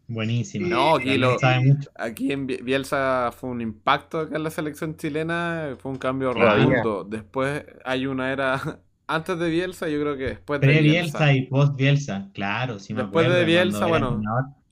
Buenísimo. 0.07 0.67
No, 0.67 0.95
aquí 0.97 1.17
lo- 1.17 1.37
en 1.41 2.47
Bie- 2.47 2.61
Bielsa 2.63 3.31
fue 3.35 3.49
un 3.49 3.61
impacto 3.61 4.19
acá 4.19 4.35
en 4.35 4.43
la 4.43 4.51
selección 4.51 4.95
chilena, 4.95 5.75
fue 5.79 5.91
un 5.91 5.97
cambio 5.97 6.33
rotundo. 6.33 7.03
Después 7.03 7.63
hay 7.83 8.05
una 8.05 8.31
era 8.31 8.79
antes 9.07 9.37
de 9.39 9.49
Bielsa, 9.49 9.87
yo 9.89 9.99
creo 10.01 10.17
que 10.17 10.23
después 10.25 10.61
de 10.61 10.67
Bielsa. 10.81 11.17
Pre-Bielsa 11.19 11.33
y 11.33 11.47
post-Bielsa. 11.47 12.29
Claro, 12.33 12.79
sí 12.79 12.93
me 12.93 13.03
Después 13.03 13.25
de 13.27 13.31
acuerdo, 13.31 13.45
Bielsa, 13.47 13.79
cuando 13.79 13.97
era 13.97 14.07
bueno, 14.07 14.23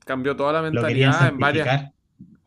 Cambió 0.04 0.36
toda 0.36 0.52
la 0.52 0.62
mentalidad 0.62 1.28
en 1.28 1.38
varias. 1.38 1.92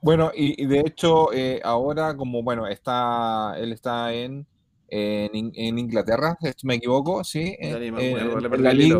Bueno, 0.01 0.31
y, 0.35 0.61
y 0.61 0.67
de 0.67 0.81
hecho, 0.81 1.33
eh, 1.33 1.61
ahora, 1.63 2.15
como 2.15 2.43
bueno, 2.43 2.67
está, 2.67 3.55
él 3.57 3.71
está 3.71 4.13
en, 4.13 4.45
en, 4.87 5.51
en 5.55 5.79
Inglaterra, 5.79 6.37
si 6.57 6.67
me 6.67 6.75
equivoco, 6.75 7.23
sí, 7.23 7.55
en, 7.59 7.75
en- 7.99 8.17
en 8.53 8.63
la 8.63 8.73
liga. 8.73 8.99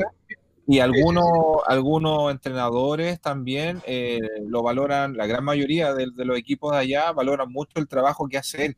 Y 0.68 0.80
algunos, 0.80 1.26
algunos 1.68 2.32
entrenadores 2.32 3.22
también 3.22 3.82
eh, 3.86 4.20
lo 4.48 4.64
valoran, 4.64 5.16
la 5.16 5.28
gran 5.28 5.44
mayoría 5.44 5.94
de, 5.94 6.08
de 6.16 6.26
los 6.26 6.38
equipos 6.40 6.72
de 6.72 6.80
allá 6.80 7.12
valoran 7.12 7.52
mucho 7.52 7.80
el 7.80 7.88
trabajo 7.88 8.28
que 8.28 8.38
hace 8.40 8.66
él. 8.68 8.78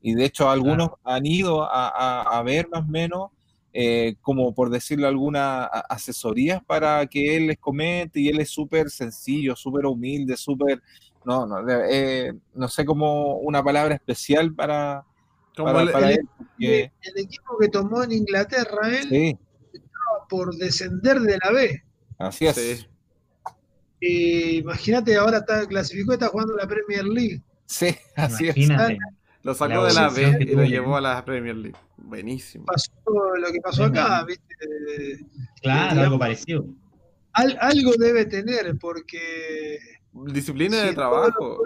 Y 0.00 0.14
de 0.14 0.24
hecho, 0.24 0.50
algunos 0.50 0.90
han 1.04 1.26
ido 1.26 1.62
a, 1.62 1.88
a- 1.88 2.38
a 2.38 2.42
ver 2.42 2.68
más 2.70 2.80
o 2.82 2.88
menos, 2.88 3.30
eh, 3.80 4.16
como 4.22 4.52
por 4.54 4.70
decirlo, 4.70 5.06
algunas 5.06 5.68
a- 5.70 5.84
asesorías 5.88 6.60
para 6.64 7.06
que 7.06 7.36
él 7.36 7.46
les 7.46 7.58
comente. 7.58 8.18
Y 8.18 8.28
él 8.28 8.40
es 8.40 8.50
súper 8.50 8.90
sencillo, 8.90 9.54
súper 9.54 9.86
humilde, 9.86 10.36
súper. 10.36 10.82
No, 11.24 11.46
no, 11.46 11.58
eh, 11.88 12.32
no 12.54 12.66
sé 12.68 12.84
cómo 12.84 13.36
una 13.36 13.62
palabra 13.62 13.94
especial 13.94 14.52
para, 14.54 15.04
Como 15.56 15.66
para, 15.72 15.82
el- 15.82 15.90
para 15.92 16.10
el- 16.10 16.18
él. 16.18 16.28
porque- 16.38 16.92
El 17.02 17.18
equipo 17.24 17.56
que 17.60 17.68
tomó 17.68 18.02
en 18.02 18.12
Inglaterra 18.12 18.88
él 18.88 19.08
sí, 19.08 19.38
estaba 19.72 20.26
por 20.28 20.54
descender 20.56 21.20
de 21.20 21.38
la 21.44 21.52
B. 21.52 21.82
así 22.18 22.46
es. 22.46 22.56
sí. 22.56 22.86
Y 24.00 24.58
imagínate, 24.58 25.16
ahora 25.16 25.38
está 25.38 25.66
clasificó, 25.66 26.12
está 26.14 26.28
jugando 26.28 26.54
la 26.56 26.66
Premier 26.66 27.04
League. 27.04 27.42
Sí, 27.66 27.94
así 28.16 28.44
Imagínate. 28.46 28.92
es. 28.94 28.98
Lo 29.42 29.54
sacó 29.54 29.82
La 29.82 29.88
de 29.88 29.94
la 29.94 30.08
B 30.08 30.36
y 30.40 30.44
lo 30.54 30.64
llevó 30.64 30.96
a 30.96 31.00
la 31.00 31.24
Premier 31.24 31.56
League. 31.56 31.76
Buenísimo. 31.96 32.64
Pasó 32.66 32.90
lo 33.36 33.52
que 33.52 33.60
pasó 33.60 33.84
acá, 33.84 34.24
¿viste? 34.24 34.54
Claro, 35.62 35.82
digamos- 35.90 35.98
algo 36.04 36.18
parecido. 36.18 36.66
Al- 37.32 37.58
algo 37.60 37.92
debe 37.98 38.24
tener, 38.26 38.76
porque 38.80 39.78
Disciplina 40.12 40.80
Sí, 40.80 40.86
de 40.88 40.94
trabajo. 40.94 41.60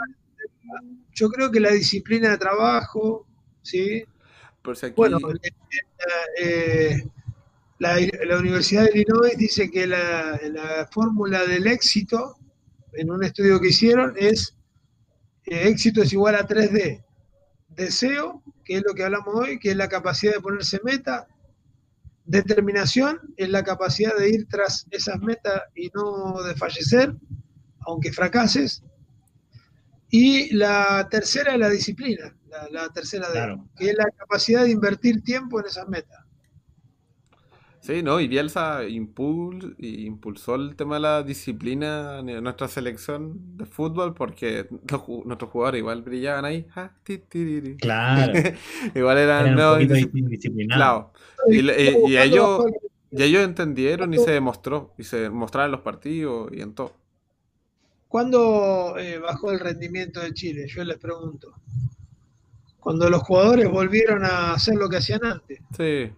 yo 1.15 1.29
creo 1.31 1.51
que 1.51 1.61
la 1.61 1.71
disciplina 1.71 2.31
de 2.31 2.39
trabajo, 2.39 3.27
¿sí? 3.63 4.05
Por 4.61 4.77
si 4.77 4.87
aquí. 4.87 4.95
Bueno, 4.97 5.19
eh, 6.39 7.03
la, 7.79 7.97
la 8.27 8.39
Universidad 8.39 8.85
de 8.85 9.01
Illinois 9.01 9.37
dice 9.37 9.71
que 9.71 9.87
la, 9.87 10.39
la 10.51 10.89
fórmula 10.91 11.45
del 11.47 11.67
éxito, 11.67 12.37
en 12.93 13.11
un 13.11 13.25
estudio 13.25 13.59
que 13.61 13.69
hicieron, 13.69 14.15
es 14.17 14.57
eh, 15.47 15.69
éxito 15.69 16.03
es 16.03 16.13
igual 16.13 16.35
a 16.35 16.47
3D. 16.47 17.03
Deseo, 17.77 18.43
que 18.65 18.77
es 18.77 18.83
lo 18.87 18.95
que 18.95 19.05
hablamos 19.05 19.35
hoy, 19.35 19.59
que 19.59 19.71
es 19.71 19.77
la 19.77 19.89
capacidad 19.89 20.35
de 20.35 20.41
ponerse 20.41 20.81
meta. 20.85 21.27
Determinación 22.25 23.19
es 23.37 23.49
la 23.49 23.65
capacidad 23.65 24.17
de 24.17 24.29
ir 24.31 24.47
tras 24.49 24.87
esas 24.91 25.19
metas 25.21 25.63
y 25.75 25.91
no 25.95 26.43
desfallecer, 26.43 27.15
aunque 27.81 28.13
fracases. 28.13 28.83
Y 30.11 30.55
la 30.55 31.09
tercera 31.11 31.55
es 31.55 31.59
la 31.59 31.69
disciplina, 31.71 32.37
la, 32.49 32.69
la 32.71 32.89
tercera 32.91 33.27
D, 33.29 33.33
Claro. 33.33 33.69
que 33.77 33.91
es 33.91 33.97
la 33.97 34.07
capacidad 34.17 34.63
de 34.63 34.71
invertir 34.71 35.23
tiempo 35.23 35.59
en 35.61 35.67
esas 35.67 35.89
metas. 35.89 36.22
Sí, 37.83 38.01
no, 38.01 38.21
y 38.21 38.29
Bielsa 38.29 38.85
impul- 38.85 39.75
y 39.77 40.07
impulsó 40.07 40.55
el 40.55 40.77
tema 40.77 40.95
de 40.95 41.01
la 41.01 41.23
disciplina 41.25 42.21
en 42.21 42.45
nuestra 42.45 42.69
selección 42.69 43.57
de 43.57 43.67
fútbol 43.67 44.15
porque 44.15 44.69
los 44.89 45.03
nuestros 45.27 45.51
jugadores 45.51 45.81
igual 45.81 46.03
brillaban 46.03 46.45
ahí. 46.45 46.65
ja, 46.71 46.97
ti, 47.03 47.19
ti, 47.19 47.45
ri, 47.45 47.61
ri. 47.61 47.77
Claro. 47.79 48.33
igual 48.95 49.19
eran 49.19 49.49
Eran 49.49 49.81
indisciplinados. 49.83 50.77
Claro. 50.79 51.13
Y, 51.51 51.63
le- 51.63 51.83
y- 51.83 51.89
y 51.89 51.91
¿Cuándo 51.91 52.21
ellos, 52.23 52.65
y 53.11 53.23
ellos 53.25 53.43
entendieron 53.43 54.15
y 54.15 54.19
se 54.19 54.31
demostró. 54.31 54.95
Y 54.97 55.03
se 55.03 55.17
demostraron 55.19 55.67
en 55.67 55.73
los 55.73 55.81
partidos 55.81 56.53
y 56.53 56.61
en 56.61 56.75
todo. 56.75 56.93
¿Cuándo 58.07 58.95
eh, 58.97 59.19
bajó 59.19 59.51
el 59.51 59.59
rendimiento 59.59 60.21
de 60.21 60.33
Chile? 60.35 60.67
Yo 60.69 60.85
les 60.85 60.99
pregunto. 60.99 61.53
Cuando 62.79 63.11
los 63.11 63.23
jugadores 63.23 63.69
volvieron 63.69 64.25
a 64.25 64.53
hacer 64.53 64.77
lo 64.77 64.89
que 64.89 64.99
hacían 64.99 65.25
antes. 65.25 65.59
Sí, 65.77 66.13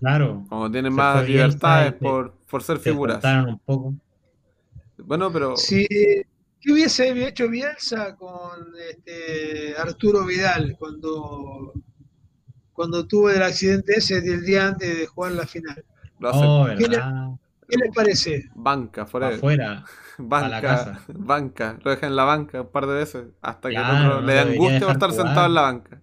Claro. 0.00 0.44
como 0.48 0.70
tienen 0.70 0.92
Se 0.92 0.96
más 0.96 1.26
libertades 1.26 1.92
por, 1.94 2.32
por 2.50 2.62
ser 2.62 2.78
Se 2.78 2.90
figuras. 2.90 3.22
un 3.24 3.58
poco. 3.60 3.94
Bueno, 4.98 5.30
pero 5.32 5.56
Si, 5.56 5.86
¿Qué 5.88 6.72
hubiese 6.72 7.26
hecho 7.28 7.48
Bielsa 7.48 8.16
con 8.16 8.72
este, 8.90 9.74
Arturo 9.78 10.24
Vidal 10.24 10.74
cuando, 10.78 11.72
cuando 12.72 13.06
tuvo 13.06 13.30
el 13.30 13.42
accidente 13.42 13.94
ese 13.98 14.20
del 14.20 14.44
día 14.44 14.68
antes 14.68 14.98
de 14.98 15.06
jugar 15.06 15.32
la 15.32 15.46
final? 15.46 15.84
lo 16.18 16.28
hace 16.30 16.40
Oh, 16.42 16.66
¿Qué 16.76 16.88
le- 16.88 16.96
¿verdad? 16.96 17.28
¿Qué 17.68 17.76
les 17.78 17.94
parece? 17.94 18.48
banca, 18.54 19.06
fuera 19.06 19.28
Afuera. 19.28 19.84
banca, 20.18 20.48
la 20.48 20.60
casa. 20.62 21.00
banca. 21.08 21.78
Lo 21.82 21.90
deja 21.90 22.06
en 22.06 22.16
la 22.16 22.24
banca 22.24 22.62
un 22.62 22.68
par 22.68 22.86
de 22.86 22.94
veces 22.94 23.26
hasta 23.42 23.68
que 23.68 23.74
Claro, 23.74 24.14
no 24.14 24.20
le 24.22 24.34
da 24.34 24.44
debería 24.44 24.60
angustia 24.66 24.86
por 24.86 24.92
estar 24.92 25.10
jugar. 25.10 25.26
sentado 25.26 25.46
en 25.46 25.54
la 25.54 25.60
banca. 25.62 26.00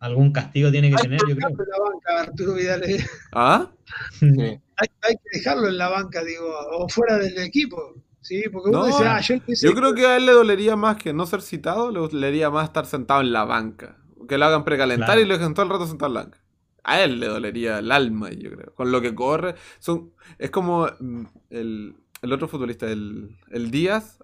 Algún 0.00 0.32
castigo 0.32 0.70
tiene 0.70 0.90
que 0.90 0.96
Hay 0.96 1.02
tener, 1.02 1.18
que 1.20 1.30
yo 1.30 1.34
dejarlo 1.34 1.56
creo. 1.56 1.66
en 1.66 1.70
la 1.84 1.90
banca, 1.90 2.20
Arturo 2.30 2.54
Vidal. 2.54 2.82
eh. 2.84 3.06
¿Ah? 3.32 3.70
Sí. 4.20 4.26
Hay, 4.30 4.88
hay 5.02 5.14
que 5.16 5.38
dejarlo 5.38 5.66
en 5.68 5.78
la 5.78 5.88
banca, 5.88 6.22
digo, 6.22 6.46
o 6.72 6.88
fuera 6.88 7.18
del 7.18 7.36
equipo. 7.38 7.94
¿sí? 8.20 8.44
Porque 8.52 8.68
uno 8.70 8.80
No, 8.80 8.86
dice, 8.86 9.04
ah, 9.06 9.20
yo, 9.20 9.34
empecé 9.34 9.66
Yo 9.66 9.74
creo 9.74 9.94
que 9.94 10.06
a 10.06 10.16
él 10.18 10.26
le 10.26 10.32
dolería 10.32 10.76
más 10.76 10.96
que 10.98 11.12
no 11.12 11.26
ser 11.26 11.40
citado, 11.42 11.90
le 11.90 11.98
dolería 11.98 12.50
más 12.50 12.64
estar 12.68 12.86
sentado 12.86 13.22
en 13.22 13.32
la 13.32 13.44
banca. 13.44 13.96
Que 14.28 14.36
lo 14.38 14.44
hagan 14.44 14.64
precalentar 14.64 15.06
Claro. 15.06 15.20
y 15.22 15.24
lo 15.24 15.38
dejen 15.38 15.54
todo 15.54 15.64
el 15.64 15.70
rato 15.72 15.86
sentado 15.86 16.08
en 16.10 16.14
la 16.14 16.22
banca. 16.24 16.38
A 16.84 17.00
él 17.02 17.18
le 17.18 17.26
dolería 17.26 17.78
el 17.78 17.90
alma, 17.90 18.30
yo 18.30 18.50
creo. 18.50 18.74
Con 18.74 18.92
lo 18.92 19.00
que 19.00 19.14
corre. 19.14 19.54
Son, 19.78 20.12
es 20.38 20.50
como 20.50 20.86
mm, 21.00 21.24
el, 21.50 21.96
el 22.22 22.32
otro 22.32 22.46
futbolista, 22.46 22.86
el, 22.90 23.36
el 23.50 23.70
Díaz, 23.70 24.17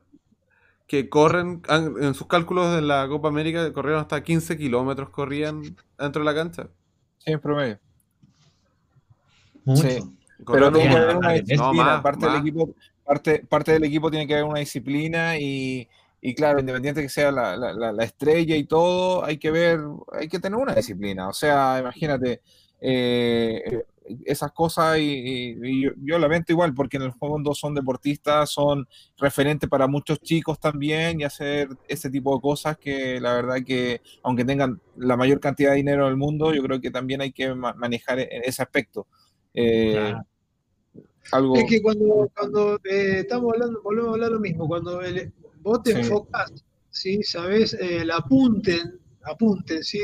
que 0.87 1.09
corren, 1.09 1.63
han- 1.69 1.95
en 2.03 2.15
sus 2.15 2.27
cálculos 2.27 2.75
de 2.75 2.83
la 2.83 3.09
Copa 3.09 3.29
América, 3.29 3.73
corrieron 3.73 4.01
hasta 4.03 4.23
15 4.23 4.57
kilómetros, 4.59 5.11
corrían 5.11 5.63
dentro 5.99 6.21
de 6.21 6.25
la 6.25 6.35
cancha. 6.35 6.69
Sí, 7.19 7.33
en 7.33 7.41
promedio. 7.41 7.79
Mucho. 9.65 9.89
Sí. 9.89 9.99
Pero 10.47 10.71
tiene 10.73 10.91
que 10.91 10.97
haber 10.97 11.17
una 11.17 11.29
no, 11.29 11.35
disciplina. 11.35 11.71
más, 11.85 12.03
parte, 12.03 12.27
más. 12.27 12.33
Del 12.35 12.41
equipo, 12.43 12.75
parte, 13.05 13.39
parte 13.49 13.73
del 13.73 13.85
equipo 13.85 14.11
tiene 14.11 14.27
que 14.27 14.35
haber 14.35 14.45
una 14.45 14.59
disciplina 14.59 15.39
y, 15.39 15.89
y 16.21 16.35
claro, 16.35 16.61
independiente 16.61 17.01
que 17.01 17.09
sea 17.09 17.31
la, 17.33 17.57
la- 17.57 17.73
la- 17.73 17.93
la 17.93 18.05
estrella 18.05 18.57
y 18.57 18.65
todo, 18.65 19.25
hay 19.25 19.39
que 19.39 19.51
ver, 19.51 19.81
hay 20.13 20.29
que 20.29 20.39
tener 20.39 20.59
una 20.59 20.75
disciplina. 20.75 21.29
O 21.29 21.33
sea, 21.33 21.79
imagínate, 21.81 22.43
eh, 22.81 23.85
esas 24.27 24.53
cosas 24.53 24.99
y, 24.99 25.03
y- 25.03 25.57
y 25.63 25.83
yo, 25.85 25.91
yo 25.97 26.19
lamento 26.19 26.53
igual 26.53 26.75
porque 26.75 26.99
en 26.99 27.05
el 27.05 27.13
fondo 27.15 27.55
son 27.55 27.75
deportistas, 27.75 28.51
son 28.51 28.87
referentes 29.17 29.69
para 29.69 29.87
muchos 29.87 30.21
chicos 30.21 30.59
también 30.61 31.21
y 31.21 31.25
hacer 31.25 31.69
ese 31.89 32.11
tipo 32.11 32.35
de 32.35 32.41
cosas 32.43 32.77
que 32.79 33.19
la 33.21 33.33
verdad 33.35 33.57
que 33.67 34.03
aunque 34.23 34.45
tengan 34.45 34.81
la 34.97 35.17
mayor 35.17 35.41
cantidad 35.41 35.71
de 35.71 35.77
dinero 35.77 36.07
del 36.07 36.17
mundo, 36.17 36.53
yo 36.55 36.63
creo 36.63 36.81
que 36.81 36.91
también 36.91 37.21
hay 37.23 37.33
que 37.33 37.55
ma- 37.55 37.73
manejar 37.75 38.19
e- 38.19 38.29
ese 38.45 38.63
aspecto. 38.63 39.07
Eh, 39.55 39.93
Claro. 39.93 40.27
algo... 41.33 41.57
Es 41.57 41.65
que 41.69 41.81
cuando, 41.83 42.31
cuando 42.37 42.77
eh, 42.85 43.21
estamos 43.21 43.53
hablando, 43.55 43.81
volvemos 43.83 44.11
a 44.11 44.15
hablar 44.15 44.33
lo 44.33 44.41
mismo, 44.41 44.69
cuando 44.69 45.01
el- 45.01 45.33
vos 45.61 45.83
te 45.83 45.93
Sí. 45.93 46.01
enfocás, 46.01 46.53
¿sí? 46.91 47.23
¿Sabés? 47.23 47.73
Eh, 47.75 48.03
el 48.03 48.11
apunten, 48.11 48.99
apunten, 49.23 49.83
¿sí? 49.83 50.01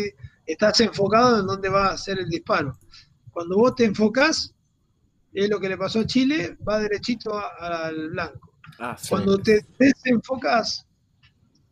Estás 0.47 0.81
enfocado 0.81 1.40
en 1.40 1.47
dónde 1.47 1.68
va 1.68 1.89
a 1.93 1.98
ser 1.98 2.18
el 2.18 2.28
disparo. 2.28 2.77
Cuando 3.32 3.57
vos 3.57 3.74
te 3.74 3.85
enfocás, 3.85 4.55
es 5.32 5.48
lo 5.48 5.61
que 5.61 5.69
le 5.69 5.77
pasó 5.78 6.01
a 6.01 6.07
Chile, 6.07 6.57
va 6.69 6.78
derechito 6.81 7.36
a- 7.39 7.86
al 7.86 8.11
blanco. 8.11 8.55
Ah, 8.78 8.97
sí. 8.98 9.11
Cuando 9.11 9.39
te 9.39 9.65
desenfocás, 9.78 10.86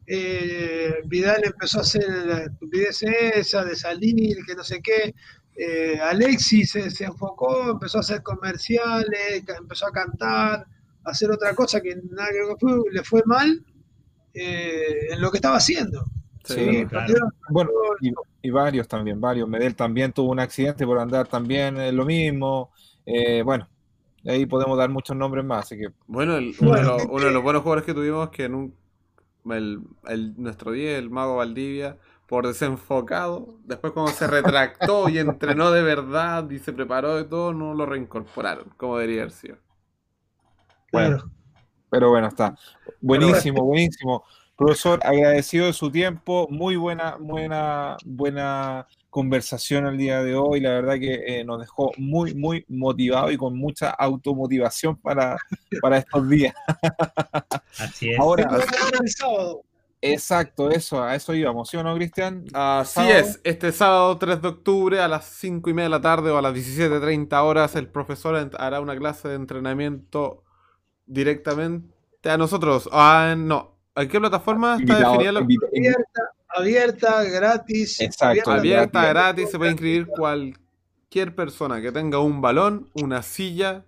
eh, 0.06 0.94
Vidal 1.06 1.42
empezó 1.44 1.78
a 1.78 1.82
hacer 1.82 2.08
la 2.08 2.44
estupidez 2.44 3.02
esa 3.02 3.64
de 3.64 3.76
salir, 3.76 4.38
que 4.46 4.54
no 4.54 4.64
sé 4.64 4.80
qué. 4.82 5.14
eh, 5.60 5.98
Alexis 6.00 6.70
se, 6.70 6.88
se 6.88 7.04
enfocó, 7.04 7.70
empezó 7.72 7.98
a 7.98 8.02
hacer 8.02 8.22
comerciales, 8.22 9.42
empezó 9.58 9.88
a 9.88 9.90
cantar, 9.90 10.64
a 11.04 11.10
hacer 11.10 11.32
otra 11.32 11.52
cosa 11.52 11.80
que 11.80 11.96
nada 11.96 12.28
que 12.30 12.54
fútbol, 12.60 12.84
le 12.92 13.02
fue 13.02 13.22
mal 13.26 13.64
eh, 14.34 15.08
en 15.10 15.20
lo 15.20 15.32
que 15.32 15.38
estaba 15.38 15.56
haciendo. 15.56 16.04
Sí, 16.54 16.86
Bueno, 17.50 17.70
y, 18.00 18.12
y 18.42 18.50
varios 18.50 18.88
también, 18.88 19.20
varios. 19.20 19.48
Medel 19.48 19.74
también 19.76 20.12
tuvo 20.12 20.32
un 20.32 20.40
accidente 20.40 20.86
por 20.86 20.98
andar 20.98 21.26
también 21.28 21.76
eh, 21.78 21.92
lo 21.92 22.04
mismo. 22.04 22.70
Eh, 23.04 23.42
bueno, 23.42 23.68
ahí 24.26 24.46
podemos 24.46 24.76
dar 24.78 24.90
muchos 24.90 25.16
nombres 25.16 25.44
más, 25.44 25.66
así 25.66 25.78
que 25.78 25.88
Bueno, 26.06 26.36
el- 26.36 26.54
uno, 26.60 26.74
de 26.74 26.82
los, 26.84 27.02
uno 27.10 27.24
de 27.26 27.30
los 27.32 27.42
buenos 27.42 27.62
jugadores 27.62 27.84
que 27.84 27.94
tuvimos 27.94 28.30
que 28.30 28.44
en 28.44 28.54
un, 28.54 28.74
el, 29.50 29.80
el- 30.06 30.34
nuestro 30.36 30.72
10, 30.72 30.98
el 30.98 31.10
mago 31.10 31.36
Valdivia, 31.36 31.96
por 32.26 32.46
desenfocado, 32.46 33.54
después 33.64 33.92
cuando 33.92 34.12
se 34.12 34.26
retractó 34.26 35.08
y 35.08 35.18
entrenó 35.18 35.70
de 35.70 35.82
verdad 35.82 36.48
y 36.50 36.58
se 36.58 36.72
preparó 36.72 37.16
de 37.16 37.24
todo, 37.24 37.54
no 37.54 37.74
lo 37.74 37.86
reincorporaron, 37.86 38.70
como 38.76 38.98
debería 38.98 39.22
haber 39.22 39.32
sido. 39.32 39.56
Bueno. 40.92 41.16
Claro. 41.16 41.30
Pero 41.90 42.10
bueno, 42.10 42.28
está. 42.28 42.54
Buenísimo, 43.00 43.64
buenísimo. 43.64 44.24
Profesor, 44.58 44.98
agradecido 45.04 45.66
de 45.66 45.72
su 45.72 45.88
tiempo. 45.88 46.48
Muy 46.50 46.74
buena, 46.74 47.16
buena, 47.20 47.96
buena 48.04 48.88
conversación 49.08 49.86
el 49.86 49.96
día 49.96 50.20
de 50.24 50.34
hoy. 50.34 50.58
La 50.58 50.70
verdad 50.70 50.94
que 50.98 51.14
eh, 51.28 51.44
nos 51.44 51.60
dejó 51.60 51.92
muy, 51.96 52.34
muy 52.34 52.64
motivado 52.66 53.30
y 53.30 53.36
con 53.36 53.56
mucha 53.56 53.90
automotivación 53.90 54.96
para, 54.96 55.36
para 55.80 55.98
estos 55.98 56.28
días. 56.28 56.54
Así 57.78 58.10
es. 58.10 58.18
Ahora, 58.18 58.48
Ahora 58.50 58.98
el 59.00 59.08
sábado. 59.08 59.62
exacto, 60.02 60.70
eso, 60.72 61.04
a 61.04 61.14
eso 61.14 61.34
íbamos, 61.34 61.70
¿sí 61.70 61.76
o 61.76 61.84
no, 61.84 61.94
Cristian? 61.94 62.44
Así 62.52 62.94
Sábado. 62.94 63.14
es, 63.14 63.40
este 63.44 63.70
sábado 63.70 64.18
3 64.18 64.42
de 64.42 64.48
octubre 64.48 65.00
a 65.00 65.06
las 65.06 65.24
5 65.26 65.70
y 65.70 65.72
media 65.72 65.84
de 65.84 65.90
la 65.90 66.00
tarde 66.00 66.32
o 66.32 66.38
a 66.38 66.42
las 66.42 66.52
17.30 66.54 67.32
horas 67.44 67.76
el 67.76 67.86
profesor 67.88 68.50
hará 68.58 68.80
una 68.80 68.96
clase 68.96 69.28
de 69.28 69.36
entrenamiento 69.36 70.42
directamente 71.06 71.94
a 72.24 72.36
nosotros. 72.36 72.88
Ah, 72.90 73.36
no, 73.38 73.77
¿en 74.02 74.08
qué 74.08 74.20
plataforma 74.20 74.72
está 74.78 74.82
Invitado- 74.82 75.12
definida 75.12 75.32
la- 75.32 75.40
invita- 75.40 75.66
Abierta, 75.70 76.22
abierta, 76.48 77.24
gratis. 77.24 78.00
Exacto, 78.00 78.50
Abierta, 78.50 79.00
gratis. 79.02 79.10
gratis, 79.14 79.50
se 79.50 79.58
puede 79.58 79.70
inscribir 79.72 80.06
cualquier 80.06 81.34
persona 81.34 81.80
que 81.80 81.92
tenga 81.92 82.18
un 82.20 82.40
balón, 82.40 82.88
una 82.94 83.22
silla. 83.22 83.84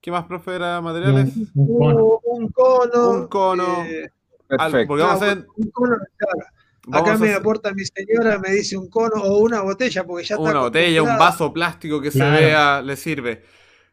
¿Qué 0.00 0.10
más, 0.10 0.24
profe, 0.26 0.54
era 0.54 0.80
materiales? 0.80 1.30
Un 1.54 1.78
cono. 1.78 2.20
Un, 2.24 2.48
cono. 2.48 3.10
Un 3.10 3.26
cono. 3.28 3.84
eh, 3.86 4.10
Perfecto. 4.46 4.86
porque 4.88 5.02
vamos 5.02 5.22
a 5.22 5.24
hacer, 5.26 5.46
un 5.56 5.70
cono, 5.70 5.96
claro. 6.16 6.38
vamos 6.86 7.02
Acá 7.08 7.14
a 7.16 7.18
me 7.18 7.26
hacer 7.26 7.40
aporta 7.40 7.72
mi 7.72 7.82
señora, 7.84 8.38
me 8.38 8.50
dice 8.52 8.76
un 8.76 8.88
cono 8.88 9.22
o 9.22 9.38
una 9.38 9.62
botella, 9.62 10.04
porque 10.04 10.24
ya 10.24 10.36
está 10.36 10.50
una 10.50 10.60
botella, 10.60 11.02
un 11.02 11.18
vaso 11.18 11.52
plástico 11.52 12.00
que 12.00 12.10
Claro. 12.12 12.36
se 12.36 12.44
vea, 12.44 12.82
le 12.82 12.94
sirve. 12.96 13.42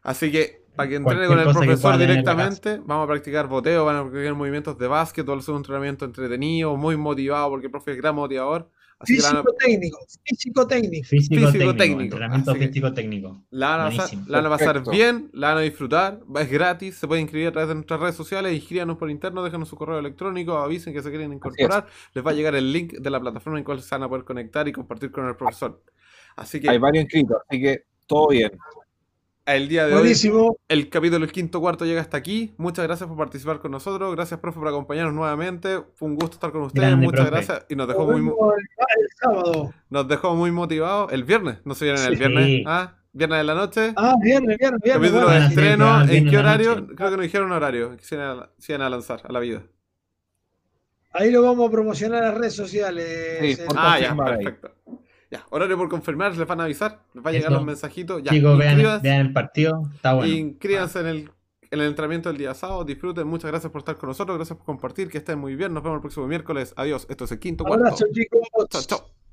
Así 0.02 0.30
que 0.30 0.62
para 0.76 0.88
que 0.88 0.96
entrene 0.96 1.26
con 1.26 1.38
el 1.38 1.44
profesor 1.52 1.98
directamente, 1.98 2.80
vamos 2.84 3.04
a 3.04 3.08
practicar 3.08 3.46
boteo, 3.48 3.84
van 3.84 3.96
a 3.96 4.02
practicar 4.02 4.34
movimientos 4.34 4.76
de 4.78 4.86
básquet, 4.86 5.24
todo 5.24 5.38
es 5.38 5.48
un 5.48 5.56
entrenamiento 5.58 6.04
entretenido, 6.04 6.76
muy 6.76 6.96
motivado, 6.96 7.50
porque 7.50 7.66
el 7.66 7.70
profe 7.72 7.92
es 7.92 7.96
gran 7.98 8.14
motivador. 8.14 8.70
Así 8.96 9.16
que 9.16 9.22
la 9.22 9.32
van 9.32 9.36
a- 9.38 9.42
Físico 9.42 9.56
técnico, 9.58 9.98
físico 10.24 10.66
técnico. 10.66 11.08
Físico, 11.08 11.34
Físico 11.34 11.52
técnico, 11.52 11.76
técnico, 11.76 12.02
entrenamiento 12.02 12.50
así 12.52 12.60
que- 12.60 12.66
físico 12.68 12.94
técnico. 12.94 13.44
La 13.50 13.68
van, 13.68 13.80
a 13.80 13.84
pasar, 13.84 13.96
Buenísimo. 13.98 14.24
la 14.28 14.38
van 14.40 14.46
a 14.46 14.50
pasar 14.56 14.90
bien, 14.90 15.30
la 15.32 15.48
van 15.48 15.58
a 15.58 15.60
disfrutar, 15.62 16.20
es 16.40 16.50
gratis, 16.50 16.94
se 16.96 17.08
puede 17.08 17.20
inscribir 17.20 17.48
a 17.48 17.52
través 17.52 17.68
de 17.68 17.74
nuestras 17.74 18.00
redes 18.00 18.14
sociales, 18.14 18.54
inscríbanos 18.54 18.96
por 18.96 19.10
interno, 19.10 19.42
déjanos 19.42 19.68
su 19.68 19.76
correo 19.76 19.98
electrónico, 19.98 20.56
avisen 20.58 20.92
que 20.92 21.02
se 21.02 21.10
quieren 21.10 21.32
incorporar, 21.32 21.86
les 22.14 22.24
va 22.24 22.30
a 22.30 22.34
llegar 22.34 22.54
el 22.54 22.72
link 22.72 22.92
de 22.94 23.10
la 23.10 23.20
plataforma 23.20 23.58
en 23.58 23.64
cual 23.64 23.82
se 23.82 23.94
van 23.94 24.04
a 24.04 24.08
poder 24.08 24.24
conectar 24.24 24.66
y 24.68 24.72
compartir 24.72 25.10
con 25.10 25.26
el 25.26 25.36
profesor. 25.36 25.82
Así 26.36 26.60
que 26.60 26.70
Hay 26.70 26.78
varios 26.78 27.02
inscritos, 27.04 27.36
así 27.48 27.60
que 27.60 27.82
todo 28.06 28.28
bien. 28.28 28.52
El 29.46 29.68
día 29.68 29.86
de 29.86 29.94
hoy, 29.94 30.12
el 30.68 30.88
capítulo 30.88 31.20
del 31.20 31.32
quinto 31.32 31.60
cuarto 31.60 31.84
llega 31.84 32.00
hasta 32.00 32.16
aquí. 32.16 32.54
Muchas 32.56 32.84
gracias 32.86 33.08
por 33.08 33.18
participar 33.18 33.60
con 33.60 33.70
nosotros, 33.72 34.14
gracias 34.14 34.40
profe 34.40 34.58
por 34.58 34.68
acompañarnos 34.68 35.14
nuevamente, 35.14 35.80
fue 35.94 36.08
un 36.08 36.14
gusto 36.16 36.34
estar 36.34 36.50
con 36.52 36.62
ustedes, 36.62 36.88
Grande, 36.88 37.06
muchas 37.06 37.26
profe. 37.28 37.46
gracias 37.46 37.66
y 37.68 37.76
nos 37.76 37.86
Nos 37.88 37.96
dejó 37.96 38.10
muy, 38.10 38.20
el, 38.20 39.02
el 39.02 39.08
sábado. 39.20 39.74
nos 39.90 40.08
dejó 40.08 40.34
muy 40.34 40.50
motivados 40.50 41.12
el 41.12 41.24
viernes, 41.24 41.58
¿no 41.64 41.74
se 41.74 41.84
vieron 41.86 42.02
el 42.04 42.12
Sí. 42.14 42.18
viernes? 42.18 42.62
¿Ah? 42.66 42.96
¿Viernes 43.12 43.38
de 43.38 43.44
la 43.44 43.54
noche? 43.54 43.92
Ah, 43.96 44.14
viernes, 44.20 44.58
viernes, 44.58 44.80
viernes. 44.82 45.10
Capítulo 45.10 45.26
bueno. 45.26 45.40
de 45.40 45.46
sí, 45.46 45.54
estreno, 45.54 46.00
¿en 46.00 46.06
viernes 46.08 46.30
qué 46.32 46.38
horario? 46.38 46.74
noche. 46.80 46.94
Creo 46.96 47.10
que 47.10 47.16
nos 47.16 47.22
dijeron 47.22 47.52
horario, 47.52 47.96
que 47.96 48.04
se 48.04 48.14
iban 48.16 48.38
a, 48.40 48.50
se 48.58 48.72
iban 48.72 48.82
a 48.82 48.90
lanzar 48.90 49.20
a 49.24 49.32
la 49.32 49.38
vida. 49.40 49.62
Ahí 51.12 51.30
lo 51.30 51.42
vamos 51.42 51.68
a 51.68 51.70
promocionar 51.70 52.22
en 52.24 52.28
las 52.30 52.38
redes 52.38 52.54
sociales. 52.56 53.38
Sí, 53.40 53.62
eh, 53.62 53.66
Ah, 53.76 54.00
ya, 54.00 54.16
ahí. 54.24 54.44
Ya, 55.30 55.44
horario 55.50 55.76
por 55.76 55.88
confirmar, 55.88 56.36
les 56.36 56.46
van 56.46 56.60
a 56.60 56.64
avisar, 56.64 57.00
les 57.14 57.24
va 57.24 57.30
a 57.30 57.32
llegar 57.32 57.50
Eso. 57.50 57.58
los 57.58 57.64
mensajitos. 57.66 58.22
Ya, 58.22 58.30
Chicos, 58.30 58.56
vean, 58.58 59.00
vean 59.02 59.20
el 59.26 59.32
partido, 59.32 59.82
está 59.94 60.14
bueno. 60.14 60.32
inscríbanse 60.32 61.00
en 61.00 61.06
el, 61.06 61.30
en 61.70 61.80
el 61.80 61.86
entrenamiento 61.88 62.28
del 62.28 62.38
día 62.38 62.54
sábado, 62.54 62.84
disfruten, 62.84 63.26
muchas 63.26 63.50
gracias 63.50 63.72
por 63.72 63.80
estar 63.80 63.96
con 63.96 64.08
nosotros, 64.08 64.36
gracias 64.36 64.56
por 64.56 64.66
compartir, 64.66 65.08
que 65.08 65.18
estén 65.18 65.38
muy 65.38 65.56
bien, 65.56 65.74
nos 65.74 65.82
vemos 65.82 65.96
el 65.96 66.02
próximo 66.02 66.26
miércoles, 66.26 66.72
adiós, 66.76 67.06
esto 67.08 67.24
es 67.24 67.32
el 67.32 67.38
quinto 67.38 67.64
cuarto. 67.64 67.86
Abrazo, 67.86 68.04
chicos. 68.12 68.40
Chao, 68.70 68.82
chao. 68.82 69.23